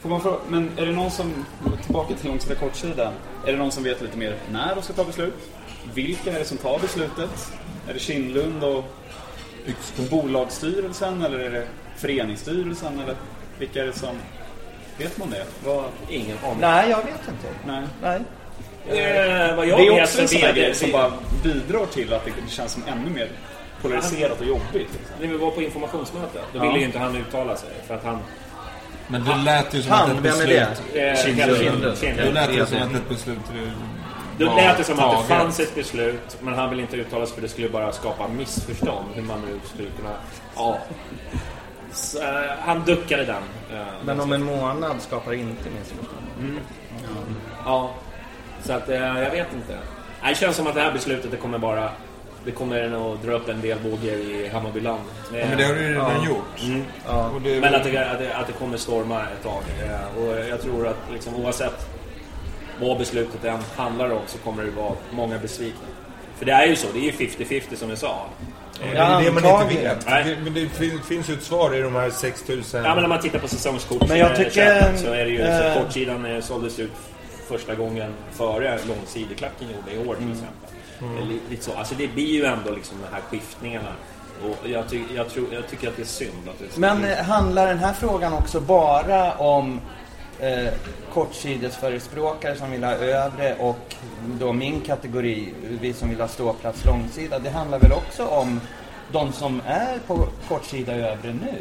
Får 0.00 0.08
man 0.08 0.20
fråga, 0.20 0.36
men 0.48 0.70
är 0.76 0.86
det 0.86 0.92
någon 0.92 1.10
som, 1.10 1.44
tillbaka 1.84 2.14
till 2.14 2.28
långsida 2.30 2.54
kortsida, 2.54 3.12
är 3.46 3.52
det 3.52 3.58
någon 3.58 3.70
som 3.72 3.82
vet 3.84 4.00
lite 4.02 4.18
mer 4.18 4.36
när 4.52 4.74
de 4.74 4.82
ska 4.82 4.92
ta 4.92 5.04
beslut? 5.04 5.34
Vilka 5.94 6.32
är 6.32 6.38
det 6.38 6.44
som 6.44 6.56
tar 6.58 6.78
beslutet? 6.78 7.52
Är 7.92 7.94
det 7.94 8.00
Kindlund 8.00 8.64
och 8.64 8.84
bolagsstyrelsen 10.10 11.22
eller 11.22 11.38
är 11.38 11.50
det 11.50 11.66
föreningsstyrelsen 11.96 13.00
eller 13.00 13.14
vilka 13.58 13.82
är 13.82 13.86
det 13.86 13.92
som, 13.92 14.16
vet 14.98 15.18
man 15.18 15.30
det? 15.30 15.44
Vad... 15.64 15.84
Ingen 16.10 16.36
aning. 16.44 16.60
Nej, 16.60 16.90
jag 16.90 16.96
vet 16.96 17.28
inte. 17.28 17.48
Nej. 17.66 17.82
Nej. 18.02 18.20
Eh, 19.00 19.56
vad 19.56 19.66
jag 19.66 19.78
det 19.78 19.86
är 19.86 20.02
också 20.02 20.16
så 20.16 20.22
en 20.22 20.28
sån 20.28 20.40
här 20.40 20.48
VD 20.52 20.60
grej 20.60 20.74
som 20.74 20.90
bara 20.92 21.12
bidrar 21.42 21.86
till 21.86 22.12
att 22.12 22.24
det 22.24 22.50
känns 22.50 22.72
som 22.72 22.82
ännu 22.88 23.10
mer 23.10 23.28
polariserat 23.82 24.40
och 24.40 24.46
jobbigt. 24.46 24.72
Liksom. 24.72 25.14
När 25.20 25.26
vi 25.26 25.36
var 25.36 25.50
på 25.50 25.62
informationsmöte, 25.62 26.38
då 26.52 26.58
Ja. 26.58 26.62
ville 26.62 26.78
ju 26.78 26.84
inte 26.84 26.98
han 26.98 27.16
uttala 27.16 27.56
sig. 27.56 27.70
För 27.86 27.94
att 27.94 28.04
han... 28.04 28.18
Men 29.08 29.24
det 29.24 29.36
lät 29.44 29.74
ju 29.74 29.82
som 29.82 29.92
Han, 29.92 30.10
att 30.10 30.16
ett 30.16 30.24
vem 30.24 30.32
är 30.32 30.46
beslut... 30.46 30.82
det? 30.92 31.10
Eh. 31.10 31.16
Kindlund. 31.16 31.82
Det 32.16 32.32
lät 32.32 32.52
ju 32.56 32.66
som 32.66 32.78
att 32.82 32.94
ett 32.94 33.08
beslut 33.08 33.38
Då 34.46 34.54
lät 34.56 34.78
det 34.78 34.84
som 34.84 34.98
att 34.98 35.10
det 35.10 35.16
taget. 35.16 35.28
fanns 35.28 35.60
ett 35.60 35.74
beslut, 35.74 36.36
men 36.40 36.54
han 36.54 36.70
ville 36.70 36.82
inte 36.82 36.96
uttala 36.96 37.26
sig 37.26 37.34
för 37.34 37.42
det 37.42 37.48
skulle 37.48 37.68
bara 37.68 37.92
skapa 37.92 38.28
missförstånd. 38.28 39.06
Hur 39.14 39.22
man 39.22 39.40
nu 39.40 39.60
skulle 39.74 39.88
kunna... 39.90 40.14
Ja. 40.56 40.78
Så, 41.92 42.18
eh, 42.22 42.50
han 42.60 42.84
duckade 42.84 43.24
den. 43.24 43.42
eh, 43.80 43.86
Men 44.04 44.20
om 44.20 44.32
en 44.32 44.42
månad 44.42 44.96
skapar 45.00 45.32
inte 45.32 45.70
missförstånd. 45.78 46.26
Mm. 46.40 46.58
Ja. 47.64 47.90
Så 48.62 48.72
att, 48.72 48.88
eh, 48.88 48.96
jag 49.22 49.30
vet 49.30 49.52
inte. 49.54 49.78
Det 50.28 50.34
känns 50.34 50.56
som 50.56 50.66
att 50.66 50.74
det 50.74 50.80
här 50.80 50.92
beslutet 50.92 51.30
det 51.30 51.36
kommer 51.36 51.58
bara... 51.58 51.90
Det 52.44 52.50
kommer 52.50 52.88
nog 52.88 53.18
dra 53.18 53.32
upp 53.32 53.48
en 53.48 53.60
del 53.60 53.78
vågor 53.78 54.12
i 54.14 54.48
Hammarbyland. 54.52 55.00
Ja, 55.32 55.46
men 55.48 55.58
det 55.58 55.64
har 55.64 55.74
du 55.74 55.80
ju 55.82 55.88
redan 55.94 56.24
gjort. 56.24 56.62
Mm. 56.62 56.84
Ja. 57.06 57.28
Och 57.34 57.40
det 57.42 57.56
är 57.56 57.60
Men 57.60 57.74
att 57.74 57.84
det, 57.84 58.10
att, 58.10 58.18
det, 58.18 58.34
att 58.36 58.46
det 58.46 58.52
kommer 58.52 58.76
storma 58.76 59.20
ett 59.20 59.42
tag. 59.42 59.62
Och 60.18 60.38
jag 60.50 60.60
tror 60.62 60.86
att 60.86 60.96
liksom, 61.12 61.34
oavsett 61.34 61.88
vad 62.88 62.98
beslutet 62.98 63.44
än 63.44 63.58
handlar 63.76 64.10
om 64.10 64.20
så 64.26 64.38
kommer 64.38 64.62
det 64.64 64.70
vara 64.70 64.92
många 65.10 65.38
besvikna. 65.38 65.86
För 66.38 66.46
det 66.46 66.52
är 66.52 66.66
ju 66.66 66.76
så, 66.76 66.86
det 66.94 66.98
är 66.98 67.02
ju 67.02 67.10
50-50 67.12 67.74
som 67.76 67.88
vi 67.88 67.96
sa. 67.96 68.16
Men 68.80 68.90
det 68.94 68.98
är 69.00 69.20
det 69.24 69.32
man 69.32 69.62
inte 69.62 69.80
vet. 69.82 70.06
Nej. 70.06 70.38
Men 70.44 70.54
det 70.54 70.68
fin- 70.68 71.00
finns 71.08 71.30
ju 71.30 71.34
ett 71.34 71.42
svar 71.42 71.74
i 71.74 71.80
de 71.80 71.94
här 71.94 72.10
6000... 72.10 72.84
Ja 72.84 72.94
men 72.94 73.02
när 73.02 73.08
man 73.08 73.20
tittar 73.20 73.38
på 73.38 73.48
säsongskort 73.48 74.08
Men 74.08 74.18
jag 74.18 74.30
eh, 74.30 74.36
tycker, 74.36 74.50
köpen, 74.50 74.98
så 74.98 75.06
är 75.12 75.24
det 75.24 75.30
ju 75.30 75.38
så 75.38 75.44
eh, 75.44 75.66
att 75.72 75.78
kortsidan 75.84 76.26
eh, 76.26 76.40
såldes 76.40 76.78
ut 76.78 76.90
första 77.48 77.74
gången 77.74 78.12
före 78.32 78.78
långsideklacken 78.88 79.68
gjorde 79.76 79.92
i 80.04 80.08
år 80.08 80.14
till 80.14 80.24
Mm. 80.24 80.32
exempel. 80.32 81.28
Li- 81.28 81.40
Lite 81.50 81.64
så. 81.64 81.72
Alltså 81.72 81.94
det 81.94 82.08
blir 82.08 82.26
ju 82.32 82.44
ändå 82.44 82.70
liksom 82.70 82.96
de 83.08 83.14
här 83.14 83.22
skiftningarna. 83.30 83.92
Och 84.44 84.68
jag, 84.68 84.88
ty 84.88 85.02
jag, 85.14 85.28
tror, 85.30 85.46
jag 85.52 85.68
tycker 85.68 85.88
att 85.88 85.96
det 85.96 86.02
är 86.02 86.06
synd 86.06 86.48
att 86.48 86.58
det 86.58 86.64
är 86.64 86.70
så. 86.70 86.80
Men 86.80 87.24
handlar 87.24 87.66
den 87.66 87.78
här 87.78 87.92
frågan 87.92 88.32
också 88.32 88.60
bara 88.60 89.32
om 89.32 89.80
eh, 90.42 90.72
kortsidesförespråkare 91.14 92.56
som 92.56 92.70
vill 92.70 92.84
ha 92.84 92.92
övre 92.92 93.54
och 93.58 93.94
då 94.40 94.52
min 94.52 94.80
kategori, 94.80 95.48
vi 95.80 95.92
som 95.92 96.08
vill 96.10 96.20
ha 96.20 96.28
ståplats 96.28 96.84
långsida. 96.84 97.38
Det 97.38 97.50
handlar 97.50 97.78
väl 97.78 97.92
också 97.92 98.26
om 98.26 98.60
de 99.12 99.32
som 99.32 99.62
är 99.66 99.98
på 100.06 100.28
kortsida 100.48 100.92
övre 100.94 101.32
nu. 101.32 101.54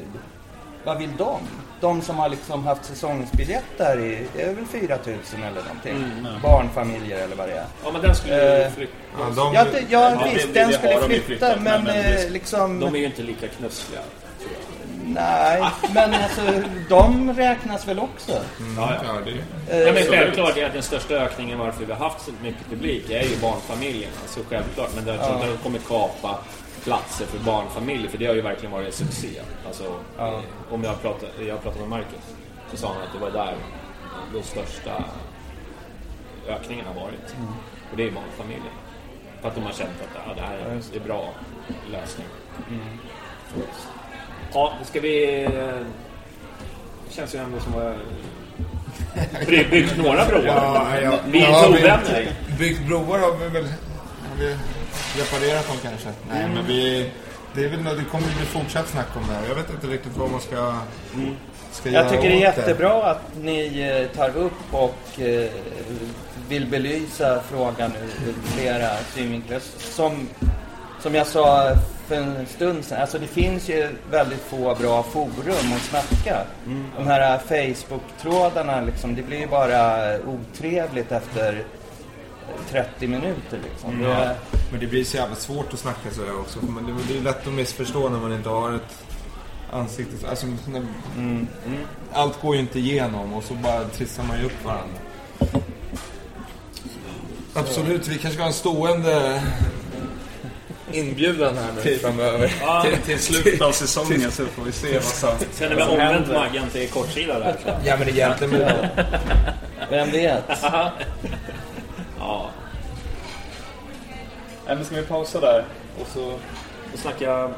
Vad 0.83 0.97
vill 0.97 1.09
de? 1.17 1.39
De 1.81 2.01
som 2.01 2.15
har 2.19 2.29
liksom 2.29 2.65
haft 2.65 2.85
säsongsbiljett 2.85 3.63
där 3.77 3.99
i, 3.99 4.27
det 4.35 4.41
är 4.41 4.53
väl 4.53 4.65
4000 4.65 5.43
eller 5.43 5.61
någonting. 5.61 5.95
Mm, 5.95 6.41
Barnfamiljer 6.41 7.17
eller 7.23 7.35
vad 7.35 7.47
det 7.47 7.53
är. 7.53 7.65
Ja 7.83 7.91
men 7.91 8.01
den 8.01 8.15
skulle 8.15 8.65
Eh, 8.65 8.71
flytta. 8.71 8.93
Ja, 9.19 9.25
de, 9.35 9.53
Ja, 9.53 9.65
ja, 9.89 10.11
Ja, 10.11 10.27
visst, 10.33 10.53
den 10.53 10.71
skulle 10.73 11.01
flytta, 11.01 11.25
flyttat, 11.25 11.61
men, 11.61 11.63
men- 11.63 11.83
men 11.83 11.95
eh, 11.95 12.03
det- 12.03 12.29
liksom... 12.29 12.79
De 12.79 12.95
är 12.95 12.99
ju 12.99 13.05
inte 13.05 13.21
lika 13.21 13.47
knussliga. 13.47 14.01
Nej, 15.13 15.63
men 15.93 16.13
alltså 16.13 16.41
de 16.89 17.33
räknas 17.33 17.87
väl 17.87 17.99
också? 17.99 18.31
Ja, 18.31 18.41
ja. 18.77 18.95
ja, 19.03 19.13
det, 19.25 19.31
Eh, 19.75 19.79
Ja, 19.87 19.93
men 19.93 20.03
självklart 20.03 20.57
är 20.57 20.65
att 20.65 20.73
den 20.73 20.83
största 20.83 21.13
ökningen 21.13 21.59
varför 21.59 21.85
vi 21.85 21.91
har 21.93 22.09
haft 22.09 22.25
så 22.25 22.31
mycket 22.43 22.69
publik 22.69 23.09
är 23.09 23.23
ju 23.23 23.37
barnfamiljerna. 23.41 24.13
Så 24.27 24.39
självklart. 24.49 24.89
Men 24.95 25.05
det, 25.05 25.11
jag 25.15 25.23
tror 25.23 25.35
inte 25.35 25.47
de 25.47 25.57
kommer 25.57 25.79
kapa 25.79 26.39
platser 26.83 27.25
för 27.25 27.39
barnfamiljer. 27.39 28.09
För 28.09 28.17
det 28.17 28.25
har 28.25 28.35
ju 28.35 28.41
verkligen 28.41 28.71
varit 28.71 28.87
en 28.87 28.93
succé. 28.93 29.27
Alltså, 29.67 29.83
eh, 30.19 30.39
om 30.71 30.83
jag 30.83 31.01
pratar, 31.01 31.29
jag 31.47 31.53
har 31.53 31.61
pratat 31.61 31.79
med 31.79 31.89
Marcus 31.89 32.25
så 32.71 32.77
sa 32.77 32.87
han 32.87 33.01
att 33.01 33.13
det 33.13 33.19
var 33.19 33.31
där 33.31 33.55
den 34.33 34.43
största 34.43 35.03
ökningen 36.47 36.85
har 36.85 36.93
varit. 36.93 37.35
Och 37.91 37.97
det 37.97 38.07
är 38.07 38.11
barnfamiljerna. 38.11 38.69
För 39.41 39.47
att 39.47 39.55
de 39.55 39.63
har 39.63 39.71
känt 39.71 39.89
att 40.01 40.21
ja, 40.27 40.33
det 40.35 40.41
här 40.41 40.57
är 40.57 40.71
en 40.71 41.03
bra 41.07 41.29
lösning. 41.91 42.27
Ja, 44.53 44.73
ska 44.83 44.99
vi... 44.99 45.43
eh, 45.43 45.49
Det 47.07 47.15
känns 47.15 47.35
ju 47.35 47.39
ändå 47.39 47.59
som 47.59 47.73
att 47.77 47.95
vi 49.47 49.65
byggt 49.71 49.97
några 49.97 50.25
broar. 50.25 50.43
ja, 50.45 50.99
ja, 51.03 51.13
Vi 51.31 51.39
är 51.45 51.49
ja, 51.49 51.63
tovänner. 51.63 52.27
vi- 52.47 52.53
Byggt 52.59 52.87
broar 52.87 53.19
har 53.19 53.31
vi 53.37 53.47
väl... 53.47 53.63
Har 54.29 54.37
vi 54.39 54.55
reparerat 55.21 55.67
dem 55.67 55.77
kanske? 55.83 56.09
Nej, 56.31 56.47
men 56.55 56.65
vi... 56.67 57.09
Det, 57.55 57.63
är 57.65 57.69
väl, 57.69 57.83
det 57.83 58.03
kommer 58.11 58.25
bli 58.37 58.45
fortsatt 58.45 58.87
snack 58.87 59.07
om 59.15 59.21
det 59.27 59.33
här. 59.33 59.47
Jag 59.47 59.55
vet 59.55 59.69
inte 59.69 59.87
riktigt 59.87 60.17
vad 60.17 60.31
man 60.31 60.41
ska, 60.41 60.75
ska 61.71 61.89
göra 61.89 62.03
Jag 62.03 62.11
tycker 62.11 62.29
det 62.29 62.35
är 62.35 62.39
jättebra 62.39 63.03
att 63.03 63.21
ni 63.41 63.79
eh, 63.81 64.17
tar 64.17 64.37
upp 64.37 64.53
och 64.73 65.19
eh, 65.21 65.49
vill 66.49 66.65
belysa 66.65 67.41
frågan 67.49 67.91
ur 68.27 68.33
flera 68.57 68.89
synvinklar. 69.15 69.59
Som, 69.77 70.27
som 71.01 71.15
jag 71.15 71.27
sa 71.27 71.75
för 72.07 72.15
en 72.15 72.45
stund 72.45 72.85
sedan, 72.85 73.01
alltså 73.01 73.19
det 73.19 73.27
finns 73.27 73.69
ju 73.69 73.89
väldigt 74.11 74.41
få 74.41 74.75
bra 74.75 75.03
forum 75.03 75.73
att 75.75 75.81
snacka. 75.81 76.41
De 76.97 77.07
här 77.07 77.37
Facebook-trådarna, 77.47 78.81
liksom, 78.81 79.15
det 79.15 79.21
blir 79.21 79.39
ju 79.39 79.47
bara 79.47 80.17
otrevligt 80.19 81.11
efter 81.11 81.63
30 82.69 83.07
minuter. 83.07 83.59
Liksom. 83.71 84.01
Ja, 84.01 84.09
Det, 84.09 84.35
men 84.71 84.79
det 84.79 84.87
blir 84.87 85.03
så 85.03 85.17
jävla 85.17 85.35
svårt 85.35 85.73
att 85.73 85.79
snacka 85.79 86.11
så 86.11 86.25
här 86.25 86.39
också. 86.39 86.59
man- 86.65 86.85
Det 87.07 87.13
det 87.13 87.19
är 87.19 87.23
lätt 87.23 87.47
att 87.47 87.53
missförstå 87.53 88.09
när 88.09 88.19
man 88.19 88.33
inte 88.33 88.49
har 88.49 88.73
ett 88.73 89.03
ansikte. 89.71 90.29
Alltså, 90.29 90.47
när, 90.67 90.85
Allt 92.13 92.41
går 92.41 92.55
ju 92.55 92.61
inte 92.61 92.79
igenom 92.79 93.33
och 93.33 93.43
så 93.43 93.53
bara 93.53 93.83
trissar 93.83 94.23
man 94.23 94.39
ju 94.39 94.45
upp 94.45 94.65
varandra. 94.65 94.95
Absolut, 97.53 98.07
vi 98.07 98.17
kanske 98.17 98.31
ska 98.33 98.41
ha 98.41 98.47
en 98.47 98.53
stående 98.53 99.41
inbjudan 100.93 101.57
här 101.57 101.71
nu 101.85 101.97
framöver. 101.97 102.53
Ja, 102.61 102.85
Till, 102.85 102.97
till 102.97 103.19
slutet 103.19 103.61
av 103.61 103.71
säsongen 103.71 104.31
så 104.31 104.45
får 104.45 104.63
vi 104.63 104.71
se 104.71 104.93
vad 104.93 105.03
som, 105.03 105.29
Sen 105.51 105.71
är 105.71 105.75
vad 105.75 105.87
vi 105.87 105.93
omvänt 105.93 106.13
händer. 106.13 106.33
Maggan 106.33 106.69
till 106.69 106.89
kortsida 106.89 107.39
där. 107.39 107.55
jag. 107.65 107.75
Ja 107.85 107.97
men 107.97 108.09
egentligen 108.09 108.53
med 108.53 108.89
vem 109.89 110.11
vet? 110.11 110.43
Ja, 112.19 112.49
Nej, 114.67 114.75
men 114.75 114.85
ska 114.85 114.95
vi 114.95 115.01
pausa 115.01 115.39
där? 115.39 115.65
Och 115.99 116.07
så... 116.13 116.33
jag 117.23 117.49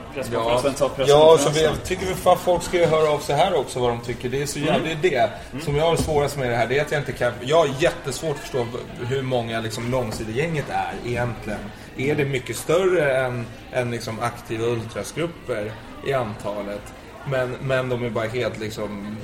Och 0.56 0.76
ta 0.78 0.90
Ja, 1.08 1.38
så 1.40 1.50
vi, 1.50 1.70
tycker 1.84 2.06
vi 2.06 2.14
fan 2.14 2.38
folk 2.38 2.64
ska 2.64 2.78
ju 2.78 2.86
höra 2.86 3.10
av 3.10 3.20
sig 3.20 3.36
här 3.36 3.54
också 3.56 3.80
vad 3.80 3.90
de 3.90 4.02
tycker. 4.02 4.30
Det 4.30 4.42
är 4.42 4.46
så 4.46 4.60
jävla, 4.60 4.88
det 5.02 5.16
är 5.16 5.30
det 5.52 5.62
som 5.64 5.76
jag 5.76 5.86
har 5.86 5.96
svårast 5.96 6.38
med 6.38 6.50
det 6.50 6.56
här. 6.56 6.68
Det 6.68 6.80
är 6.80 6.82
att 6.82 6.92
jag 6.92 7.02
inte 7.02 7.12
kan, 7.12 7.34
jag 7.42 7.58
har 7.58 7.70
jättesvårt 7.80 8.36
att 8.36 8.40
förstå 8.42 8.66
hur 9.10 9.22
många 9.22 9.60
liksom 9.60 9.92
långsidegänget 9.92 10.66
är 10.70 11.10
egentligen. 11.10 11.60
Är 11.98 12.16
det 12.16 12.26
mycket 12.26 12.56
större 12.56 13.18
än, 13.18 13.46
än 13.72 13.92
liksom 13.92 14.20
aktiva 14.20 14.66
ultrasgrupper 14.66 15.72
i 16.08 16.14
antalet? 16.14 16.82
Men, 17.30 17.56
men 17.62 17.90
de 17.90 18.04
är 18.04 18.10
bara 18.10 18.28
helt 18.28 18.60
liksom, 18.60 19.18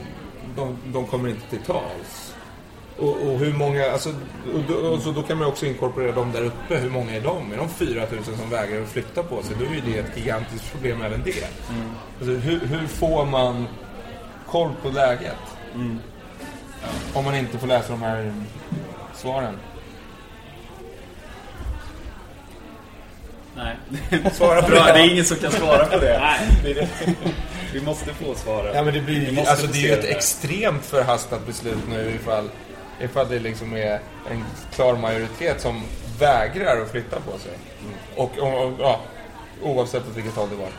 de, 0.56 0.78
de 0.86 1.08
kommer 1.08 1.30
inte 1.30 1.50
till 1.50 1.60
tals. 1.66 2.36
Och, 2.98 3.10
och 3.10 3.40
hur 3.40 3.54
många, 3.54 3.92
alltså, 3.92 4.10
och 4.54 4.62
då, 4.68 4.74
och 4.74 5.02
så 5.02 5.12
då 5.12 5.24
kan 5.24 5.38
man 5.38 5.48
också 5.48 5.66
inkorporera 5.66 6.12
dem 6.12 6.32
där 6.32 6.42
uppe. 6.42 6.78
Hur 6.78 6.90
många 6.90 7.16
är 7.16 7.22
de? 7.22 7.52
Är 7.54 7.58
de 7.58 7.70
4000 7.70 8.38
som 8.38 8.50
vägrar 8.50 8.82
att 8.82 8.90
flytta 8.90 9.24
på 9.24 9.44
sig? 9.44 9.56
Då 9.60 9.66
är 9.66 9.94
det 9.94 10.00
ett 10.00 10.18
gigantiskt 10.18 10.72
problem 10.72 11.02
även 11.02 11.22
det. 11.26 11.48
Alltså, 12.20 12.32
hur, 12.32 12.60
hur 12.60 12.88
får 12.88 13.26
man 13.26 13.68
koll 14.48 14.72
på 14.82 14.90
läget? 14.90 15.38
Om 17.14 17.26
man 17.26 17.36
inte 17.36 17.58
får 17.58 17.68
läsa 17.68 17.92
de 17.92 18.02
här 18.02 18.34
svaren. 19.14 19.58
Nej. 23.64 23.78
Svara 24.34 24.62
på 24.62 24.70
Bra, 24.70 24.84
det. 24.84 24.94
det 24.94 25.00
är 25.00 25.12
ingen 25.12 25.26
som 25.26 25.38
kan 25.38 25.52
svara 25.52 25.86
på 25.86 25.98
det. 25.98 26.20
Nej. 26.64 26.88
Vi 27.74 27.82
måste 27.82 28.14
få 28.14 28.36
svara. 28.36 28.76
Ja 28.76 28.84
men 28.84 28.94
det 28.94 29.02
blir 29.02 29.50
alltså 29.50 29.68
det 29.68 29.78
är 29.78 29.82
ju 29.82 29.94
ett 29.94 30.02
det. 30.02 30.08
extremt 30.08 30.86
förhastat 30.86 31.46
beslut 31.46 31.90
nu 31.90 32.12
ifall, 32.16 32.50
ifall 33.02 33.30
det 33.30 33.40
liksom 33.40 33.74
är 33.74 34.00
en 34.32 34.46
klar 34.74 34.96
majoritet 34.96 35.62
som 35.62 35.84
vägrar 36.20 36.82
att 36.82 36.92
flytta 36.92 37.20
på 37.20 37.38
sig. 37.40 37.52
Och, 38.16 38.40
och, 38.40 38.66
och 38.66 38.74
ja, 38.80 39.00
oavsett 39.64 40.08
åt 40.10 40.18
vilket 40.18 40.36
håll 40.36 40.50
det 40.50 40.56
var. 40.56 40.70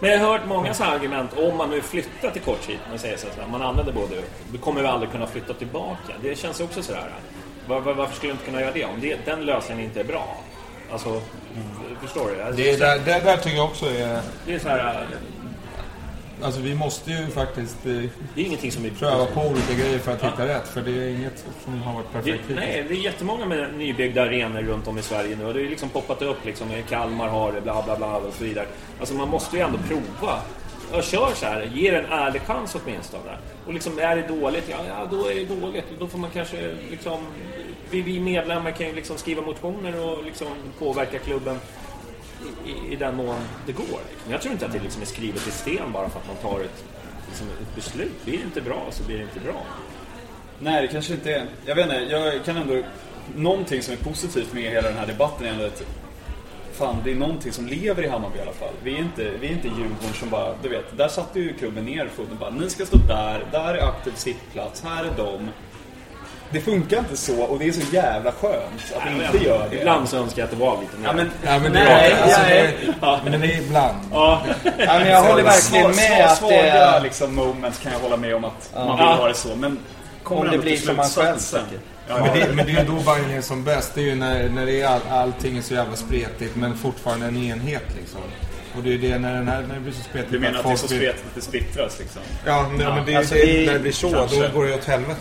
Men 0.00 0.10
jag 0.10 0.18
har 0.18 0.26
hört 0.26 0.46
många 0.46 0.74
så 0.74 0.84
här 0.84 0.94
argument. 0.94 1.30
Om 1.38 1.56
man 1.56 1.70
nu 1.70 1.80
flyttar 1.80 2.30
till 2.30 2.42
kort 2.42 2.62
tid, 2.62 2.78
man 2.90 2.98
säger 2.98 3.16
så 3.16 3.26
att 3.26 3.50
man 3.50 3.62
använder 3.62 3.92
både 3.92 4.16
då 4.52 4.58
kommer 4.58 4.82
vi 4.82 4.86
aldrig 4.88 5.12
kunna 5.12 5.26
flytta 5.26 5.54
tillbaka. 5.54 6.12
Det 6.22 6.38
känns 6.38 6.60
också 6.60 6.82
sådär. 6.82 7.10
Var, 7.68 7.80
var, 7.80 7.94
varför 7.94 8.16
skulle 8.16 8.32
vi 8.32 8.38
inte 8.38 8.44
kunna 8.44 8.60
göra 8.60 8.72
det? 8.72 8.84
Om 8.84 9.00
det, 9.00 9.16
den 9.24 9.44
lösningen 9.44 9.84
inte 9.84 10.00
är 10.00 10.04
bra. 10.04 10.36
Alltså, 10.92 11.20
förstår 12.00 12.30
du? 12.30 12.42
Alltså, 12.42 12.62
Det, 12.62 12.70
är 12.70 12.78
där, 12.78 12.98
det 12.98 13.24
där 13.24 13.36
tycker 13.36 13.56
jag 13.56 13.66
också 13.66 13.86
är... 13.86 14.20
det 14.46 14.54
är 14.54 14.58
så 14.58 14.68
här... 14.68 15.06
Alltså 16.42 16.60
vi 16.60 16.74
måste 16.74 17.10
ju 17.10 17.26
faktiskt 17.26 17.86
eh, 17.86 17.92
Det 18.34 18.40
är 18.40 18.44
ingenting 18.44 18.72
som 18.72 18.82
vi... 18.82 18.90
pröva 18.90 19.26
på 19.26 19.40
olika 19.40 19.74
grejer 19.74 19.98
för 19.98 20.12
att 20.12 20.24
hitta 20.24 20.48
rätt. 20.48 20.68
För 20.68 20.80
det 20.80 20.90
är 20.90 21.08
inget 21.08 21.44
som 21.64 21.82
har 21.82 21.94
varit 21.94 22.06
Det, 22.12 22.18
perfekt 22.32 22.44
nej, 22.48 22.84
det 22.88 22.94
är 22.94 22.98
jättemånga 22.98 23.46
med 23.46 23.74
nybyggda 23.74 24.22
arenor 24.22 24.62
runt 24.62 24.88
om 24.88 24.98
i 24.98 25.02
Sverige 25.02 25.36
nu. 25.36 25.44
Och 25.44 25.54
det 25.54 25.62
har 25.62 25.70
liksom 25.70 25.88
poppat 25.88 26.22
upp 26.22 26.44
liksom. 26.44 26.66
Kalmar 26.88 27.28
har 27.28 27.52
det, 27.52 27.60
bla 27.60 27.82
bla 27.82 27.96
bla 27.96 28.16
och 28.16 28.34
så 28.34 28.44
vidare. 28.44 28.66
Alltså 29.00 29.14
man 29.14 29.28
måste 29.28 29.56
ju 29.56 29.62
ändå 29.62 29.78
prova. 29.78 30.40
Jag 30.92 31.04
kör 31.04 31.30
så 31.34 31.46
här, 31.46 31.70
ge 31.74 31.90
det 31.90 31.98
en 31.98 32.12
ärlig 32.12 32.42
chans 32.42 32.76
åtminstone. 32.84 33.38
Och 33.66 33.74
liksom, 33.74 33.98
är 33.98 34.16
det 34.16 34.28
dåligt? 34.28 34.64
Ja, 34.70 34.76
ja 34.88 35.08
då 35.10 35.28
är 35.30 35.34
det 35.34 35.60
dåligt. 35.60 35.84
Då 35.98 36.06
får 36.06 36.18
man 36.18 36.30
kanske 36.30 36.74
liksom... 36.90 37.18
Vi, 37.94 38.02
vi 38.02 38.20
medlemmar 38.20 38.70
kan 38.70 38.86
ju 38.86 38.94
liksom 38.94 39.18
skriva 39.18 39.42
motioner 39.42 40.00
och 40.00 40.24
liksom 40.24 40.48
påverka 40.78 41.18
klubben 41.18 41.58
i, 42.66 42.70
i, 42.70 42.92
i 42.92 42.96
den 42.96 43.16
mån 43.16 43.36
det 43.66 43.72
går. 43.72 43.84
Liksom. 43.84 44.32
Jag 44.32 44.40
tror 44.40 44.52
inte 44.52 44.66
att 44.66 44.72
det 44.72 44.78
liksom 44.78 45.02
är 45.02 45.06
skrivet 45.06 45.48
i 45.48 45.50
sten 45.50 45.92
bara 45.92 46.08
för 46.08 46.20
att 46.20 46.26
man 46.26 46.36
tar 46.36 46.60
ett, 46.60 46.84
liksom 47.28 47.46
ett 47.46 47.74
beslut. 47.74 48.24
Blir 48.24 48.38
det 48.38 48.44
inte 48.44 48.60
bra 48.60 48.86
så 48.90 49.02
blir 49.04 49.16
det 49.16 49.22
inte 49.22 49.40
bra. 49.40 49.62
Nej, 50.58 50.82
det 50.82 50.88
kanske 50.88 51.12
inte 51.12 51.34
är... 51.34 51.46
Jag 51.66 51.74
vet 51.74 51.84
inte, 51.84 51.96
jag 51.96 52.44
kan 52.44 52.56
ändå... 52.56 52.82
Någonting 53.36 53.82
som 53.82 53.94
är 53.94 53.98
positivt 53.98 54.52
med 54.52 54.62
hela 54.62 54.88
den 54.88 54.98
här 54.98 55.06
debatten 55.06 55.46
är 55.46 55.50
ändå 55.50 55.64
att... 55.64 55.82
Fan, 56.72 56.96
det 57.04 57.10
är 57.10 57.14
någonting 57.14 57.52
som 57.52 57.66
lever 57.66 58.02
i 58.02 58.08
Hammarby 58.08 58.38
i 58.38 58.42
alla 58.42 58.52
fall. 58.52 58.74
Vi 58.82 58.94
är 58.94 58.98
inte, 58.98 59.30
vi 59.40 59.46
är 59.46 59.52
inte 59.52 59.68
Djurgården 59.68 60.14
som 60.14 60.30
bara, 60.30 60.54
du 60.62 60.68
vet, 60.68 60.98
där 60.98 61.08
satte 61.08 61.40
ju 61.40 61.52
klubben 61.52 61.84
ner 61.84 62.08
foten 62.16 62.36
bara, 62.40 62.50
ni 62.50 62.70
ska 62.70 62.86
stå 62.86 62.96
där, 62.96 63.44
där 63.52 63.74
är 63.74 63.88
aktiv 63.88 64.12
sittplats, 64.14 64.84
här 64.84 65.04
är 65.04 65.16
de. 65.16 65.48
Det 66.50 66.60
funkar 66.60 66.98
inte 66.98 67.16
så 67.16 67.42
och 67.42 67.58
det 67.58 67.68
är 67.68 67.72
så 67.72 67.94
jävla 67.94 68.32
skönt 68.32 68.94
att 68.96 69.02
det 69.18 69.24
inte 69.26 69.44
gör 69.44 69.66
det. 69.70 69.76
Ibland 69.78 70.08
så 70.08 70.16
önskar 70.16 70.42
jag 70.42 70.44
att 70.44 70.50
det 70.58 70.64
var 70.64 70.80
lite 70.80 70.96
mer. 70.96 71.06
Ja, 71.08 71.12
men, 71.12 71.30
Ja, 71.44 71.58
men 71.58 71.72
det 71.72 71.84
nej, 71.84 72.12
är, 72.12 72.22
alltså, 72.22 72.40
nej. 72.42 73.18
men 73.24 73.40
det 73.40 73.46
är 73.46 73.58
ibland. 73.60 73.96
Ja. 74.12 74.42
Ja, 74.64 74.70
men 74.98 75.08
jag 75.08 75.22
håller 75.22 75.42
verkligen 75.42 75.86
med 75.90 75.96
sva- 75.96 76.26
att 76.26 76.48
det 76.48 76.54
är... 76.68 77.00
liksom, 77.00 77.34
moments 77.34 77.78
kan 77.78 77.92
jag 77.92 77.98
hålla 77.98 78.16
med 78.16 78.34
om 78.34 78.44
att 78.44 78.70
man 78.74 78.96
vill 78.96 79.06
Ja. 79.06 79.14
ha 79.14 79.28
det 79.28 79.34
så. 79.34 79.56
Men 79.56 79.78
kommer 80.22 80.40
Om 80.44 80.50
det 80.50 80.58
blir 80.58 80.76
som 80.76 80.96
man 80.96 81.08
själv 81.08 81.36
tycker. 81.38 81.78
Ja, 82.08 82.14
Men 82.18 82.26
ja. 82.40 82.46
det, 82.46 82.52
men 82.52 82.66
det 82.66 82.72
är 82.72 82.80
ju 82.80 82.86
då 82.86 82.92
Bayern 83.12 83.30
är 83.30 83.40
som 83.42 83.64
bäst. 83.64 83.92
Det 83.94 84.00
är 84.00 84.04
ju 84.04 84.14
när, 84.14 84.48
när 84.48 84.66
det 84.66 84.80
är 84.82 84.86
all, 84.88 85.00
allting 85.10 85.58
är 85.58 85.62
så 85.62 85.74
jävla 85.74 85.96
spretigt 85.96 86.56
men 86.56 86.76
fortfarande 86.76 87.26
en 87.26 87.36
enhet 87.36 87.84
liksom. 88.00 88.20
Och 88.76 88.82
det 88.82 88.94
är 88.94 88.98
det 88.98 89.18
när, 89.18 89.34
den 89.34 89.48
här, 89.48 89.62
när 89.62 89.74
det 89.74 89.80
blir 89.80 89.92
så 89.92 90.02
spretigt. 90.02 90.32
Du 90.32 90.38
menar 90.38 90.58
att 90.58 90.64
det 90.66 90.72
är 90.72 90.76
så 90.76 90.86
spretigt 90.86 91.24
att 91.28 91.34
det 91.34 91.40
splittras 91.40 91.98
liksom? 91.98 92.22
Ja, 92.46 92.68
men, 92.68 92.78
men 92.94 93.06
det, 93.06 93.12
är 93.14 93.18
Alltså, 93.18 93.34
det, 93.34 93.44
det- 93.60 93.66
när 93.66 93.72
det 93.72 93.78
blir 93.78 93.92
så, 93.92 94.10
kanske. 94.12 94.48
då 94.48 94.54
går 94.54 94.64
det 94.66 94.74
åt 94.74 94.84
helvete. 94.84 95.20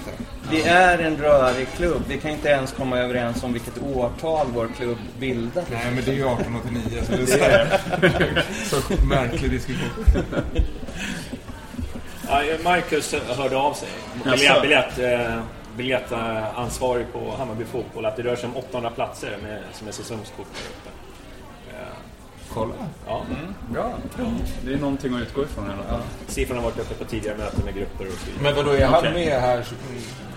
Vi 0.51 0.61
är 0.63 0.99
en 0.99 1.17
rörig 1.17 1.67
klubb. 1.77 2.01
Vi 2.07 2.17
kan 2.19 2.31
inte 2.31 2.49
ens 2.49 2.71
komma 2.71 2.99
överens 2.99 3.43
om 3.43 3.53
vilket 3.53 3.73
årtal 3.95 4.47
vår 4.53 4.69
klubb 4.77 4.97
bildades. 5.19 5.69
Nej, 5.71 5.85
men 5.95 6.05
det 6.05 6.11
är 6.11 6.15
ju 6.15 6.27
1889 6.27 7.03
så 7.07 7.11
det 7.11 7.45
är 7.45 8.43
så, 8.69 8.81
så 8.81 9.05
märklig 9.05 9.51
diskussion. 9.51 9.89
Ja, 12.27 12.41
Marcus 12.63 13.15
hörde 13.27 13.57
av 13.57 13.73
sig. 13.73 13.89
Biljett, 14.23 14.61
biljett, 14.61 14.99
eh, 14.99 15.39
biljettansvarig 15.77 17.05
på 17.13 17.35
Hammarby 17.37 17.65
Fotboll 17.65 18.05
att 18.05 18.15
det 18.17 18.23
rör 18.23 18.35
sig 18.35 18.45
om 18.49 18.57
800 18.57 18.89
platser 18.89 19.37
med, 19.43 19.59
som 19.73 19.87
är 19.87 19.91
säsongskort 19.91 20.47
där 20.53 20.69
uppe. 20.69 20.89
Kolla. 22.53 22.73
Ja, 23.07 23.21
Bra. 23.73 23.93
Det 24.65 24.73
är 24.73 24.77
någonting 24.77 25.15
att 25.15 25.21
utgå 25.21 25.43
ifrån 25.43 25.65
i 25.69 25.73
alla 25.73 25.83
fall. 25.83 26.01
siffrorna 26.27 26.61
har 26.61 26.69
varit 26.69 26.79
uppe 26.79 26.93
på 26.93 27.05
tidigare 27.05 27.37
möten 27.37 27.65
med 27.65 27.75
grupper 27.75 28.07
och 28.07 28.13
så 28.13 28.25
vidare. 28.25 28.43
Men 28.43 28.55
vadå, 28.55 28.71
är 28.77 28.85
han 28.85 28.99
Okej. 28.99 29.13
med 29.13 29.41
här? 29.41 29.63
så- 29.63 29.75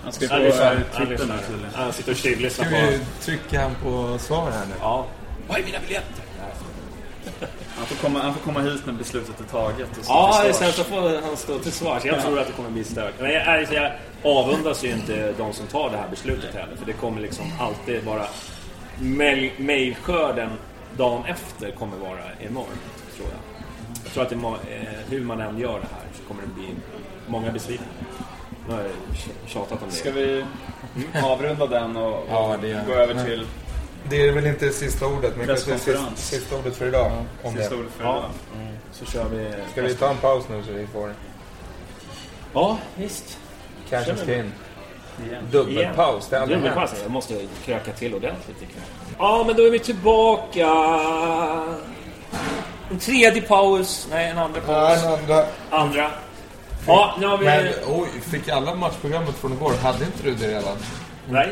Han 0.03 0.11
ska 0.13 0.35
lyssnar. 0.37 0.71
eh, 0.71 0.77
Han 0.93 1.07
tydligen. 1.07 1.93
Sitter 1.93 2.11
och 2.11 2.17
tjuvlyssnar 2.17 2.65
Ska 2.65 2.75
på... 2.75 2.81
vi 2.91 2.99
trycka 3.21 3.61
han 3.61 3.75
på 3.83 4.17
svar 4.19 4.51
här 4.51 4.65
nu? 4.65 4.73
Ja. 4.79 5.05
Vad 5.47 5.59
är 5.59 5.63
mina 5.63 5.77
biljetter? 5.79 6.23
Han 7.77 7.85
får, 7.85 7.95
komma, 7.95 8.19
han 8.19 8.33
får 8.33 8.41
komma 8.41 8.59
hit 8.61 8.81
när 8.85 8.93
beslutet 8.93 9.39
är 9.39 9.43
taget. 9.43 9.97
Och 9.97 10.03
stå 10.05 10.13
Ja, 10.13 10.43
sen 10.53 10.71
så 10.71 10.83
får 10.83 11.21
han 11.27 11.37
stå 11.37 11.59
till 11.59 11.71
svars. 11.71 12.05
Jag 12.05 12.21
tror 12.23 12.39
att 12.39 12.47
det 12.47 12.53
kommer 12.53 12.69
bli 12.69 12.83
stök. 12.83 13.13
Men 13.19 13.31
jag, 13.31 13.43
är- 13.47 13.73
jag 13.73 13.91
avundas 14.23 14.83
ju 14.83 14.91
inte 14.91 15.33
de 15.37 15.53
som 15.53 15.67
tar 15.67 15.89
det 15.89 15.97
här 15.97 16.07
beslutet 16.09 16.55
heller. 16.55 16.75
För 16.75 16.85
det 16.85 16.93
kommer 16.93 17.21
liksom 17.21 17.45
alltid 17.59 18.03
vara... 18.03 18.23
Mailskörden 19.57 20.49
dagen 20.97 21.25
efter 21.25 21.71
kommer 21.71 21.97
vara 21.97 22.19
enorm, 22.39 22.65
tror 23.15 23.27
jag. 23.29 23.39
Jag 24.03 24.13
tror 24.13 24.23
att 24.23 24.29
det, 24.29 24.73
eh, 24.75 24.83
hur 25.09 25.21
man 25.23 25.41
än 25.41 25.57
gör 25.57 25.79
det 25.79 25.87
här 25.91 26.05
så 26.13 26.23
kommer 26.27 26.41
det 26.41 26.47
bli 26.47 26.69
många 27.27 27.51
besvikna. 27.51 27.85
Nu 28.67 28.73
har 28.73 28.81
jag 28.81 28.91
tjatat 29.47 29.81
om 29.83 29.89
det. 29.89 29.95
Ska 29.95 30.11
vi 30.11 30.45
avrunda 31.23 31.67
den 31.67 31.97
och, 31.97 32.13
och 32.13 32.25
Ja, 32.29 32.57
gå 32.87 32.93
över 32.93 33.25
till 33.25 33.47
Det 34.09 34.27
är 34.27 34.31
väl 34.31 34.45
inte 34.47 34.69
sista 34.69 35.07
ordet, 35.07 35.37
men 35.37 35.47
kanske 35.47 35.77
sista, 35.79 35.99
sista 36.15 36.57
ordet 36.57 36.75
för 36.75 36.87
idag. 36.87 37.11
Om 37.43 37.53
sista 37.53 37.69
det. 37.69 37.75
ordet 37.81 37.91
för 37.91 38.03
Ja. 38.03 38.17
idag? 38.17 38.29
Så 38.91 39.05
kör 39.05 39.25
vi... 39.29 39.53
Ska 39.71 39.81
vi 39.81 39.95
ta 39.95 40.09
en 40.09 40.17
paus 40.17 40.43
nu 40.49 40.63
så 40.63 40.71
vi 40.71 40.87
får 40.87 41.13
Ja, 42.53 42.77
visst. 42.95 43.39
cashen 43.89 44.17
ska 44.17 44.35
in? 44.35 44.51
Igen. 45.25 45.43
Dubbelpaus, 45.51 46.27
det 46.29 46.35
har 46.35 46.43
aldrig 46.43 46.59
hänt. 46.61 46.91
jag 47.03 47.11
måste 47.11 47.33
kröka 47.65 47.91
till 47.91 48.13
ordentligt 48.15 48.57
ikväll. 48.61 48.83
Ja, 49.17 49.43
men 49.47 49.55
då 49.55 49.63
är 49.63 49.71
vi 49.71 49.79
tillbaka. 49.79 50.67
En 52.91 52.99
tredje 52.99 53.41
paus. 53.41 54.07
Nej, 54.11 54.29
en 54.29 54.37
andra 54.37 54.59
Ja, 54.67 54.73
paus. 54.73 55.03
en 55.03 55.11
andra. 55.13 55.45
Andra. 55.69 56.11
Ja, 56.87 57.15
nu 57.19 57.27
har 57.27 57.37
vi... 57.37 57.45
Men 57.45 57.67
oj, 57.87 58.07
fick 58.31 58.49
alla 58.49 58.75
matchprogrammet 58.75 59.35
från 59.35 59.53
igår? 59.53 59.73
Hade 59.83 60.05
inte 60.05 60.23
du 60.23 60.35
det 60.35 60.47
redan? 60.47 60.77
Nej. 61.29 61.49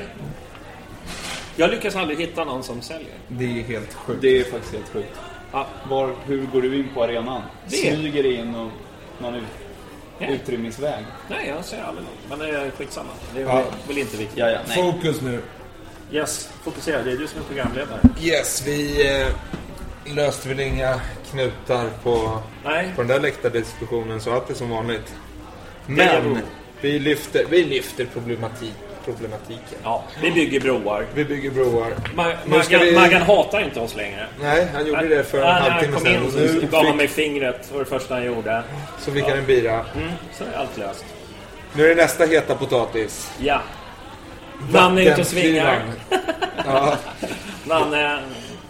Jag 1.55 1.69
lyckas 1.69 1.95
aldrig 1.95 2.19
hitta 2.19 2.43
någon 2.43 2.63
som 2.63 2.81
säljer. 2.81 3.13
Det 3.27 3.45
är 3.45 3.63
helt 3.63 3.93
sjukt. 3.93 4.21
Det 4.21 4.39
är 4.39 4.43
faktiskt 4.43 4.73
helt 4.73 4.89
sjukt. 4.89 5.19
Ja. 5.51 5.67
Var, 5.89 6.09
hur 6.25 6.45
går 6.45 6.61
du 6.61 6.79
in 6.79 6.87
på 6.93 7.03
arenan? 7.03 7.41
Det- 7.67 7.75
Smyger 7.75 8.25
in 8.39 8.55
och 8.55 8.71
någon 9.21 9.35
ut, 9.35 9.43
Ja. 10.19 10.27
utrymningsväg? 10.27 11.05
Nej, 11.29 11.47
jag 11.55 11.65
säger 11.65 11.83
aldrig 11.83 12.05
något. 12.07 12.29
Men 12.29 12.39
det 12.39 12.49
är 12.57 12.71
skitsamma. 12.71 13.09
Det 13.33 13.41
är 13.41 13.45
Ja. 13.45 13.63
väl 13.87 13.97
inte 13.97 14.17
viktigt. 14.17 14.37
Ja, 14.37 14.49
ja. 14.49 14.59
Fokus 14.75 15.21
nu. 15.21 15.41
Yes, 16.11 16.49
fokusera. 16.63 17.03
Det 17.03 17.11
är 17.11 17.17
du 17.17 17.27
som 17.27 17.39
är 17.39 17.43
programledare. 17.43 17.99
Yes, 18.21 18.63
vi 18.67 19.07
eh, 19.21 19.27
löste 20.15 20.49
väl 20.49 20.59
inga 20.59 21.01
knutar 21.31 21.89
på, 22.03 22.41
Nej. 22.65 22.91
på 22.95 23.01
den 23.01 23.07
där 23.07 23.19
läktardiskussionen 23.19 24.21
så 24.21 24.33
allt 24.33 24.49
är 24.49 24.53
som 24.53 24.69
vanligt. 24.69 25.15
Men 25.85 26.37
vi 26.81 26.99
lyfter, 26.99 27.45
vi 27.49 27.65
lyfter 27.65 28.05
problematik, 28.05 28.73
problematiken. 29.05 29.77
Ja, 29.83 30.03
vi 30.21 30.31
bygger 30.31 30.59
broar. 30.59 31.05
Vi 31.13 31.25
bygger 31.25 31.51
broar. 31.51 31.93
Ma- 32.15 32.35
Maggan, 32.45 32.81
vi- 32.81 32.95
Maggan 32.95 33.21
hatar 33.21 33.59
inte 33.61 33.79
oss 33.79 33.95
längre. 33.95 34.27
Nej, 34.41 34.67
han 34.73 34.85
gjorde 34.87 35.07
det 35.07 35.23
för 35.23 35.37
en 35.37 35.43
Ja, 35.47 35.53
när 35.53 35.59
han 35.61 35.71
halvtimme 35.71 35.93
kom 35.95 36.03
sedan. 36.05 36.15
in 36.15 36.25
Och 36.25 36.61
nu 36.61 36.67
gav 36.71 36.85
han 36.85 36.97
mig 36.97 37.07
fingret. 37.07 37.71
Var 37.71 37.79
det 37.79 37.85
första 37.85 38.13
han 38.13 38.25
gjorde. 38.25 38.63
så 38.99 39.11
fick 39.11 39.23
han 39.23 39.37
en 39.37 39.45
bira. 39.45 39.85
Mm, 39.95 40.09
så 40.33 40.43
är 40.43 40.57
allt 40.57 40.77
löst. 40.77 41.05
Nu 41.73 41.85
är 41.85 41.89
det 41.89 41.95
nästa 42.01 42.25
heta 42.25 42.55
potatis. 42.55 43.31
Ja. 43.39 43.61
Nanne 44.71 45.01
är 45.03 45.11
ute 45.11 45.21
och 45.21 45.27
svingar. 45.27 45.81
Ja, 46.65 46.95
Nanne 47.65 48.19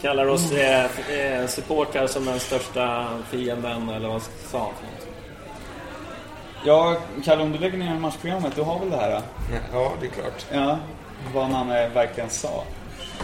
kallar 0.02 0.28
oss 0.28 0.52
eh, 0.52 0.86
eh, 0.86 1.48
supportrar 1.48 2.08
som 2.08 2.26
den 2.26 2.40
största 2.40 3.08
fienden, 3.32 3.90
eller 3.90 4.08
vad 4.10 4.22
sa 4.52 4.58
han? 4.60 4.70
Ja, 6.66 6.98
Kalle, 7.24 7.44
om 7.44 7.52
du 7.52 7.58
lägger 7.58 7.78
ner 7.78 8.00
matchprogrammet, 8.00 8.56
du 8.56 8.62
har 8.62 8.80
väl 8.80 8.90
det 8.90 8.98
här? 8.98 9.12
då? 9.12 9.22
ja, 9.74 9.94
det 10.02 10.06
är 10.06 10.12
klart. 10.12 10.46
Ja, 10.52 10.80
vad 11.34 11.50
Nanne 11.50 11.90
verkligen 11.90 12.30
sa. 12.30 12.64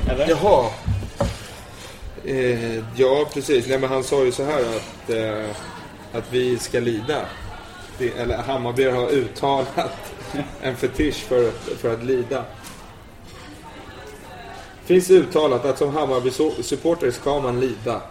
Eller? 0.10 0.30
Jaha. 0.30 0.70
Eh, 2.26 2.76
ja, 2.96 3.26
precis. 3.34 3.68
Nej, 3.68 3.80
men 3.80 3.90
han 3.90 4.04
sa 4.04 4.24
ju 4.24 4.32
så 4.32 4.44
här 4.44 4.60
att, 4.60 5.10
eh, 5.10 5.50
att 6.14 6.34
vi 6.34 6.58
ska 6.58 6.80
lida. 6.80 7.26
Det, 7.98 8.10
eller 8.10 8.38
Hammarby 8.38 8.90
har 8.90 9.10
uttalat 9.10 10.14
en 10.62 10.76
fetisch 10.76 11.16
för, 11.16 11.52
för 11.78 11.94
att 11.94 12.04
lida. 12.04 12.44
Finns 14.86 15.10
uttalat 15.10 15.66
att 15.66 15.78
som 15.78 15.96
Hammarby-supporter 15.96 17.12
ska 17.12 17.40
man 17.40 17.60
lida. 17.60 18.02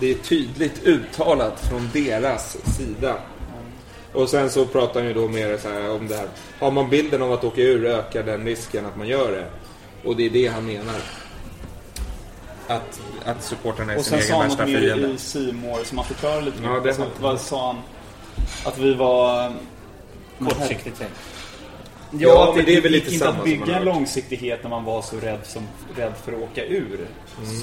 Det 0.00 0.10
är 0.10 0.14
tydligt 0.14 0.82
uttalat 0.82 1.60
från 1.60 1.90
deras 1.92 2.56
sida. 2.76 3.16
Och 4.12 4.28
sen 4.28 4.50
så 4.50 4.66
pratar 4.66 5.00
han 5.00 5.08
ju 5.08 5.14
då 5.14 5.28
mer 5.28 5.58
så 5.58 5.68
här 5.68 5.90
om 5.90 6.08
det 6.08 6.14
här. 6.16 6.26
Har 6.58 6.70
man 6.70 6.90
bilden 6.90 7.22
av 7.22 7.32
att 7.32 7.44
åka 7.44 7.60
ur 7.62 7.84
ökar 7.86 8.22
den 8.22 8.44
risken 8.44 8.86
att 8.86 8.96
man 8.96 9.08
gör 9.08 9.32
det. 9.32 9.46
Och 10.08 10.16
det 10.16 10.26
är 10.26 10.30
det 10.30 10.46
han 10.46 10.66
menar. 10.66 10.94
Att, 12.68 13.00
att 13.24 13.42
supporterna 13.44 13.92
är 13.92 13.98
Och 13.98 14.04
sin 14.04 14.18
sen 14.18 14.28
sa 14.28 14.34
egen 14.34 14.40
han 14.40 14.48
värsta 14.48 14.62
något 14.64 14.72
mer 14.72 14.80
fiende. 14.80 15.08
i 15.14 15.18
Simor 15.18 15.84
som 15.84 15.98
han 15.98 16.06
förklarar 16.06 16.42
lite. 16.42 16.56
Ja, 16.62 16.80
det 16.80 16.98
har- 16.98 17.06
vad 17.20 17.40
sa 17.40 17.66
han? 17.66 17.76
Att 18.64 18.78
vi 18.78 18.94
var... 18.94 19.52
Kortsiktigt 20.38 20.98
tänkt. 20.98 21.14
Ja, 22.10 22.18
Ja, 22.28 22.48
att 22.50 22.56
men 22.56 22.64
det 22.64 22.76
är 22.76 22.80
väl 22.80 22.92
lite 22.92 23.06
inte 23.12 23.18
samma 23.18 23.30
att 23.30 23.36
som 23.36 23.44
bygga 23.44 23.76
en 23.76 23.84
långsiktighet 23.84 24.62
när 24.62 24.70
man 24.70 24.84
var 24.84 25.02
så 25.02 25.16
rädd, 25.16 25.38
som, 25.44 25.62
rädd 25.96 26.12
för 26.24 26.32
att 26.32 26.38
åka 26.42 26.64
ur 26.64 27.06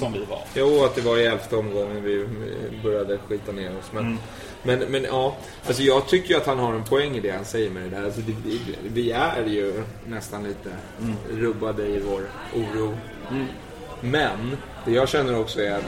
som 0.00 0.12
vi 0.12 0.24
var. 0.24 0.40
Jo, 0.54 0.84
att 0.84 0.94
det 0.94 1.00
var 1.00 1.18
i 1.18 1.26
elfte 1.26 1.56
omgången 1.56 2.02
vi 2.04 2.16
vi 2.16 2.82
började 2.82 3.18
skita 3.28 3.52
ner 3.52 3.70
oss. 3.78 3.84
Men, 3.92 4.02
Mm. 4.06 4.18
Men, 4.62 4.78
men 4.78 5.04
ja, 5.04 5.36
alltså 5.66 5.82
jag 5.82 6.08
tycker 6.08 6.28
ju 6.28 6.36
att 6.36 6.46
han 6.46 6.58
har 6.58 6.74
en 6.74 6.84
poäng 6.84 7.16
i 7.16 7.20
det 7.20 7.30
han 7.30 7.44
säger 7.44 7.70
med 7.70 7.82
det 7.82 7.88
där. 7.88 8.04
Alltså 8.04 8.20
det, 8.20 8.34
vi, 8.92 9.10
är 9.10 9.46
ju 9.46 9.82
nästan 10.06 10.44
lite 10.44 10.70
rubbade 11.30 11.86
i 11.86 12.00
vår 12.00 12.22
oro. 12.54 12.96
Men 14.00 14.56
det 14.84 14.92
jag 14.92 15.08
känner 15.08 15.40
också 15.40 15.60
är 15.60 15.72
att 15.76 15.84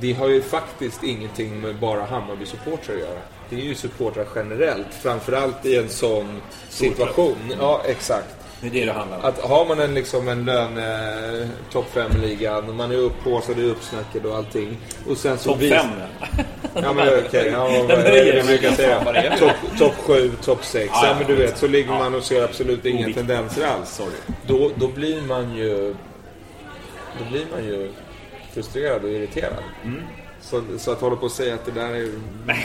det 0.00 0.12
har 0.12 0.28
ju 0.28 0.42
faktiskt 0.42 1.02
ingenting 1.04 1.60
med 1.60 1.76
bara 1.76 2.06
Hammarby-supportrar 2.06 2.94
att 2.94 3.00
göra. 3.00 3.20
Det 3.50 3.56
är 3.56 3.60
ju 3.60 3.74
supportrar 3.74 4.26
generellt, 4.34 4.94
framförallt 5.02 5.66
i 5.66 5.76
en 5.76 5.88
sån 5.88 6.40
situation. 6.68 7.54
Ja, 7.58 7.82
exakt. 7.86 8.37
Det 8.60 8.66
är 8.66 8.70
det 8.70 8.84
det 8.84 8.92
handlar 8.92 9.18
om. 9.18 9.24
Att 9.24 9.38
har 9.40 9.64
man 9.66 9.80
en, 9.80 9.94
liksom 9.94 10.28
en 10.28 10.44
löne 10.44 11.48
topp 11.72 11.86
5-ligan, 11.94 12.76
man 12.76 12.92
är 12.92 12.96
upphaussad, 12.96 13.58
är 13.58 13.64
uppsnackad 13.64 14.26
och 14.26 14.36
allting. 14.36 14.76
Och 15.08 15.16
sen 15.16 15.38
så 15.38 15.48
Topp 15.48 15.60
vis- 15.60 15.72
fem? 15.72 15.90
Ja 16.74 16.92
men 16.92 17.08
okej, 17.26 17.48
ja, 17.52 17.64
vad 17.88 17.90
är 17.90 18.34
det 18.34 18.46
brukar 18.46 18.70
säga? 18.72 19.36
Topp 19.38 19.78
top 19.78 19.94
7, 19.94 20.30
topp 20.44 20.64
6. 20.64 20.90
Ja, 20.94 21.16
men 21.18 21.26
du 21.26 21.34
vet, 21.36 21.58
så 21.58 21.66
ligger 21.66 21.90
man 21.92 22.14
och 22.14 22.22
ser 22.22 22.44
absolut 22.44 22.84
inga 22.86 23.12
tendenser 23.12 23.66
alls. 23.66 24.00
Då, 24.46 24.70
då 24.76 24.88
blir 24.88 25.22
man 25.22 25.56
ju... 25.56 25.94
Då 27.18 27.30
blir 27.30 27.46
man 27.52 27.64
ju 27.64 27.92
frustrerad 28.54 29.04
och 29.04 29.10
irriterad. 29.10 29.62
Så, 30.40 30.62
så 30.78 30.92
att 30.92 31.00
hålla 31.00 31.16
på 31.16 31.24
och 31.24 31.32
säga 31.32 31.54
att 31.54 31.64
det 31.64 31.72
där 31.72 31.88
är 31.94 32.08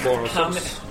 bara 0.05 0.15
hos 0.17 0.37
oss. 0.57 0.81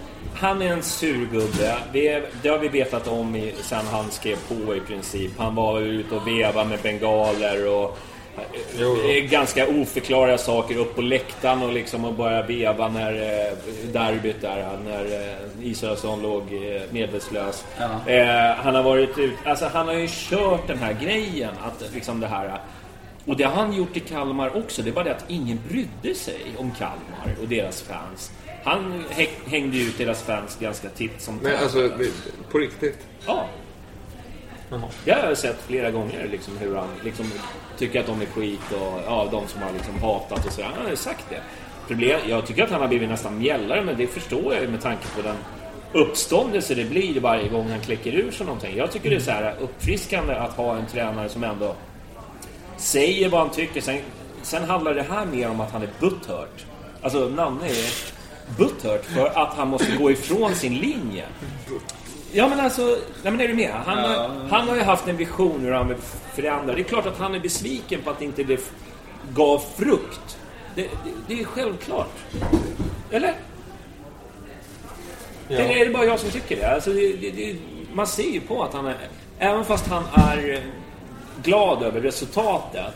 Han 0.43 0.63
är 0.63 0.73
en 0.73 0.83
surgubbe. 0.83 1.77
Det, 1.93 2.23
det 2.43 2.49
har 2.49 2.59
vi 2.59 2.69
vetat 2.69 3.09
om 3.09 3.37
i, 3.37 3.55
sen 3.63 3.87
han 3.93 4.11
skrev 4.11 4.37
på 4.49 4.75
i 4.75 4.81
princip. 4.81 5.33
Han 5.39 5.55
var 5.55 5.81
ute 5.81 6.15
och 6.15 6.27
vevade 6.29 6.69
med 6.69 6.79
bengaler 6.83 7.69
och 7.69 7.99
Jo, 8.79 8.97
jo. 9.05 9.11
eh, 9.11 9.25
ganska 9.25 9.67
oförklarliga 9.69 10.39
saker 10.39 10.77
upp 10.77 10.95
på 10.95 11.03
läktaren 11.03 11.63
och 11.63 11.73
liksom 11.73 12.05
och 12.05 12.15
börja 12.15 12.43
veva 12.43 12.89
när 12.89 13.13
eh, 13.13 13.53
derbyt 13.93 14.41
där, 14.41 14.79
när 14.85 15.05
eh, 15.05 15.67
Israelsson 15.67 16.23
låg 16.23 16.43
eh, 16.43 16.83
medvetslös. 16.91 17.65
Ja. 17.79 18.13
Eh, 18.13 18.55
han 18.57 18.75
har 18.75 18.83
varit 18.83 19.19
ut, 19.19 19.35
alltså 19.45 19.67
han 19.73 19.87
har 19.87 19.95
ju 19.95 20.09
kört 20.11 20.67
den 20.67 20.79
här 20.79 20.93
grejen 20.93 21.55
att 21.63 21.95
liksom 21.95 22.21
det 22.21 22.27
här 22.27 22.61
och 23.27 23.37
det 23.37 23.45
har 23.45 23.55
han 23.55 23.73
gjort 23.73 23.97
i 23.97 24.01
Kalmar 24.01 24.57
också. 24.57 24.83
Det 24.83 24.91
är 24.91 24.93
bara 24.93 25.05
det 25.05 25.11
att 25.11 25.25
ingen 25.29 25.61
brydde 25.69 26.15
sig 26.15 26.41
om 26.57 26.71
Kalmar 26.71 27.37
och 27.43 27.49
deras 27.49 27.83
fans. 27.83 28.31
Han 28.65 29.05
hä- 29.11 29.29
hängde 29.47 29.77
ju 29.77 29.85
ut 29.89 29.99
deras 29.99 30.23
fans 30.23 30.57
ganska 30.61 30.89
titt 30.89 31.21
som 31.21 31.39
tätt. 31.39 31.63
alltså, 31.63 31.91
på 32.51 32.59
riktigt. 32.59 32.99
Ja. 33.27 33.47
Jag 35.05 35.17
har 35.17 35.35
sett 35.35 35.63
flera 35.63 35.91
gånger 35.91 36.29
liksom 36.31 36.59
hur 36.59 36.77
han 36.77 36.89
liksom 37.05 37.27
tycker 37.79 38.01
att 38.01 38.07
de 38.07 38.21
är 38.23 38.27
skit 38.27 38.73
och 38.73 39.01
ja, 39.07 39.29
de 39.31 39.49
som 39.49 39.63
har 39.63 39.73
liksom 39.73 39.99
hatat 40.01 40.47
och 40.47 40.53
så. 40.53 40.63
Han 40.63 40.83
har 40.85 40.91
ju 40.91 40.97
sagt 40.97 41.25
det. 41.31 41.41
Problem, 41.89 42.21
jag 42.29 42.47
tycker 42.47 42.65
att 42.65 42.71
han 42.71 42.81
har 42.81 42.89
blivit 42.89 43.09
nästan 43.09 43.39
mjällare 43.39 43.83
men 43.83 43.97
det 43.97 44.07
förstår 44.07 44.55
jag 44.55 44.63
ju 44.63 44.69
med 44.69 44.81
tanke 44.83 45.05
på 45.17 45.23
den 45.23 45.37
uppståndelse 45.93 46.75
det 46.75 46.85
blir 46.85 47.21
varje 47.21 47.49
gång 47.49 47.71
han 47.71 47.81
kläcker 47.81 48.13
ur 48.13 48.31
sig 48.31 48.47
någonting. 48.47 48.77
Jag 48.77 48.91
tycker 48.91 49.11
det 49.11 49.17
är 49.17 49.21
så 49.21 49.31
här 49.31 49.55
uppfriskande 49.61 50.35
att 50.35 50.53
ha 50.53 50.77
en 50.77 50.87
tränare 50.87 51.29
som 51.29 51.45
ändå 51.45 51.75
säger 52.77 53.29
vad 53.29 53.41
han 53.41 53.51
tycker. 53.51 53.81
Sen, 53.81 53.99
sen 54.43 54.65
handlar 54.65 54.95
det 54.95 55.03
här 55.03 55.27
mer 55.27 55.51
om 55.51 55.61
att 55.61 55.71
han 55.73 55.83
är 55.83 55.89
butthurt. 56.01 56.65
Alltså 57.03 57.29
Nanne 57.29 57.67
är 57.67 58.13
butthurt 58.59 59.05
för 59.05 59.27
att 59.27 59.55
han 59.55 59.69
måste 59.69 59.97
gå 59.97 60.11
ifrån 60.11 60.55
sin 60.55 60.75
linje. 60.75 61.25
Ja 62.33 62.49
men 62.49 62.61
alltså, 62.61 62.83
nej 63.23 63.33
men 63.33 63.41
är 63.41 63.49
du 63.49 63.55
med? 63.55 63.71
Han, 63.87 63.99
har, 63.99 64.29
han 64.51 64.69
har 64.69 64.77
ju 64.77 64.83
haft 64.83 65.09
en 65.09 65.17
vision 65.17 65.61
hur 65.61 65.73
han 65.73 65.89
vill 65.89 65.97
förändra. 66.35 66.75
Det 66.75 66.81
är 66.81 66.85
klart 66.85 67.07
att 67.07 67.19
han 67.19 67.35
är 67.35 67.41
besviken 67.41 68.01
på 68.03 68.11
att 68.11 68.23
inte 68.23 68.43
det 68.45 68.55
f- 68.55 68.71
gav 69.35 69.63
frukt. 69.77 70.39
Det, 70.75 70.83
det, 70.83 70.89
det 71.35 71.41
är 71.41 71.45
självklart. 71.45 72.11
Eller? 73.11 73.35
Eller 75.49 75.77
är 75.77 75.87
det 75.87 75.93
bara 75.93 76.05
jag 76.05 76.19
som 76.21 76.31
tycker 76.31 76.57
det? 76.57 76.75
Alltså 76.75 76.91
det? 76.93 77.57
Man 77.93 78.07
ser 78.07 78.31
ju 78.31 78.41
på 78.41 78.63
att 78.63 78.73
han 78.75 78.87
är... 78.87 78.97
Även 79.39 79.65
fast 79.65 79.87
han 79.87 80.05
är 80.15 80.63
glad 81.43 81.83
över 81.83 82.01
resultatet. 82.01 82.95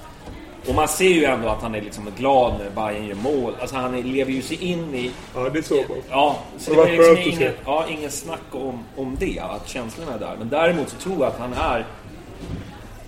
Och 0.69 0.75
man 0.75 0.89
ser 0.89 1.09
ju 1.09 1.25
ändå 1.25 1.49
att 1.49 1.63
han 1.63 1.75
är 1.75 1.83
liksom 1.83 2.09
glad 2.17 2.55
när 2.59 2.71
Bayern 2.71 3.07
gör 3.07 3.15
mål. 3.15 3.55
Alltså 3.61 3.77
han 3.77 4.01
lever 4.01 4.33
ju 4.33 4.43
sig 4.43 4.65
in 4.65 4.95
i... 4.95 5.11
Ja, 5.35 5.49
det 5.51 5.59
är 5.59 5.63
så. 5.63 5.85
Ja, 6.11 6.39
så 6.59 6.71
Det 6.71 6.77
det 6.77 6.83
var 6.83 7.17
liksom 7.17 7.33
ingen, 7.33 7.53
ja, 7.65 7.87
ingen 7.89 8.11
snack 8.11 8.41
om, 8.51 8.85
om 8.97 9.17
det, 9.21 9.39
att 9.39 9.69
känslorna 9.69 10.15
är 10.15 10.19
där. 10.19 10.37
Men 10.39 10.49
däremot 10.49 10.89
så 10.89 10.97
tror 10.97 11.17
jag 11.19 11.27
att 11.27 11.39
han 11.39 11.53
är 11.53 11.87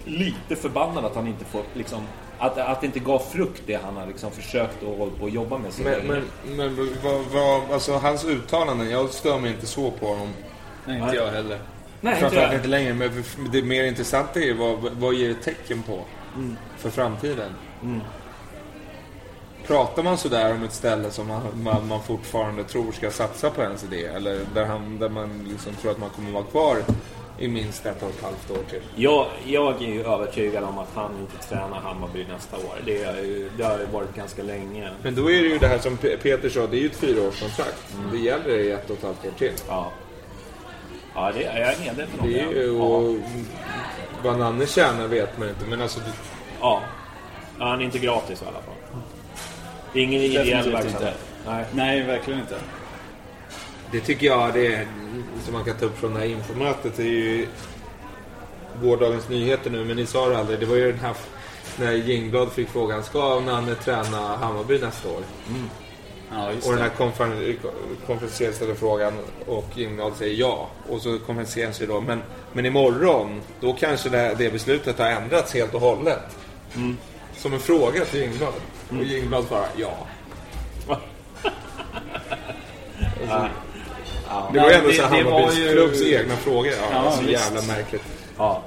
lite 0.05 0.57
förbannad 0.57 1.05
att 1.05 1.15
han 1.15 1.27
inte 1.27 1.45
får 1.45 1.63
liksom... 1.75 2.03
Att, 2.41 2.59
att 2.59 2.81
det 2.81 2.87
inte 2.87 2.99
gav 2.99 3.19
frukt 3.19 3.63
det 3.67 3.81
han 3.85 3.97
har 3.97 4.07
liksom 4.07 4.31
försökt 4.31 4.83
och 4.83 4.97
hållit 4.97 5.19
på 5.21 5.27
att 5.27 5.33
jobba 5.33 5.59
med 5.59 5.73
Men, 5.85 6.07
men, 6.07 6.23
men 6.57 6.97
vad, 7.05 7.21
vad, 7.33 7.73
alltså 7.73 7.93
hans 7.93 8.25
uttalanden, 8.25 8.91
jag 8.91 9.11
stör 9.11 9.39
mig 9.39 9.51
inte 9.51 9.67
så 9.67 9.91
på 9.91 10.07
dem. 10.07 10.29
Nej, 10.87 11.01
inte 11.01 11.17
jag 11.17 11.31
heller. 11.31 11.59
Nej, 12.01 12.13
inte 12.13 12.21
Framförallt 12.21 12.53
jag. 12.53 12.59
inte 12.59 12.69
längre, 12.69 12.95
men 12.95 13.25
det 13.53 13.63
mer 13.63 13.85
intressanta 13.85 14.41
är 14.41 14.55
vad, 14.55 14.93
vad 14.93 15.15
ger 15.15 15.29
det 15.29 15.35
tecken 15.35 15.83
på 15.83 16.01
för 16.77 16.91
framtiden? 16.91 17.53
Pratar 19.67 20.03
man 20.03 20.19
sådär 20.19 20.53
om 20.55 20.65
ett 20.65 20.73
ställe 20.73 21.11
som 21.11 21.27
man, 21.27 21.41
man, 21.63 21.89
man 21.89 22.03
fortfarande 22.03 22.65
tror 22.65 22.93
ska 22.93 23.11
satsa 23.11 23.51
på 23.51 23.63
ens 23.63 23.85
idé? 23.85 24.05
Eller 24.05 24.41
där, 24.55 24.65
han, 24.65 24.99
där 24.99 25.09
man 25.09 25.45
liksom 25.49 25.73
tror 25.75 25.91
att 25.91 25.99
man 25.99 26.11
kommer 26.11 26.31
vara 26.33 26.45
kvar 26.45 26.77
i 27.39 27.49
minst 27.49 27.87
ett 27.87 28.03
och 28.03 28.09
ett 28.09 28.23
halvt 28.23 28.51
år 28.51 28.71
till? 28.71 28.83
Jag, 28.97 29.27
jag 29.47 29.83
är 29.83 29.87
ju 29.89 30.05
övertygad 30.05 30.65
om 30.65 30.79
att 30.79 30.89
han 30.95 31.11
inte 31.21 31.49
tränar 31.49 31.81
Hammarby 31.81 32.27
nästa 32.33 32.57
år. 32.57 32.75
Det, 32.85 33.03
är 33.05 33.23
ju, 33.23 33.51
det 33.57 33.65
har 33.65 33.79
ju 33.79 33.87
varit 33.87 34.15
ganska 34.15 34.43
länge. 34.43 34.91
Men 35.03 35.15
då 35.15 35.31
är 35.31 35.43
det 35.43 35.49
ju 35.49 35.59
det 35.59 35.69
här 35.69 35.79
som 35.79 35.97
Pe- 35.97 36.17
Peter 36.23 36.49
sa, 36.49 36.67
det 36.67 36.77
är 36.77 36.81
ju 36.81 36.87
ett 36.87 36.97
fyraårskontrakt. 36.97 37.95
Det 38.13 38.19
gäller 38.19 38.59
i 38.59 38.71
ett 38.71 38.91
och 38.91 38.97
ett 38.97 39.03
halvt 39.05 39.25
år 39.27 39.31
till. 39.39 39.53
Ja. 39.69 39.93
Ja, 41.15 41.33
det, 41.35 41.43
jag 41.43 41.57
är 41.57 41.79
medveten 41.81 42.21
om 42.21 42.29
Det 42.31 42.41
är 42.41 42.51
ju, 42.53 42.77
Ja. 42.77 42.83
och, 42.85 43.15
vad 44.23 44.39
Nanne 44.39 44.67
tjänar 44.67 45.07
vet 45.07 45.39
man 45.39 45.49
inte, 45.49 45.65
men 45.69 45.83
alltså... 45.83 46.01
det- 46.01 46.13
Ja. 46.61 46.83
ja. 47.59 47.65
Han 47.69 47.81
är 47.81 47.85
inte 47.85 47.99
gratis 47.99 48.43
i 48.43 48.45
alla 48.45 48.53
fall. 48.63 49.03
Det 49.93 49.99
är 50.01 50.05
ingen 50.05 50.21
ideell 50.23 50.73
verksamhet. 50.73 51.15
Nej. 51.47 51.65
Nej, 51.73 52.03
verkligen 52.03 52.41
inte. 52.41 52.57
Det 53.91 54.01
tycker 54.01 54.27
jag 54.27 54.55
det 54.55 54.67
är, 54.75 54.87
som 55.45 55.53
man 55.55 55.65
kan 55.65 55.77
ta 55.77 55.85
upp 55.87 55.99
från 55.99 56.15
det 56.15 56.21
här 56.21 56.27
infomötet, 56.27 56.97
det 56.97 57.03
är 57.03 57.07
ju 57.07 57.47
gårdagens 58.83 59.29
nyheter 59.29 59.71
nu, 59.71 59.85
men 59.85 59.97
ni 59.97 60.07
sa 60.07 60.29
det 60.29 60.39
aldrig. 60.39 60.61
Det 60.61 60.67
var 60.67 60.77
ju 60.77 60.93
den 60.93 61.01
här, 61.01 61.15
när 61.79 61.93
Jingblad 61.93 62.53
fick 62.53 62.69
frågan, 62.69 63.03
ska 63.05 63.41
Nanne 63.41 63.75
träna 63.75 64.37
Hammarby 64.37 64.79
nästa 64.79 65.09
år? 65.09 65.23
Ja, 66.33 66.49
Och 66.67 66.73
den 66.73 66.83
här 66.83 66.89
konfer- 66.99 67.57
konferensen 68.07 68.53
ställer 68.55 68.75
frågan 68.75 69.13
och 69.47 69.65
Jingblad 69.75 70.13
säger 70.17 70.35
ja. 70.35 70.69
Och 70.89 71.01
så 71.01 71.19
konferensen 71.19 71.75
säger 71.75 71.93
då, 71.93 72.01
men, 72.01 72.23
men 72.53 72.67
imorgon, 72.67 73.41
då 73.61 73.73
kanske 73.73 74.09
det, 74.09 74.35
det 74.39 74.51
beslutet 74.53 74.99
har 74.99 75.07
ändrats 75.07 75.55
helt 75.55 75.75
och 75.75 75.81
hållet. 75.81 76.37
Som 77.37 77.53
en 77.55 77.61
fråga 77.61 78.05
till 78.05 78.21
Jingblad. 78.21 78.53
Och 78.91 79.05
Jingblad 79.05 79.45
svarar 79.45 79.69
ja. 79.77 79.93
Alltså, 83.21 83.49
Det 84.53 84.61
var 84.61 84.69
ju 84.71 84.75
ändå 84.75 84.93
så 84.93 85.03
här 85.03 85.23
Hammarbys 85.23 85.59
ju- 85.59 85.73
klubbs 85.73 86.03
egna 86.03 86.37
frågor. 86.37 86.73
Ja, 86.81 86.89
Ja, 87.05 87.11
så 87.11 87.21
visst. 87.23 87.33
jävla 87.55 87.63
märkligt. 87.75 88.03
Ja. 88.39 88.63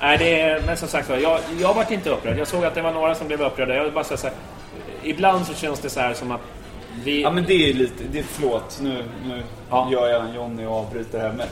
Nej, 0.00 0.18
det 0.18 0.40
är, 0.40 0.62
men 0.66 0.76
som 0.76 0.88
sagt 0.88 1.08
var, 1.08 1.16
jag, 1.16 1.40
jag 1.60 1.74
vart 1.74 1.90
inte 1.90 2.10
upprörd. 2.10 2.38
Jag 2.38 2.48
såg 2.48 2.64
att 2.64 2.74
det 2.74 2.82
var 2.82 2.92
några 2.92 3.14
som 3.14 3.26
blev 3.26 3.42
upprörda. 3.42 3.74
Jag 3.74 3.92
bara 3.92 4.04
säga 4.04 4.32
ibland 5.04 5.46
så 5.46 5.54
känns 5.54 5.80
det 5.80 5.90
så 5.90 6.00
här 6.00 6.14
som 6.14 6.30
att 6.30 6.40
vi... 7.04 7.22
Ja, 7.22 7.30
men 7.30 7.44
det 7.44 7.70
är 7.70 7.74
lite... 7.74 8.04
Det, 8.12 8.22
förlåt, 8.22 8.78
nu, 8.82 9.04
nu 9.26 9.42
Ja. 9.70 9.88
gör 9.92 10.08
jag 10.08 10.24
en 10.28 10.34
Johnny 10.34 10.64
och 10.66 10.72
avbryter 10.76 11.18
här. 11.18 11.32
Men 11.32 11.46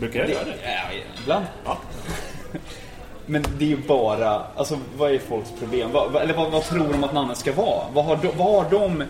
Brukar 0.00 0.18
jag 0.18 0.28
det, 0.28 0.32
göra 0.32 0.44
det? 0.44 0.56
Ja, 0.64 0.98
ibland. 1.22 1.44
Ja. 1.64 1.78
Men 3.26 3.44
det 3.58 3.64
är 3.64 3.68
ju 3.68 3.76
bara... 3.76 4.42
Alltså, 4.56 4.78
vad 4.96 5.10
är 5.14 5.18
folks 5.18 5.50
problem? 5.58 5.90
Vad, 5.92 6.12
vad- 6.12 6.22
eller 6.22 6.34
vad, 6.34 6.50
vad 6.52 6.62
tror 6.64 6.88
de 6.92 7.04
att 7.04 7.12
Nanne 7.14 7.34
ska 7.34 7.52
vara? 7.52 7.84
Vad 7.92 8.04
har, 8.04 8.16
de, 8.16 8.28
vad 8.36 8.46
har 8.64 8.70
de 8.70 9.04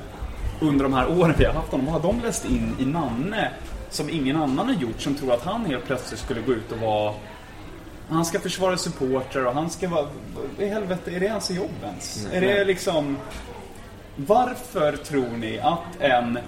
under 0.61 0.83
de 0.85 0.95
här 0.95 1.19
åren 1.21 1.35
vi 1.39 1.45
har 1.45 1.53
haft 1.53 1.71
honom, 1.71 1.87
vad 1.87 1.95
har 2.03 2.13
de 2.13 2.21
läst 2.27 2.45
in 2.45 2.77
i 2.81 2.85
Nanne 2.85 3.51
som 3.91 4.11
ingen 4.11 4.37
annan 4.37 4.67
har 4.67 4.75
gjort 4.75 5.01
som 5.01 5.15
tror 5.15 5.33
att 5.33 5.43
han 5.45 5.65
helt 5.67 5.85
plötsligt 5.87 6.21
skulle 6.21 6.41
gå 6.41 6.53
ut 6.53 6.73
och 6.73 6.79
vara 6.79 7.13
han 8.09 8.25
ska 8.25 8.41
försvara 8.41 8.77
supportrar 8.77 9.45
och 9.45 9.55
han 9.55 9.71
ska 9.71 9.89
vara... 9.89 10.07
I 10.59 10.67
helvete, 10.69 11.11
är 11.17 11.21
det 11.21 11.29
hans 11.29 11.51
jobb 11.51 11.71
ens? 11.83 12.27
Är 12.33 12.41
det 12.41 12.65
liksom... 12.65 13.17
Varför 14.17 14.97
tror 14.97 15.37
ni 15.37 15.59
att 15.59 16.01
en 16.01 16.39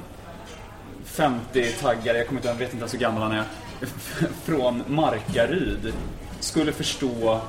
50-taggare, 1.05 2.19
jag 2.19 2.27
kommer 2.27 2.41
inte, 2.41 2.49
jag 2.49 2.55
vet 2.55 2.73
inte 2.73 2.77
ens 2.77 2.95
hur 2.95 2.99
gammal 2.99 3.23
han 3.23 3.33
är, 3.33 3.45
från 4.45 4.83
Markaryd 4.87 5.93
skulle 6.41 6.73
förstå 6.73 7.41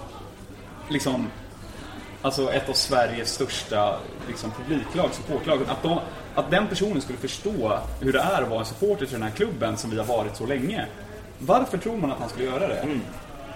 liksom 0.89 1.27
alltså 2.21 2.53
ett 2.53 2.69
av 2.69 2.73
Sveriges 2.73 3.33
största 3.33 3.99
liksom, 4.27 4.51
publiklag, 4.51 5.09
supportlag. 5.13 5.59
Att, 5.67 5.83
de, 5.83 5.99
att 6.35 6.51
den 6.51 6.67
personen 6.67 7.01
skulle 7.01 7.17
förstå 7.17 7.79
hur 8.01 8.13
det 8.13 8.19
är 8.19 8.41
att 8.41 8.49
vara 8.49 8.59
en 8.59 8.65
supporter 8.65 9.05
till 9.05 9.13
den 9.13 9.23
här 9.23 9.35
klubben 9.35 9.77
som 9.77 9.89
vi 9.89 9.97
har 9.97 10.05
varit 10.05 10.35
så 10.35 10.45
länge. 10.45 10.85
Varför 11.39 11.77
tror 11.77 11.97
man 11.97 12.11
att 12.11 12.19
han 12.19 12.29
skulle 12.29 12.45
göra 12.45 12.67
det? 12.67 12.99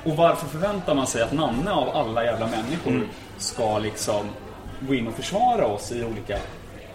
Och 0.03 0.15
varför 0.15 0.48
förväntar 0.48 0.95
man 0.95 1.07
sig 1.07 1.22
att 1.22 1.34
Nanne 1.34 1.72
av 1.72 1.90
alla 1.90 2.26
jävla 2.26 2.48
människor 2.48 3.07
ska 3.38 3.80
liksom 3.80 4.30
gå 4.88 4.93
in 4.93 5.07
och 5.07 5.14
försvara 5.14 5.65
oss 5.65 5.91
i 5.91 6.03
olika... 6.03 6.38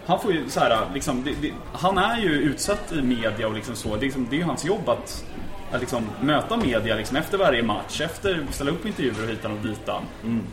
Han 0.05 0.19
får 0.19 0.33
ju 0.33 0.49
så 0.49 0.59
här, 0.59 0.85
liksom, 0.93 1.23
det, 1.23 1.31
det, 1.41 1.53
han 1.73 1.97
är 1.97 2.21
ju 2.21 2.29
utsatt 2.29 2.91
i 2.91 3.01
media 3.01 3.47
och 3.47 3.53
liksom 3.53 3.75
så. 3.75 3.89
Det, 3.89 3.95
är 3.95 4.01
liksom, 4.01 4.27
det 4.29 4.35
är 4.35 4.37
ju 4.37 4.43
hans 4.43 4.65
jobb 4.65 4.89
att, 4.89 5.25
att 5.71 5.81
liksom 5.81 6.09
möta 6.21 6.57
media 6.57 6.95
liksom 6.95 7.17
efter 7.17 7.37
varje 7.37 7.63
match, 7.63 8.01
efter 8.01 8.45
ställa 8.51 8.71
upp 8.71 8.85
intervjuer 8.85 9.23
och 9.23 9.29
hitan 9.29 9.51
och 9.51 9.57
ditan. 9.57 10.03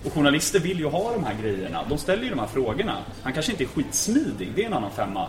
Och 0.05 0.13
journalister 0.13 0.61
vill 0.61 0.79
ju 0.79 0.87
ha 0.87 1.13
de 1.13 1.25
här 1.25 1.35
grejerna. 1.43 1.85
De 1.89 1.99
ställer 1.99 2.23
ju 2.23 2.31
de 2.31 2.39
här 2.39 2.47
frågorna. 2.47 2.97
Han 3.23 3.33
kanske 3.33 3.53
inte 3.53 3.65
är 3.65 3.69
skitsmidig, 3.69 4.53
det 4.55 4.63
är 4.63 4.67
en 4.67 4.73
annan 4.75 4.91
femma. 4.91 5.29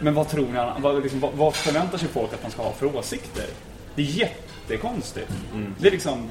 Men 0.00 0.14
vad 0.14 0.28
tror 0.28 0.46
ni, 0.46 0.82
vad, 0.82 1.02
liksom, 1.02 1.20
vad, 1.20 1.32
vad 1.32 1.54
förväntar 1.54 1.98
sig 1.98 2.08
folk 2.08 2.32
att 2.32 2.42
han 2.42 2.50
ska 2.50 2.62
ha 2.62 2.72
för 2.72 2.96
åsikter? 2.96 3.46
Det 3.94 4.02
är 4.02 4.06
jättekonstigt. 4.06 5.32
Det 5.78 5.88
är 5.88 5.92
liksom, 5.92 6.30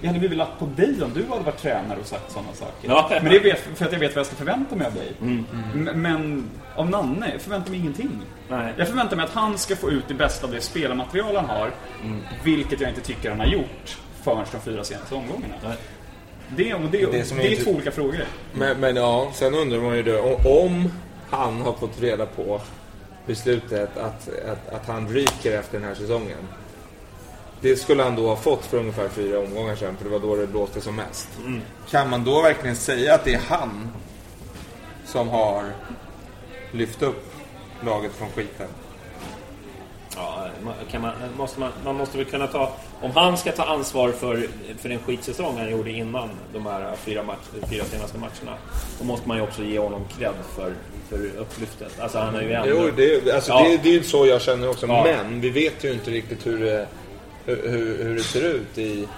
jag 0.00 0.06
hade 0.08 0.18
blivit 0.18 0.38
lack 0.38 0.58
på 0.58 0.66
dig 0.76 1.02
om 1.02 1.12
du 1.14 1.24
hade 1.28 1.42
varit 1.44 1.58
tränare 1.58 1.98
och 2.00 2.06
sagt 2.06 2.32
sådana 2.32 2.52
saker. 2.54 2.88
Ja. 2.88 3.08
Men 3.10 3.24
det 3.32 3.50
är 3.50 3.54
för 3.74 3.84
att 3.84 3.92
jag 3.92 3.98
vet 3.98 4.14
vad 4.14 4.20
jag 4.20 4.26
ska 4.26 4.36
förvänta 4.36 4.76
mig 4.76 4.86
av 4.86 4.94
dig. 4.94 5.12
Mm. 5.20 5.44
M- 5.74 5.90
Men 6.02 6.50
av 6.76 6.90
Nanne, 6.90 7.30
jag 7.32 7.40
förväntar 7.40 7.70
mig 7.70 7.80
ingenting. 7.80 8.10
Nej. 8.48 8.74
Jag 8.76 8.88
förväntar 8.88 9.16
mig 9.16 9.24
att 9.24 9.32
han 9.32 9.58
ska 9.58 9.76
få 9.76 9.90
ut 9.90 10.04
det 10.08 10.14
bästa 10.14 10.46
av 10.46 10.52
det 10.52 10.60
spelarmaterial 10.60 11.36
han 11.36 11.44
har. 11.44 11.70
Mm. 12.04 12.20
Vilket 12.44 12.80
jag 12.80 12.90
inte 12.90 13.00
tycker 13.00 13.30
han 13.30 13.40
har 13.40 13.46
gjort 13.46 13.98
förrän 14.22 14.44
de 14.52 14.60
fyra 14.60 14.84
senaste 14.84 15.14
omgångarna. 15.14 15.54
Det, 16.56 16.74
och 16.74 16.80
det, 16.80 16.86
Det 16.98 17.06
det, 17.12 17.18
är 17.18 17.50
inte- 17.50 17.64
två 17.64 17.70
olika 17.70 17.90
frågor. 17.90 18.24
Men, 18.52 18.80
men 18.80 18.96
ja, 18.96 19.30
sen 19.34 19.54
undrar 19.54 19.78
man 19.80 19.96
ju 19.96 20.02
då 20.02 20.20
om, 20.22 20.36
om 20.46 20.92
han 21.30 21.60
har 21.60 21.72
fått 21.72 22.00
reda 22.02 22.26
på 22.26 22.60
beslutet 23.26 23.96
att, 23.98 24.28
att, 24.28 24.68
att 24.74 24.86
han 24.86 25.08
ryker 25.08 25.58
efter 25.58 25.78
den 25.78 25.88
här 25.88 25.94
säsongen. 25.94 26.38
Det 27.60 27.76
skulle 27.76 28.02
han 28.02 28.16
då 28.16 28.26
ha 28.28 28.36
fått 28.36 28.64
för 28.66 28.78
ungefär 28.78 29.08
fyra 29.08 29.38
omgångar 29.38 29.76
sedan, 29.76 29.96
för 29.96 30.04
det 30.04 30.10
var 30.10 30.18
då 30.18 30.36
det 30.36 30.46
blåste 30.46 30.80
som 30.80 30.96
mest. 30.96 31.28
Kan 31.90 32.10
man 32.10 32.24
då 32.24 32.42
verkligen 32.42 32.76
säga 32.76 33.14
att 33.14 33.24
det 33.24 33.34
är 33.34 33.40
han 33.48 33.90
som 35.06 35.28
har 35.28 35.64
lyft 36.72 37.02
upp 37.02 37.24
laget 37.84 38.12
från 38.12 38.28
skiten? 38.28 38.68
Ja, 40.16 40.48
man, 41.00 41.12
måste 41.36 41.60
man, 41.60 41.72
man 41.84 41.96
måste 41.96 42.16
väl 42.18 42.26
kunna 42.26 42.46
ta... 42.46 42.72
Om 43.02 43.10
han 43.14 43.36
ska 43.36 43.52
ta 43.52 43.64
ansvar 43.64 44.12
för, 44.12 44.48
för 44.78 44.88
den 44.88 44.98
skitsäsong 44.98 45.58
han 45.58 45.70
gjorde 45.70 45.90
innan 45.90 46.28
de 46.52 46.66
här 46.66 46.96
fyra, 46.96 47.22
match, 47.22 47.38
fyra 47.70 47.84
senaste 47.84 48.18
matcherna, 48.18 48.58
då 48.98 49.04
måste 49.04 49.28
man 49.28 49.36
ju 49.36 49.42
också 49.42 49.62
ge 49.62 49.78
honom 49.78 50.04
cred 50.18 50.32
för, 50.56 50.74
för 51.08 51.30
upplyftet. 51.38 52.00
Alltså 52.00 52.18
han 52.18 52.34
har 52.34 52.42
ju 52.42 52.52
ändå... 52.52 52.68
Jo, 52.68 52.90
det, 52.96 53.32
alltså, 53.34 53.52
Ja. 53.52 53.68
det, 53.68 53.76
det 53.82 53.88
är 53.88 53.92
ju 53.92 54.02
så 54.02 54.26
jag 54.26 54.42
känner 54.42 54.68
också. 54.70 54.86
Ja. 54.86 55.04
Men 55.04 55.40
vi 55.40 55.50
vet 55.50 55.84
ju 55.84 55.92
inte 55.92 56.10
riktigt 56.10 56.46
hur 56.46 56.58
det, 56.64 56.86
hur, 57.56 57.70
hur, 57.70 58.04
hur 58.04 58.14
det 58.16 58.22
ser 58.22 58.42
ut 58.54 58.78
i... 58.78 59.08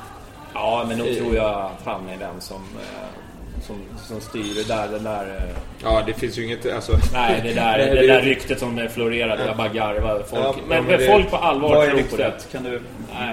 Ja, 0.55 0.85
men 0.89 0.99
nog 0.99 1.07
i- 1.07 1.17
tror 1.17 1.35
jag 1.37 1.47
att 1.55 1.81
han 1.85 2.09
är 2.09 2.17
den 2.19 2.41
som, 2.41 2.57
eh, 2.57 3.63
som, 3.67 3.77
som 4.09 4.21
styr 4.21 4.55
det 4.55 4.69
där. 4.69 4.89
Den 4.89 5.05
där 5.05 5.37
eh, 5.37 5.57
Ja, 5.83 6.03
det 6.07 6.13
finns 6.13 6.39
ju 6.39 6.45
inget... 6.45 6.73
Alltså, 6.75 6.93
nej, 7.13 7.41
det 7.45 7.53
där, 7.55 7.79
Nej, 7.79 7.91
det 7.97 8.07
där 8.07 8.23
ryktet 8.23 8.59
som 8.59 8.89
florerade. 8.95 9.45
Jag 9.47 9.57
bara 9.57 9.69
garvade. 9.69 10.25
Folk, 10.25 10.43
Ja, 10.43 10.55
men 10.69 10.85
men 10.85 10.99
det- 11.01 11.07
folk 11.07 11.31
på 11.31 11.37
allvar 11.37 11.87
tror 11.87 12.03
på 12.03 12.17
det. 12.17 12.33
Kan 12.53 12.63
du 12.65 12.81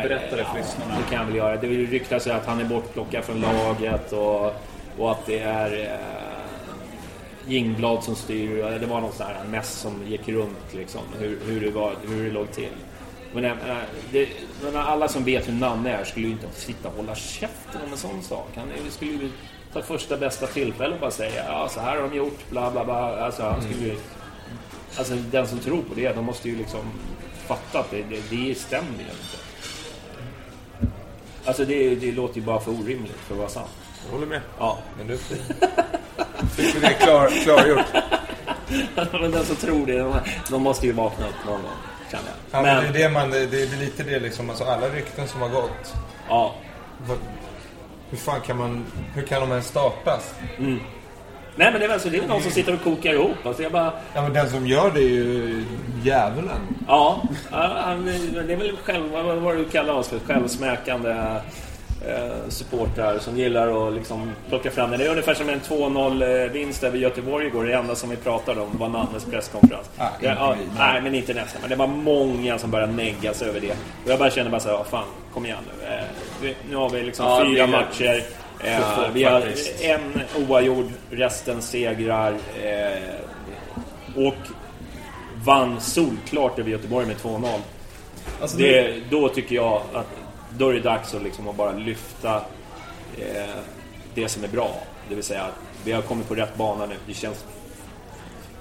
berätta 0.04 0.36
det 0.36 0.44
för 0.44 0.58
lyssnarna? 0.60 0.96
Det 0.98 1.10
kan 1.16 1.20
jag 1.20 1.26
väl 1.26 1.36
göra. 1.36 1.56
Det 1.58 1.68
ryktas 1.68 2.28
att 2.28 2.46
han 2.46 2.60
är 2.60 2.66
bortplockad 2.66 3.24
från 3.24 3.42
laget 3.42 4.12
och, 4.12 4.54
och 4.98 5.12
att 5.12 5.26
det 5.26 5.40
är 5.40 5.80
eh, 5.80 7.52
Jingblad 7.52 8.04
som 8.04 8.16
styr. 8.16 8.78
Det 8.80 8.86
var 8.86 9.02
någon 9.02 9.12
sån 9.14 9.28
här 9.28 9.44
mess 9.52 9.70
som 9.72 9.94
gick 10.08 10.30
runt 10.30 10.74
liksom, 10.76 11.02
hur, 11.20 11.38
hur, 11.48 11.62
det, 11.62 11.70
var, 11.72 11.94
hur 12.10 12.24
det 12.26 12.32
låg 12.32 12.52
till. 12.52 12.70
Men, 13.34 13.46
äh, 13.46 13.78
det, 14.12 14.30
men 14.64 14.76
alla 14.76 15.08
som 15.08 15.24
vet 15.24 15.48
hur 15.48 15.54
Nanne 15.54 15.92
är 15.92 16.04
skulle 16.04 16.26
ju 16.26 16.32
inte 16.32 16.48
sitta 16.54 16.90
och 16.90 16.96
hålla 16.96 17.16
käften 17.16 17.82
om 17.86 17.92
en 17.92 17.98
sån 17.98 18.24
sak. 18.24 18.48
Han 18.56 18.68
skulle 18.90 19.12
ju 19.12 19.32
ta 19.74 19.82
första 19.82 20.18
bästa 20.18 20.48
tillfälle 20.48 20.94
och 20.94 21.00
bara 21.00 21.12
säga 21.12 21.46
ja, 21.48 21.70
så 21.70 21.80
här 21.80 21.96
har 21.96 22.10
de 22.10 22.18
gjort, 22.18 22.50
bla 22.50 22.72
bla 22.72 22.86
bla. 22.86 23.26
Alltså, 23.26 23.44
han 23.44 23.62
skulle 23.62 23.86
ju, 23.86 23.98
alltså 24.98 25.14
den 25.32 25.48
som 25.48 25.60
tror 25.60 25.82
på 25.82 25.96
det, 25.96 26.16
de 26.16 26.26
måste 26.26 26.50
ju 26.50 26.58
liksom 26.58 26.82
fatta 27.48 27.80
att 27.80 27.92
det, 27.92 28.04
det, 28.10 28.22
det 28.30 28.56
stämmer 28.56 28.98
ju 28.98 29.04
inte. 29.04 29.38
Alltså 31.46 31.66
det, 31.66 31.96
det 31.96 32.12
låter 32.12 32.36
ju 32.36 32.46
bara 32.46 32.60
för 32.60 32.72
orimligt 32.72 33.18
för 33.28 33.34
att 33.34 33.40
vara 33.40 33.50
sant. 33.50 33.70
Jag 34.06 34.12
håller 34.12 34.28
med. 34.28 34.42
Ja. 34.60 34.78
Men 34.98 35.08
du 35.08 35.18
fick 36.56 36.76
vi 36.76 36.80
det 36.80 36.94
klar, 36.94 37.30
klargjort. 37.44 37.86
men 39.22 39.32
den 39.32 39.46
som 39.46 39.56
tror 39.56 39.86
det, 39.86 39.98
de, 39.98 40.20
de 40.50 40.64
måste 40.64 40.88
ju 40.88 40.92
vakna 40.92 41.28
upp 41.28 41.46
någon 41.46 41.62
gång, 41.62 41.72
känner 42.12 42.24
jag. 42.52 42.60
Ja, 42.60 42.62
men 42.82 42.94
det 42.94 43.00
är 43.00 43.04
det 43.04 43.14
man, 43.14 43.30
det 43.32 43.46
det 43.46 43.62
är 43.62 43.80
lite 43.80 44.04
det 44.04 44.20
liksom, 44.20 44.50
alltså 44.50 44.64
alla 44.64 44.88
rykten 44.90 45.28
som 45.28 45.42
har 45.42 45.50
gått. 45.50 45.94
Ja. 46.30 46.56
Vad- 47.08 47.18
Hur 48.10 48.18
fan 48.18 48.42
kan 48.42 48.58
man, 48.58 48.86
hur 49.16 49.22
kan 49.22 49.42
de 49.42 49.52
ens 49.52 49.68
startas? 49.68 50.34
Mm. 50.58 50.80
Nej 51.56 51.72
men 51.72 51.80
det 51.80 51.86
är 51.86 51.90
väl 51.90 52.00
så, 52.00 52.10
det 52.10 52.18
är 52.18 52.28
någon 52.28 52.42
som 52.42 52.52
sitter 52.52 52.74
och 52.74 52.84
kokar 52.84 53.14
ihop. 53.14 53.46
Alltså 53.46 53.64
jag 53.64 53.72
bara, 53.72 53.94
Ja 54.14 54.22
men 54.22 54.34
den 54.34 54.50
som 54.50 54.68
gör 54.68 54.92
det 54.92 55.00
är 55.00 55.10
ju 55.10 55.66
djävulen. 56.04 56.60
ja, 56.88 57.22
han- 57.52 58.06
det 58.48 58.54
är 58.54 58.58
väl 58.58 58.78
själv, 58.84 59.12
vad 59.12 59.26
vad 59.26 59.58
du 59.58 59.66
kallar 59.66 59.94
oss 59.94 60.08
för, 60.10 60.20
självsmäkande 60.20 61.16
eh, 62.08 62.50
supportrar 62.50 63.20
som 63.20 63.38
gillar 63.38 63.88
att 63.88 63.94
liksom 63.94 64.32
plocka 64.50 64.72
fram 64.72 64.92
det. 64.92 64.98
Det 64.98 65.06
är 65.06 65.10
ungefär 65.10 65.34
som 65.34 65.50
en 65.50 65.60
2-0 65.62 66.44
eh, 66.46 66.52
vinst 66.52 66.84
över 66.84 66.98
Göteborg 66.98 67.48
igår. 67.48 67.64
Det 67.66 67.74
enda 67.74 67.96
som 67.96 68.10
vi 68.10 68.16
pratade 68.16 68.62
om 68.62 68.78
var 68.78 68.90
Nannes 68.90 69.26
presskonferens. 69.26 69.90
Ah, 69.98 70.08
Ja, 70.22 70.30
inte 70.32 70.42
ja, 70.44 70.56
vi. 70.60 70.80
nej, 70.80 71.02
men 71.02 71.16
inte 71.16 71.34
nästan. 71.34 71.62
Men 71.62 71.70
det 71.70 71.76
var 71.76 71.88
många 71.88 72.58
som 72.60 72.72
började 72.72 72.94
neggas 72.94 73.42
över 73.42 73.60
det. 73.60 73.72
Och 74.06 74.12
jag 74.12 74.20
bara 74.20 74.30
kände 74.30 74.52
bara 74.52 74.60
så 74.62 74.70
här, 74.70 74.76
"Ja, 74.76 74.84
fan, 74.84 75.06
kom 75.34 75.46
igen 75.46 75.58
nu. 75.82 75.88
Eh, 75.88 76.04
vi, 76.42 76.56
nu 76.70 76.76
har 76.76 76.90
vi 76.90 77.02
liksom 77.04 77.26
Ja, 77.26 77.46
fyra 77.46 77.66
det- 77.66 77.72
matcher. 77.72 78.24
Eh, 78.64 78.80
folk 78.96 79.08
vi 79.14 79.24
har 79.24 79.42
faktiskt. 79.42 79.84
en 79.84 80.22
oavgjord, 80.48 80.88
resten 81.12 81.62
segrar. 81.62 82.34
Och 84.16 84.34
vann 85.46 85.82
solklart 85.82 86.60
över 86.60 86.70
Göteborg 86.72 87.06
med 87.08 87.16
2-0. 87.18 87.60
Alltså, 88.42 88.58
det, 88.58 88.94
då 89.10 89.30
tycker 89.30 89.56
jag 89.56 89.82
att 89.94 90.08
då 90.60 90.70
är 90.70 90.74
det 90.74 90.80
dags 90.80 91.14
att, 91.16 91.24
liksom 91.24 91.48
att 91.48 91.56
bara 91.56 91.72
lyfta 91.72 92.36
eh, 93.18 93.44
det 94.14 94.30
som 94.30 94.44
är 94.44 94.48
bra. 94.48 94.72
Det 95.10 95.16
vill 95.16 95.24
säga 95.24 95.44
att 95.44 95.60
vi 95.84 95.92
har 95.92 96.02
kommit 96.02 96.28
på 96.28 96.36
rätt 96.36 96.56
bana 96.56 96.86
nu. 96.86 96.96
Det 97.08 97.14
känns... 97.14 97.46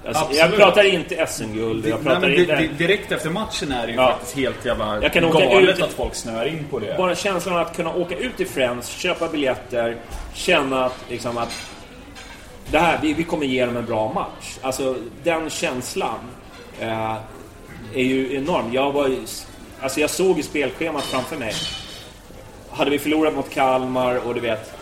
Alltså, 0.07 0.27
jag 0.31 0.55
pratar 0.55 0.83
inte 0.83 1.27
SM-guld, 1.27 1.85
jag 1.87 2.03
pratar 2.03 2.29
inte... 2.39 2.55
di- 2.55 2.67
di- 2.67 2.73
direkt 2.73 3.11
efter 3.11 3.29
matchen 3.29 3.71
är 3.71 3.85
det 3.87 3.91
ju 3.93 3.97
Ja. 3.99 4.11
faktiskt 4.11 4.35
helt 4.37 4.65
jävla 4.65 5.01
Jag 5.03 5.13
kan 5.13 5.25
åka 5.25 5.45
galet 5.45 5.77
ut- 5.77 5.83
att 5.83 5.93
folk 5.93 6.15
snöar 6.15 6.45
in 6.45 6.65
på 6.69 6.79
det. 6.79 6.95
Bara 6.97 7.15
känslan 7.15 7.57
att 7.57 7.75
kunna 7.75 7.93
åka 7.93 8.15
ut 8.17 8.37
till 8.37 8.47
Friends, 8.47 8.87
köpa 8.89 9.27
biljetter, 9.27 9.97
känna 10.33 10.85
att, 10.85 10.95
liksom 11.09 11.37
att 11.37 11.49
det 12.71 12.79
här, 12.79 12.99
vi, 13.01 13.13
vi 13.13 13.23
kommer 13.23 13.45
ge 13.45 13.65
dem 13.65 13.77
en 13.77 13.85
bra 13.85 14.13
match. 14.13 14.57
Alltså 14.61 14.95
den 15.23 15.49
känslan 15.49 16.19
eh, 16.79 17.15
är 17.93 18.03
ju 18.03 18.35
enorm. 18.35 18.73
Jag 18.73 18.91
var 18.91 19.15
alltså 19.81 19.99
jag 19.99 20.09
såg 20.09 20.37
ju 20.37 20.43
spelschemat 20.43 21.03
framför 21.03 21.35
mig. 21.37 21.53
Hade 22.79 22.91
vi 22.91 22.99
förlorat 22.99 23.35
mot 23.35 23.49
Kalmar 23.49 24.15
och 24.15 24.33
du 24.35 24.39
vet 24.39 24.73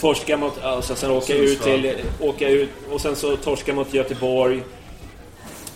torska 0.00 0.36
mot, 0.36 0.62
alltså 0.62 0.94
sen 0.94 1.10
åka 1.10 1.34
ut 1.34 1.62
till, 1.62 1.94
åka 2.20 2.48
ut 2.48 2.70
och 2.90 3.00
sen 3.00 3.16
så 3.16 3.36
torska 3.36 3.74
mot 3.74 3.94
Göteborg. 3.94 4.62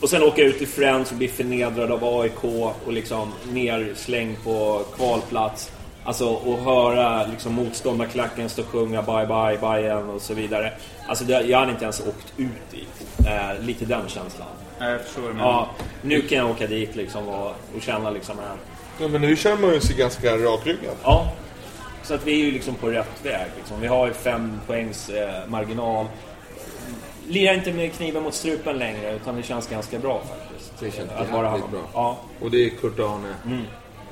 Och 0.00 0.10
sen 0.10 0.22
åka 0.22 0.42
ut 0.42 0.58
till 0.58 0.68
Friends 0.68 1.10
och 1.10 1.16
bli 1.16 1.28
förnedrad 1.28 1.92
av 1.92 2.20
AIK 2.20 2.44
och 2.86 2.92
liksom 2.92 3.32
nerslängd 3.52 4.36
på 4.44 4.82
kvalplats. 4.96 5.72
Alltså 6.04 6.28
och 6.28 6.58
höra 6.58 7.26
liksom 7.26 7.52
motståndarklacken 7.52 8.48
stå 8.48 8.62
och 8.62 8.68
sjunga 8.68 9.02
bye 9.02 9.26
bye 9.26 9.58
Bayern 9.60 10.10
och 10.10 10.22
så 10.22 10.34
vidare. 10.34 10.72
Alltså 11.08 11.24
det, 11.24 11.40
jag 11.40 11.58
hade 11.58 11.72
inte 11.72 11.84
ens 11.84 12.00
åkt 12.00 12.32
ut 12.36 12.70
dit. 12.70 13.26
Eh, 13.26 13.64
lite 13.64 13.84
den 13.84 14.08
känslan. 14.08 14.48
Jag 14.78 15.00
förstår. 15.00 15.22
Men... 15.22 15.38
Ja, 15.38 15.70
nu 16.02 16.20
kan 16.20 16.38
jag 16.38 16.50
åka 16.50 16.66
dit 16.66 16.96
liksom 16.96 17.28
och, 17.28 17.54
och 17.76 17.82
känna 17.82 18.10
liksom 18.10 18.38
en... 18.38 18.58
Ja, 19.00 19.08
men 19.08 19.20
nu 19.20 19.36
känner 19.36 19.58
man 19.58 19.74
ju 19.74 19.80
sig 19.80 19.96
ganska 19.96 20.36
rakryggad. 20.36 20.96
Ja. 21.02 21.32
Så 22.02 22.14
att 22.14 22.26
vi 22.26 22.32
är 22.40 22.44
ju 22.44 22.50
liksom 22.50 22.74
på 22.74 22.88
rätt 22.90 23.24
väg. 23.24 23.46
Liksom. 23.56 23.80
Vi 23.80 23.86
har 23.86 24.06
ju 24.06 24.12
fem 24.12 24.60
poängs 24.66 25.08
eh, 25.08 25.48
marginal. 25.48 26.06
lirar 27.28 27.54
inte 27.54 27.72
med 27.72 27.92
kniven 27.92 28.22
mot 28.22 28.34
strupen 28.34 28.78
längre 28.78 29.14
utan 29.14 29.36
det 29.36 29.42
känns 29.42 29.68
ganska 29.68 29.98
bra 29.98 30.22
faktiskt. 30.28 30.72
Det 30.80 30.90
känns 30.90 31.10
att 31.10 31.30
vara 31.30 31.50
bra. 31.50 31.80
Ja, 31.94 32.18
Och 32.40 32.50
det 32.50 32.64
är 32.66 32.70
Kurt 32.70 32.98
Arne. 32.98 33.34
mm. 33.46 33.62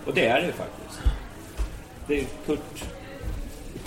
och 0.07 0.15
det 0.15 0.27
är 0.27 0.41
det 0.41 0.47
ju 0.47 0.53
faktiskt. 0.53 1.01
Det 2.07 2.21
är 2.21 2.25
Kurt... 2.47 2.85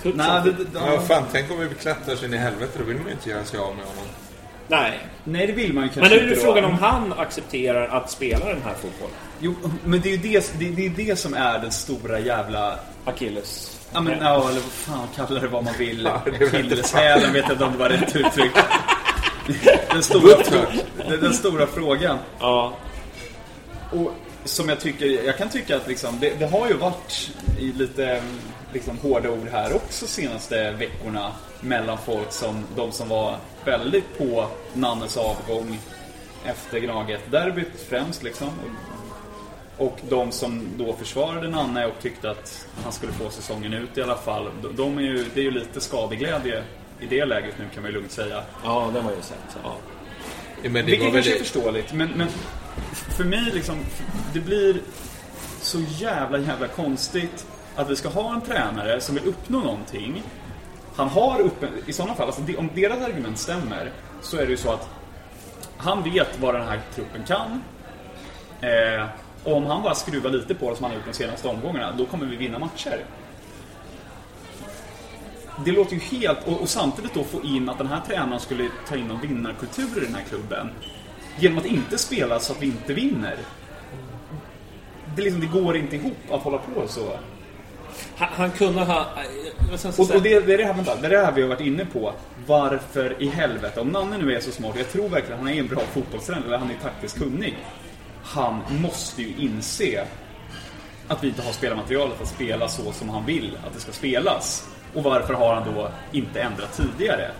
Kurt 0.01 0.15
Nej, 0.15 0.41
som- 0.41 0.51
det, 0.57 0.63
det, 0.63 0.69
Ja, 0.73 1.01
fan, 1.01 1.23
tänk 1.31 1.51
om 1.51 1.59
vi 1.59 1.75
klättrar 1.75 2.15
sig 2.15 2.27
in 2.27 2.33
i 2.33 2.37
helvete. 2.37 2.71
Då 2.79 2.83
vill 2.83 2.97
man 2.97 3.05
ju 3.05 3.11
inte 3.11 3.29
göra 3.29 3.45
sig 3.45 3.59
av 3.59 3.75
med 3.75 3.85
honom. 3.85 4.03
Nej. 4.67 4.99
nej, 5.23 5.47
det 5.47 5.53
vill 5.53 5.73
man 5.73 5.83
ju 5.83 5.89
kanske 5.89 6.01
Men 6.01 6.09
nu 6.09 6.15
är 6.17 6.27
det 6.27 6.29
inte 6.29 6.45
frågan 6.45 6.65
om 6.65 6.73
han 6.73 7.13
accepterar 7.13 7.87
att 7.87 8.11
spela 8.11 8.45
den 8.45 8.61
här 8.61 8.73
fotbollen. 8.73 9.15
Jo, 9.39 9.55
men 9.83 10.01
det 10.01 10.09
är 10.09 10.11
ju 10.11 10.17
det, 10.17 10.59
det, 10.59 10.69
det, 10.69 10.85
är 10.85 10.89
det 10.89 11.15
som 11.15 11.33
är 11.33 11.59
den 11.59 11.71
stora 11.71 12.19
jävla... 12.19 12.79
Achilles. 13.05 13.79
Ja, 13.93 14.01
men, 14.01 14.19
ja, 14.19 14.49
eller 14.49 14.61
vad 14.61 14.71
fan 14.71 15.07
kallar 15.15 15.41
det 15.41 15.47
vad 15.47 15.63
man 15.63 15.73
vill. 15.77 16.07
Akilleshälen 16.07 17.33
vet 17.33 17.43
jag 17.43 17.51
inte 17.51 17.65
om 17.65 17.71
det 17.71 17.77
var 17.77 17.89
rätt 17.89 18.15
uttryck. 18.15 18.51
Den 19.91 20.03
stora, 20.03 20.37
den, 21.09 21.21
den 21.21 21.33
stora 21.33 21.67
frågan. 21.67 22.17
Ja. 22.39 22.77
Och 23.91 24.13
som 24.45 24.69
jag 24.69 24.79
tycker, 24.79 25.05
jag 25.25 25.37
kan 25.37 25.49
tycka 25.49 25.75
att 25.75 25.87
liksom, 25.87 26.19
det, 26.19 26.39
det 26.39 26.45
har 26.45 26.67
ju 26.67 26.73
varit 26.73 27.31
i 27.59 27.71
lite 27.71 28.21
liksom, 28.73 28.97
hårda 28.97 29.29
ord 29.29 29.47
här 29.51 29.75
också 29.75 30.07
senaste 30.07 30.71
veckorna 30.71 31.31
mellan 31.61 31.97
folk 31.97 32.31
som, 32.31 32.63
de 32.75 32.91
som 32.91 33.09
var 33.09 33.37
väldigt 33.65 34.17
på 34.17 34.47
Nannes 34.73 35.17
avgång 35.17 35.79
efter 36.45 36.79
Gnaget-derbyt 36.79 37.81
främst 37.89 38.23
liksom. 38.23 38.49
Och, 39.77 39.85
och 39.85 39.99
de 40.09 40.31
som 40.31 40.67
då 40.77 40.93
försvarade 40.93 41.49
Nanne 41.49 41.85
och 41.85 42.01
tyckte 42.01 42.31
att 42.31 42.67
han 42.83 42.91
skulle 42.91 43.11
få 43.11 43.29
säsongen 43.29 43.73
ut 43.73 43.97
i 43.97 44.01
alla 44.01 44.17
fall. 44.17 44.49
De, 44.75 44.97
är 44.97 45.01
ju, 45.01 45.25
det 45.33 45.39
är 45.39 45.43
ju 45.43 45.51
lite 45.51 45.81
skadeglädje 45.81 46.63
i 46.99 47.05
det 47.05 47.25
läget 47.25 47.55
nu 47.59 47.65
kan 47.73 47.83
man 47.83 47.91
ju 47.91 47.97
lugnt 47.97 48.11
säga. 48.11 48.43
Ja, 48.63 48.91
det 48.93 49.01
var 49.01 49.11
ju 49.11 49.21
sett. 49.21 49.57
Ja. 49.63 49.75
Men 50.63 50.73
det 50.73 50.81
Vilket 50.81 51.13
kanske 51.13 51.35
är 51.35 51.39
förståeligt, 51.39 51.93
men, 51.93 52.09
men 52.09 52.27
för 53.17 53.23
mig 53.23 53.51
liksom, 53.53 53.75
det 54.33 54.39
blir 54.39 54.81
så 55.61 55.79
jävla, 55.79 56.37
jävla 56.37 56.67
konstigt 56.67 57.45
att 57.75 57.89
vi 57.89 57.95
ska 57.95 58.09
ha 58.09 58.33
en 58.33 58.41
tränare 58.41 59.01
som 59.01 59.15
vill 59.15 59.27
uppnå 59.27 59.59
någonting. 59.59 60.23
Han 60.95 61.07
har 61.07 61.39
uppe, 61.39 61.67
i 61.85 61.93
sådana 61.93 62.15
fall, 62.15 62.27
alltså, 62.27 62.41
om 62.57 62.69
deras 62.75 63.01
argument 63.01 63.37
stämmer, 63.37 63.91
så 64.21 64.37
är 64.37 64.45
det 64.45 64.51
ju 64.51 64.57
så 64.57 64.71
att 64.71 64.89
han 65.77 66.03
vet 66.03 66.39
vad 66.39 66.55
den 66.55 66.67
här 66.67 66.81
truppen 66.95 67.23
kan. 67.23 67.63
Eh, 68.61 69.05
och 69.43 69.57
om 69.57 69.65
han 69.65 69.83
bara 69.83 69.95
skruvar 69.95 70.29
lite 70.29 70.55
på 70.55 70.69
det 70.69 70.75
som 70.75 70.83
han 70.83 70.91
har 70.91 70.97
gjort 70.97 71.07
de 71.07 71.13
senaste 71.13 71.47
omgångarna, 71.47 71.91
då 71.97 72.05
kommer 72.05 72.25
vi 72.25 72.35
vinna 72.35 72.59
matcher. 72.59 73.05
Det 75.65 75.71
låter 75.71 75.93
ju 75.93 75.99
helt... 75.99 76.47
Och, 76.47 76.61
och 76.61 76.69
samtidigt 76.69 77.13
då 77.13 77.23
få 77.23 77.43
in 77.43 77.69
att 77.69 77.77
den 77.77 77.87
här 77.87 78.01
tränaren 78.07 78.39
skulle 78.39 78.69
ta 78.87 78.95
in 78.95 79.07
någon 79.07 79.21
vinnarkultur 79.21 79.97
i 79.97 80.05
den 80.05 80.15
här 80.15 80.23
klubben. 80.23 80.69
Genom 81.39 81.57
att 81.57 81.65
inte 81.65 81.97
spela 81.97 82.39
så 82.39 82.53
att 82.53 82.61
vi 82.61 82.65
inte 82.65 82.93
vinner. 82.93 83.37
Det, 85.15 85.21
liksom, 85.21 85.41
det 85.41 85.47
går 85.47 85.77
inte 85.77 85.95
ihop 85.95 86.31
att 86.31 86.41
hålla 86.41 86.57
på 86.57 86.87
så. 86.87 87.17
Han, 88.17 88.29
han 88.31 88.51
kunde 88.51 88.81
ha... 88.81 88.99
eh, 88.99 89.99
Och, 89.99 90.15
och 90.15 90.21
det, 90.21 90.39
det, 90.39 90.53
är 90.53 90.57
det, 90.57 90.65
här, 90.65 90.73
vänta, 90.73 90.95
det 90.95 91.07
är 91.07 91.11
det 91.11 91.25
här 91.25 91.31
vi 91.31 91.41
har 91.41 91.49
varit 91.49 91.61
inne 91.61 91.85
på. 91.85 92.13
Varför 92.47 93.15
i 93.19 93.27
helvete, 93.29 93.81
om 93.81 93.87
Nanne 93.87 94.17
nu 94.17 94.35
är 94.35 94.39
så 94.39 94.51
smart, 94.51 94.73
jag 94.77 94.89
tror 94.91 95.09
verkligen 95.09 95.33
att 95.33 95.39
han 95.45 95.49
är 95.53 95.59
en 95.59 95.67
bra 95.67 95.81
fotbollstränare, 95.93 96.45
eller 96.47 96.57
han 96.57 96.69
är 96.69 96.77
taktiskt 96.83 97.17
kunnig. 97.19 97.57
Han 98.23 98.59
måste 98.69 99.21
ju 99.21 99.33
inse 99.37 100.03
att 101.07 101.23
vi 101.23 101.27
inte 101.27 101.41
har 101.41 101.51
spelarmaterialet 101.51 102.21
att 102.21 102.27
spela 102.27 102.67
så 102.67 102.91
som 102.91 103.09
han 103.09 103.25
vill 103.25 103.57
att 103.67 103.73
det 103.73 103.79
ska 103.79 103.91
spelas. 103.91 104.67
Och 104.93 105.03
varför 105.03 105.33
har 105.33 105.53
han 105.55 105.73
då 105.75 105.89
inte 106.11 106.41
ändrat 106.41 106.77
tidigare? 106.77 107.31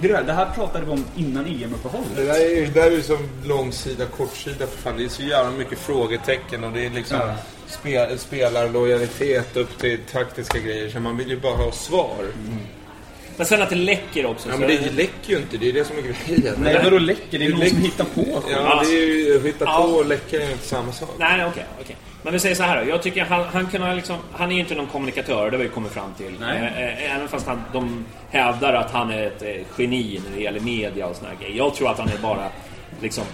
Det, 0.00 0.08
där, 0.08 0.22
det 0.24 0.32
här 0.32 0.46
pratade 0.54 0.84
vi 0.84 0.90
om 0.90 1.04
innan 1.16 1.46
EM-uppehållet. 1.46 2.16
Det 2.16 2.24
där 2.24 2.34
är 2.34 2.56
ju 2.56 2.66
det 2.66 2.80
där 2.80 2.86
är 2.86 2.90
ju 2.90 3.02
som 3.02 3.28
långsida, 3.44 4.06
kortsida 4.06 4.66
för 4.66 4.78
fan. 4.78 4.96
Det 4.96 5.04
är 5.04 5.08
så 5.08 5.22
jävla 5.22 5.50
mycket 5.50 5.78
frågetecken 5.78 6.64
och 6.64 6.72
det 6.72 6.86
är 6.86 6.90
liksom 6.90 7.18
Ja. 7.20 7.34
Spel, 7.68 8.18
spelarlojalitet 8.18 9.56
upp 9.56 9.78
till 9.78 9.98
taktiska 10.12 10.58
grejer. 10.58 10.90
Så 10.90 11.00
man 11.00 11.16
vill 11.16 11.28
ju 11.30 11.40
bara 11.40 11.56
ha 11.56 11.72
svar. 11.72 12.24
Men 13.36 13.46
sen 13.46 13.62
att 13.62 13.70
det 13.70 13.76
läcker 13.76 14.26
också. 14.26 14.48
Ja 14.48 14.54
så 14.54 14.60
men 14.60 14.68
det 14.68 14.74
är- 14.76 14.90
läcker 14.92 15.30
ju 15.30 15.36
inte, 15.36 15.56
det 15.56 15.68
är 15.68 15.72
det 15.72 15.84
som 15.84 15.98
är 15.98 16.02
grejen. 16.02 16.54
Nej, 16.58 16.80
vadå 16.84 16.98
läcker? 16.98 17.38
Det 17.38 17.44
är 17.44 17.48
Det 17.48 17.48
någon 17.48 17.58
läcker- 17.60 17.74
som 17.74 17.82
hittar 17.84 18.04
på. 18.04 18.42
Ja, 18.50 18.82
det 18.84 18.90
är 18.96 19.06
ju 19.06 19.42
hitta 19.46 19.64
Ja. 19.64 19.82
på 19.82 19.88
och 19.96 20.06
läcka 20.06 20.36
är 20.42 20.50
inte 20.52 20.66
samma 20.68 20.92
sak. 20.92 21.10
Nej, 21.18 21.44
okej. 21.46 21.64
okej. 21.80 21.96
Men 22.22 22.32
vi 22.32 22.38
säger 22.40 22.54
så 22.54 22.62
här 22.62 22.84
då. 22.84 22.90
Jag 22.90 23.02
tycker 23.02 23.24
han, 23.24 23.44
han 23.44 23.66
kunde 23.66 23.94
liksom... 23.94 24.16
Han 24.32 24.50
är 24.50 24.54
ju 24.54 24.60
inte 24.60 24.74
någon 24.74 24.86
kommunikatör, 24.86 25.50
det 25.50 25.56
har 25.56 25.64
vi 25.64 25.70
kommit 25.70 25.92
fram 25.92 26.14
till. 26.18 26.32
Nej. 26.40 26.58
Eh, 26.58 27.04
eh, 27.06 27.16
Även 27.16 27.28
fast 27.28 27.46
han, 27.46 27.62
de 27.72 28.04
hävdar 28.30 28.72
att 28.74 28.90
han 28.90 29.10
är 29.10 29.26
ett 29.26 29.42
eh, 29.42 29.48
geni 29.78 30.20
när 30.28 30.36
det 30.36 30.42
gäller 30.42 30.60
media 30.60 31.06
och 31.06 31.16
såna 31.16 31.28
här 31.28 31.36
grejer. 31.40 31.56
Jag 31.56 31.74
tror 31.74 31.90
att 31.90 31.98
han 31.98 32.08
är 32.08 32.18
bara 32.18 32.48
liksom... 33.00 33.24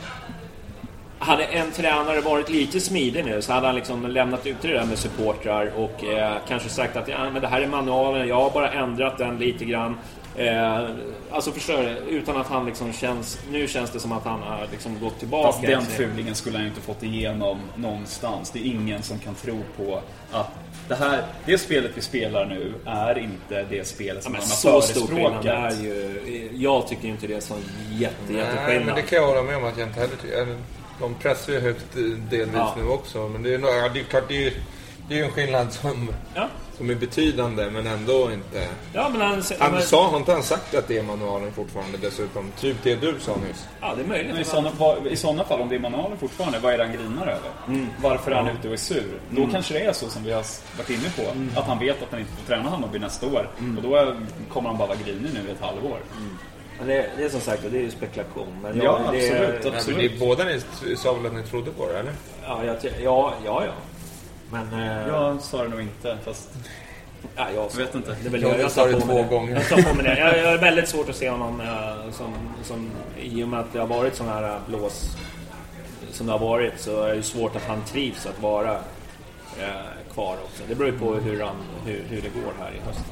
Hade 1.25 1.45
en 1.45 1.71
tränare 1.71 2.21
varit 2.21 2.49
lite 2.51 2.81
smidig 2.81 3.25
nu 3.25 3.43
så 3.43 3.53
hade 3.53 3.67
han 3.67 3.77
liksom 3.77 4.07
lämnat 4.07 4.47
ut 4.47 4.57
det 4.63 4.69
där 4.69 4.85
med 4.85 4.99
supportrar 4.99 5.73
och 5.77 6.05
eh, 6.05 6.37
kanske 6.49 6.69
sagt 6.69 6.97
att 6.97 7.09
ja, 7.09 7.31
men 7.31 7.43
det 7.43 7.49
här 7.49 7.61
är 7.61 7.67
manualen, 7.67 8.29
jag 8.29 8.37
har 8.41 8.51
bara 8.51 8.71
ändrat 8.71 9.19
den 9.19 9.39
lite 9.39 9.65
grann. 9.65 9.99
Eh, 10.37 10.85
alltså 11.31 11.53
förstår 11.53 11.77
du? 11.83 12.17
Utan 12.17 12.37
att 12.37 12.47
han 12.47 12.67
liksom 12.67 12.93
känns... 12.93 13.39
Nu 13.51 13.69
känns 13.69 13.91
det 13.91 14.01
som 14.01 14.13
att 14.13 14.25
han 14.25 14.43
har 14.43 14.67
liksom 14.71 14.99
gått 15.01 15.19
tillbaka. 15.19 15.47
Fast 15.53 15.63
den 15.63 15.83
fulingen 15.83 16.35
skulle 16.35 16.57
han 16.57 16.65
ju 16.65 16.69
inte 16.69 16.81
fått 16.83 17.03
igenom 17.03 17.59
någonstans. 17.77 18.51
Det 18.51 18.59
är 18.59 18.65
ingen 18.65 19.03
som 19.03 19.19
kan 19.19 19.35
tro 19.35 19.61
på 19.77 20.01
att 20.33 20.51
det 20.89 20.95
här, 20.95 21.23
det 21.47 21.59
spelet 21.59 21.91
vi 21.95 22.01
spelar 22.01 22.47
nu 22.47 22.75
är 22.87 23.19
inte 23.19 23.65
det 23.71 23.87
spelet 23.87 24.15
Ja, 24.17 24.23
som 24.23 24.33
men 24.33 24.41
han 24.41 24.49
så 24.51 24.71
har 24.73 24.81
förespråkat. 24.81 25.45
är 25.45 25.71
ju... 25.85 26.51
Jag 26.55 26.89
tycker 26.89 27.09
inte 27.09 27.27
det 27.27 27.35
är 27.35 27.41
så 27.41 27.55
jätte, 27.91 28.15
Nej, 28.29 28.37
jätteskillnad. 28.37 28.87
men 28.87 28.95
det 28.95 29.03
kan 29.03 29.19
jag 29.19 29.27
hålla 29.27 29.43
med 29.43 29.57
om 29.57 29.65
att 29.65 29.79
jag 29.79 29.89
inte 29.89 30.01
heller 30.01 30.17
tycker. 30.17 30.57
De 31.03 31.15
pressar 31.15 31.53
ju 31.53 31.61
högt 31.61 31.97
eh, 31.97 32.03
delvis 32.03 32.55
Ja. 32.55 32.75
nu 32.77 32.89
också. 32.89 33.29
Men 33.29 33.43
det 33.43 33.55
är, 33.55 33.59
ja, 33.59 33.89
det 33.95 34.01
är 34.01 34.05
klart, 34.05 34.25
det 34.29 34.47
är, 34.47 34.53
det 35.09 35.15
är 35.15 35.19
ju 35.19 35.25
en 35.25 35.31
skillnad 35.31 35.73
som, 35.73 36.11
Ja. 36.35 36.49
som 36.77 36.91
är 36.91 36.95
betydande 36.95 37.71
men 37.71 37.87
ändå 37.87 38.33
inte. 38.33 38.69
Ja, 38.93 39.09
men 39.13 39.21
han... 39.21 39.43
Han 39.59 39.73
men, 39.73 39.83
sa, 39.83 40.09
har 40.09 40.17
inte 40.17 40.33
han 40.33 40.43
sagt 40.43 40.75
att 40.75 40.89
det 40.89 40.99
är 40.99 41.03
manualen 41.03 41.53
fortfarande 41.53 41.99
dessutom? 41.99 42.53
Typ 42.61 42.77
det 42.83 42.95
du 42.97 43.15
sa 43.21 43.37
nyss. 43.37 43.67
Ja, 43.81 43.95
det 43.97 44.03
är 44.03 44.07
möjligt. 44.07 44.33
Men 44.33 44.41
i 44.41 44.45
sådana, 44.45 44.71
vad- 44.79 45.07
I 45.07 45.17
sådana 45.17 45.45
fall, 45.45 45.61
om 45.61 45.69
det 45.69 45.75
är 45.75 45.79
manualen 45.81 46.19
fortfarande, 46.19 46.59
vad 46.59 46.73
är 46.75 46.79
det 46.79 46.85
han 46.85 46.93
grinar 46.93 47.27
över? 47.27 47.87
Varför 48.03 48.31
är 48.31 48.37
han 48.37 48.49
ute 48.49 48.69
och 48.69 48.75
är 48.75 48.79
sur? 48.79 49.21
Då 49.31 49.47
kanske 49.53 49.75
det 49.75 49.85
är 49.85 49.93
så 49.93 50.09
som 50.09 50.25
vi 50.25 50.33
har 50.33 50.45
varit 50.79 50.91
inne 50.91 51.11
på, 51.17 51.59
att 51.61 51.67
han 51.67 51.79
vet 51.79 52.03
att 52.03 52.09
han 52.11 52.21
inte 52.21 52.33
får 52.33 52.47
träna 52.47 52.71
Hammarby 52.71 52.99
nästa 52.99 53.27
år. 53.27 53.49
Och 53.77 53.83
då 53.83 54.17
kommer 54.53 54.69
han 54.69 54.79
bara 54.79 54.89
vara 54.89 54.99
grinig 55.07 55.31
nu 55.35 55.49
i 55.49 55.53
ett 55.53 55.61
halvår. 55.61 55.99
Men 56.83 56.97
det, 56.97 57.07
det 57.17 57.25
är 57.25 57.29
som 57.29 57.41
sagt, 57.41 57.63
det 57.71 57.79
är 57.79 57.83
ju 57.83 57.91
spekulation. 57.91 58.49
Men 58.63 58.81
Ja, 58.83 59.01
det, 59.13 59.19
absolut, 59.19 59.75
absolut. 59.75 59.87
men 59.87 60.07
ni, 60.07 60.19
båda 60.19 60.45
ni 60.45 60.61
sa 60.97 61.13
väl 61.13 61.27
att 61.27 61.35
ni 61.35 61.43
trodde 61.43 61.71
på 61.71 61.89
det, 61.89 61.99
eller? 61.99 62.13
Ja, 62.45 62.65
jag, 62.65 62.77
ja, 63.03 63.35
ja, 63.45 63.65
ja. 63.65 63.73
Men... 64.51 64.73
eh, 64.83 65.09
Jag 65.09 65.41
sa 65.41 65.63
det 65.63 65.69
nog 65.69 65.81
inte, 65.81 66.19
fast... 66.25 66.51
Ja, 67.37 67.47
jag 67.55 67.65
Jag 67.73 67.77
vet 67.77 67.95
inte. 67.95 68.17
Det 68.23 68.27
är 68.29 68.31
väl 68.31 68.43
Jag 68.43 68.51
jag, 68.53 68.61
jag 68.61 68.71
sa 68.71 68.87
det 68.87 69.01
två 69.01 69.23
gånger. 69.23 69.55
Jag 69.55 69.69
tar 69.69 69.91
på 69.91 69.95
mig 69.95 70.05
det. 70.05 70.19
Jag, 70.19 70.39
jag 70.39 70.51
har 70.51 70.59
väldigt 70.59 70.89
svårt 70.89 71.09
att 71.09 71.17
se 71.17 71.31
honom 71.31 71.61
eh, 71.61 72.13
som, 72.13 72.35
som... 72.63 72.91
I 73.21 73.45
och 73.45 73.49
med 73.49 73.61
att 73.61 73.73
det 73.73 73.79
har 73.79 73.87
varit 73.87 74.15
sån 74.15 74.29
här 74.29 74.43
eh, 74.43 74.57
blås 74.67 75.17
som 76.13 76.27
det 76.27 76.33
har 76.33 76.39
varit 76.39 76.81
så 76.81 77.03
är 77.03 77.15
det 77.15 77.23
svårt 77.23 77.57
att 77.57 77.63
han 77.65 77.85
trivs 77.85 78.27
att 78.27 78.43
vara 78.43 78.73
eh, 79.61 80.13
kvar 80.15 80.37
också. 80.45 80.63
Det 80.69 80.75
beror 80.75 80.91
ju 80.93 80.99
på 80.99 81.15
hur, 81.15 81.41
han, 81.41 81.57
hur, 81.87 82.03
hur 82.09 82.23
det 82.23 82.29
går 82.29 82.53
här 82.61 82.71
i 82.71 82.87
höst. 82.87 83.05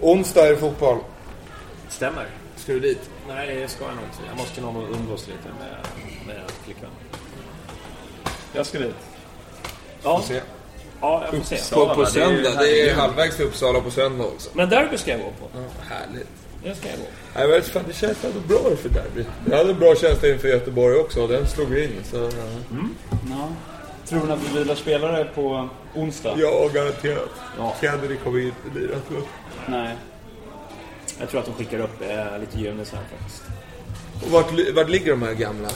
Onsdag 0.00 0.46
är 0.46 0.50
det 0.50 0.56
fotboll. 0.56 0.98
Stämmer. 1.88 2.26
Ska 2.68 2.74
du 2.74 2.80
dit? 2.80 3.10
Nej, 3.28 3.56
det 3.56 3.68
ska 3.68 3.84
jag 3.84 3.94
nog 3.94 4.04
inte. 4.04 4.18
Jag 4.28 4.36
måste 4.36 4.60
nog 4.60 4.96
umgås 4.96 5.26
lite 5.26 5.48
med, 5.58 5.76
med 6.26 6.50
flickvän. 6.64 6.90
Jag 8.52 8.66
ska 8.66 8.78
dit. 8.78 8.94
Ja, 10.02 10.18
Får 10.18 10.26
se. 10.26 10.40
ja, 11.00 11.22
jag 11.24 11.34
får 11.36 11.44
se. 11.44 11.56
Uppsala. 11.56 11.88
På, 11.88 11.94
på 11.94 12.02
det 12.02 12.08
är 12.08 12.12
söndag. 12.12 12.42
Det 12.42 12.48
är 12.48 12.56
herregud. 12.56 12.96
halvvägs 12.96 13.36
till 13.36 13.44
Uppsala 13.44 13.80
på 13.80 13.90
söndag 13.90 14.24
också. 14.24 14.50
Men 14.52 14.68
derby 14.70 14.98
ska 14.98 15.10
jag 15.10 15.20
gå 15.20 15.26
på. 15.26 15.48
Ja, 15.54 15.60
härligt. 15.94 16.28
Det 16.64 16.74
ska 16.74 16.88
jag 16.88 16.98
gå. 16.98 17.04
Nej, 17.34 17.48
men 17.48 17.62
fan, 17.62 17.82
det 17.86 17.92
känns 17.94 18.24
ändå 18.24 18.40
bra 18.40 18.76
för 18.76 18.88
derby. 18.88 19.24
Jag 19.50 19.56
hade 19.56 19.70
en 19.70 19.78
bra 19.78 19.94
känsla 19.94 20.28
inför 20.28 20.48
Göteborg 20.48 20.96
också 20.96 21.22
och 21.22 21.28
den 21.28 21.46
slog 21.46 21.78
in. 21.78 21.92
Så, 22.04 22.16
ja. 22.16 22.28
Ja. 23.30 23.48
Tror 24.08 24.26
ni 24.26 24.32
att 24.32 24.38
vi 24.52 24.58
vilar 24.58 24.74
spelare 24.74 25.24
på 25.24 25.68
onsdag? 25.94 26.34
Ja, 26.36 26.68
garanterat. 26.74 27.30
Ja. 27.58 27.76
Kennedy 27.80 28.16
kommer 28.16 28.38
inte 28.40 28.78
lira 28.80 29.00
tror 29.08 29.18
jag. 29.20 29.26
Nej. 29.70 29.96
Jag 31.20 31.28
tror 31.30 31.40
att 31.40 31.46
de 31.46 31.54
skickar 31.54 31.78
upp 31.80 32.02
eh, 32.02 32.38
lite 32.40 32.60
Junis 32.60 32.92
här 32.92 33.00
faktiskt. 33.18 33.42
Och 34.24 34.30
vart, 34.30 34.74
vart 34.74 34.88
ligger 34.88 35.10
de 35.10 35.22
här 35.22 35.34
gamla 35.34 35.68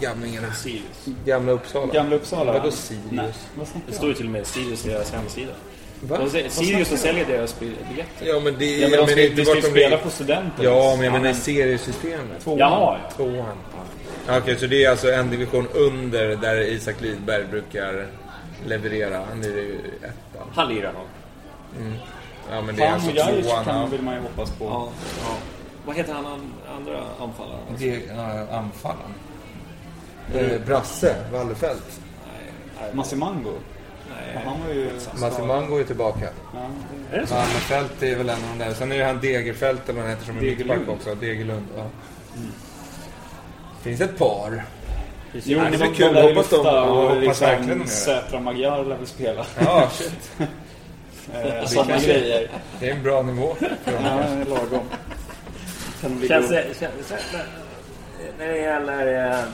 gamlingarna? 0.00 0.52
Sirius. 0.52 1.04
Gamla 1.24 1.52
Uppsala? 1.52 1.92
Gamla 1.92 2.16
Uppsala? 2.16 2.52
Vadå 2.52 2.64
Nej. 2.64 2.72
Sirius? 2.72 3.46
Vad 3.54 3.66
Det 3.86 3.92
står 3.92 4.08
ju 4.08 4.14
till 4.14 4.26
och 4.26 4.32
med 4.32 4.46
Sirius 4.46 4.86
i 4.86 4.88
deras 4.88 5.12
hemsida. 5.12 5.52
Va? 6.00 6.18
De 6.18 6.50
Sirius 6.50 6.88
som 6.88 6.96
säljer 6.98 7.26
deras 7.26 7.60
bi- 7.60 7.74
biljetter. 7.88 8.26
Ja, 8.26 8.40
men 8.40 8.54
det 8.58 8.76
Ja, 8.78 8.88
men 8.88 8.98
de 8.98 9.06
ska, 9.06 9.20
ju 9.22 9.44
vart 9.44 9.62
de 9.62 9.70
spela 9.70 9.96
på 9.98 10.10
studenten. 10.10 10.64
Ja, 10.64 10.72
men 10.96 11.04
jag 11.04 11.04
Ja, 11.06 11.10
menar 11.12 11.20
men- 11.20 11.34
seriesystemet. 11.34 12.40
Tvåan. 12.44 12.58
Jaha, 12.58 12.98
ja. 13.02 13.10
Tvåan. 13.16 13.56
Okej, 14.28 14.56
så 14.58 14.66
det 14.66 14.84
är 14.84 14.90
alltså 14.90 15.10
en 15.12 15.30
division 15.30 15.68
under 15.74 16.36
där 16.36 16.60
Isak 16.60 17.00
Lidberg 17.00 17.44
brukar 17.44 18.06
leverera. 18.66 19.24
Han 19.28 19.42
är 19.44 19.48
ju 19.48 19.78
ettan. 20.02 20.48
Han 20.54 20.74
lirar 20.74 20.92
nog. 20.92 21.02
Ja, 22.50 22.62
men 22.62 22.76
det 22.76 22.82
är 22.84 22.92
alltså 22.92 23.10
och 23.10 23.16
tvåan. 23.44 23.64
kan 23.64 23.80
ja. 23.80 23.86
vill 23.86 24.02
man 24.02 24.14
ju 24.14 24.20
hoppas 24.20 24.50
på. 24.50 24.64
Ja, 24.64 24.88
ja. 25.22 25.34
Vad 25.86 25.96
heter 25.96 26.12
han 26.12 26.26
an- 26.26 26.52
andra 26.76 26.98
anfallaren? 27.20 27.60
Det, 27.78 27.96
uh, 27.96 28.54
anfallaren. 28.54 29.14
Eh, 30.34 30.60
Brasse 30.66 31.16
Wallefelt. 31.32 32.00
Massimango? 32.92 33.52
Nej. 34.10 34.44
Han 34.44 34.60
var 34.66 34.74
ju... 34.74 34.90
Massimango 35.20 35.78
är 35.78 35.84
tillbaka. 35.84 36.28
Ja. 36.54 36.58
Är 37.16 37.20
det 37.20 37.26
så? 37.26 37.34
Wallefelt 37.34 38.02
är 38.02 38.16
väl 38.16 38.28
en 38.28 38.34
av 38.34 38.58
de 38.58 38.64
där. 38.64 38.74
Sen 38.74 38.92
är 38.92 38.98
det 38.98 39.04
han 39.04 39.20
Degerfelt 39.20 39.88
eller 39.88 40.00
vad 40.00 40.02
han 40.02 40.10
heter 40.10 40.26
som 40.26 40.36
är 40.36 40.40
mittback 40.42 40.88
också. 40.88 41.14
Degerlund. 41.14 41.66
Ja. 41.76 41.82
Finns 43.82 44.00
ett 44.00 44.18
par. 44.18 44.64
Jo, 45.32 45.60
Nej, 45.60 45.70
det 45.70 45.76
är 45.76 45.80
de 45.80 45.94
kul. 45.94 46.16
ju 46.16 46.22
Hoppas 46.22 46.48
de- 46.50 46.56
och 46.56 46.96
hoppas 46.96 47.16
liksom 47.20 47.46
verkligen 47.46 47.68
de 47.68 47.74
gör 47.78 47.84
det. 47.84 47.90
Sätra 47.90 48.40
Magyar 48.40 48.84
lär 48.84 48.96
väl 48.96 49.06
spela. 49.06 49.46
Ja, 49.64 49.88
shit. 49.92 50.30
Eh, 51.34 51.42
Det 51.42 51.68
Sådana 51.68 51.90
kanske- 51.90 52.12
grejer. 52.12 52.50
Det 52.80 52.88
är 52.90 52.94
en 52.94 53.02
bra 53.02 53.22
nivå. 53.22 53.56
Ja, 53.60 53.68
det 53.84 53.92
är 53.96 54.44
lagom. 54.44 54.88
Kan 56.00 56.28
Känns 56.28 56.48
känns, 56.50 56.78
känns, 57.08 57.34
när 58.38 58.48
det 58.48 58.58
gäller... 58.58 59.30
Eh, 59.32 59.44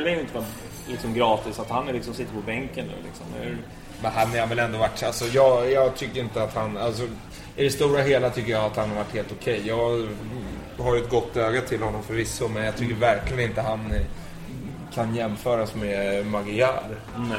lär 0.00 0.10
ju 0.10 0.20
inte 0.20 0.34
vara 0.34 0.44
liksom 0.88 1.14
gratis, 1.14 1.58
att 1.58 1.70
han 1.70 1.88
är 1.88 1.92
liksom 1.92 2.14
sitter 2.14 2.34
på 2.34 2.40
bänken 2.40 2.86
nu 2.86 2.92
liksom. 3.06 3.26
Hur, 3.40 3.58
Men 4.02 4.12
han 4.12 4.38
har 4.40 4.46
väl 4.46 4.58
ändå 4.58 4.78
varit... 4.78 5.02
Alltså, 5.02 5.24
jag, 5.26 5.72
jag 5.72 5.96
tycker 5.96 6.20
inte 6.20 6.42
att 6.42 6.54
han... 6.54 6.76
Alltså, 6.76 7.02
I 7.56 7.64
det 7.64 7.70
stora 7.70 8.02
hela 8.02 8.30
tycker 8.30 8.52
jag 8.52 8.64
att 8.64 8.76
han 8.76 8.88
har 8.88 8.96
varit 8.96 9.14
helt 9.14 9.32
okej. 9.40 9.62
Jag 9.64 10.08
har 10.78 10.94
ju 10.96 11.02
ett 11.02 11.10
gott 11.10 11.36
öga 11.36 11.60
till 11.60 11.82
honom 11.82 12.02
förvisso, 12.02 12.48
men 12.48 12.64
jag 12.64 12.76
tycker 12.76 12.94
verkligen 12.94 13.50
inte 13.50 13.60
han 13.60 13.92
eh, 13.92 14.00
kan 14.98 15.14
jämföras 15.14 15.74
med 15.74 16.26
Magyar. 16.26 16.82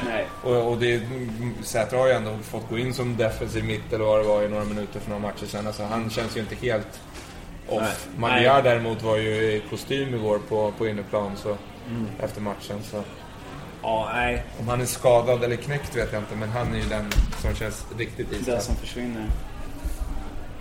Nej. 0.04 0.26
Och, 0.42 0.72
och 0.72 0.78
det, 0.78 1.02
Säter 1.62 1.96
har 1.96 2.06
ju 2.06 2.12
ändå 2.12 2.38
fått 2.42 2.68
gå 2.68 2.78
in 2.78 2.94
som 2.94 3.16
defensiv 3.16 3.64
mitt 3.64 3.92
eller 3.92 4.04
vad 4.04 4.20
det 4.20 4.28
var 4.28 4.42
i 4.42 4.48
några 4.48 4.64
minuter 4.64 5.00
för 5.00 5.10
några 5.10 5.22
matcher 5.22 5.46
sedan. 5.46 5.66
Alltså, 5.66 5.82
han 5.84 6.10
känns 6.10 6.36
ju 6.36 6.40
inte 6.40 6.54
helt 6.54 7.00
off. 7.68 7.80
Nej. 7.80 8.18
Magyar 8.18 8.54
Nej. 8.54 8.62
däremot 8.62 9.02
var 9.02 9.16
ju 9.16 9.30
i 9.30 9.62
kostym 9.70 10.14
igår 10.14 10.40
på, 10.48 10.72
på 10.78 10.88
inneplan 10.88 11.36
så, 11.36 11.56
efter 12.20 12.40
matchen. 12.40 12.78
Så. 12.82 13.02
ja, 13.82 14.10
nej. 14.14 14.44
Om 14.60 14.68
han 14.68 14.80
är 14.80 14.86
skadad 14.86 15.44
eller 15.44 15.56
knäckt 15.56 15.96
vet 15.96 16.12
jag 16.12 16.22
inte, 16.22 16.36
men 16.36 16.48
han 16.48 16.74
är 16.74 16.78
ju 16.78 16.88
den 16.88 17.10
som 17.42 17.54
känns 17.54 17.86
riktigt 17.98 18.30
Den 18.30 18.40
iskall. 18.40 18.60
som 18.60 18.76
försvinner. 18.76 19.26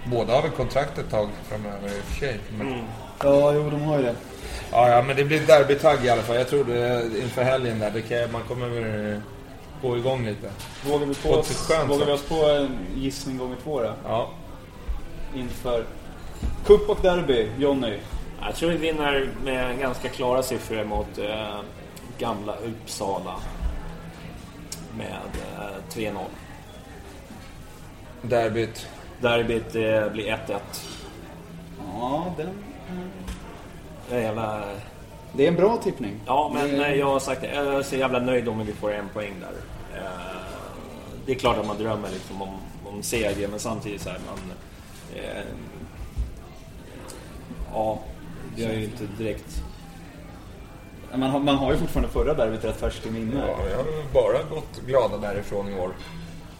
Båda 0.05 0.33
har 0.33 0.41
väl 0.41 0.51
kontrakt 0.51 0.97
ett 0.97 1.09
tag 1.09 1.29
framöver 1.49 1.87
i 1.87 1.99
och 1.99 2.03
för 2.03 2.19
sig. 2.19 2.39
Men... 2.57 2.83
Ja, 3.23 3.53
jo, 3.53 3.69
de 3.69 3.81
har 3.81 3.97
ju 3.97 4.03
det. 4.03 4.15
Ja, 4.71 4.89
ja, 4.89 5.01
men 5.01 5.15
det 5.15 5.23
blir 5.23 5.39
derbytagg 5.39 6.05
i 6.05 6.09
alla 6.09 6.21
fall. 6.21 6.35
Jag 6.35 6.47
tror 6.47 6.63
det 6.63 7.03
inför 7.21 7.43
helgen 7.43 7.79
där. 7.79 7.91
Det 7.91 8.01
kan, 8.01 8.31
man 8.31 8.41
kommer 8.47 8.67
väl 8.67 9.21
gå 9.81 9.97
igång 9.97 10.25
lite. 10.25 10.49
Vågar 10.85 11.05
vi, 11.05 11.15
på 11.15 11.29
oss, 11.29 11.67
skönt 11.67 11.89
vågar 11.89 12.05
vi 12.05 12.11
oss 12.11 12.23
på 12.23 12.45
en 12.45 12.77
gissning 12.95 13.37
gånger 13.37 13.57
två 13.63 13.81
då? 13.81 13.93
Ja. 14.03 14.29
Inför 15.35 15.83
Cup 16.65 16.89
och 16.89 16.97
derby, 17.01 17.49
Jonny. 17.57 17.99
Jag 18.41 18.55
tror 18.55 18.69
vi 18.71 18.77
vinner 18.77 19.29
med 19.43 19.79
ganska 19.79 20.09
klara 20.09 20.43
siffror 20.43 20.83
mot 20.83 21.17
eh, 21.17 21.59
gamla 22.17 22.55
Uppsala. 22.55 23.35
Med 24.97 25.19
eh, 25.57 25.95
3-0. 25.95 26.17
Derbyt. 28.21 28.87
Derbyt 29.21 29.75
eh, 29.75 30.11
blir 30.11 30.37
1-1. 30.47 30.59
Ja, 31.93 32.33
den... 32.37 32.49
Det 34.09 34.15
är 34.15 34.21
jävla... 34.21 34.63
Det 35.33 35.43
är 35.43 35.47
en 35.47 35.55
bra 35.55 35.77
tippning. 35.77 36.13
Ja, 36.25 36.51
men 36.53 36.69
Det- 36.77 36.95
jag 36.95 37.05
har 37.05 37.19
sagt 37.19 37.41
det. 37.41 37.55
Jag 37.55 37.65
är 37.75 37.81
så 37.83 37.95
jävla 37.95 38.19
nöjd 38.19 38.47
om 38.47 38.65
vi 38.65 38.73
får 38.73 38.93
en 38.93 39.09
poäng 39.09 39.33
där. 39.41 39.53
Eh, 40.01 40.09
Det 41.25 41.31
är 41.31 41.35
klart 41.39 41.57
att 41.57 41.67
man 41.67 41.77
drömmer 41.77 42.09
liksom 42.09 42.41
om, 42.41 42.49
om 42.85 43.03
seger, 43.03 43.47
men 43.47 43.59
samtidigt 43.59 44.01
så 44.01 44.09
här, 44.09 44.19
man... 44.27 44.37
Eh, 45.15 45.43
ja, 47.73 47.99
vi 48.55 48.65
har 48.65 48.71
ju 48.73 48.83
inte 48.83 49.03
direkt... 49.17 49.63
Man 51.15 51.29
har, 51.29 51.39
man 51.39 51.55
har 51.55 51.71
ju 51.71 51.77
fortfarande 51.77 52.09
förra 52.13 52.33
derbyt 52.33 52.63
rätt 52.65 52.79
färskt 52.79 53.05
i 53.05 53.11
minne. 53.11 53.33
Ja, 53.47 53.69
jag 53.69 53.77
har 53.77 53.85
bara 54.13 54.43
gått 54.55 54.81
glada 54.87 55.17
därifrån 55.17 55.69
i 55.69 55.79
år. 55.79 55.91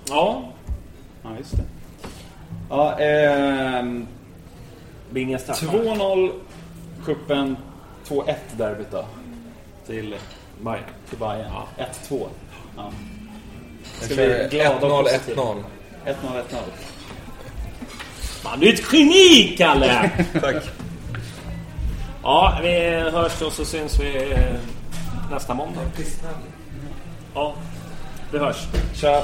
Ja, 0.09 0.43
Ja, 1.23 1.29
just 1.37 1.57
det. 1.57 1.63
Ja, 2.69 2.99
ehm, 2.99 4.07
blir 5.09 5.21
inga 5.23 5.39
straffar 5.39 5.67
2-0 5.67 6.31
cupen, 7.05 7.57
2-1 8.07 8.35
derbyt 8.57 8.91
då. 8.91 9.05
till 9.85 10.15
Bayern. 10.61 10.83
Till 11.09 11.17
Bayern. 11.17 11.51
Ja. 11.77 11.85
1-2. 12.09 12.27
Ja. 12.77 12.91
Jag 13.99 14.05
Ska 14.05 14.15
kör 14.15 14.49
vi 14.49 14.57
glada 14.57 14.87
och 14.87 15.07
1-0, 15.07 15.13
positiva? 15.13 15.41
1-0. 15.41 15.63
1-0, 16.05 16.13
1-0. 16.31 16.43
Fan, 18.43 18.59
du 18.59 18.69
är 18.69 18.73
ett 18.73 18.93
geni, 18.93 19.55
Kalle! 19.57 20.11
Tack. 20.41 20.55
Ja, 22.23 22.59
vi 22.63 22.89
hörs 23.11 23.41
och 23.41 23.53
så 23.53 23.65
syns 23.65 23.99
vi 23.99 24.31
eh, 24.31 24.55
nästa 25.31 25.53
måndag. 25.53 25.81
Ja, 27.33 27.55
vi 28.31 28.37
hörs. 28.39 28.67
Tja! 28.93 29.23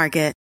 Market. 0.01 0.40